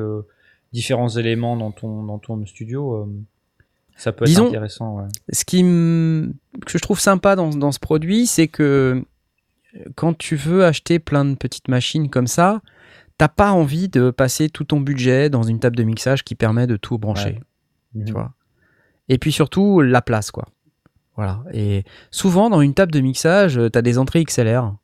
différents 0.73 1.09
éléments 1.09 1.57
dans 1.57 1.71
ton, 1.71 2.03
dans 2.03 2.19
ton 2.19 2.45
studio, 2.45 3.09
ça 3.97 4.13
peut 4.13 4.25
être 4.25 4.29
Disons- 4.31 4.49
intéressant. 4.49 4.97
Ouais. 4.99 5.09
Ce 5.33 5.45
qui 5.45 5.63
que 5.63 6.73
je 6.73 6.79
trouve 6.79 7.01
sympa 7.01 7.37
dans, 7.37 7.51
dans 7.51 7.73
ce 7.73 7.79
produit, 7.79 8.27
c'est 8.27 8.49
que 8.49 9.03
quand 9.95 10.17
tu 10.17 10.37
veux 10.37 10.65
acheter 10.65 10.99
plein 10.99 11.25
de 11.25 11.35
petites 11.35 11.69
machines 11.69 12.11
comme 12.11 12.27
ça, 12.27 12.61
t'as 13.19 13.29
pas 13.29 13.53
envie 13.53 13.89
de 13.89 14.11
passer 14.11 14.49
tout 14.49 14.65
ton 14.65 14.81
budget 14.81 15.31
dans 15.31 15.43
une 15.43 15.59
table 15.59 15.77
de 15.77 15.83
mixage 15.83 16.25
qui 16.25 16.35
permet 16.35 16.67
de 16.67 16.77
tout 16.77 16.99
brancher. 16.99 17.41
tu 18.05 18.13
vois. 18.13 18.33
Et 19.09 19.19
puis 19.19 19.33
surtout, 19.33 19.81
la 19.81 20.03
place, 20.03 20.31
quoi. 20.31 20.47
Voilà. 21.17 21.43
Et 21.53 21.85
souvent, 22.11 22.51
dans 22.51 22.61
une 22.61 22.75
table 22.75 22.93
de 22.93 23.01
mixage, 23.01 23.61
tu 23.73 23.79
as 23.79 23.83
des 23.83 23.99
entrées 23.99 24.23
XLR. 24.25 24.75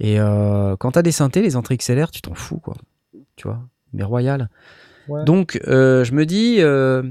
Et 0.00 0.20
euh, 0.20 0.76
quand 0.76 0.92
tu 0.92 0.98
as 0.98 1.02
des 1.02 1.12
synthés, 1.12 1.42
les 1.42 1.56
entrées 1.56 1.76
XLR, 1.76 2.10
tu 2.10 2.20
t'en 2.20 2.34
fous, 2.34 2.58
quoi. 2.58 2.74
Tu 3.36 3.46
vois, 3.46 3.62
mais 3.92 4.02
royal. 4.02 4.50
Ouais. 5.08 5.24
Donc, 5.24 5.60
euh, 5.66 6.04
je 6.04 6.12
me 6.12 6.26
dis, 6.26 6.56
euh, 6.58 7.02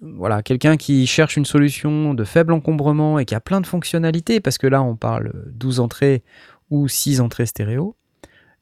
voilà, 0.00 0.42
quelqu'un 0.42 0.76
qui 0.76 1.06
cherche 1.06 1.36
une 1.36 1.44
solution 1.44 2.14
de 2.14 2.24
faible 2.24 2.52
encombrement 2.52 3.18
et 3.18 3.24
qui 3.24 3.34
a 3.34 3.40
plein 3.40 3.60
de 3.60 3.66
fonctionnalités, 3.66 4.40
parce 4.40 4.58
que 4.58 4.66
là, 4.66 4.82
on 4.82 4.96
parle 4.96 5.32
12 5.52 5.80
entrées 5.80 6.24
ou 6.70 6.88
6 6.88 7.20
entrées 7.20 7.46
stéréo. 7.46 7.94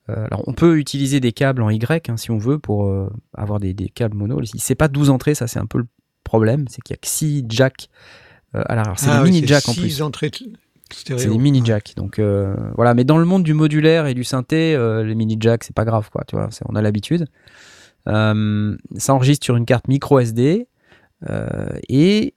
Euh, 0.09 0.26
alors, 0.26 0.42
on 0.46 0.53
peut 0.55 0.78
utiliser 0.78 1.20
des 1.20 1.32
câbles 1.32 1.62
en 1.62 1.70
Y 1.70 2.09
hein, 2.09 2.16
si 2.16 2.30
on 2.30 2.38
veut 2.38 2.59
pour 2.59 2.86
euh, 2.86 3.09
avoir 3.36 3.61
des, 3.61 3.74
des 3.74 3.88
câbles 3.88 4.16
mono. 4.16 4.40
C'est 4.57 4.74
pas 4.74 4.88
12 4.88 5.11
entrées, 5.11 5.34
ça 5.34 5.46
c'est 5.46 5.59
un 5.59 5.66
peu 5.66 5.78
le 5.78 5.86
problème, 6.24 6.64
c'est 6.68 6.80
qu'il 6.82 6.94
y 6.94 6.98
a 6.98 7.01
que 7.01 7.07
6 7.09 7.44
jacks 7.48 7.88
euh, 8.55 8.62
à 8.66 8.74
l'arrière. 8.76 8.98
C'est 8.98 9.11
Ah 9.11 9.18
des 9.18 9.24
oui, 9.24 9.30
mini 9.30 9.40
c'est 9.42 9.46
jack 9.46 9.68
en 9.68 9.74
plus. 9.74 10.03
entrées. 10.03 10.30
C'est 10.92 11.28
des 11.28 11.38
mini 11.38 11.62
jack. 11.64 11.94
Donc 11.96 12.18
euh, 12.18 12.57
voilà, 12.74 12.94
mais 12.94 13.05
dans 13.05 13.18
le 13.18 13.24
monde 13.24 13.44
du 13.44 13.55
modulaire 13.55 14.07
et 14.07 14.14
du 14.14 14.24
synthé, 14.24 14.74
euh, 14.74 15.05
les 15.05 15.14
mini 15.14 15.36
jack 15.38 15.62
c'est 15.62 15.74
pas 15.74 15.84
grave 15.84 16.11
quoi, 16.11 16.24
tu 16.26 16.34
vois, 16.34 16.48
on 16.68 16.74
a 16.74 16.82
l'habitude. 16.82 17.26
Euh, 18.09 18.76
ça 18.96 19.14
enregistre 19.14 19.44
sur 19.44 19.57
une 19.57 19.66
carte 19.66 19.86
micro 19.86 20.18
SD 20.18 20.66
et 21.88 22.34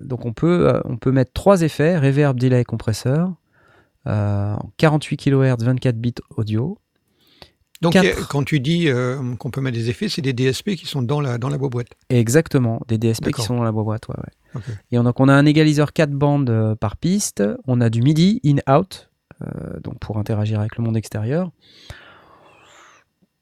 donc 0.00 0.24
on 0.24 0.32
peut 0.32 0.80
on 0.84 0.96
peut 0.96 1.10
mettre 1.12 1.32
trois 1.32 1.62
effets 1.62 1.98
reverb, 1.98 2.38
delay, 2.38 2.64
compresseur. 2.64 3.34
Euh, 4.06 4.54
en 4.54 4.70
48 4.76 5.16
kHz, 5.16 5.56
24 5.64 5.96
bits 5.96 6.14
audio. 6.36 6.78
Donc 7.80 7.92
Quatre. 7.92 8.22
a- 8.22 8.26
quand 8.28 8.42
tu 8.44 8.58
dis 8.60 8.88
euh, 8.88 9.34
qu'on 9.36 9.50
peut 9.50 9.60
mettre 9.60 9.76
des 9.76 9.90
effets, 9.90 10.08
c'est 10.08 10.22
des 10.22 10.32
DSP 10.32 10.74
qui 10.76 10.86
sont 10.86 11.02
dans 11.02 11.20
la, 11.20 11.38
dans 11.38 11.48
la 11.48 11.58
boîte. 11.58 11.88
Exactement, 12.08 12.80
des 12.88 12.98
DSP 12.98 13.26
qui 13.32 13.42
sont 13.42 13.56
dans 13.56 13.62
la 13.64 13.72
boîte. 13.72 14.08
Ouais, 14.08 14.14
ouais. 14.16 14.32
Ok. 14.56 14.64
Et 14.90 14.98
on, 14.98 15.04
donc 15.04 15.20
on 15.20 15.28
a 15.28 15.32
un 15.34 15.46
égaliseur 15.46 15.92
4 15.92 16.10
bandes 16.10 16.50
euh, 16.50 16.74
par 16.74 16.96
piste, 16.96 17.42
on 17.66 17.80
a 17.80 17.88
du 17.90 18.02
MIDI 18.02 18.40
in-out, 18.44 19.10
euh, 19.42 19.78
donc 19.80 19.98
pour 20.00 20.18
interagir 20.18 20.58
avec 20.58 20.76
le 20.76 20.82
monde 20.84 20.96
extérieur. 20.96 21.50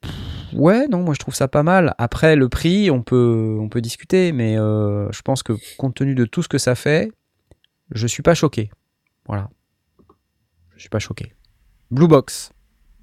Pff, 0.02 0.12
Ouais, 0.52 0.86
non, 0.88 1.02
moi 1.02 1.14
je 1.14 1.18
trouve 1.18 1.34
ça 1.34 1.48
pas 1.48 1.62
mal. 1.62 1.94
Après, 1.98 2.36
le 2.36 2.48
prix, 2.48 2.90
on 2.90 3.02
peut, 3.02 3.56
on 3.60 3.68
peut 3.68 3.80
discuter, 3.80 4.32
mais 4.32 4.56
euh, 4.58 5.10
je 5.12 5.20
pense 5.22 5.42
que 5.42 5.54
compte 5.76 5.94
tenu 5.96 6.14
de 6.14 6.24
tout 6.24 6.42
ce 6.42 6.48
que 6.48 6.58
ça 6.58 6.74
fait, 6.74 7.10
je 7.90 8.06
suis 8.06 8.22
pas 8.22 8.34
choqué. 8.34 8.70
Voilà. 9.26 9.50
Je 10.76 10.80
suis 10.82 10.88
pas 10.90 10.98
choqué. 10.98 11.32
Blue 11.90 12.08
Box, 12.08 12.52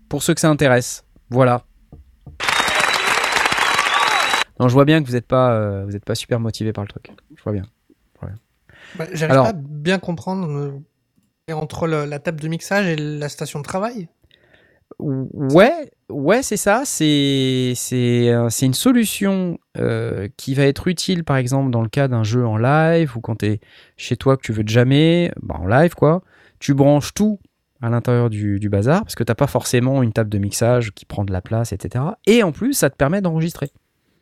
pour 0.10 0.22
ceux 0.24 0.34
que 0.34 0.40
ça 0.42 0.50
intéresse, 0.50 1.04
voilà. 1.30 1.64
Non, 4.60 4.68
je 4.68 4.74
vois 4.74 4.86
bien 4.86 5.02
que 5.02 5.08
vous 5.08 5.14
n'êtes 5.14 5.28
pas, 5.28 5.54
euh, 5.54 5.84
vous 5.86 5.96
êtes 5.96 6.06
pas 6.06 6.16
super 6.16 6.40
motivé 6.40 6.74
par 6.74 6.84
le 6.84 6.88
truc. 6.90 7.10
Je 7.36 7.44
vois 7.44 7.54
bien. 7.54 7.64
Bah, 8.96 9.06
J'arrive 9.14 9.32
Alors- 9.32 9.46
pas 9.46 9.50
à 9.52 9.54
bien 9.56 9.98
comprendre 9.98 10.48
euh, 11.50 11.54
entre 11.54 11.88
le- 11.88 12.06
la 12.06 12.20
table 12.20 12.40
de 12.40 12.48
mixage 12.48 12.86
et 12.86 12.96
la 12.96 13.28
station 13.28 13.60
de 13.60 13.64
travail. 13.64 14.08
Ouais, 15.00 15.90
ouais, 16.10 16.44
c'est 16.44 16.58
ça. 16.58 16.84
C'est 16.86 17.74
c'est 17.76 18.30
euh, 18.30 18.50
c'est 18.50 18.68
une 18.68 18.76
solution 18.76 19.58
euh, 19.78 20.28
qui 20.38 20.54
va 20.54 20.64
être 20.66 20.88
utile, 20.88 21.24
par 21.24 21.38
exemple, 21.38 21.72
dans 21.72 21.82
le 21.82 21.90
cas 21.90 22.08
d'un 22.08 22.24
jeu 22.24 22.46
en 22.46 22.58
live 22.58 23.18
ou 23.18 23.22
quand 23.22 23.38
tu 23.38 23.48
es 23.48 23.60
chez 23.98 24.16
toi 24.16 24.38
que 24.38 24.44
tu 24.44 24.54
veux 24.54 24.64
te 24.64 24.72
jammer, 24.72 25.32
bah, 25.42 25.56
en 25.58 25.66
live 25.66 25.96
quoi. 25.96 26.22
Tu 26.60 26.76
branches 26.76 27.16
tout 27.16 27.40
à 27.84 27.90
l'intérieur 27.90 28.30
du, 28.30 28.60
du 28.60 28.70
bazar 28.70 29.02
parce 29.04 29.14
que 29.16 29.24
t'as 29.24 29.36
pas 29.36 29.46
forcément 29.48 30.02
une 30.02 30.14
table 30.14 30.30
de 30.30 30.38
mixage 30.38 30.92
qui 30.94 31.06
prend 31.06 31.26
de 31.26 31.34
la 31.34 31.42
place, 31.42 31.74
etc. 31.74 32.04
Et 32.26 32.42
en 32.42 32.52
plus, 32.52 32.74
ça 32.74 32.90
te 32.90 32.96
permet 32.96 33.22
d'enregistrer. 33.22 33.72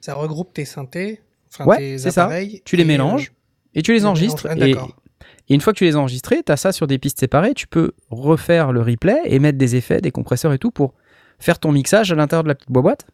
Ça 0.02 0.16
regroupe 0.16 0.52
tes 0.54 0.66
synthés, 0.66 1.22
enfin 1.54 1.66
Ouais, 1.66 1.78
tes 1.78 1.98
c'est 2.00 2.12
ça. 2.12 2.24
appareils. 2.26 2.62
Tu 2.66 2.76
les 2.76 2.86
mélanges 2.86 3.28
euh, 3.30 3.80
et 3.80 3.82
tu 3.84 3.94
les 3.94 4.06
enregistres. 4.06 4.48
Ah, 4.50 4.56
et, 4.58 4.72
et 4.72 5.54
une 5.54 5.62
fois 5.62 5.74
que 5.74 5.78
tu 5.78 5.84
les 5.84 5.96
as 5.96 6.00
enregistrés, 6.00 6.42
tu 6.44 6.52
as 6.52 6.58
ça 6.58 6.72
sur 6.72 6.88
des 6.88 6.98
pistes 6.98 7.20
séparées. 7.20 7.54
Tu 7.54 7.68
peux 7.68 7.92
refaire 8.10 8.72
le 8.72 8.82
replay 8.82 9.20
et 9.26 9.38
mettre 9.38 9.60
des 9.60 9.76
effets, 9.76 10.02
des 10.02 10.12
compresseurs 10.12 10.54
et 10.54 10.58
tout 10.58 10.72
pour 10.72 10.96
faire 11.38 11.60
ton 11.60 11.72
mixage 11.72 12.12
à 12.12 12.16
l'intérieur 12.16 12.44
de 12.44 12.48
la 12.50 12.56
petite 12.56 12.72
boîte. 12.72 13.06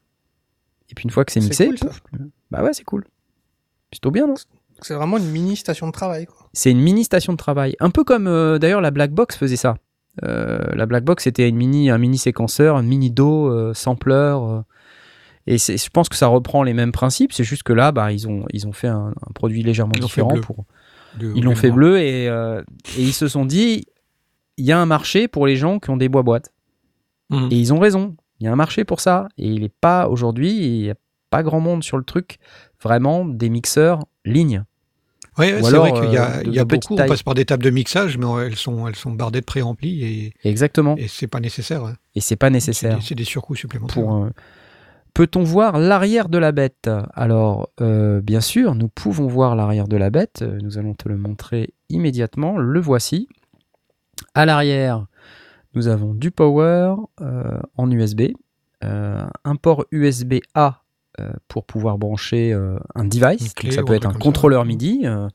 Et 0.90 0.96
puis 0.96 1.04
une 1.04 1.10
fois 1.10 1.26
que 1.26 1.34
c'est 1.34 1.42
mixé, 1.42 1.66
cool, 1.68 1.76
pouf, 1.78 2.02
bah 2.52 2.64
ouais, 2.64 2.72
c'est 2.72 2.86
cool. 2.86 3.04
C'est 3.04 4.00
plutôt 4.00 4.12
bien, 4.12 4.28
non? 4.28 4.36
C'est 4.82 4.94
vraiment 4.94 5.18
une 5.18 5.30
mini 5.30 5.58
station 5.58 5.88
de 5.88 5.92
travail. 5.92 6.28
C'est 6.54 6.72
une 6.72 6.80
mini 6.80 7.04
station 7.04 7.34
de 7.34 7.38
travail. 7.38 7.76
Un 7.82 7.90
peu 7.90 8.06
comme 8.06 8.28
euh, 8.28 8.60
d'ailleurs 8.60 8.80
la 8.80 8.92
Black 8.92 9.12
Box 9.12 9.36
faisait 9.36 9.56
ça. 9.58 9.76
Euh, 10.24 10.60
la 10.74 10.86
Black 10.86 11.04
Box 11.04 11.24
c'était 11.26 11.48
une 11.48 11.56
mini, 11.56 11.90
un 11.90 11.98
mini 11.98 12.18
séquenceur, 12.18 12.76
un 12.76 12.84
mini 12.84 13.12
do, 13.12 13.50
euh, 13.52 13.74
sampler. 13.74 14.14
euh, 14.14 14.62
et 15.46 15.58
je 15.58 15.90
pense 15.90 16.10
que 16.10 16.16
ça 16.18 16.28
reprend 16.28 16.62
les 16.64 16.74
mêmes 16.74 16.92
principes. 16.92 17.32
C'est 17.32 17.46
juste 17.46 17.64
que 17.64 17.72
là, 17.72 17.94
bah, 17.94 18.12
ils, 18.12 18.28
ont, 18.28 18.46
ils 18.52 18.68
ont 18.68 18.74
fait 18.74 18.90
un, 18.90 19.14
un 19.16 19.32
produit 19.34 19.64
légèrement 19.64 19.94
Ils 19.96 20.02
différent. 20.02 20.40
Pour... 20.42 20.66
Ils 21.22 21.44
l'ont 21.44 21.56
fait 21.56 21.72
bleu 21.72 22.00
et, 22.00 22.28
euh, 22.28 22.62
et 22.98 23.02
ils 23.02 23.14
se 23.14 23.28
sont 23.28 23.46
dit 23.46 23.86
il 24.58 24.66
y 24.66 24.72
a 24.72 24.80
un 24.80 24.86
marché 24.86 25.28
pour 25.28 25.48
les 25.48 25.56
gens 25.56 25.80
qui 25.80 25.90
ont 25.90 25.98
des 25.98 26.10
bois 26.10 26.24
boîtes. 26.24 26.52
Mhm. 27.30 27.48
Et 27.52 27.56
ils 27.56 27.74
ont 27.74 27.80
raison. 27.80 28.16
Il 28.40 28.46
y 28.46 28.48
a 28.48 28.52
un 28.52 28.56
marché 28.58 28.84
pour 28.84 29.00
ça. 29.00 29.30
Et 29.38 29.48
il 29.48 29.62
n'est 29.62 29.70
pas 29.70 30.10
aujourd'hui, 30.10 30.52
il 30.52 30.82
n'y 30.82 30.90
a 30.90 30.96
pas 31.30 31.44
grand 31.44 31.60
monde 31.60 31.84
sur 31.84 31.98
le 31.98 32.04
truc, 32.04 32.40
vraiment 32.82 33.26
des 33.26 33.50
mixeurs 33.50 34.00
ligne. 34.26 34.64
Ouais, 35.38 35.54
ouais, 35.54 35.62
Ou 35.62 35.66
c'est 35.66 35.78
vrai 35.78 35.94
qu'il 35.94 36.12
y 36.12 36.18
a, 36.18 36.38
euh, 36.40 36.44
de- 36.44 36.52
y 36.52 36.60
a 36.60 36.66
beaucoup, 36.66 36.94
on 36.94 36.98
passe 37.08 37.22
par 37.24 37.34
des 37.36 37.46
tables 37.46 37.64
de 37.64 37.70
mixage, 37.70 38.18
mais 38.18 38.26
elles 38.46 38.56
sont, 38.56 38.88
elles 38.88 38.96
sont 38.96 39.12
bardées 39.12 39.42
de 39.42 39.46
préamplis 39.46 40.04
et, 40.04 40.34
Exactement. 40.44 40.96
et 40.98 41.08
c'est 41.08 41.28
pas 41.28 41.40
nécessaire. 41.40 41.84
hein. 41.86 41.96
Et 42.16 42.22
c'est 42.22 42.36
pas 42.36 42.50
nécessaire. 42.50 43.00
c'est 43.02 43.16
des 43.16 43.24
surcoûts 43.24 43.56
supplémentaires. 43.56 44.12
euh, 44.16 44.30
Peut-on 45.14 45.44
voir 45.44 45.80
l'arrière 45.80 46.30
de 46.30 46.38
la 46.38 46.52
bête? 46.52 46.90
Alors, 47.16 47.70
euh, 47.82 48.22
bien 48.22 48.42
sûr, 48.42 48.76
nous 48.76 48.88
pouvons 48.88 49.28
voir 49.28 49.56
l'arrière 49.56 49.88
de 49.88 49.98
la 49.98 50.10
bête. 50.12 50.44
Nous 50.62 50.78
allons 50.78 50.94
te 50.94 51.10
le 51.10 51.18
montrer 51.18 51.74
immédiatement. 51.90 52.58
Le 52.58 52.80
voici. 52.80 53.28
À 54.36 54.46
l'arrière, 54.46 55.06
nous 55.74 55.88
avons 55.88 56.14
du 56.14 56.30
power 56.32 56.96
euh, 57.22 57.60
en 57.78 57.90
USB, 57.90 58.34
un 58.82 59.56
port 59.60 59.86
USB-A 59.92 60.68
euh, 60.68 60.72
pour 61.48 61.66
pouvoir 61.66 61.98
brancher 61.98 62.54
euh, 62.54 62.78
un 62.96 63.06
device. 63.06 63.54
Clé 63.54 63.70
Donc 63.70 63.76
ça 63.76 63.84
peut 63.84 63.94
être 63.94 64.06
un 64.08 64.14
ça. 64.14 64.20
contrôleur 64.20 64.66
MIDI, 64.66 65.02
euh, 65.06 65.28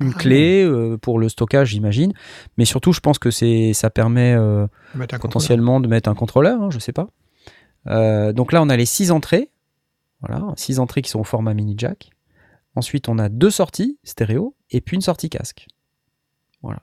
une 0.00 0.12
Ah. 0.14 0.18
clé 0.18 0.64
euh, 0.64 0.96
pour 0.98 1.18
le 1.18 1.28
stockage, 1.28 1.68
j'imagine. 1.68 2.12
Mais 2.58 2.64
surtout, 2.64 2.92
je 2.92 3.00
pense 3.00 3.18
que 3.18 3.30
c'est 3.30 3.72
ça 3.72 3.90
permet 3.90 4.34
euh, 4.34 4.66
potentiellement 5.20 5.80
de 5.80 5.88
mettre 5.88 6.08
un 6.08 6.14
contrôleur, 6.14 6.62
hein, 6.62 6.70
je 6.70 6.78
sais 6.78 6.92
pas. 6.92 7.08
Euh, 7.86 8.32
donc 8.32 8.52
là, 8.52 8.62
on 8.62 8.68
a 8.68 8.76
les 8.76 8.86
six 8.86 9.10
entrées. 9.10 9.50
Voilà, 10.20 10.52
six 10.56 10.78
entrées 10.78 11.02
qui 11.02 11.10
sont 11.10 11.20
au 11.20 11.24
format 11.24 11.54
mini 11.54 11.74
jack. 11.76 12.10
Ensuite, 12.74 13.08
on 13.08 13.18
a 13.18 13.28
deux 13.28 13.50
sorties 13.50 13.98
stéréo 14.04 14.54
et 14.70 14.80
puis 14.80 14.96
une 14.96 15.02
sortie 15.02 15.28
casque. 15.30 15.66
Voilà. 16.62 16.82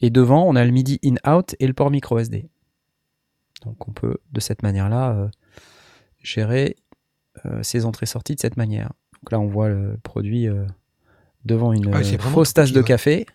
Et 0.00 0.10
devant, 0.10 0.44
on 0.46 0.54
a 0.54 0.64
le 0.64 0.70
MIDI 0.70 1.00
in-out 1.04 1.56
et 1.58 1.66
le 1.66 1.72
port 1.72 1.90
micro 1.90 2.18
SD. 2.18 2.48
Donc 3.64 3.88
on 3.88 3.92
peut 3.92 4.18
de 4.32 4.40
cette 4.40 4.62
manière-là 4.62 5.10
euh, 5.10 5.28
gérer 6.28 6.76
euh, 7.46 7.62
ces 7.62 7.84
entrées-sorties 7.84 8.34
de 8.34 8.40
cette 8.40 8.56
manière. 8.56 8.92
Donc 9.22 9.32
là, 9.32 9.40
on 9.40 9.46
voit 9.46 9.68
le 9.68 9.96
produit 10.02 10.46
euh, 10.48 10.66
devant 11.44 11.72
une 11.72 11.92
Ah 11.94 11.98
oui, 11.98 12.14
euh, 12.14 12.18
fausse 12.18 12.52
tasse 12.54 12.72
de 12.72 12.82
café. 12.82 13.26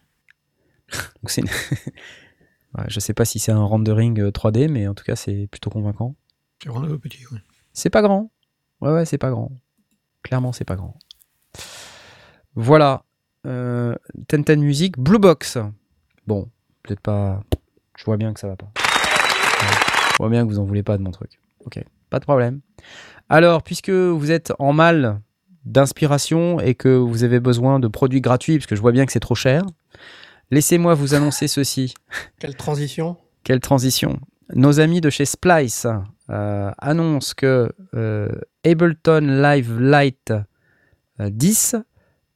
Donc 1.22 1.30
c'est 1.30 1.41
une- 1.41 1.48
Ouais, 2.78 2.86
je 2.88 3.00
sais 3.00 3.14
pas 3.14 3.24
si 3.26 3.38
c'est 3.38 3.52
un 3.52 3.64
rendering 3.64 4.20
euh, 4.20 4.32
3D, 4.32 4.68
mais 4.68 4.88
en 4.88 4.96
tout 4.96 5.04
cas, 5.04 5.16
c'est 5.16 5.48
plutôt 5.52 5.70
convaincant. 5.70 6.16
C'est 6.62 6.70
vraiment 6.70 6.98
petit. 6.98 7.24
ouais. 7.28 7.38
C'est 7.72 7.91
pas 7.91 8.02
grand. 8.02 8.32
Ouais, 8.82 8.91
ouais, 8.91 9.06
c'est 9.06 9.20
pas 9.20 9.30
grand. 9.30 9.52
Clairement, 10.24 10.54
c'est 10.54 10.66
pas 10.66 10.76
grand. 10.76 10.98
Voilà. 12.56 13.04
Euh, 13.46 13.96
Ten 14.28 14.44
Music, 14.62 14.98
Blue 14.98 15.20
Box. 15.20 15.58
Bon, 16.28 16.50
peut-être 16.84 17.00
pas. 17.02 17.44
Je 17.98 18.06
vois 18.06 18.18
bien 18.18 18.34
que 18.34 18.39
ça 18.39 18.48
va 18.48 18.56
pas. 18.56 18.66
Ouais. 18.76 19.76
Je 20.14 20.18
vois 20.18 20.30
bien 20.30 20.44
que 20.44 20.50
vous 20.50 20.60
en 20.60 20.64
voulez 20.64 20.84
pas 20.84 20.98
de 20.98 21.04
mon 21.04 21.12
truc. 21.12 21.39
Ok, 21.66 21.80
pas 22.14 22.20
de 22.20 22.26
problème. 22.26 22.61
Alors, 23.28 23.64
puisque 23.64 23.89
vous 23.89 24.30
êtes 24.30 24.53
en 24.59 24.72
mal 24.72 25.20
d'inspiration 25.66 26.59
et 26.59 26.76
que 26.76 26.89
vous 26.89 27.24
avez 27.24 27.39
besoin 27.39 27.80
de 27.80 27.88
produits 27.88 28.22
gratuits, 28.22 28.59
parce 28.59 28.68
que 28.68 28.76
je 28.76 28.82
vois 28.82 28.91
bien 28.91 29.07
que 29.07 29.11
c'est 29.11 29.20
trop 29.20 29.34
cher, 29.34 29.64
laissez-moi 30.51 30.93
vous 30.93 31.16
annoncer 31.16 31.47
ceci. 31.47 31.95
Quelle 32.39 32.55
transition 32.55 33.18
Quelle 33.43 33.61
transition 33.61 34.20
Nos 34.53 34.80
amis 34.80 35.01
de 35.01 35.09
chez 35.09 35.26
Splice 35.26 35.88
euh, 36.30 36.70
annoncent 36.78 37.34
que 37.36 37.72
euh, 37.95 38.30
Ableton 38.64 39.41
Live 39.41 39.80
Lite 39.80 40.34
euh, 41.20 41.32
10 41.32 41.78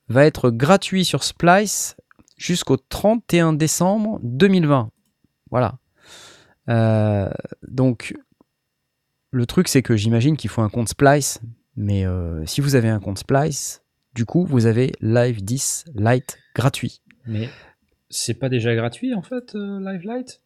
va 0.09 0.25
être 0.25 0.49
gratuit 0.49 1.05
sur 1.05 1.23
Splice 1.23 1.95
jusqu'au 2.36 2.78
31 2.78 3.53
décembre 3.53 4.19
2020. 4.23 4.89
Voilà. 5.51 5.78
Euh, 6.67 7.30
donc, 7.67 8.15
le 9.32 9.45
truc, 9.45 9.67
c'est 9.67 9.82
que 9.82 9.95
j'imagine 9.95 10.38
qu'il 10.38 10.49
faut 10.49 10.61
un 10.61 10.69
compte 10.69 10.89
Splice, 10.89 11.39
mais 11.75 12.05
euh, 12.05 12.45
si 12.45 12.61
vous 12.61 12.75
avez 12.75 12.89
un 12.89 12.99
compte 12.99 13.19
Splice, 13.19 13.84
du 14.15 14.25
coup, 14.25 14.45
vous 14.45 14.65
avez 14.65 14.91
Live 15.01 15.43
10 15.43 15.86
Lite 15.95 16.38
gratuit. 16.55 17.01
Mais 17.28 17.49
c'est 18.09 18.34
pas 18.34 18.49
déjà 18.49 18.73
gratuit 18.75 19.13
en 19.13 19.21
fait, 19.21 19.53
euh, 19.55 19.80
Live 19.80 20.03
Light 20.05 20.41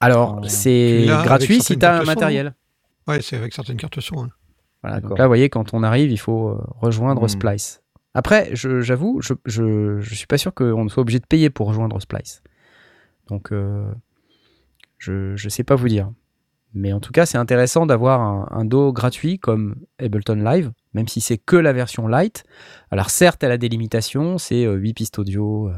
Alors, 0.00 0.40
c'est 0.48 1.06
gratuit 1.06 1.60
si 1.60 1.78
tu 1.78 1.84
as 1.84 1.96
un 1.96 2.00
son, 2.00 2.06
matériel. 2.06 2.54
Ouais, 3.08 3.20
c'est 3.20 3.36
avec 3.36 3.52
certaines 3.52 3.76
cartes 3.76 4.00
son. 4.00 4.24
hein. 4.24 4.30
Voilà, 4.82 5.00
donc 5.00 5.16
là, 5.18 5.24
vous 5.26 5.30
voyez, 5.30 5.48
quand 5.48 5.74
on 5.74 5.82
arrive, 5.82 6.10
il 6.10 6.18
faut 6.18 6.48
euh, 6.50 6.58
rejoindre 6.80 7.24
Hmm. 7.24 7.28
Splice. 7.28 7.82
Après, 8.14 8.50
je- 8.54 8.80
j'avoue, 8.80 9.20
je, 9.22 9.32
je, 9.46 10.00
je 10.00 10.14
suis 10.14 10.26
pas 10.26 10.38
sûr 10.38 10.52
qu'on 10.54 10.88
soit 10.88 11.00
obligé 11.02 11.18
de 11.20 11.26
payer 11.26 11.50
pour 11.50 11.68
rejoindre 11.68 12.00
Splice. 12.00 12.42
Donc, 13.28 13.52
euh, 13.52 13.84
je, 14.98 15.34
je 15.36 15.48
sais 15.48 15.62
pas 15.64 15.76
vous 15.76 15.88
dire. 15.88 16.10
Mais 16.74 16.92
en 16.92 17.00
tout 17.00 17.12
cas, 17.12 17.26
c'est 17.26 17.38
intéressant 17.38 17.86
d'avoir 17.86 18.20
un, 18.20 18.48
un 18.50 18.64
dos 18.64 18.92
gratuit 18.92 19.38
comme 19.38 19.76
Ableton 19.98 20.36
Live, 20.42 20.70
même 20.94 21.08
si 21.08 21.20
c'est 21.20 21.38
que 21.38 21.56
la 21.56 21.72
version 21.72 22.06
light. 22.08 22.44
Alors, 22.90 23.10
certes, 23.10 23.42
elle 23.44 23.52
a 23.52 23.58
des 23.58 23.68
limitations, 23.68 24.38
c'est 24.38 24.64
euh, 24.64 24.74
8 24.74 24.94
pistes 24.94 25.18
audio, 25.18 25.68
euh, 25.68 25.72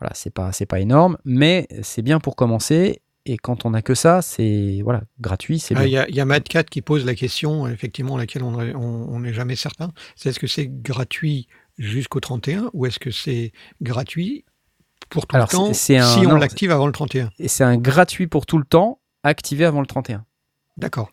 voilà, 0.00 0.12
c'est 0.14 0.32
pas, 0.32 0.50
pas 0.68 0.80
énorme, 0.80 1.18
mais 1.24 1.68
c'est 1.82 2.02
bien 2.02 2.20
pour 2.20 2.36
commencer. 2.36 3.00
Et 3.26 3.38
quand 3.38 3.64
on 3.64 3.72
a 3.72 3.80
que 3.80 3.94
ça, 3.94 4.20
c'est 4.20 4.80
voilà, 4.82 5.02
gratuit, 5.18 5.58
c'est 5.58 5.74
Ah, 5.76 5.84
bien. 5.86 6.04
Il 6.08 6.14
y 6.14 6.18
y 6.18 6.20
a 6.20 6.26
Mad4 6.26 6.64
qui 6.66 6.82
pose 6.82 7.06
la 7.06 7.14
question, 7.14 7.66
effectivement, 7.68 8.18
laquelle 8.18 8.42
on 8.42 9.20
n'est 9.20 9.32
jamais 9.32 9.56
certain. 9.56 9.92
C'est 10.14 10.28
est-ce 10.28 10.38
que 10.38 10.46
c'est 10.46 10.68
gratuit 10.68 11.48
jusqu'au 11.78 12.20
31 12.20 12.68
ou 12.74 12.84
est-ce 12.86 12.98
que 12.98 13.10
c'est 13.10 13.52
gratuit 13.80 14.44
pour 15.08 15.26
tout 15.26 15.36
Alors, 15.36 15.48
le 15.50 15.56
temps 15.56 15.68
un- 15.70 15.72
si 15.72 15.96
on 16.26 16.34
l'active 16.36 16.70
avant 16.70 16.86
le 16.86 16.92
31 16.92 17.30
Et 17.38 17.48
c'est 17.48 17.64
un 17.64 17.78
gratuit 17.78 18.26
pour 18.26 18.44
tout 18.44 18.58
le 18.58 18.64
temps, 18.64 19.00
activé 19.24 19.64
avant 19.64 19.80
le 19.80 19.86
31. 19.86 20.24
D'accord. 20.76 21.10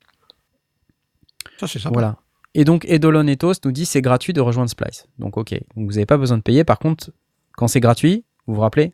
Ça, 1.60 1.68
c'est 1.68 1.80
sympa. 1.80 1.94
Voilà. 1.94 2.18
Et 2.54 2.66
donc, 2.66 2.86
Edolon 2.86 3.26
Ethos 3.28 3.54
nous 3.66 3.72
dit 3.72 3.86
c'est 3.86 4.02
gratuit 4.02 4.34
de 4.34 4.42
rejoindre 4.42 4.70
Splice. 4.70 5.08
Donc, 5.18 5.38
ok. 5.38 5.54
Donc, 5.76 5.88
vous 5.88 5.94
n'avez 5.94 6.06
pas 6.06 6.18
besoin 6.18 6.38
de 6.38 6.44
payer. 6.44 6.64
Par 6.64 6.80
contre, 6.80 7.12
quand 7.54 7.68
c'est 7.68 7.80
gratuit, 7.80 8.26
vous 8.46 8.56
vous 8.56 8.62
rappelez 8.62 8.94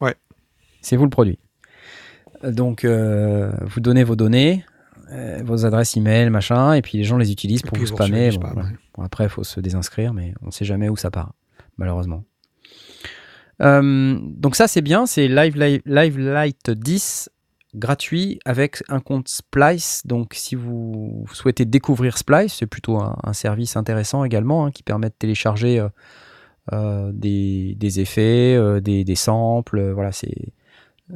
Ouais. 0.00 0.14
C'est 0.82 0.96
vous 0.96 1.04
le 1.04 1.10
produit. 1.10 1.38
Donc, 2.44 2.84
euh, 2.84 3.50
vous 3.62 3.80
donnez 3.80 4.04
vos 4.04 4.14
données, 4.14 4.64
euh, 5.10 5.40
vos 5.44 5.64
adresses 5.64 5.96
email, 5.96 6.30
machin, 6.30 6.74
et 6.74 6.82
puis 6.82 6.98
les 6.98 7.04
gens 7.04 7.16
les 7.16 7.32
utilisent 7.32 7.62
pour 7.62 7.76
vous 7.76 7.86
spammer. 7.86 8.30
Bon, 8.30 8.48
ouais. 8.48 8.62
Bon, 8.94 9.02
après, 9.02 9.24
il 9.24 9.30
faut 9.30 9.42
se 9.42 9.58
désinscrire, 9.58 10.14
mais 10.14 10.34
on 10.42 10.46
ne 10.46 10.50
sait 10.52 10.64
jamais 10.64 10.88
où 10.88 10.96
ça 10.96 11.10
part, 11.10 11.32
malheureusement. 11.78 12.22
Euh, 13.60 14.18
donc 14.22 14.54
ça 14.54 14.68
c'est 14.68 14.82
bien, 14.82 15.06
c'est 15.06 15.26
Live, 15.26 15.56
Live, 15.56 15.82
Live 15.84 16.18
Light 16.18 16.70
10 16.70 17.28
gratuit 17.74 18.38
avec 18.44 18.82
un 18.88 19.00
compte 19.00 19.28
Splice. 19.28 20.02
Donc 20.06 20.34
si 20.34 20.54
vous 20.54 21.26
souhaitez 21.32 21.64
découvrir 21.64 22.18
Splice, 22.18 22.54
c'est 22.54 22.66
plutôt 22.66 22.98
un, 22.98 23.32
service 23.32 23.76
intéressant 23.76 24.24
également 24.24 24.66
hein, 24.66 24.70
qui 24.70 24.82
permet 24.82 25.08
de 25.08 25.14
télécharger 25.18 25.78
euh, 25.78 25.88
euh, 26.72 27.12
des, 27.12 28.00
effets, 28.00 28.54
euh, 28.56 28.80
des, 28.80 29.14
samples. 29.14 29.92
voilà, 29.92 30.12
c'est 30.12 30.52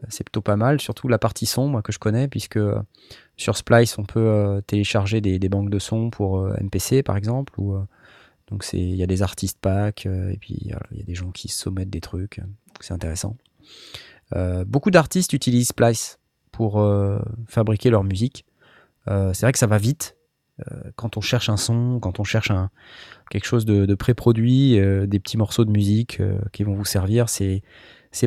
c'est 0.08 0.24
plutôt 0.24 0.40
pas 0.40 0.56
mal. 0.56 0.80
Surtout 0.80 1.06
la 1.06 1.18
partie 1.18 1.44
son, 1.44 1.82
que 1.82 1.92
je 1.92 1.98
connais, 1.98 2.26
puisque 2.26 2.58
sur 3.36 3.58
Splice 3.58 3.98
on 3.98 4.04
peut 4.04 4.62
télécharger 4.66 5.20
des, 5.20 5.48
banques 5.50 5.68
de 5.68 5.78
sons 5.78 6.08
pour 6.08 6.46
MPC 6.60 7.02
par 7.02 7.18
exemple. 7.18 7.52
Ou, 7.58 7.76
donc 8.48 8.64
il 8.72 8.94
y 8.94 9.02
a 9.02 9.06
des 9.06 9.20
artistes 9.22 9.58
packs 9.60 10.06
et 10.06 10.38
puis 10.40 10.56
il 10.62 10.68
y 10.68 10.72
a 10.72 10.80
des 11.04 11.14
gens 11.14 11.30
qui 11.30 11.48
se 11.48 11.58
soumettent 11.58 11.90
des 11.90 12.00
trucs. 12.00 12.40
c'est 12.80 12.94
intéressant. 12.94 13.36
Beaucoup 14.64 14.90
d'artistes 14.90 15.34
utilisent 15.34 15.68
Splice 15.68 16.18
pour 16.52 16.80
euh, 16.80 17.18
fabriquer 17.48 17.90
leur 17.90 18.04
musique. 18.04 18.44
Euh, 19.08 19.32
c'est 19.32 19.46
vrai 19.46 19.52
que 19.52 19.58
ça 19.58 19.66
va 19.66 19.78
vite. 19.78 20.16
Euh, 20.60 20.90
quand 20.96 21.16
on 21.16 21.20
cherche 21.20 21.48
un 21.48 21.56
son, 21.56 21.98
quand 22.00 22.20
on 22.20 22.24
cherche 22.24 22.50
un, 22.50 22.70
quelque 23.30 23.46
chose 23.46 23.64
de, 23.64 23.86
de 23.86 23.94
pré-produit, 23.94 24.78
euh, 24.78 25.06
des 25.06 25.18
petits 25.18 25.38
morceaux 25.38 25.64
de 25.64 25.70
musique 25.70 26.20
euh, 26.20 26.38
qui 26.52 26.62
vont 26.62 26.74
vous 26.74 26.84
servir, 26.84 27.28
c'est 27.28 27.62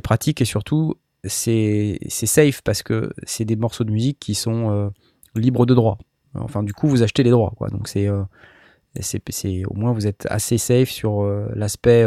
pratique 0.03 0.41
et 0.41 0.45
surtout 0.45 0.95
c'est 1.23 1.97
safe 2.09 2.61
parce 2.61 2.83
que 2.83 3.11
c'est 3.23 3.45
des 3.45 3.55
morceaux 3.55 3.83
de 3.83 3.91
musique 3.91 4.19
qui 4.19 4.35
sont 4.35 4.91
libres 5.35 5.65
de 5.65 5.73
droit. 5.73 5.97
Enfin, 6.35 6.61
du 6.61 6.71
coup, 6.73 6.87
vous 6.87 7.01
achetez 7.01 7.23
les 7.23 7.31
droits, 7.31 7.53
quoi. 7.57 7.69
Donc 7.69 7.87
c'est 7.87 8.07
c'est 9.01 9.65
au 9.65 9.73
moins 9.73 9.91
vous 9.91 10.05
êtes 10.05 10.27
assez 10.29 10.59
safe 10.59 10.89
sur 10.89 11.23
l'aspect 11.55 12.05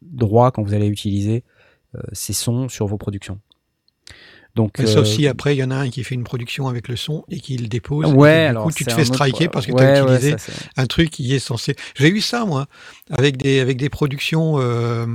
droit 0.00 0.52
quand 0.52 0.62
vous 0.62 0.74
allez 0.74 0.86
utiliser 0.86 1.42
ces 2.12 2.32
sons 2.32 2.68
sur 2.68 2.86
vos 2.86 2.98
productions. 2.98 3.40
Donc 4.54 4.78
Mais 4.78 4.86
Sauf 4.86 5.02
euh, 5.02 5.04
si 5.04 5.26
après, 5.26 5.56
il 5.56 5.58
y 5.58 5.64
en 5.64 5.70
a 5.70 5.76
un 5.76 5.88
qui 5.88 6.04
fait 6.04 6.14
une 6.14 6.24
production 6.24 6.68
avec 6.68 6.88
le 6.88 6.96
son 6.96 7.24
et 7.30 7.40
qui 7.40 7.56
le 7.56 7.68
dépose. 7.68 8.04
Ouais, 8.12 8.30
et 8.30 8.44
du 8.44 8.50
alors 8.50 8.64
coup, 8.66 8.72
tu 8.72 8.84
te 8.84 8.92
fais 8.92 9.00
autre- 9.00 9.14
striker 9.14 9.48
parce 9.48 9.64
que 9.64 9.72
tu 9.72 9.78
as 9.82 10.04
ouais, 10.04 10.14
utilisé 10.14 10.36
ça, 10.36 10.52
un 10.76 10.86
truc 10.86 11.08
qui 11.10 11.34
est 11.34 11.38
censé. 11.38 11.74
J'ai 11.96 12.08
eu 12.10 12.20
ça, 12.20 12.44
moi, 12.44 12.66
avec 13.10 13.38
des, 13.38 13.60
avec 13.60 13.78
des 13.78 13.88
productions 13.88 14.56
euh, 14.58 15.06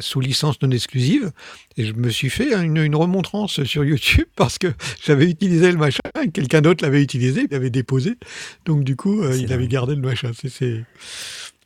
sous 0.00 0.20
licence 0.20 0.60
non 0.62 0.70
exclusive. 0.70 1.32
Et 1.76 1.84
je 1.84 1.92
me 1.92 2.08
suis 2.08 2.30
fait 2.30 2.54
une, 2.54 2.78
une 2.78 2.96
remontrance 2.96 3.62
sur 3.64 3.84
YouTube 3.84 4.26
parce 4.36 4.56
que 4.56 4.68
j'avais 5.04 5.26
utilisé 5.28 5.70
le 5.70 5.76
machin, 5.78 6.00
quelqu'un 6.32 6.62
d'autre 6.62 6.82
l'avait 6.82 7.02
utilisé, 7.02 7.42
il 7.42 7.48
l'avait 7.52 7.70
déposé. 7.70 8.16
Donc, 8.64 8.84
du 8.84 8.96
coup, 8.96 9.22
euh, 9.22 9.36
il 9.36 9.52
avait 9.52 9.68
gardé 9.68 9.94
le 9.94 10.00
machin. 10.00 10.30
C'est, 10.34 10.48
c'est... 10.48 10.82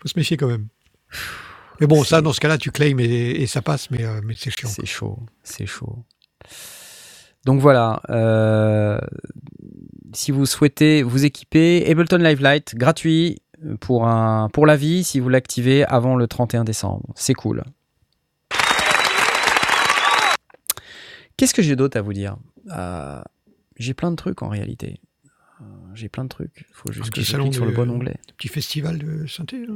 faut 0.02 0.08
se 0.08 0.18
méfier 0.18 0.36
quand 0.36 0.48
même. 0.48 0.66
Mais 1.80 1.86
bon, 1.86 2.02
ça, 2.02 2.20
dans 2.20 2.32
ce 2.32 2.40
cas-là, 2.40 2.58
tu 2.58 2.72
claims 2.72 2.98
et, 2.98 3.04
et 3.42 3.46
ça 3.46 3.62
passe, 3.62 3.92
mais, 3.92 4.02
euh, 4.02 4.20
mais 4.24 4.34
c'est 4.36 4.50
chiant. 4.50 4.68
C'est 4.68 4.86
chaud, 4.86 5.20
c'est 5.44 5.66
chaud. 5.66 6.04
Donc 7.44 7.60
voilà, 7.60 8.02
euh, 8.10 8.98
si 10.12 10.32
vous 10.32 10.44
souhaitez 10.46 11.02
vous 11.02 11.24
équiper, 11.24 11.88
Ableton 11.90 12.18
Live 12.18 12.42
Lite 12.42 12.74
gratuit 12.74 13.40
pour, 13.80 14.06
un, 14.06 14.48
pour 14.52 14.66
la 14.66 14.76
vie 14.76 15.02
si 15.04 15.18
vous 15.20 15.28
l'activez 15.28 15.84
avant 15.84 16.16
le 16.16 16.26
31 16.26 16.64
décembre. 16.64 17.06
C'est 17.14 17.34
cool. 17.34 17.62
Qu'est-ce 21.36 21.54
que 21.54 21.62
j'ai 21.62 21.76
d'autre 21.76 21.96
à 21.96 22.02
vous 22.02 22.12
dire? 22.12 22.36
Euh, 22.76 23.20
J'ai 23.76 23.94
plein 23.94 24.10
de 24.10 24.16
trucs 24.16 24.42
en 24.42 24.48
réalité. 24.48 25.00
Euh, 25.60 25.64
J'ai 25.94 26.08
plein 26.08 26.24
de 26.24 26.28
trucs. 26.28 26.64
Il 26.68 26.74
faut 26.74 26.90
juste 26.92 27.06
Un 27.06 27.10
que 27.10 27.20
je 27.22 27.36
clique 27.36 27.54
sur 27.54 27.64
le 27.64 27.72
bon 27.72 27.88
onglet. 27.90 28.16
Petit 28.36 28.48
festival 28.48 28.98
de 28.98 29.26
synthé. 29.26 29.64
là. 29.64 29.74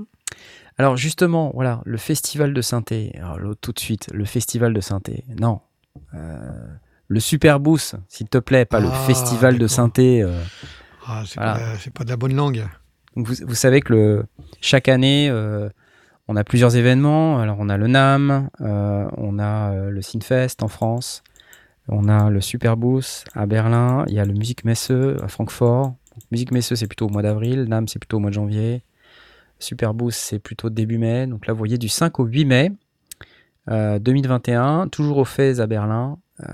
Alors 0.78 0.96
justement, 0.96 1.50
voilà, 1.54 1.80
le 1.84 1.98
festival 1.98 2.52
de 2.52 2.60
synthé. 2.62 3.12
Alors 3.16 3.38
l'autre, 3.38 3.60
tout 3.60 3.72
de 3.72 3.78
suite, 3.78 4.08
le 4.12 4.24
festival 4.24 4.72
de 4.74 4.80
synthé. 4.80 5.24
Non. 5.40 5.60
Euh, 6.14 6.66
le 7.08 7.20
Super 7.20 7.60
Boost, 7.60 7.96
s'il 8.08 8.28
te 8.28 8.38
plaît, 8.38 8.64
pas 8.64 8.80
le 8.80 8.88
Ah, 8.88 8.92
festival 9.06 9.58
de 9.58 9.66
synthé. 9.66 10.22
euh. 10.22 10.32
Ah, 11.06 11.22
c'est, 11.26 11.36
Voilà. 11.36 11.58
pas, 11.94 12.04
de 12.04 12.08
la 12.10 12.16
bonne 12.16 12.34
langue. 12.34 12.64
Donc, 13.16 13.26
vous, 13.26 13.34
vous 13.46 13.54
savez 13.54 13.80
que 13.80 13.92
le, 13.92 14.24
chaque 14.60 14.88
année, 14.88 15.28
euh, 15.28 15.68
on 16.28 16.36
a 16.36 16.44
plusieurs 16.44 16.76
événements. 16.76 17.38
Alors 17.40 17.56
on 17.58 17.68
a 17.68 17.76
le 17.76 17.86
NAM, 17.88 18.48
euh, 18.60 19.06
on 19.18 19.38
a 19.38 19.72
euh, 19.72 19.90
le 19.90 20.00
Synfest 20.00 20.62
en 20.62 20.68
France, 20.68 21.22
on 21.88 22.08
a 22.08 22.30
le 22.30 22.40
Super 22.40 22.76
Boost 22.76 23.26
à 23.34 23.44
Berlin, 23.46 24.04
il 24.08 24.14
y 24.14 24.20
a 24.20 24.24
le 24.24 24.32
Musique 24.32 24.64
Messe 24.64 24.90
à 24.90 25.28
Francfort. 25.28 25.88
Donc, 25.88 26.22
Musique 26.30 26.52
Messe 26.52 26.72
c'est 26.74 26.86
plutôt 26.86 27.06
au 27.06 27.10
mois 27.10 27.22
d'avril, 27.22 27.64
NAM 27.68 27.88
c'est 27.88 27.98
plutôt 27.98 28.16
au 28.18 28.20
mois 28.20 28.30
de 28.30 28.34
janvier. 28.34 28.82
Super 29.58 29.92
Boost 29.92 30.18
c'est 30.18 30.38
plutôt 30.38 30.70
début 30.70 30.98
mai. 30.98 31.26
Donc 31.26 31.46
là 31.46 31.52
vous 31.52 31.58
voyez 31.58 31.76
du 31.78 31.88
5 31.88 32.18
au 32.20 32.24
8 32.24 32.44
mai 32.46 32.72
euh, 33.70 33.98
2021, 33.98 34.88
toujours 34.88 35.18
au 35.18 35.24
Fez 35.24 35.60
à 35.60 35.66
Berlin, 35.66 36.18
euh, 36.40 36.44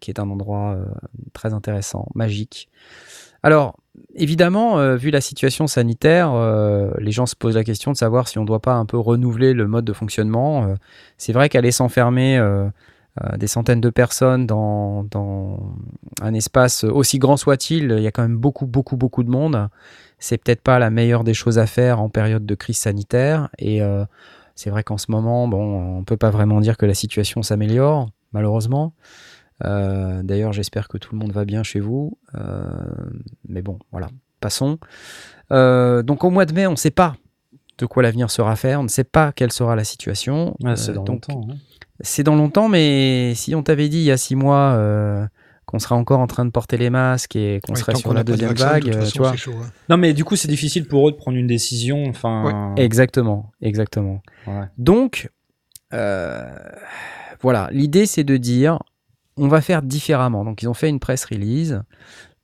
qui 0.00 0.10
est 0.10 0.18
un 0.18 0.28
endroit 0.28 0.74
euh, 0.74 0.84
très 1.32 1.54
intéressant, 1.54 2.08
magique. 2.14 2.68
Alors, 3.42 3.76
évidemment, 4.14 4.78
euh, 4.78 4.96
vu 4.96 5.10
la 5.10 5.20
situation 5.20 5.66
sanitaire, 5.66 6.32
euh, 6.32 6.90
les 6.98 7.12
gens 7.12 7.26
se 7.26 7.36
posent 7.36 7.54
la 7.54 7.64
question 7.64 7.92
de 7.92 7.96
savoir 7.96 8.28
si 8.28 8.38
on 8.38 8.42
ne 8.42 8.46
doit 8.46 8.60
pas 8.60 8.74
un 8.74 8.86
peu 8.86 8.98
renouveler 8.98 9.52
le 9.52 9.68
mode 9.68 9.84
de 9.84 9.92
fonctionnement. 9.92 10.64
Euh, 10.64 10.74
c'est 11.16 11.32
vrai 11.32 11.48
qu'aller 11.48 11.70
s'enfermer 11.70 12.38
euh, 12.38 12.66
euh, 13.22 13.36
des 13.36 13.46
centaines 13.46 13.80
de 13.80 13.90
personnes 13.90 14.46
dans, 14.46 15.04
dans 15.04 15.74
un 16.20 16.34
espace 16.34 16.84
aussi 16.84 17.18
grand 17.18 17.36
soit-il, 17.36 17.94
il 17.96 18.02
y 18.02 18.06
a 18.06 18.10
quand 18.10 18.22
même 18.22 18.36
beaucoup, 18.36 18.66
beaucoup, 18.66 18.96
beaucoup 18.96 19.22
de 19.22 19.30
monde. 19.30 19.68
C'est 20.18 20.38
peut-être 20.38 20.62
pas 20.62 20.78
la 20.78 20.90
meilleure 20.90 21.24
des 21.24 21.34
choses 21.34 21.58
à 21.58 21.66
faire 21.66 22.00
en 22.00 22.08
période 22.08 22.44
de 22.44 22.54
crise 22.54 22.78
sanitaire. 22.78 23.48
Et 23.58 23.80
euh, 23.82 24.04
c'est 24.56 24.70
vrai 24.70 24.82
qu'en 24.82 24.98
ce 24.98 25.10
moment, 25.10 25.46
bon, 25.46 25.98
on 25.98 26.02
peut 26.04 26.16
pas 26.16 26.30
vraiment 26.30 26.60
dire 26.60 26.76
que 26.76 26.86
la 26.86 26.94
situation 26.94 27.42
s'améliore, 27.42 28.08
malheureusement. 28.32 28.94
Euh, 29.64 30.22
D'ailleurs, 30.22 30.52
j'espère 30.52 30.88
que 30.88 30.98
tout 30.98 31.14
le 31.14 31.20
monde 31.20 31.32
va 31.32 31.44
bien 31.44 31.62
chez 31.62 31.78
vous. 31.80 32.18
Euh, 32.34 32.64
mais 33.48 33.62
bon, 33.62 33.78
voilà, 33.92 34.08
passons. 34.40 34.78
Euh, 35.52 36.02
donc 36.02 36.24
au 36.24 36.30
mois 36.30 36.46
de 36.46 36.52
mai, 36.54 36.66
on 36.66 36.72
ne 36.72 36.76
sait 36.76 36.90
pas 36.90 37.16
de 37.78 37.86
quoi 37.86 38.02
l'avenir 38.02 38.30
sera 38.30 38.56
fait, 38.56 38.74
on 38.76 38.82
ne 38.82 38.88
sait 38.88 39.04
pas 39.04 39.32
quelle 39.32 39.52
sera 39.52 39.76
la 39.76 39.84
situation. 39.84 40.56
C'est 40.76 40.92
dans 40.94 41.04
donc, 41.04 41.28
longtemps. 41.28 41.46
hein. 41.50 41.56
C'est 42.00 42.22
dans 42.22 42.34
longtemps, 42.34 42.68
mais 42.68 43.34
si 43.34 43.54
on 43.54 43.62
t'avait 43.62 43.88
dit 43.88 43.98
il 43.98 44.04
y 44.04 44.10
a 44.10 44.16
six 44.16 44.34
mois 44.36 45.28
qu'on 45.66 45.78
serait 45.80 45.94
encore 45.96 46.20
en 46.20 46.26
train 46.28 46.44
de 46.44 46.50
porter 46.50 46.76
les 46.76 46.90
masques 46.90 47.34
et 47.36 47.60
qu'on 47.62 47.72
Ouais, 47.74 47.78
serait 47.80 47.92
tant 47.92 47.98
sur 47.98 48.14
la 48.14 48.22
deuxième 48.24 48.54
de 48.54 48.58
vague, 48.58 48.88
euh, 48.88 49.00
façon, 49.00 49.10
tu 49.12 49.18
vois. 49.18 49.36
chaud, 49.36 49.54
hein. 49.62 49.70
Non, 49.88 49.96
mais 49.96 50.14
du 50.14 50.24
coup, 50.24 50.36
c'est 50.36 50.48
difficile 50.48 50.86
pour 50.86 51.08
eux 51.08 51.12
de 51.12 51.16
prendre 51.16 51.36
une 51.36 51.46
décision. 51.48 52.04
Enfin, 52.08 52.72
Exactement, 52.76 53.50
exactement. 53.60 54.22
Ouais. 54.46 54.66
Donc, 54.78 55.30
euh, 55.92 56.48
voilà, 57.40 57.68
l'idée 57.72 58.06
c'est 58.06 58.24
de 58.24 58.36
dire, 58.36 58.78
on 59.36 59.48
va 59.48 59.60
faire 59.60 59.82
différemment. 59.82 60.44
Donc, 60.44 60.62
ils 60.62 60.68
ont 60.68 60.74
fait 60.74 60.88
une 60.88 61.00
press 61.00 61.24
release 61.24 61.80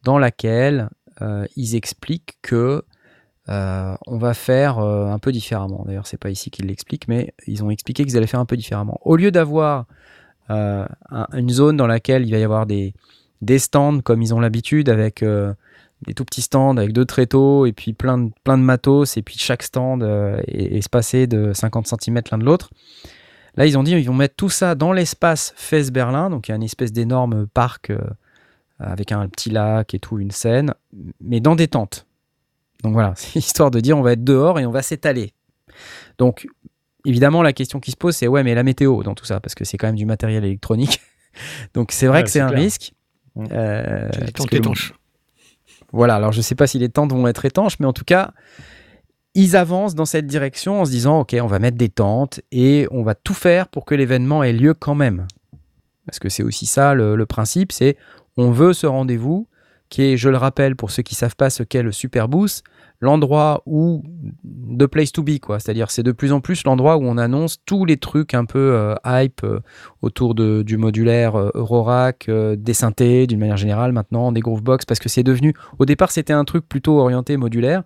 dans 0.02 0.18
laquelle 0.18 0.88
euh, 1.20 1.46
ils 1.56 1.76
expliquent 1.76 2.38
que 2.42 2.82
euh, 3.48 3.94
on 4.06 4.18
va 4.18 4.34
faire 4.34 4.78
euh, 4.78 5.06
un 5.10 5.18
peu 5.18 5.32
différemment. 5.32 5.84
D'ailleurs, 5.86 6.06
c'est 6.06 6.16
pas 6.16 6.30
ici 6.30 6.50
qu'ils 6.50 6.66
l'expliquent, 6.66 7.08
mais 7.08 7.34
ils 7.46 7.62
ont 7.64 7.70
expliqué 7.70 8.04
qu'ils 8.04 8.16
allaient 8.16 8.26
faire 8.26 8.40
un 8.40 8.46
peu 8.46 8.56
différemment. 8.56 8.98
Au 9.02 9.16
lieu 9.16 9.30
d'avoir 9.30 9.86
euh, 10.50 10.86
un- 11.10 11.26
une 11.34 11.50
zone 11.50 11.76
dans 11.76 11.86
laquelle 11.86 12.26
il 12.26 12.32
va 12.32 12.38
y 12.38 12.44
avoir 12.44 12.66
des, 12.66 12.94
stands 13.58 14.00
comme 14.00 14.22
ils 14.22 14.34
ont 14.34 14.40
l'habitude 14.40 14.88
avec 14.88 15.22
euh, 15.22 15.52
des 16.06 16.14
tout 16.14 16.24
petits 16.24 16.42
stands 16.42 16.76
avec 16.76 16.92
deux 16.92 17.04
tréteaux 17.04 17.66
et 17.66 17.72
puis 17.72 17.92
plein 17.92 18.18
de, 18.18 18.32
matos 18.56 19.16
et 19.16 19.22
puis 19.22 19.36
chaque 19.38 19.62
stand 19.62 20.02
euh, 20.02 20.40
est 20.46 20.76
espacé 20.76 21.26
de 21.26 21.52
50 21.52 21.86
cm 21.86 22.20
l'un 22.30 22.38
de 22.38 22.44
l'autre. 22.44 22.70
Là, 23.56 23.66
ils 23.66 23.76
ont 23.76 23.82
dit 23.82 23.92
ils 23.92 24.06
vont 24.06 24.14
mettre 24.14 24.36
tout 24.36 24.48
ça 24.48 24.74
dans 24.74 24.92
l'espace 24.92 25.52
Fès 25.56 25.90
Berlin, 25.90 26.30
donc 26.30 26.48
il 26.48 26.52
y 26.52 26.54
a 26.54 26.56
une 26.56 26.62
espèce 26.62 26.92
d'énorme 26.92 27.46
parc 27.46 27.92
avec 28.78 29.12
un 29.12 29.28
petit 29.28 29.50
lac 29.50 29.94
et 29.94 29.98
tout, 29.98 30.18
une 30.18 30.30
scène, 30.30 30.74
mais 31.20 31.40
dans 31.40 31.54
des 31.54 31.68
tentes. 31.68 32.06
Donc 32.82 32.94
voilà, 32.94 33.12
c'est 33.16 33.38
histoire 33.38 33.70
de 33.70 33.80
dire 33.80 33.96
on 33.96 34.02
va 34.02 34.12
être 34.12 34.24
dehors 34.24 34.58
et 34.58 34.66
on 34.66 34.70
va 34.70 34.82
s'étaler. 34.82 35.32
Donc 36.18 36.46
évidemment, 37.06 37.42
la 37.42 37.52
question 37.52 37.80
qui 37.80 37.90
se 37.90 37.96
pose, 37.96 38.14
c'est 38.16 38.26
ouais, 38.28 38.42
mais 38.42 38.54
la 38.54 38.62
météo 38.62 39.02
dans 39.02 39.14
tout 39.14 39.24
ça, 39.24 39.40
parce 39.40 39.54
que 39.54 39.64
c'est 39.64 39.76
quand 39.78 39.86
même 39.88 39.96
du 39.96 40.06
matériel 40.06 40.44
électronique. 40.44 41.00
Donc 41.74 41.92
c'est 41.92 42.06
vrai 42.06 42.18
Ouais, 42.18 42.24
que 42.24 42.30
c'est 42.30 42.40
un 42.40 42.48
clair. 42.48 42.60
risque. 42.60 42.92
Mm. 43.34 43.44
Euh, 43.52 44.08
étanches. 44.52 44.92
voilà, 45.92 46.16
alors 46.16 46.32
je 46.32 46.40
sais 46.42 46.54
pas 46.54 46.66
si 46.66 46.78
les 46.78 46.88
tentes 46.90 47.12
vont 47.12 47.26
être 47.26 47.44
étanches, 47.46 47.78
mais 47.80 47.86
en 47.86 47.92
tout 47.94 48.04
cas, 48.04 48.32
ils 49.34 49.56
avancent 49.56 49.94
dans 49.94 50.04
cette 50.04 50.26
direction 50.26 50.82
en 50.82 50.84
se 50.84 50.90
disant 50.90 51.20
ok 51.20 51.34
on 51.40 51.46
va 51.46 51.58
mettre 51.58 51.78
des 51.78 51.88
tentes 51.88 52.40
et 52.52 52.86
on 52.90 53.02
va 53.02 53.14
tout 53.14 53.32
faire 53.32 53.68
pour 53.68 53.86
que 53.86 53.94
l'événement 53.94 54.42
ait 54.44 54.52
lieu 54.52 54.74
quand 54.74 54.94
même 54.94 55.26
parce 56.04 56.18
que 56.18 56.28
c'est 56.28 56.42
aussi 56.42 56.66
ça 56.66 56.92
le, 56.92 57.16
le 57.16 57.24
principe 57.24 57.72
c'est 57.72 57.96
on 58.36 58.50
veut 58.50 58.74
ce 58.74 58.86
rendez-vous 58.86 59.48
qui 59.88 60.02
est 60.02 60.16
je 60.18 60.28
le 60.28 60.36
rappelle 60.36 60.76
pour 60.76 60.90
ceux 60.90 61.02
qui 61.02 61.14
savent 61.14 61.34
pas 61.36 61.48
ce 61.48 61.62
qu'est 61.62 61.82
le 61.82 61.92
Super 61.92 62.28
Boost 62.28 62.62
l'endroit 63.02 63.62
où 63.66 64.04
the 64.78 64.86
place 64.86 65.10
to 65.12 65.22
be 65.22 65.38
quoi. 65.40 65.58
C'est-à-dire 65.58 65.90
c'est 65.90 66.04
de 66.04 66.12
plus 66.12 66.32
en 66.32 66.40
plus 66.40 66.64
l'endroit 66.64 66.96
où 66.96 67.02
on 67.02 67.18
annonce 67.18 67.58
tous 67.66 67.84
les 67.84 67.96
trucs 67.96 68.32
un 68.32 68.44
peu 68.44 68.72
euh, 68.74 68.94
hype 69.04 69.42
euh, 69.42 69.60
autour 70.02 70.36
de, 70.36 70.62
du 70.62 70.76
modulaire 70.76 71.34
euh, 71.34 71.50
Eurorack 71.54 72.28
euh, 72.28 72.54
des 72.56 72.74
synthés 72.74 73.26
d'une 73.26 73.40
manière 73.40 73.56
générale 73.56 73.90
maintenant 73.90 74.30
des 74.30 74.40
groovebox 74.40 74.86
parce 74.86 75.00
que 75.00 75.08
c'est 75.08 75.24
devenu 75.24 75.52
au 75.80 75.84
départ 75.84 76.12
c'était 76.12 76.32
un 76.32 76.44
truc 76.44 76.66
plutôt 76.68 77.00
orienté 77.00 77.36
modulaire 77.36 77.82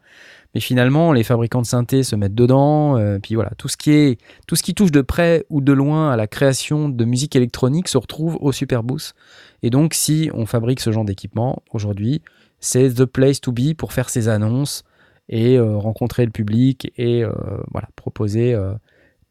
mais 0.55 0.61
finalement 0.61 1.14
les 1.14 1.25
fabricants 1.25 1.62
de 1.62 1.67
synthés 1.67 2.03
se 2.03 2.14
mettent 2.14 2.35
dedans 2.35 2.99
puis 3.23 3.37
voilà. 3.37 3.53
Tout 3.57 3.69
ce 3.69 3.79
qui 3.79 4.19
tout 4.47 4.55
ce 4.55 4.62
qui 4.62 4.75
touche 4.75 4.93
de 4.93 5.01
près 5.01 5.47
ou 5.49 5.62
de 5.62 5.73
loin 5.73 6.11
à 6.11 6.17
la 6.17 6.27
création 6.27 6.91
de 6.91 7.05
musique 7.07 7.35
électronique 7.35 7.89
se 7.89 7.97
retrouve 7.97 8.37
au 8.43 8.53
Superboost 8.53 9.14
et 9.62 9.71
donc 9.71 9.95
si 9.95 10.31
on 10.35 10.45
fabrique 10.45 10.81
ce 10.81 10.93
genre 10.93 11.07
d'équipement 11.07 11.62
aujourd'hui 11.73 12.21
c'est 12.61 12.91
the 12.91 13.07
place 13.07 13.41
to 13.41 13.51
be 13.51 13.75
pour 13.75 13.95
faire 13.95 14.11
ses 14.11 14.29
annonces 14.29 14.85
et 15.29 15.59
euh, 15.59 15.77
rencontrer 15.77 16.24
le 16.24 16.31
public 16.31 16.93
et 16.97 17.24
euh, 17.24 17.33
voilà 17.72 17.89
proposer 17.97 18.55
euh, 18.55 18.74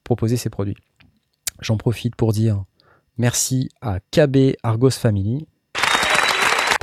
proposer 0.03 0.37
ses 0.37 0.49
produits 0.49 0.77
j'en 1.61 1.77
profite 1.77 2.15
pour 2.15 2.33
dire 2.33 2.63
merci 3.17 3.69
à 3.81 3.99
KB 4.11 4.55
Argos 4.63 4.91
Family 4.91 5.47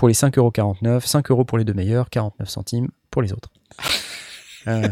pour 0.03 0.09
les 0.09 0.15
5,49€, 0.15 0.99
5 0.99 1.31
euros 1.31 1.45
pour 1.45 1.59
les 1.59 1.65
deux 1.65 1.75
meilleurs, 1.75 2.11
49 2.11 2.49
centimes 2.49 2.89
pour 3.13 3.23
les 3.23 3.33
autres. 3.33 3.51
Euh, 4.69 4.89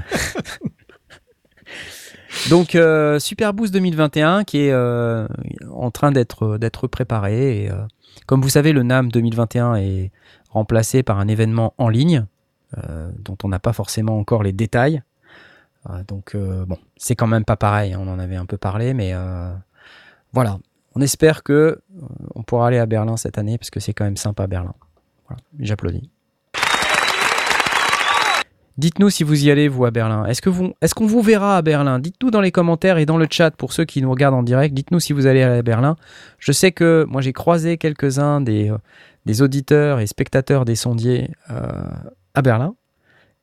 Donc 2.50 2.74
euh, 2.74 3.20
Super 3.20 3.54
Boost 3.54 3.72
2021 3.72 4.42
qui 4.42 4.62
est 4.62 4.72
euh, 4.72 5.28
en 5.72 5.92
train 5.92 6.10
d'être 6.10 6.58
d'être 6.58 6.88
préparé. 6.88 7.66
Et, 7.66 7.70
comme 8.26 8.42
vous 8.42 8.48
savez, 8.48 8.72
le 8.72 8.82
NAM 8.82 9.12
2021 9.12 9.76
est 9.76 10.10
remplacé 10.48 11.04
par 11.04 11.20
un 11.20 11.28
événement 11.28 11.72
en 11.78 11.88
ligne 11.88 12.26
dont 13.18 13.36
on 13.42 13.48
n'a 13.48 13.58
pas 13.58 13.72
forcément 13.72 14.18
encore 14.18 14.42
les 14.42 14.52
détails. 14.52 15.02
Euh, 15.88 16.02
donc 16.06 16.34
euh, 16.34 16.64
bon, 16.66 16.78
c'est 16.96 17.16
quand 17.16 17.26
même 17.26 17.44
pas 17.44 17.56
pareil. 17.56 17.92
hein, 17.92 17.98
on 18.00 18.08
en 18.08 18.18
avait 18.18 18.36
un 18.36 18.46
peu 18.46 18.58
parlé, 18.58 18.94
mais 18.94 19.12
euh, 19.14 19.52
voilà. 20.32 20.58
On 20.94 21.00
espère 21.00 21.42
que 21.42 21.52
euh, 21.52 21.78
on 22.34 22.42
pourra 22.42 22.66
aller 22.66 22.78
à 22.78 22.86
Berlin 22.86 23.16
cette 23.16 23.38
année 23.38 23.58
parce 23.58 23.70
que 23.70 23.80
c'est 23.80 23.94
quand 23.94 24.04
même 24.04 24.16
sympa 24.16 24.46
Berlin. 24.46 24.74
J'applaudis. 25.60 26.10
Dites-nous 28.76 29.10
si 29.10 29.24
vous 29.24 29.44
y 29.44 29.50
allez, 29.50 29.68
vous, 29.68 29.84
à 29.84 29.90
Berlin. 29.90 30.24
Est-ce 30.24 30.40
que 30.40 30.48
vous, 30.48 30.72
est-ce 30.80 30.94
qu'on 30.94 31.06
vous 31.06 31.20
verra 31.20 31.58
à 31.58 31.62
Berlin? 31.62 31.98
Dites-nous 31.98 32.30
dans 32.30 32.40
les 32.40 32.50
commentaires 32.50 32.98
et 32.98 33.06
dans 33.06 33.18
le 33.18 33.26
chat 33.30 33.50
pour 33.50 33.72
ceux 33.72 33.84
qui 33.84 34.00
nous 34.02 34.10
regardent 34.10 34.34
en 34.34 34.42
direct. 34.42 34.74
Dites-nous 34.74 35.00
si 35.00 35.12
vous 35.12 35.26
allez 35.26 35.42
à 35.42 35.62
Berlin. 35.62 35.96
Je 36.38 36.50
sais 36.50 36.72
que 36.72 37.04
moi, 37.08 37.20
j'ai 37.20 37.32
croisé 37.34 37.76
quelques-uns 37.76 38.40
des, 38.40 38.70
euh, 38.70 39.44
auditeurs 39.44 40.00
et 40.00 40.06
spectateurs 40.06 40.64
des 40.64 40.76
sondiers 40.76 41.30
euh, 41.50 41.82
à 42.34 42.42
Berlin. 42.42 42.74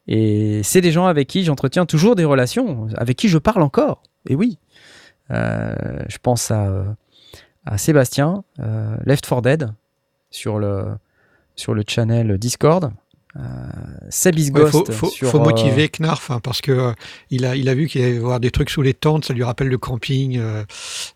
Et 0.07 0.61
c'est 0.63 0.81
des 0.81 0.91
gens 0.91 1.05
avec 1.05 1.27
qui 1.27 1.43
j'entretiens 1.43 1.85
toujours 1.85 2.15
des 2.15 2.23
relations, 2.25 2.88
avec 2.95 3.17
qui 3.17 3.27
je 3.27 3.38
parle 3.38 3.61
encore. 3.61 4.03
Et 4.29 4.35
oui. 4.35 4.57
Euh, 5.31 5.75
je 6.07 6.17
pense 6.21 6.51
à, 6.51 6.67
euh, 6.67 6.85
à 7.65 7.77
Sébastien, 7.77 8.43
euh, 8.59 8.95
Left 9.05 9.27
4 9.27 9.41
Dead, 9.41 9.69
sur 10.31 10.59
le, 10.59 10.85
sur 11.55 11.73
le 11.73 11.83
channel 11.85 12.38
Discord. 12.38 12.91
Euh, 13.35 13.41
Sebis 14.09 14.45
Ouais, 14.51 14.61
Ghost 14.61 14.71
faut, 14.71 14.91
faut, 14.91 15.09
sur, 15.09 15.29
faut 15.29 15.39
motiver 15.39 15.89
Knarf 15.89 16.31
hein, 16.31 16.39
parce 16.41 16.59
que 16.61 16.71
euh, 16.71 16.91
il 17.29 17.45
a 17.45 17.55
il 17.55 17.69
a 17.69 17.75
vu 17.75 17.85
qu'il 17.88 18.01
allait 18.01 18.15
y 18.15 18.17
avoir 18.17 18.39
des 18.39 18.49
trucs 18.49 18.69
sous 18.71 18.81
les 18.81 18.95
tentes, 18.95 19.25
ça 19.25 19.33
lui 19.33 19.43
rappelle 19.43 19.67
le 19.67 19.77
camping. 19.77 20.39
euh, 20.39 20.63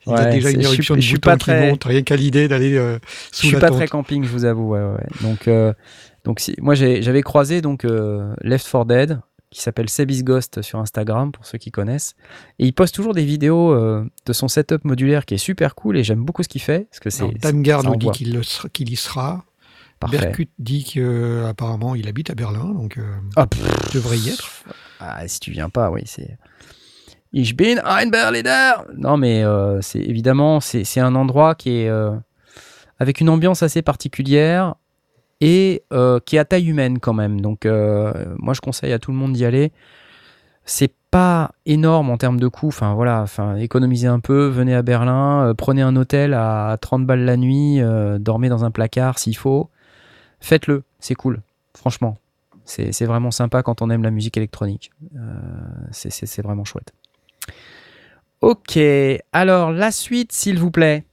il 0.06 0.14
a 0.14 0.26
déjà 0.26 0.52
une 0.52 0.62
éruption 0.62 0.96
de 0.96 1.00
boutons 1.02 1.20
pas 1.22 1.38
qui 1.38 1.50
monte, 1.52 1.84
rien 1.86 2.04
qu'à 2.04 2.18
l'idée 2.18 2.48
d'aller 2.48 2.76
euh, 2.78 3.00
Je 3.32 3.38
sous 3.38 3.46
suis 3.48 3.52
la 3.54 3.60
pas 3.62 3.68
tente. 3.70 3.78
très 3.78 3.88
camping, 3.88 4.24
je 4.24 4.30
vous 4.30 4.46
avoue. 4.46 4.74
Ouais. 4.76 4.82
Donc, 5.22 5.50
donc 6.24 6.40
si, 6.40 6.56
moi 6.60 6.76
j'avais 6.76 7.22
croisé 7.22 7.62
donc 7.62 7.86
euh, 7.86 8.34
Left 8.42 8.70
4 8.70 8.86
Dead 8.86 9.22
qui 9.50 9.62
s'appelle 9.62 9.90
Sebis 9.90 10.24
Ghost 10.24 10.62
sur 10.62 10.80
Instagram 10.80 11.32
pour 11.32 11.46
ceux 11.46 11.58
qui 11.58 11.72
connaissent 11.72 12.16
et 12.60 12.66
il 12.66 12.74
poste 12.74 12.96
toujours 12.96 13.14
des 13.14 13.26
vidéos 13.26 13.74
euh, 13.74 14.10
de 14.26 14.34
son 14.34 14.48
setup 14.48 14.86
modulaire 14.86 15.26
qui 15.26 15.34
est 15.34 15.40
super 15.40 15.76
cool 15.76 15.98
et 15.98 16.04
j'aime 16.04 16.24
beaucoup 16.24 16.44
ce 16.44 16.48
qu'il 16.48 16.62
fait 16.62 16.88
parce 16.90 17.00
que 17.00 17.10
c'est 17.10 17.26
nous 17.54 17.96
dit 17.98 18.10
qu'il 18.12 18.42
qu'il 18.72 18.90
y 18.90 18.96
sera. 18.96 19.44
parfait. 20.00 20.18
Berkut 20.18 20.50
dit 20.58 20.84
qu'apparemment 20.84 21.96
il 21.96 22.08
habite 22.08 22.30
à 22.30 22.36
Berlin, 22.36 22.74
donc 22.74 22.98
euh, 22.98 23.04
Ah, 23.36 23.48
il 23.54 23.94
devrait 23.94 24.18
y 24.18 24.30
être. 24.30 24.50
ah, 25.00 25.28
si 25.28 25.40
tu 25.40 25.52
viens 25.52 25.70
pas, 25.70 25.92
oui, 25.92 26.04
c'est. 26.06 26.38
Ich 27.34 27.56
bin 27.56 27.78
ein 27.86 28.10
Berliner. 28.10 28.74
Non, 28.98 29.16
mais 29.16 29.44
euh, 29.44 29.80
c'est 29.82 30.02
évidemment 30.02 30.60
c'est 30.60 30.84
c'est 30.84 31.00
un 31.00 31.16
endroit 31.16 31.56
qui 31.56 31.78
est 31.78 31.90
euh, 31.90 32.12
avec 33.00 33.22
une 33.22 33.30
ambiance 33.30 33.64
assez 33.64 33.82
particulière 33.82 34.76
et 35.42 35.84
euh, 35.92 36.20
qui 36.24 36.36
est 36.38 36.40
à 36.40 36.46
taille 36.46 36.70
humaine 36.70 37.00
quand 37.00 37.14
même. 37.14 37.42
Donc 37.42 37.66
euh, 37.66 38.14
moi 38.38 38.54
je 38.54 38.62
conseille 38.62 38.94
à 38.94 39.00
tout 39.00 39.12
le 39.12 39.18
monde 39.18 39.34
d'y 39.34 39.44
aller. 39.44 39.74
C'est 40.64 40.94
pas 41.10 41.52
énorme 41.66 42.12
en 42.12 42.18
termes 42.18 42.40
de 42.40 42.48
coûts. 42.48 42.68
Enfin 42.68 42.94
voilà, 42.94 43.22
enfin 43.22 43.56
économisez 43.56 44.08
un 44.08 44.20
peu, 44.20 44.48
venez 44.48 44.76
à 44.76 44.84
Berlin, 44.84 45.48
euh, 45.48 45.54
prenez 45.56 45.82
un 45.82 45.96
hôtel 45.96 46.36
à 46.36 46.78
30 46.80 47.06
balles 47.06 47.26
la 47.26 47.36
nuit, 47.36 47.82
dormez 48.20 48.48
dans 48.48 48.64
un 48.64 48.72
placard 48.72 49.20
s'il 49.20 49.36
faut. 49.36 49.70
Faites-le, 50.40 50.84
c'est 51.00 51.16
cool. 51.16 51.42
Franchement, 51.76 52.18
c'est 52.64 53.06
vraiment 53.06 53.32
sympa 53.32 53.64
quand 53.64 53.82
on 53.82 53.90
aime 53.90 54.04
la 54.04 54.12
musique 54.12 54.38
électronique. 54.38 54.92
C'est 55.92 56.42
vraiment 56.42 56.64
chouette. 56.64 56.94
Ok, 58.42 58.80
alors 59.34 59.72
la 59.72 59.92
suite, 59.92 60.32
s'il 60.32 60.60
vous 60.60 60.72
plaît. 60.72 61.06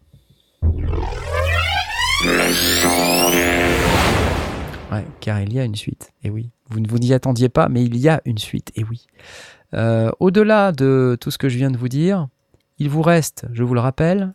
Car 5.21 5.41
il 5.41 5.53
y 5.53 5.61
a 5.61 5.65
une 5.65 5.75
suite. 5.75 6.13
Et 6.23 6.31
oui, 6.31 6.51
vous 6.69 6.81
ne 6.81 6.89
vous 6.89 6.99
n'y 6.99 7.13
attendiez 7.13 7.49
pas, 7.49 7.69
mais 7.69 7.85
il 7.85 7.97
y 7.97 8.09
a 8.09 8.21
une 8.25 8.39
suite. 8.39 8.73
Et 8.77 8.85
oui. 8.85 9.07
Euh, 9.75 10.11
Au-delà 10.21 10.73
de 10.73 11.17
tout 11.21 11.31
ce 11.31 11.39
que 11.39 11.49
je 11.49 11.57
viens 11.57 11.71
de 11.71 11.77
vous 11.77 11.89
dire, 11.89 12.29
il 12.79 12.89
vous 12.89 13.03
reste, 13.03 13.47
je 13.53 13.63
vous 13.63 13.75
le 13.75 13.81
rappelle, 13.81 14.35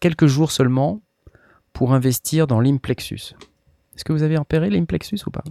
quelques 0.00 0.26
jours 0.26 0.52
seulement 0.52 1.00
pour 1.72 1.92
investir 1.92 2.46
dans 2.46 2.60
l'Implexus. 2.60 3.34
Est-ce 3.94 4.04
que 4.04 4.12
vous 4.12 4.22
avez 4.22 4.36
repéré 4.36 4.70
l'Implexus 4.70 5.18
ou 5.26 5.30
pas? 5.30 5.44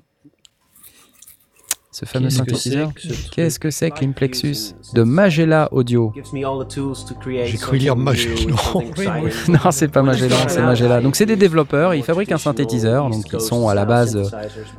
Ce 1.95 2.03
fameux 2.03 2.25
Qu'est-ce 2.25 2.41
que 2.41 2.49
synthétiseur. 2.49 2.93
que 2.93 3.31
Qu'est-ce 3.31 3.57
que 3.57 3.71
c'est 3.71 3.89
que 3.89 4.01
l'Implexus 4.01 4.75
de 4.93 5.03
Magella 5.03 5.69
Audio 5.71 6.11
J'ai 7.45 7.57
cru 7.57 7.77
lire 7.77 7.95
Magellan. 7.95 8.57
Non, 9.47 9.71
c'est 9.71 9.87
pas 9.87 10.01
Magellan, 10.01 10.35
c'est 10.49 10.61
Magella. 10.61 10.99
Donc 10.99 11.15
c'est 11.15 11.25
des 11.25 11.37
développeurs, 11.37 11.93
ils 11.93 12.03
fabriquent 12.03 12.33
un 12.33 12.37
synthétiseur, 12.37 13.09
donc 13.09 13.23
ils 13.31 13.39
sont 13.39 13.69
à 13.69 13.73
la 13.73 13.85
base 13.85 14.29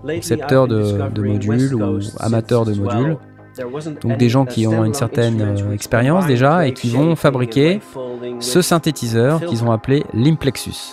concepteurs 0.05 0.69
de, 0.69 1.09
de 1.11 1.23
modules 1.23 1.75
ou 1.75 2.01
amateurs 2.21 2.67
de 2.67 2.75
modules. 2.75 3.17
Donc 4.03 4.19
des 4.19 4.29
gens 4.29 4.45
qui 4.45 4.67
ont 4.67 4.85
une 4.85 4.93
certaine 4.93 5.41
euh, 5.41 5.73
expérience 5.73 6.27
déjà 6.27 6.67
et 6.67 6.75
qui 6.75 6.91
vont 6.91 7.17
fabriquer 7.17 7.81
ce 8.41 8.61
synthétiseur 8.61 9.41
qu'ils 9.47 9.65
ont 9.65 9.73
appelé 9.73 10.05
l'Implexus. 10.13 10.93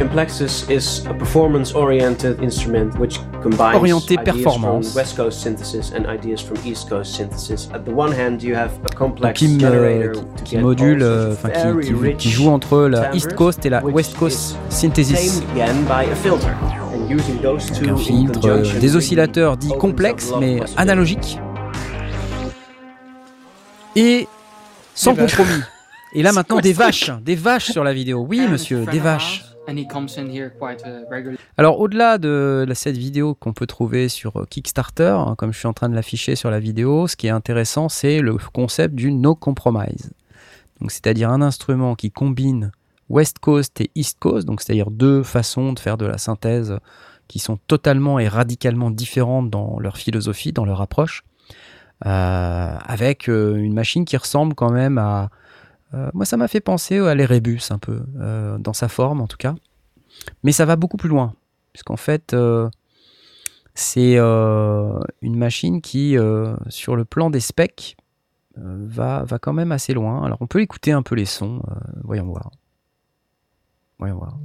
Implexus 0.00 0.64
is 0.70 1.04
a 1.10 1.12
performance-oriented 1.14 2.42
instrument 2.42 2.98
which 2.98 3.20
combines 3.42 3.76
Orienté 3.78 4.16
ideas 4.18 4.34
performance. 4.36 4.88
from 4.92 4.96
West 4.96 5.16
Coast 5.16 5.40
synthesis 5.42 5.92
and 5.94 6.06
ideas 6.06 6.40
from 6.40 6.56
East 6.64 6.88
Coast 6.88 7.14
synthesis. 7.14 7.68
At 7.74 7.80
the 7.84 7.92
one 7.94 8.10
hand, 8.12 8.42
you 8.42 8.54
have 8.56 8.70
a 8.82 8.88
Donc 8.88 8.94
complex 8.94 9.38
qui, 9.38 9.48
me- 9.48 9.60
generator 9.60 10.22
qui- 10.36 10.44
qui 10.44 10.56
module, 10.58 11.02
euh, 11.02 11.32
enfin 11.34 11.50
qui, 11.50 11.88
qui- 11.92 12.14
qui 12.16 12.30
joue 12.30 12.48
entre 12.48 12.86
la 12.88 13.00
timbres, 13.02 13.14
East 13.16 13.34
Coast 13.34 13.66
et 13.66 13.68
la 13.68 13.84
West 13.84 14.16
Coast 14.16 14.56
is 14.70 14.74
Synthesis. 14.74 15.42
tamed 15.42 15.50
again 15.52 15.82
by 15.82 16.10
a 16.10 16.14
filter. 16.14 16.48
And 16.94 17.10
using 17.10 17.38
those 17.42 17.66
Donc 17.66 17.82
two 17.82 17.90
un 17.92 17.96
filtre, 17.98 18.38
euh, 18.48 18.56
conjunction 18.58 18.80
des 18.80 18.96
oscillateurs 18.96 19.56
dits 19.58 19.76
complexes 19.78 20.32
mais 20.40 20.60
analogiques 20.78 21.38
et 23.96 24.26
sans 24.94 25.14
compromis. 25.14 25.60
Et 26.14 26.22
là 26.22 26.32
maintenant 26.32 26.58
des 26.60 26.72
vaches, 26.72 27.10
des 27.20 27.34
vaches 27.34 27.70
sur 27.70 27.84
la 27.84 27.92
vidéo. 27.92 28.24
Oui 28.26 28.40
monsieur, 28.50 28.86
des 28.90 28.98
vaches. 28.98 29.44
Uh. 29.70 31.36
Alors 31.56 31.80
au-delà 31.80 32.18
de 32.18 32.66
cette 32.74 32.96
vidéo 32.96 33.34
qu'on 33.34 33.52
peut 33.52 33.66
trouver 33.66 34.08
sur 34.08 34.36
euh, 34.36 34.44
Kickstarter, 34.48 35.14
hein, 35.16 35.34
comme 35.36 35.52
je 35.52 35.58
suis 35.58 35.68
en 35.68 35.72
train 35.72 35.88
de 35.88 35.94
l'afficher 35.94 36.36
sur 36.36 36.50
la 36.50 36.60
vidéo, 36.60 37.06
ce 37.06 37.16
qui 37.16 37.26
est 37.26 37.30
intéressant, 37.30 37.88
c'est 37.88 38.20
le 38.20 38.36
concept 38.52 38.94
du 38.94 39.12
no 39.12 39.34
compromise. 39.34 40.10
Donc 40.80 40.90
c'est-à-dire 40.90 41.30
un 41.30 41.42
instrument 41.42 41.94
qui 41.94 42.10
combine 42.10 42.72
West 43.08 43.38
Coast 43.40 43.80
et 43.80 43.90
East 43.94 44.18
Coast, 44.20 44.46
donc 44.46 44.60
c'est-à-dire 44.60 44.90
deux 44.90 45.22
façons 45.22 45.72
de 45.72 45.78
faire 45.78 45.96
de 45.98 46.06
la 46.06 46.16
synthèse 46.16 46.78
qui 47.28 47.38
sont 47.38 47.58
totalement 47.66 48.18
et 48.18 48.28
radicalement 48.28 48.90
différentes 48.90 49.50
dans 49.50 49.78
leur 49.78 49.96
philosophie, 49.96 50.52
dans 50.52 50.64
leur 50.64 50.80
approche, 50.80 51.22
euh, 52.06 52.76
avec 52.84 53.28
euh, 53.28 53.56
une 53.56 53.74
machine 53.74 54.04
qui 54.04 54.16
ressemble 54.16 54.54
quand 54.54 54.72
même 54.72 54.98
à... 54.98 55.30
euh, 55.94 56.10
moi 56.14 56.24
ça 56.24 56.36
m'a 56.36 56.48
fait 56.48 56.60
penser 56.60 56.98
à 56.98 57.14
l'Erebus 57.14 57.62
un 57.70 57.78
peu, 57.78 58.02
euh, 58.18 58.58
dans 58.58 58.72
sa 58.72 58.88
forme 58.88 59.20
en 59.20 59.26
tout 59.26 59.36
cas. 59.36 59.54
Mais 60.42 60.52
ça 60.52 60.64
va 60.64 60.76
beaucoup 60.76 60.96
plus 60.96 61.08
loin, 61.08 61.34
puisqu'en 61.72 61.96
fait, 61.96 62.34
euh, 62.34 62.68
C'est 63.74 64.18
une 64.18 65.36
machine 65.36 65.80
qui, 65.80 66.16
sur 66.68 66.96
le 66.96 67.04
plan 67.04 67.30
des 67.30 67.40
specs, 67.40 67.96
va, 68.56 69.24
quand 69.40 69.52
même 69.52 69.72
assez 69.72 69.94
loin. 69.94 70.24
Alors 70.24 70.38
on 70.40 70.46
peut 70.46 70.60
écouter 70.60 70.92
un 70.92 71.02
peu 71.02 71.14
les 71.14 71.24
sons. 71.24 71.62
voyons 72.04 72.26
voir. 72.26 72.50
Voyons 73.98 74.16
voir. 74.16 74.38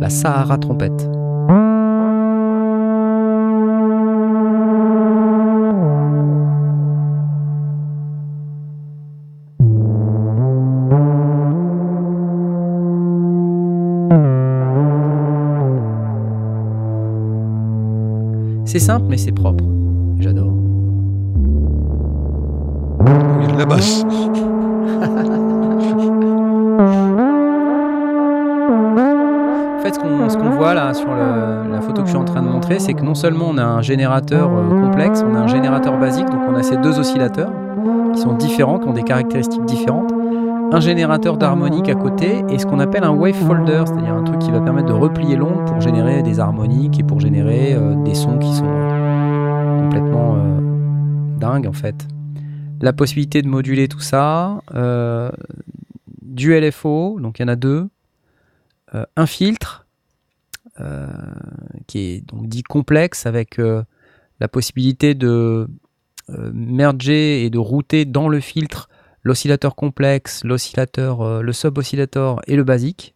La 0.00 0.10
Sahara 0.10 0.58
trompette. 0.58 1.08
C'est 18.72 18.78
simple 18.78 19.04
mais 19.10 19.18
c'est 19.18 19.32
propre. 19.32 19.62
J'adore. 20.18 20.54
Il 23.06 23.46
y 23.46 23.50
a 23.50 23.52
de 23.52 23.58
la 23.58 23.66
basse. 23.66 24.02
En 29.76 29.82
fait, 29.82 29.94
ce 29.94 30.38
qu'on 30.38 30.50
voit 30.50 30.72
là 30.72 30.94
sur 30.94 31.08
le- 31.12 31.70
la 31.70 31.82
photo 31.82 32.00
que 32.00 32.06
je 32.06 32.12
suis 32.12 32.18
en 32.20 32.24
train 32.24 32.40
de 32.40 32.48
montrer, 32.48 32.78
c'est 32.78 32.94
que 32.94 33.02
non 33.02 33.14
seulement 33.14 33.46
on 33.50 33.58
a 33.58 33.64
un 33.64 33.82
générateur 33.82 34.50
euh, 34.50 34.80
complexe, 34.80 35.22
on 35.30 35.34
a 35.34 35.40
un 35.40 35.48
générateur 35.48 35.98
basique, 35.98 36.30
donc 36.30 36.40
on 36.50 36.54
a 36.54 36.62
ces 36.62 36.78
deux 36.78 36.98
oscillateurs 36.98 37.50
qui 38.14 38.20
sont 38.22 38.32
différents, 38.32 38.78
qui 38.78 38.88
ont 38.88 38.92
des 38.94 39.02
caractéristiques 39.02 39.66
différentes, 39.66 40.12
un 40.72 40.80
générateur 40.80 41.36
d'harmonique 41.36 41.90
à 41.90 41.94
côté 41.94 42.42
et 42.48 42.58
ce 42.58 42.64
qu'on 42.64 42.80
appelle 42.80 43.04
un 43.04 43.10
wave 43.10 43.34
folder, 43.34 43.84
c'est-à-dire 43.86 44.14
un 44.14 44.24
truc 44.24 44.38
qui 44.38 44.50
va 44.50 44.62
permettre 44.62 44.88
de 44.88 44.94
replier 44.94 45.36
l'onde 45.36 45.66
pour 45.66 45.82
générer 45.82 46.22
des 46.22 46.40
harmoniques 46.40 46.98
et 46.98 47.02
pour 47.02 47.20
générer 47.20 47.74
euh, 47.74 47.94
des 48.04 48.14
sons 48.14 48.38
qui 48.38 48.54
sont 48.54 48.64
euh, 48.64 49.82
complètement 49.82 50.36
euh, 50.36 51.38
dingues 51.38 51.66
en 51.66 51.74
fait. 51.74 52.08
La 52.80 52.94
possibilité 52.94 53.42
de 53.42 53.48
moduler 53.48 53.86
tout 53.86 54.00
ça, 54.00 54.60
du 56.22 56.58
LFO, 56.58 57.20
donc 57.20 57.38
il 57.38 57.42
y 57.42 57.44
en 57.44 57.48
a 57.48 57.54
deux, 57.54 57.88
un 58.92 59.26
filtre 59.26 59.86
qui 61.86 61.98
est 61.98 62.26
donc 62.26 62.48
dit 62.48 62.64
complexe 62.64 63.24
avec 63.24 63.60
la 64.40 64.48
possibilité 64.48 65.14
de 65.14 65.68
merger 66.52 67.44
et 67.44 67.50
de 67.50 67.58
router 67.58 68.04
dans 68.04 68.28
le 68.28 68.40
filtre 68.40 68.88
l'oscillateur 69.22 69.74
complexe, 69.74 70.44
l'oscillateur, 70.44 71.20
euh, 71.20 71.42
le 71.42 71.52
sub-oscillator 71.52 72.40
et 72.46 72.56
le 72.56 72.64
basique. 72.64 73.14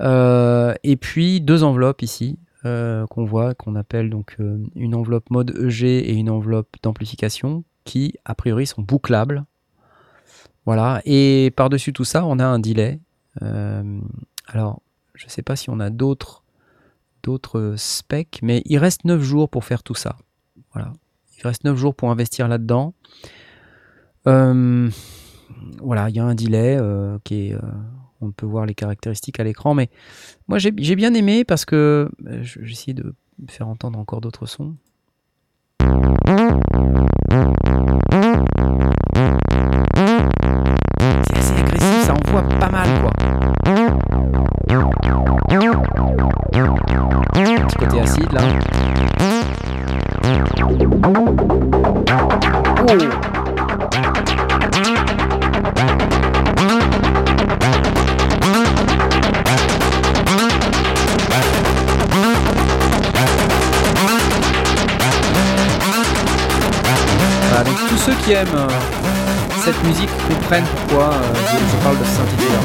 Euh, 0.00 0.74
et 0.84 0.96
puis 0.96 1.40
deux 1.40 1.64
enveloppes 1.64 2.02
ici 2.02 2.38
euh, 2.64 3.06
qu'on 3.06 3.24
voit, 3.24 3.54
qu'on 3.54 3.74
appelle 3.74 4.10
donc 4.10 4.36
une 4.74 4.94
enveloppe 4.94 5.30
mode 5.30 5.56
EG 5.58 5.84
et 5.84 6.12
une 6.12 6.30
enveloppe 6.30 6.76
d'amplification 6.82 7.64
qui 7.84 8.14
a 8.24 8.34
priori 8.34 8.66
sont 8.66 8.82
bouclables. 8.82 9.44
Voilà. 10.66 11.00
Et 11.04 11.52
par-dessus 11.56 11.92
tout 11.92 12.04
ça, 12.04 12.24
on 12.24 12.38
a 12.38 12.44
un 12.44 12.58
delay. 12.58 13.00
Alors, 14.46 14.82
je 15.14 15.26
ne 15.26 15.30
sais 15.30 15.42
pas 15.42 15.56
si 15.56 15.70
on 15.70 15.80
a 15.80 15.90
d'autres 15.90 16.44
d'autres 17.22 17.74
specs, 17.76 18.38
mais 18.42 18.62
il 18.64 18.78
reste 18.78 19.04
9 19.04 19.20
jours 19.20 19.48
pour 19.48 19.64
faire 19.64 19.82
tout 19.82 19.94
ça. 19.94 20.16
Voilà. 20.72 20.92
Il 21.36 21.46
reste 21.46 21.64
9 21.64 21.76
jours 21.76 21.94
pour 21.94 22.10
investir 22.10 22.48
là-dedans. 22.48 22.94
Euh, 24.26 24.90
voilà, 25.82 26.08
il 26.10 26.16
y 26.16 26.18
a 26.18 26.24
un 26.24 26.34
delay 26.34 26.76
euh, 26.78 27.18
qui 27.24 27.48
est. 27.48 27.54
euh, 27.54 27.60
on 28.20 28.32
peut 28.32 28.46
voir 28.46 28.66
les 28.66 28.74
caractéristiques 28.74 29.38
à 29.38 29.44
l'écran, 29.44 29.74
mais 29.74 29.90
moi 30.48 30.58
j'ai 30.58 30.72
bien 30.72 31.14
aimé 31.14 31.44
parce 31.44 31.64
que 31.64 32.10
euh, 32.26 32.42
je- 32.42 32.58
j'ai 32.64 32.72
essayé 32.72 32.94
de 32.94 33.14
faire 33.48 33.68
entendre 33.68 33.98
encore 33.98 34.20
d'autres 34.20 34.46
sons. 34.46 34.74
Euh, 68.46 68.68
cette 69.64 69.82
musique 69.82 70.10
comprennent 70.28 70.64
pourquoi 70.64 71.12
euh, 71.12 71.34
je, 71.34 71.82
parle 71.82 71.98
de 71.98 72.04
synthétiseur. 72.04 72.62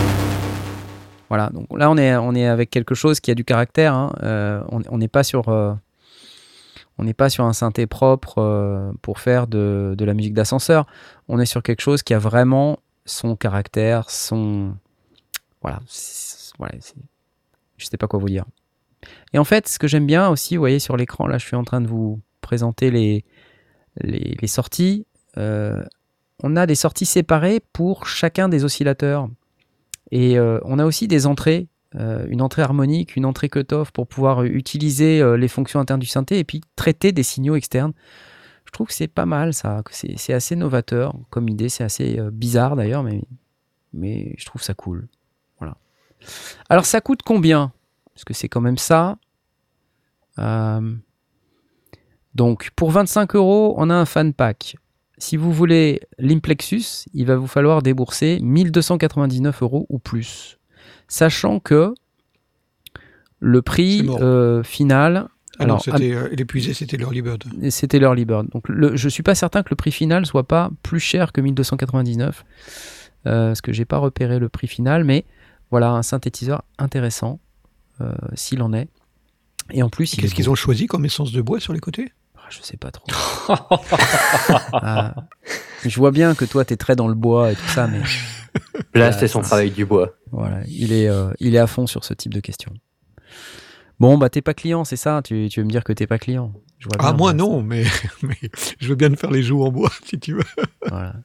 Voilà, 1.30 1.50
donc 1.50 1.66
là 1.76 1.90
on 1.90 1.98
est, 1.98 2.16
on 2.16 2.36
est 2.36 2.46
avec 2.46 2.70
quelque 2.70 2.94
chose 2.94 3.20
qui 3.20 3.32
a 3.32 3.36
du 3.36 3.44
caractère. 3.44 3.96
hein, 3.96 4.14
euh, 4.22 4.62
on 4.70 4.98
n'est 5.00 5.08
pas 5.08 5.24
sur, 5.24 5.48
on 5.48 7.04
n'est 7.04 7.16
pas 7.16 7.30
sur 7.30 7.46
un 7.46 7.54
synthé 7.54 7.88
propre 7.88 8.94
pour 9.02 9.20
faire 9.20 9.48
de, 9.48 9.96
de 9.98 10.06
la 10.06 10.14
musique 10.14 10.36
d'ascenseur. 10.36 10.86
On 11.28 11.40
est 11.40 11.48
sur 11.48 11.64
quelque 11.64 11.82
chose 11.82 12.04
qui 12.04 12.14
a 12.14 12.20
vraiment 12.20 12.78
son 13.06 13.36
caractère, 13.36 14.12
son, 14.12 14.76
voilà, 15.64 15.80
voilà, 16.60 16.76
je 17.78 17.86
sais 17.86 17.98
pas 17.98 18.08
quoi 18.08 18.20
vous 18.20 18.30
dire. 18.30 18.46
Et 19.34 19.40
en 19.40 19.44
fait, 19.44 19.68
ce 19.68 19.80
que 19.80 19.88
j'aime 19.88 20.06
bien 20.06 20.30
aussi, 20.30 20.56
vous 20.56 20.62
voyez 20.62 20.80
sur 20.80 20.98
l'écran, 20.98 21.26
là 21.26 21.40
je 21.40 21.48
suis 21.48 21.56
en 21.56 21.64
train 21.64 21.82
de 21.82 21.88
vous 21.88 22.22
présenter 22.42 22.92
les, 22.92 23.26
les 24.04 24.48
sorties. 24.48 25.08
Euh, 25.38 25.84
on 26.42 26.56
a 26.56 26.66
des 26.66 26.76
sorties 26.76 27.06
séparées 27.06 27.62
pour 27.74 28.08
chacun 28.08 28.50
des 28.50 28.64
oscillateurs. 28.64 29.30
Et 30.12 30.38
euh, 30.38 30.60
on 30.64 30.80
a 30.80 30.86
aussi 30.86 31.08
des 31.08 31.26
entrées, 31.26 31.68
euh, 31.96 32.26
une 32.30 32.42
entrée 32.42 32.62
harmonique, 32.62 33.16
une 33.16 33.26
entrée 33.26 33.50
cutoff 33.50 33.92
pour 33.92 34.08
pouvoir 34.08 34.44
utiliser 34.44 35.24
les 35.38 35.48
fonctions 35.48 35.80
internes 35.80 36.00
du 36.00 36.08
synthé 36.08 36.40
et 36.40 36.44
puis 36.44 36.62
traiter 36.76 37.12
des 37.12 37.24
signaux 37.24 37.56
externes. 37.56 37.94
Je 38.66 38.72
trouve 38.72 38.88
que 38.88 38.94
c'est 38.94 39.08
pas 39.08 39.26
mal 39.26 39.54
ça, 39.54 39.84
c'est 39.92 40.34
assez 40.34 40.56
novateur 40.56 41.16
comme 41.30 41.48
idée, 41.48 41.70
c'est 41.70 41.84
assez 41.84 42.20
bizarre 42.32 42.76
d'ailleurs, 42.76 43.04
mais, 43.04 43.22
mais 43.94 44.34
je 44.38 44.46
trouve 44.46 44.64
ça 44.64 44.74
cool. 44.74 45.08
Voilà. 45.60 45.78
Alors 46.70 46.86
ça 46.86 47.00
coûte 47.00 47.22
combien? 47.24 47.72
Parce 48.14 48.24
que 48.24 48.34
c'est 48.34 48.50
quand 48.50 48.62
même 48.62 48.78
ça. 48.78 49.18
Donc 52.36 52.72
pour 52.76 52.92
25 52.92 53.36
euros, 53.36 53.76
on 53.78 53.90
a 53.90 53.96
un 53.96 54.06
fan 54.06 54.34
pack. 54.34 54.76
Si 55.24 55.38
vous 55.38 55.54
voulez 55.54 56.02
l'Implexus, 56.20 57.06
il 57.14 57.26
va 57.28 57.38
vous 57.38 57.48
falloir 57.48 57.82
débourser 57.82 58.40
1299 58.42 59.64
euros 59.64 59.86
ou 59.88 59.98
plus. 59.98 60.60
Sachant 61.08 61.62
que 61.62 61.94
le 63.40 63.62
prix 63.62 64.06
euh, 64.10 64.64
final. 64.64 65.30
Ah 65.60 65.64
alors, 65.64 65.82
c'était 65.82 66.14
euh, 66.14 66.28
l'épuisé, 66.34 66.74
c'était 66.74 66.98
l'early 66.98 67.22
bird. 67.22 67.46
et 67.62 67.72
C'était 67.72 68.00
l'early 68.00 68.26
bird. 68.26 68.50
Donc 68.50 68.68
le, 68.68 68.98
je 68.98 69.08
suis 69.08 69.24
pas 69.24 69.34
certain 69.34 69.64
que 69.64 69.70
le 69.70 69.78
prix 69.78 69.94
final 69.94 70.26
soit 70.26 70.46
pas 70.46 70.72
plus 70.84 71.00
cher 71.00 71.32
que 71.32 71.40
1299. 71.40 72.44
Euh, 73.26 73.48
parce 73.48 73.62
que 73.62 73.72
j'ai 73.72 73.86
pas 73.86 74.00
repéré 74.00 74.40
le 74.40 74.50
prix 74.50 74.68
final, 74.68 75.06
mais 75.06 75.24
voilà 75.72 75.92
un 75.92 76.04
synthétiseur 76.04 76.66
intéressant 76.78 77.40
euh, 78.02 78.14
s'il 78.34 78.62
en 78.62 78.74
est. 78.74 78.90
Et 79.72 79.84
en 79.84 79.90
plus, 79.90 80.14
Qu'est-ce 80.18 80.34
est 80.34 80.36
qu'ils 80.36 80.50
ont 80.50 80.56
choisi 80.56 80.88
comme 80.88 81.06
essence 81.06 81.32
de 81.32 81.42
bois 81.42 81.62
sur 81.62 81.72
les 81.72 81.80
côtés? 81.80 82.12
Je 82.56 82.62
sais 82.62 82.78
pas 82.78 82.92
trop. 82.92 83.06
Ah, 84.74 85.14
je 85.86 85.98
vois 86.00 86.12
bien 86.12 86.36
que 86.36 86.46
toi 86.46 86.64
t'es 86.66 86.78
très 86.78 86.96
dans 86.96 87.08
le 87.08 87.14
bois 87.16 87.52
et 87.52 87.56
tout 87.56 87.68
ça, 87.68 87.88
mais 87.88 88.02
Là, 88.94 89.12
c'est 89.12 89.28
son 89.28 89.42
travail 89.42 89.72
du 89.72 89.86
bois. 89.86 90.12
voilà, 90.32 90.60
il 90.68 90.94
est, 90.94 91.08
euh, 91.08 91.32
il 91.40 91.56
est 91.56 91.60
à 91.60 91.68
fond 91.68 91.88
sur 91.88 92.04
ce 92.06 92.14
type 92.14 92.34
de 92.34 92.40
questions. 92.40 92.74
Bon, 94.00 94.18
bah 94.18 94.30
t'es 94.30 94.42
pas 94.42 94.54
client, 94.54 94.84
c'est 94.86 94.96
ça 94.98 95.22
tu, 95.24 95.48
tu 95.50 95.60
veux 95.60 95.66
me 95.66 95.72
dire 95.72 95.84
que 95.84 95.94
t'es 95.94 96.08
pas 96.08 96.18
client 96.20 96.54
Je 96.80 96.88
vois 96.88 96.98
Ah, 97.00 97.10
bien, 97.10 97.18
moi 97.18 97.34
moi, 97.34 97.34
non, 97.34 97.62
mais, 97.64 97.84
mais 98.24 98.38
je 98.80 98.88
veux 98.88 98.96
bien 98.96 99.10
te 99.10 99.16
faire 99.16 99.32
les 99.32 99.44
joues 99.44 99.64
en 99.64 99.72
bois 99.72 99.92
si 100.06 100.20
tu 100.20 100.34
veux. 100.34 100.44
Voilà. 100.88 101.16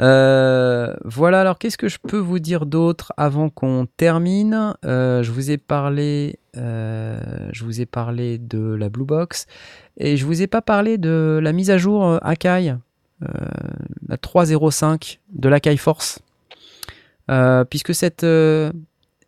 Euh, 0.00 0.94
voilà, 1.04 1.40
alors 1.40 1.58
qu'est-ce 1.58 1.78
que 1.78 1.88
je 1.88 1.98
peux 1.98 2.18
vous 2.18 2.38
dire 2.38 2.66
d'autre 2.66 3.12
avant 3.16 3.48
qu'on 3.48 3.86
termine? 3.96 4.74
Euh, 4.84 5.22
Je 5.22 5.30
vous 5.30 5.50
ai 5.50 5.58
parlé, 5.58 6.38
euh, 6.56 7.18
je 7.52 7.64
vous 7.64 7.80
ai 7.80 7.86
parlé 7.86 8.38
de 8.38 8.74
la 8.74 8.88
Blue 8.88 9.04
Box 9.04 9.46
et 9.96 10.16
je 10.16 10.26
vous 10.26 10.42
ai 10.42 10.46
pas 10.46 10.62
parlé 10.62 10.98
de 10.98 11.38
la 11.42 11.52
mise 11.52 11.70
à 11.70 11.78
jour 11.78 12.18
Akai, 12.22 12.74
la 13.20 14.16
3.05 14.16 15.18
de 15.32 15.48
l'Akai 15.48 15.76
Force, 15.76 16.18
puisque 17.70 17.94
cette 17.94 18.26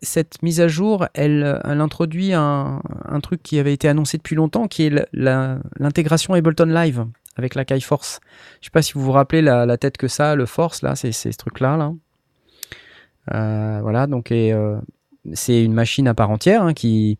cette 0.03 0.43
mise 0.43 0.61
à 0.61 0.67
jour, 0.67 1.07
elle, 1.15 1.59
introduit 1.63 2.33
un, 2.33 2.83
un 3.05 3.19
truc 3.19 3.41
qui 3.41 3.57
avait 3.57 3.73
été 3.73 3.87
annoncé 3.87 4.17
depuis 4.17 4.35
longtemps, 4.35 4.67
qui 4.67 4.83
est 4.83 5.07
l'intégration 5.13 6.33
Ableton 6.35 6.65
Live 6.65 7.05
avec 7.37 7.55
la 7.55 7.65
Kai 7.65 7.79
Force. 7.79 8.19
Je 8.61 8.65
sais 8.65 8.71
pas 8.71 8.81
si 8.81 8.93
vous 8.93 9.01
vous 9.01 9.11
rappelez 9.11 9.41
la, 9.41 9.77
tête 9.77 9.97
que 9.97 10.07
ça, 10.07 10.35
le 10.35 10.45
Force, 10.45 10.81
là, 10.81 10.95
c'est 10.95 11.11
ce 11.11 11.29
truc-là. 11.29 11.77
Là. 11.77 11.93
Euh, 13.33 13.79
voilà, 13.81 14.07
donc 14.07 14.31
euh, 14.31 14.79
c'est 15.33 15.63
une 15.63 15.73
machine 15.73 16.07
à 16.07 16.13
part 16.13 16.29
entière 16.29 16.63
hein, 16.63 16.73
qui, 16.73 17.19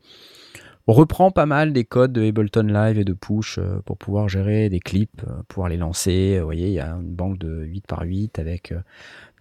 reprend 0.94 1.32
pas 1.32 1.46
mal 1.46 1.74
des 1.74 1.84
codes 1.84 2.14
de 2.14 2.26
Ableton 2.26 2.64
Live 2.64 2.98
et 2.98 3.04
de 3.04 3.14
Push 3.14 3.58
euh, 3.58 3.82
pour 3.86 3.98
pouvoir 3.98 4.30
gérer 4.30 4.70
des 4.70 4.80
clips, 4.80 5.22
euh, 5.28 5.44
pouvoir 5.48 5.70
les 5.70 5.78
lancer. 5.78 6.38
Vous 6.40 6.46
voyez, 6.46 6.68
il 6.68 6.74
y 6.74 6.80
a 6.80 6.92
une 6.92 7.14
banque 7.14 7.38
de 7.38 7.64
8 7.64 7.88
par 7.88 8.04
8 8.04 8.40
avec 8.40 8.72
euh, 8.72 8.80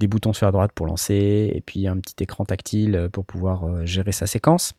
des 0.00 0.08
boutons 0.08 0.32
sur 0.32 0.46
la 0.46 0.52
droite 0.52 0.72
pour 0.74 0.86
lancer 0.86 1.52
et 1.54 1.60
puis 1.64 1.86
un 1.86 1.98
petit 1.98 2.22
écran 2.22 2.44
tactile 2.44 3.08
pour 3.12 3.24
pouvoir 3.24 3.86
gérer 3.86 4.12
sa 4.12 4.26
séquence. 4.26 4.74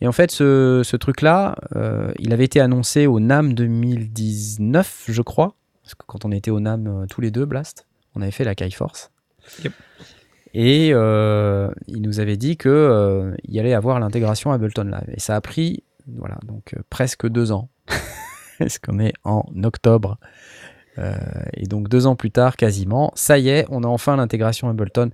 Et 0.00 0.08
en 0.08 0.12
fait, 0.12 0.30
ce, 0.30 0.82
ce 0.84 0.96
truc-là, 0.96 1.56
euh, 1.76 2.12
il 2.18 2.32
avait 2.32 2.44
été 2.44 2.60
annoncé 2.60 3.06
au 3.06 3.20
NAM 3.20 3.54
2019, 3.54 5.04
je 5.08 5.22
crois. 5.22 5.54
Parce 5.82 5.94
que 5.94 6.04
quand 6.06 6.24
on 6.24 6.32
était 6.32 6.50
au 6.50 6.60
NAM 6.60 7.06
tous 7.08 7.20
les 7.20 7.30
deux, 7.30 7.44
Blast, 7.44 7.86
on 8.14 8.22
avait 8.22 8.30
fait 8.30 8.44
la 8.44 8.54
Kai 8.54 8.70
Force. 8.70 9.10
Yep. 9.62 9.72
Et 10.52 10.90
euh, 10.92 11.70
il 11.86 12.02
nous 12.02 12.20
avait 12.20 12.36
dit 12.36 12.56
que 12.56 12.68
euh, 12.68 13.34
il 13.44 13.58
allait 13.60 13.74
avoir 13.74 14.00
l'intégration 14.00 14.50
Ableton 14.52 14.84
Live. 14.84 15.14
Et 15.14 15.20
ça 15.20 15.36
a 15.36 15.40
pris, 15.40 15.84
voilà, 16.06 16.38
donc 16.46 16.74
euh, 16.76 16.80
presque 16.90 17.26
deux 17.28 17.52
ans. 17.52 17.68
Est-ce 18.60 18.78
qu'on 18.80 18.98
est 19.00 19.14
en 19.24 19.44
octobre 19.64 20.18
Euh, 20.98 21.14
Et 21.54 21.66
donc 21.66 21.88
deux 21.88 22.06
ans 22.06 22.16
plus 22.16 22.30
tard, 22.30 22.56
quasiment, 22.56 23.12
ça 23.14 23.38
y 23.38 23.48
est, 23.48 23.64
on 23.70 23.84
a 23.84 23.86
enfin 23.86 24.16
l'intégration 24.16 24.68
Ableton. 24.68 25.10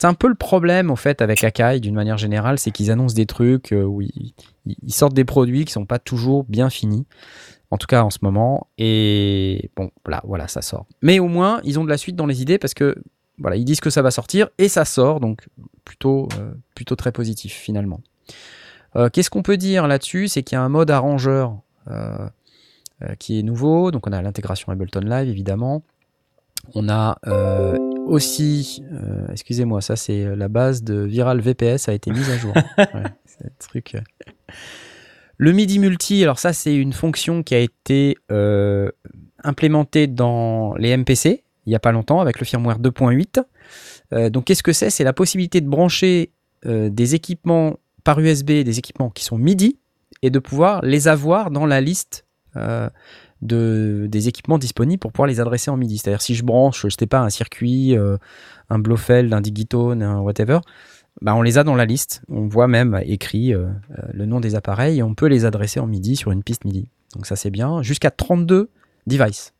C'est 0.00 0.06
un 0.06 0.14
peu 0.14 0.26
le 0.28 0.34
problème, 0.34 0.90
au 0.90 0.96
fait, 0.96 1.20
avec 1.22 1.44
Akai, 1.44 1.80
d'une 1.80 1.94
manière 1.94 2.18
générale, 2.18 2.58
c'est 2.58 2.70
qu'ils 2.70 2.90
annoncent 2.90 3.14
des 3.14 3.26
trucs 3.26 3.72
euh, 3.72 3.84
où 3.84 4.00
ils, 4.00 4.32
ils- 4.66 4.92
sortent 4.92 5.14
des 5.14 5.24
produits 5.26 5.64
qui 5.64 5.72
sont 5.72 5.86
pas 5.86 5.98
toujours 5.98 6.44
bien 6.44 6.70
finis. 6.70 7.04
En 7.70 7.76
tout 7.76 7.86
cas, 7.86 8.02
en 8.02 8.10
ce 8.10 8.18
moment. 8.22 8.68
Et 8.78 9.70
bon, 9.76 9.90
voilà, 10.04 10.22
voilà, 10.24 10.48
ça 10.48 10.62
sort. 10.62 10.86
Mais 11.02 11.18
au 11.18 11.28
moins, 11.28 11.60
ils 11.64 11.78
ont 11.78 11.84
de 11.84 11.90
la 11.90 11.98
suite 11.98 12.16
dans 12.16 12.26
les 12.26 12.40
idées 12.42 12.58
parce 12.58 12.74
que 12.74 12.96
voilà, 13.38 13.56
ils 13.56 13.64
disent 13.64 13.80
que 13.80 13.90
ça 13.90 14.02
va 14.02 14.10
sortir 14.10 14.48
et 14.58 14.68
ça 14.68 14.84
sort, 14.84 15.20
donc 15.20 15.46
plutôt, 15.84 16.28
plutôt 16.74 16.96
très 16.96 17.12
positif 17.12 17.52
finalement. 17.52 18.00
Euh, 18.96 19.08
Qu'est-ce 19.10 19.30
qu'on 19.30 19.42
peut 19.42 19.56
dire 19.56 19.86
là-dessus? 19.86 20.28
C'est 20.28 20.42
qu'il 20.42 20.56
y 20.56 20.58
a 20.58 20.62
un 20.62 20.68
mode 20.68 20.90
arrangeur 20.90 21.58
euh, 21.90 22.28
euh, 23.02 23.14
qui 23.18 23.38
est 23.38 23.42
nouveau, 23.42 23.90
donc 23.90 24.06
on 24.06 24.12
a 24.12 24.22
l'intégration 24.22 24.72
Ableton 24.72 25.00
Live 25.00 25.28
évidemment. 25.28 25.82
On 26.74 26.88
a 26.88 27.18
aussi, 28.06 28.82
excusez-moi, 29.30 29.80
ça 29.80 29.96
c'est 29.96 30.34
la 30.36 30.48
base 30.48 30.82
de 30.82 31.00
Viral 31.00 31.40
VPS 31.40 31.88
a 31.88 31.92
été 31.92 32.10
mise 32.10 32.28
à 32.30 32.36
jour. 32.36 32.52
Ouais, 32.78 33.04
c'est 33.24 33.46
un 33.46 33.50
truc. 33.58 33.96
Le 35.36 35.52
MIDI 35.52 35.78
multi, 35.78 36.22
alors 36.22 36.38
ça 36.38 36.52
c'est 36.52 36.74
une 36.74 36.92
fonction 36.92 37.42
qui 37.42 37.54
a 37.54 37.58
été 37.58 38.16
implémentée 39.44 40.08
dans 40.08 40.74
les 40.74 40.94
MPC 40.96 41.44
il 41.68 41.72
n'y 41.72 41.76
a 41.76 41.80
pas 41.80 41.92
longtemps 41.92 42.20
avec 42.20 42.40
le 42.40 42.46
firmware 42.46 42.78
2.8. 42.78 43.42
Euh, 44.14 44.30
donc 44.30 44.44
qu'est-ce 44.46 44.62
que 44.62 44.72
c'est? 44.72 44.88
C'est 44.88 45.04
la 45.04 45.12
possibilité 45.12 45.60
de 45.60 45.68
brancher 45.68 46.32
euh, 46.64 46.88
des 46.88 47.14
équipements 47.14 47.76
par 48.08 48.20
USB, 48.20 48.62
des 48.62 48.78
équipements 48.78 49.10
qui 49.10 49.22
sont 49.22 49.36
MIDI, 49.36 49.76
et 50.22 50.30
de 50.30 50.38
pouvoir 50.38 50.80
les 50.82 51.08
avoir 51.08 51.50
dans 51.50 51.66
la 51.66 51.82
liste 51.82 52.24
euh, 52.56 52.88
de, 53.42 54.06
des 54.08 54.28
équipements 54.28 54.56
disponibles 54.56 54.98
pour 54.98 55.12
pouvoir 55.12 55.26
les 55.26 55.40
adresser 55.40 55.70
en 55.70 55.76
MIDI. 55.76 55.98
C'est-à-dire 55.98 56.22
si 56.22 56.34
je 56.34 56.42
branche, 56.42 56.86
je 56.88 56.96
sais 56.98 57.06
pas, 57.06 57.20
un 57.20 57.28
circuit, 57.28 57.98
euh, 57.98 58.16
un 58.70 58.78
Blofeld, 58.78 59.30
un 59.34 59.42
Digitone, 59.42 60.02
un 60.02 60.20
whatever, 60.20 60.60
bah, 61.20 61.34
on 61.34 61.42
les 61.42 61.58
a 61.58 61.64
dans 61.64 61.74
la 61.74 61.84
liste. 61.84 62.22
On 62.30 62.48
voit 62.48 62.66
même 62.66 62.98
écrit 63.04 63.52
euh, 63.52 63.66
le 64.14 64.24
nom 64.24 64.40
des 64.40 64.54
appareils 64.54 65.00
et 65.00 65.02
on 65.02 65.14
peut 65.14 65.26
les 65.26 65.44
adresser 65.44 65.78
en 65.78 65.86
MIDI 65.86 66.16
sur 66.16 66.30
une 66.30 66.42
piste 66.42 66.64
MIDI. 66.64 66.88
Donc 67.14 67.26
ça 67.26 67.36
c'est 67.36 67.50
bien. 67.50 67.82
Jusqu'à 67.82 68.10
32 68.10 68.70
devices 69.06 69.52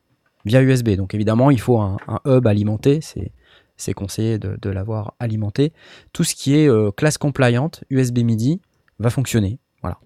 via 0.45 0.63
USB. 0.63 0.95
Donc 0.95 1.13
évidemment, 1.13 1.51
il 1.51 1.59
faut 1.59 1.77
un, 1.77 1.97
un 2.07 2.19
hub 2.25 2.47
alimenté. 2.47 2.97
C'est 3.01 3.31
c'est 3.79 3.93
conseillé 3.93 4.37
de, 4.37 4.69
l'avoir 4.69 5.15
alimenté. 5.19 5.73
Tout 6.13 6.23
ce 6.23 6.35
qui 6.35 6.55
est 6.55 6.69
euh, 6.69 6.91
classe 6.91 7.17
compliant, 7.17 7.71
USB 7.89 8.19
MIDI, 8.19 8.61
va 8.99 9.09
fonctionner. 9.09 9.57
Voilà. 9.81 9.97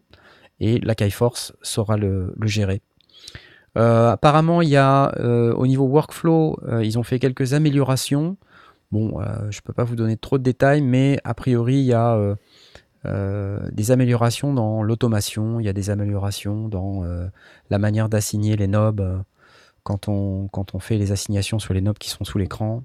Et 0.60 0.80
la 0.80 0.96
Force 1.10 1.54
saura 1.62 1.98
le, 1.98 2.34
gérer. 2.44 2.82
Euh, 3.78 4.12
apparemment, 4.12 4.62
il 4.62 4.70
y 4.70 4.78
a 4.78 5.12
euh, 5.20 5.54
au 5.56 5.66
niveau 5.66 5.86
workflow, 5.86 6.60
ils 6.82 6.98
ont 6.98 7.04
fait 7.04 7.20
quelques 7.20 7.54
améliorations. 7.54 8.38
Bon, 8.92 9.20
je 9.50 9.60
peux 9.62 9.74
pas 9.74 9.84
vous 9.84 9.96
donner 9.96 10.18
trop 10.18 10.38
de 10.38 10.44
détails, 10.44 10.82
mais 10.82 11.20
a 11.24 11.34
priori, 11.34 11.78
il 11.80 11.86
y 11.86 11.94
a 11.94 12.36
des 13.04 13.92
améliorations 13.92 14.54
dans 14.54 14.84
l'automation, 14.84 15.60
il 15.60 15.66
y 15.66 15.70
a 15.70 15.74
des 15.74 15.90
améliorations 15.90 16.68
dans 16.68 17.04
la 17.72 17.80
manière 17.80 18.08
d'assigner 18.08 18.56
les 18.56 18.68
knobs 18.68 19.24
quand, 19.82 20.08
on, 20.08 20.48
quand 20.50 20.76
on 20.76 20.80
fait 20.80 20.98
les 20.98 21.12
assignations 21.12 21.58
sur 21.58 21.74
les 21.74 21.82
knobs 21.82 21.98
qui 21.98 22.12
sont 22.12 22.24
sous 22.24 22.38
l'écran. 22.38 22.84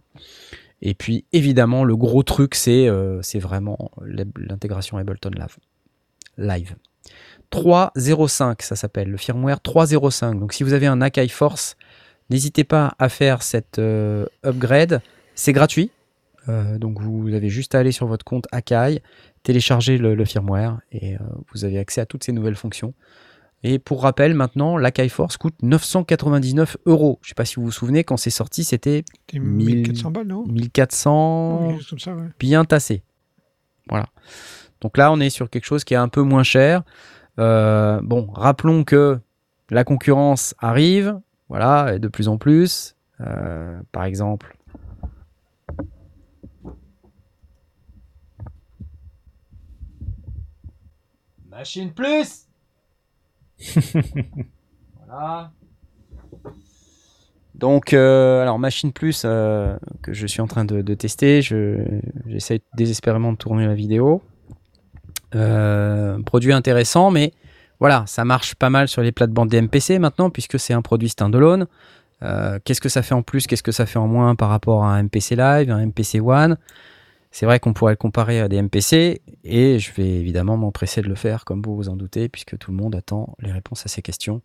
Et 0.80 0.94
puis, 0.94 1.24
évidemment, 1.32 1.84
le 1.84 1.96
gros 1.96 2.22
truc, 2.22 2.54
c'est 2.54 2.88
euh, 2.88 3.20
vraiment 3.34 3.90
l'intégration 4.36 4.96
Ableton 4.96 5.30
Live. 5.30 5.56
Live. 6.36 6.76
3.05, 7.50 8.62
ça 8.62 8.76
s'appelle, 8.76 9.10
le 9.10 9.16
firmware 9.16 9.58
3.05. 9.58 10.38
Donc, 10.38 10.52
si 10.52 10.62
vous 10.62 10.72
avez 10.72 10.86
un 10.86 11.00
Akai 11.00 11.28
Force, 11.28 11.76
n'hésitez 12.30 12.64
pas 12.64 12.94
à 12.98 13.08
faire 13.08 13.42
cette 13.42 13.78
euh, 13.78 14.26
upgrade. 14.44 15.00
C'est 15.34 15.52
gratuit. 15.52 15.90
Euh, 16.48 16.78
donc, 16.78 17.00
vous 17.00 17.34
avez 17.34 17.48
juste 17.48 17.74
à 17.74 17.80
aller 17.80 17.92
sur 17.92 18.06
votre 18.06 18.24
compte 18.24 18.46
Akai, 18.52 19.02
télécharger 19.42 19.98
le, 19.98 20.24
firmware 20.24 20.78
et 20.92 21.16
vous 21.52 21.64
avez 21.64 21.78
accès 21.78 22.00
à 22.00 22.06
toutes 22.06 22.24
ces 22.24 22.32
nouvelles 22.32 22.56
fonctions. 22.56 22.92
Et 23.64 23.78
pour 23.78 24.02
rappel, 24.02 24.34
maintenant, 24.34 24.76
l'Akai 24.76 25.08
Force 25.08 25.36
coûte 25.36 25.56
999 25.62 26.76
euros. 26.86 27.18
Je 27.22 27.28
sais 27.28 27.34
pas 27.34 27.44
si 27.44 27.56
vous 27.56 27.64
vous 27.64 27.70
souvenez, 27.72 28.04
quand 28.04 28.16
c'est 28.16 28.30
sorti, 28.30 28.62
c'était 28.62 29.04
C'était 29.26 29.40
1000 29.40 29.76
1400 29.78 30.10
balles, 30.12 30.26
non? 30.26 30.46
1400 30.46 31.58
Quelque 31.68 31.78
chose 31.78 31.90
comme 31.90 31.98
ça, 31.98 32.14
ouais. 32.14 32.28
bien 32.38 32.64
tassé. 32.64 33.02
Voilà. 33.88 34.06
Donc 34.80 34.96
là, 34.96 35.10
on 35.10 35.18
est 35.18 35.30
sur 35.30 35.50
quelque 35.50 35.64
chose 35.64 35.82
qui 35.82 35.94
est 35.94 35.98
un 35.98 36.08
peu 36.08 36.22
moins 36.22 36.44
cher. 36.44 36.82
Euh, 37.40 38.00
bon, 38.02 38.28
rappelons 38.32 38.84
que 38.84 39.18
la 39.70 39.82
concurrence 39.84 40.54
arrive, 40.58 41.18
voilà, 41.48 41.94
et 41.94 41.98
de 41.98 42.08
plus 42.08 42.28
en 42.28 42.38
plus. 42.38 42.94
Euh, 43.20 43.80
par 43.90 44.04
exemple, 44.04 44.56
Machine 51.50 51.92
Plus 51.92 52.47
Voilà. 55.06 55.52
Donc, 57.58 57.92
euh, 57.92 58.40
alors 58.42 58.58
Machine 58.58 58.92
Plus 58.92 59.22
euh, 59.24 59.76
que 60.02 60.12
je 60.12 60.26
suis 60.26 60.40
en 60.40 60.46
train 60.46 60.64
de, 60.64 60.94
tester, 60.94 61.42
je, 61.42 61.82
j'essaie 62.26 62.60
désespérément 62.76 63.32
de 63.32 63.36
tourner 63.36 63.66
la 63.66 63.74
vidéo. 63.74 64.22
Euh, 65.34 66.22
produit 66.22 66.52
intéressant, 66.52 67.10
mais 67.10 67.32
voilà, 67.80 68.04
ça 68.06 68.24
marche 68.24 68.54
pas 68.54 68.70
mal 68.70 68.86
sur 68.86 69.02
les 69.02 69.12
plates-bandes 69.12 69.48
des 69.48 69.60
MPC 69.60 69.98
maintenant, 69.98 70.30
puisque 70.30 70.58
c'est 70.58 70.72
un 70.72 70.82
produit 70.82 71.08
standalone. 71.08 71.66
Qu'est-ce 72.64 72.80
que 72.80 72.88
ça 72.88 73.02
fait 73.02 73.14
en 73.14 73.22
plus, 73.22 73.46
qu'est-ce 73.46 73.62
que 73.62 73.72
ça 73.72 73.86
fait 73.86 73.98
en 73.98 74.08
moins 74.08 74.34
par 74.34 74.48
rapport 74.48 74.84
à 74.84 74.94
un 74.94 75.02
MPC 75.04 75.36
Live, 75.36 75.70
un 75.70 75.86
MPC 75.86 76.20
One? 76.20 76.56
C'est 77.30 77.46
vrai 77.46 77.60
qu'on 77.60 77.72
pourrait 77.72 77.92
le 77.92 77.96
comparer 77.96 78.40
à 78.40 78.48
des 78.48 78.60
MPC, 78.60 79.22
et 79.44 79.78
je 79.78 79.92
vais 79.92 80.08
évidemment 80.08 80.56
m'empresser 80.56 81.02
de 81.02 81.08
le 81.08 81.14
faire, 81.14 81.44
comme 81.44 81.62
vous 81.62 81.76
vous 81.76 81.88
en 81.88 81.96
doutez, 81.96 82.28
puisque 82.28 82.56
tout 82.58 82.70
le 82.70 82.76
monde 82.76 82.96
attend 82.96 83.36
les 83.40 83.52
réponses 83.52 83.84
à 83.84 83.88
ces 83.88 84.02
questions. 84.02 84.42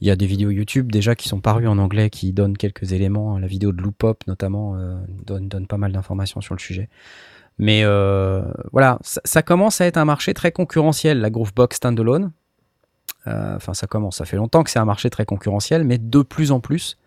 Il 0.00 0.06
y 0.06 0.10
a 0.10 0.16
des 0.16 0.26
vidéos 0.26 0.50
YouTube 0.50 0.92
déjà 0.92 1.14
qui 1.14 1.28
sont 1.28 1.40
parues 1.40 1.66
en 1.66 1.78
anglais 1.78 2.10
qui 2.10 2.32
donnent 2.32 2.58
quelques 2.58 2.92
éléments. 2.92 3.38
La 3.38 3.46
vidéo 3.46 3.72
de 3.72 3.80
Loopop 3.80 4.26
notamment 4.26 4.76
euh, 4.76 4.96
donne, 5.24 5.66
pas 5.66 5.78
mal 5.78 5.92
d'informations 5.92 6.40
sur 6.40 6.54
le 6.54 6.60
sujet. 6.60 6.88
Mais 7.58 7.84
euh, 7.84 8.42
voilà, 8.72 8.98
ça, 9.02 9.20
ça 9.24 9.42
commence 9.42 9.80
à 9.80 9.86
être 9.86 9.96
un 9.96 10.04
marché 10.04 10.34
très 10.34 10.52
concurrentiel, 10.52 11.20
la 11.20 11.30
Groovebox 11.30 11.76
standalone. 11.76 12.32
Euh, 13.26 13.56
Enfin, 13.56 13.72
ça 13.72 13.86
commence, 13.86 14.16
ça 14.16 14.24
fait 14.24 14.36
longtemps 14.36 14.62
que 14.62 14.70
c'est 14.70 14.78
un 14.78 14.84
marché 14.84 15.08
très 15.10 15.24
concurrentiel, 15.24 15.84
mais 15.84 15.98
de 15.98 16.22
plus 16.22 16.52
en 16.52 16.60
plus, 16.60 16.98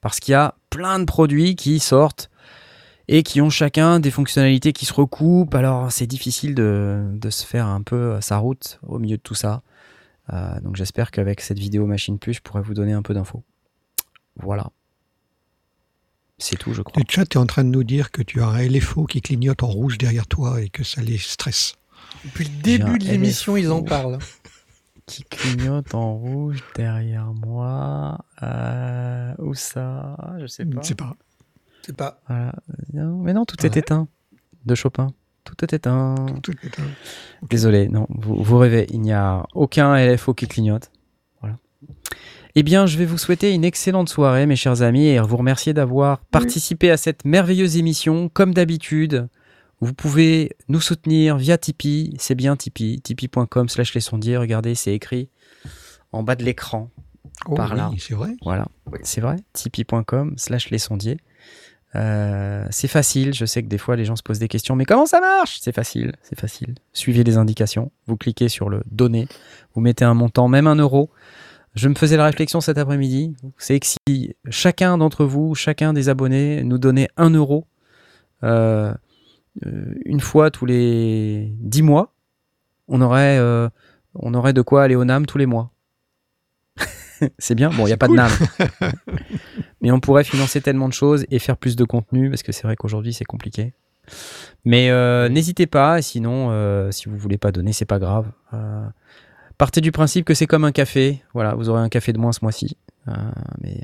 parce 0.00 0.20
qu'il 0.20 0.32
y 0.32 0.34
a 0.34 0.56
plein 0.68 0.98
de 0.98 1.04
produits 1.04 1.54
qui 1.54 1.78
sortent 1.78 2.30
et 3.12 3.22
qui 3.22 3.42
ont 3.42 3.50
chacun 3.50 4.00
des 4.00 4.10
fonctionnalités 4.10 4.72
qui 4.72 4.86
se 4.86 4.94
recoupent. 4.94 5.54
Alors, 5.54 5.92
c'est 5.92 6.06
difficile 6.06 6.54
de, 6.54 7.04
de 7.12 7.28
se 7.28 7.44
faire 7.44 7.66
un 7.66 7.82
peu 7.82 8.18
sa 8.22 8.38
route 8.38 8.80
au 8.86 8.98
milieu 8.98 9.18
de 9.18 9.22
tout 9.22 9.34
ça. 9.34 9.62
Euh, 10.32 10.58
donc 10.60 10.76
j'espère 10.76 11.10
qu'avec 11.10 11.42
cette 11.42 11.58
vidéo 11.58 11.84
Machine 11.84 12.18
Plus, 12.18 12.32
je 12.32 12.40
pourrai 12.40 12.62
vous 12.62 12.72
donner 12.72 12.94
un 12.94 13.02
peu 13.02 13.12
d'infos. 13.12 13.42
Voilà. 14.36 14.70
C'est 16.38 16.56
tout, 16.56 16.72
je 16.72 16.80
crois. 16.80 16.98
Le 16.98 17.04
chat 17.06 17.24
est 17.24 17.36
en 17.36 17.44
train 17.44 17.64
de 17.64 17.68
nous 17.68 17.84
dire 17.84 18.12
que 18.12 18.22
tu 18.22 18.40
as 18.40 18.46
un 18.46 18.66
LFO 18.66 19.04
qui 19.04 19.20
clignote 19.20 19.62
en 19.62 19.68
rouge 19.68 19.98
derrière 19.98 20.26
toi 20.26 20.62
et 20.62 20.70
que 20.70 20.82
ça 20.82 21.02
les 21.02 21.18
stresse. 21.18 21.74
Depuis 22.24 22.44
le 22.44 22.62
début 22.62 22.98
de 22.98 23.04
l'émission, 23.04 23.58
ils 23.58 23.70
en 23.70 23.82
parlent. 23.82 24.18
Qui 25.06 25.24
clignote 25.24 25.94
en 25.94 26.14
rouge 26.14 26.62
derrière 26.76 27.34
moi. 27.34 28.24
Euh, 28.42 29.34
où 29.38 29.52
ça? 29.52 30.16
Je 30.38 30.46
sais 30.46 30.64
Je 30.64 30.70
pas. 30.70 30.80
ne 30.80 30.84
sais 30.84 30.94
pas. 30.94 31.16
C'est 31.84 31.96
pas. 31.96 32.20
Voilà. 32.28 32.52
Non, 32.92 33.18
mais 33.18 33.32
non, 33.32 33.44
tout 33.44 33.56
est 33.66 33.70
Ouais. 33.74 33.78
éteint. 33.78 34.08
De 34.64 34.74
Chopin. 34.74 35.08
Tout 35.44 35.54
est 35.64 35.72
éteint. 35.72 36.14
Tout 36.42 36.52
est 36.62 36.78
un- 36.78 37.46
Désolé, 37.48 37.88
non, 37.88 38.06
vous, 38.10 38.42
vous 38.42 38.58
rêvez. 38.58 38.86
Il 38.90 39.00
n'y 39.00 39.12
a 39.12 39.44
aucun 39.54 39.96
LFO 39.96 40.34
qui 40.34 40.46
clignote. 40.46 40.90
Voilà. 41.40 41.56
Eh 42.54 42.62
bien, 42.62 42.86
je 42.86 42.96
vais 42.96 43.06
vous 43.06 43.18
souhaiter 43.18 43.52
une 43.52 43.64
excellente 43.64 44.08
soirée, 44.08 44.46
mes 44.46 44.54
chers 44.56 44.82
amis, 44.82 45.06
et 45.06 45.18
vous 45.18 45.36
remercier 45.36 45.72
d'avoir 45.74 46.18
participé 46.26 46.90
à 46.90 46.96
cette 46.96 47.24
merveilleuse 47.24 47.76
émission, 47.76 48.28
comme 48.28 48.54
d'habitude. 48.54 49.28
Vous 49.80 49.94
pouvez 49.94 50.52
nous 50.68 50.80
soutenir 50.80 51.36
via 51.38 51.58
Tipeee, 51.58 52.14
c'est 52.18 52.36
bien 52.36 52.54
Tipeee, 52.54 53.00
tipeee.com 53.00 53.68
slash 53.68 53.94
les 53.94 54.00
sondiers, 54.00 54.36
regardez, 54.36 54.76
c'est 54.76 54.94
écrit 54.94 55.28
en 56.12 56.22
bas 56.22 56.36
de 56.36 56.44
l'écran. 56.44 56.88
Oh, 57.46 57.54
par 57.54 57.74
là. 57.74 57.88
oui, 57.90 57.98
c'est 57.98 58.14
vrai. 58.14 58.36
Voilà, 58.44 58.68
c'est 59.02 59.20
vrai, 59.20 59.36
tipeee.com 59.54 60.34
slash 60.36 60.70
les 60.70 60.78
sondiers. 60.78 61.16
Euh, 61.94 62.66
c'est 62.70 62.88
facile, 62.88 63.34
je 63.34 63.44
sais 63.44 63.62
que 63.62 63.68
des 63.68 63.78
fois 63.78 63.96
les 63.96 64.04
gens 64.04 64.16
se 64.16 64.22
posent 64.22 64.38
des 64.38 64.48
questions, 64.48 64.76
mais 64.76 64.84
comment 64.84 65.06
ça 65.06 65.20
marche? 65.20 65.58
C'est 65.60 65.74
facile, 65.74 66.12
c'est 66.22 66.38
facile. 66.38 66.74
Suivez 66.92 67.22
les 67.22 67.36
indications, 67.36 67.90
vous 68.06 68.16
cliquez 68.16 68.48
sur 68.48 68.70
le 68.70 68.82
donner, 68.90 69.28
vous 69.74 69.82
mettez 69.82 70.04
un 70.04 70.14
montant, 70.14 70.48
même 70.48 70.66
un 70.66 70.76
euro. 70.76 71.10
Je 71.74 71.88
me 71.88 71.94
faisais 71.94 72.16
la 72.16 72.24
réflexion 72.24 72.60
cet 72.60 72.78
après-midi, 72.78 73.34
c'est 73.58 73.78
que 73.80 73.86
si 73.86 74.34
chacun 74.48 74.98
d'entre 74.98 75.24
vous, 75.24 75.54
chacun 75.54 75.92
des 75.92 76.08
abonnés 76.08 76.62
nous 76.64 76.78
donnait 76.78 77.08
un 77.16 77.30
euro 77.30 77.66
euh, 78.42 78.92
euh, 79.66 79.94
une 80.04 80.20
fois 80.20 80.50
tous 80.50 80.66
les 80.66 81.52
dix 81.60 81.82
mois, 81.82 82.14
on 82.88 83.00
aurait, 83.00 83.38
on 84.14 84.34
aurait 84.34 84.52
de 84.52 84.62
quoi 84.62 84.82
aller 84.82 84.96
au 84.96 85.04
NAM 85.04 85.26
tous 85.26 85.38
les 85.38 85.46
mois. 85.46 85.71
C'est 87.38 87.54
bien, 87.54 87.70
bon, 87.70 87.84
il 87.84 87.86
n'y 87.86 87.92
a 87.92 87.96
pas 87.96 88.08
de 88.08 88.14
NAM. 88.14 88.30
Mais 89.80 89.90
on 89.90 90.00
pourrait 90.00 90.24
financer 90.24 90.60
tellement 90.60 90.88
de 90.88 90.94
choses 90.94 91.24
et 91.30 91.38
faire 91.38 91.56
plus 91.56 91.76
de 91.76 91.84
contenu, 91.84 92.30
parce 92.30 92.42
que 92.42 92.52
c'est 92.52 92.62
vrai 92.62 92.76
qu'aujourd'hui 92.76 93.12
c'est 93.12 93.24
compliqué. 93.24 93.74
Mais 94.64 94.90
euh, 94.90 95.28
n'hésitez 95.28 95.66
pas, 95.66 95.98
et 95.98 96.02
sinon, 96.02 96.48
euh, 96.50 96.90
si 96.90 97.08
vous 97.08 97.16
voulez 97.16 97.38
pas 97.38 97.52
donner, 97.52 97.72
c'est 97.72 97.84
pas 97.84 97.98
grave. 97.98 98.26
Euh, 98.54 98.84
partez 99.58 99.80
du 99.80 99.92
principe 99.92 100.24
que 100.24 100.34
c'est 100.34 100.46
comme 100.46 100.64
un 100.64 100.72
café. 100.72 101.22
Voilà, 101.34 101.54
vous 101.54 101.68
aurez 101.68 101.80
un 101.80 101.88
café 101.88 102.12
de 102.12 102.18
moins 102.18 102.32
ce 102.32 102.40
mois-ci. 102.42 102.76
Euh, 103.08 103.12
mais 103.60 103.80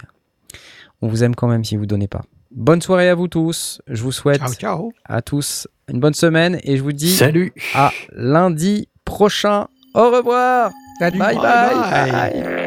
on 1.02 1.08
vous 1.08 1.24
aime 1.24 1.34
quand 1.34 1.48
même 1.48 1.64
si 1.64 1.76
vous 1.76 1.86
donnez 1.86 2.08
pas. 2.08 2.22
Bonne 2.50 2.80
soirée 2.80 3.08
à 3.08 3.14
vous 3.14 3.28
tous. 3.28 3.82
Je 3.88 4.02
vous 4.02 4.12
souhaite 4.12 4.40
Ciao, 4.40 4.54
ciao. 4.54 4.92
à 5.04 5.20
tous 5.20 5.68
une 5.88 6.00
bonne 6.00 6.14
semaine 6.14 6.58
et 6.62 6.76
je 6.76 6.82
vous 6.82 6.92
dis 6.92 7.10
Salut 7.10 7.52
à 7.74 7.92
lundi 8.12 8.88
prochain. 9.04 9.66
Au 9.94 10.10
revoir. 10.10 10.70
Salut. 10.98 11.18
bye. 11.18 11.36
Bye 11.36 11.42
bye. 11.42 12.10
bye. 12.10 12.42
bye. 12.42 12.57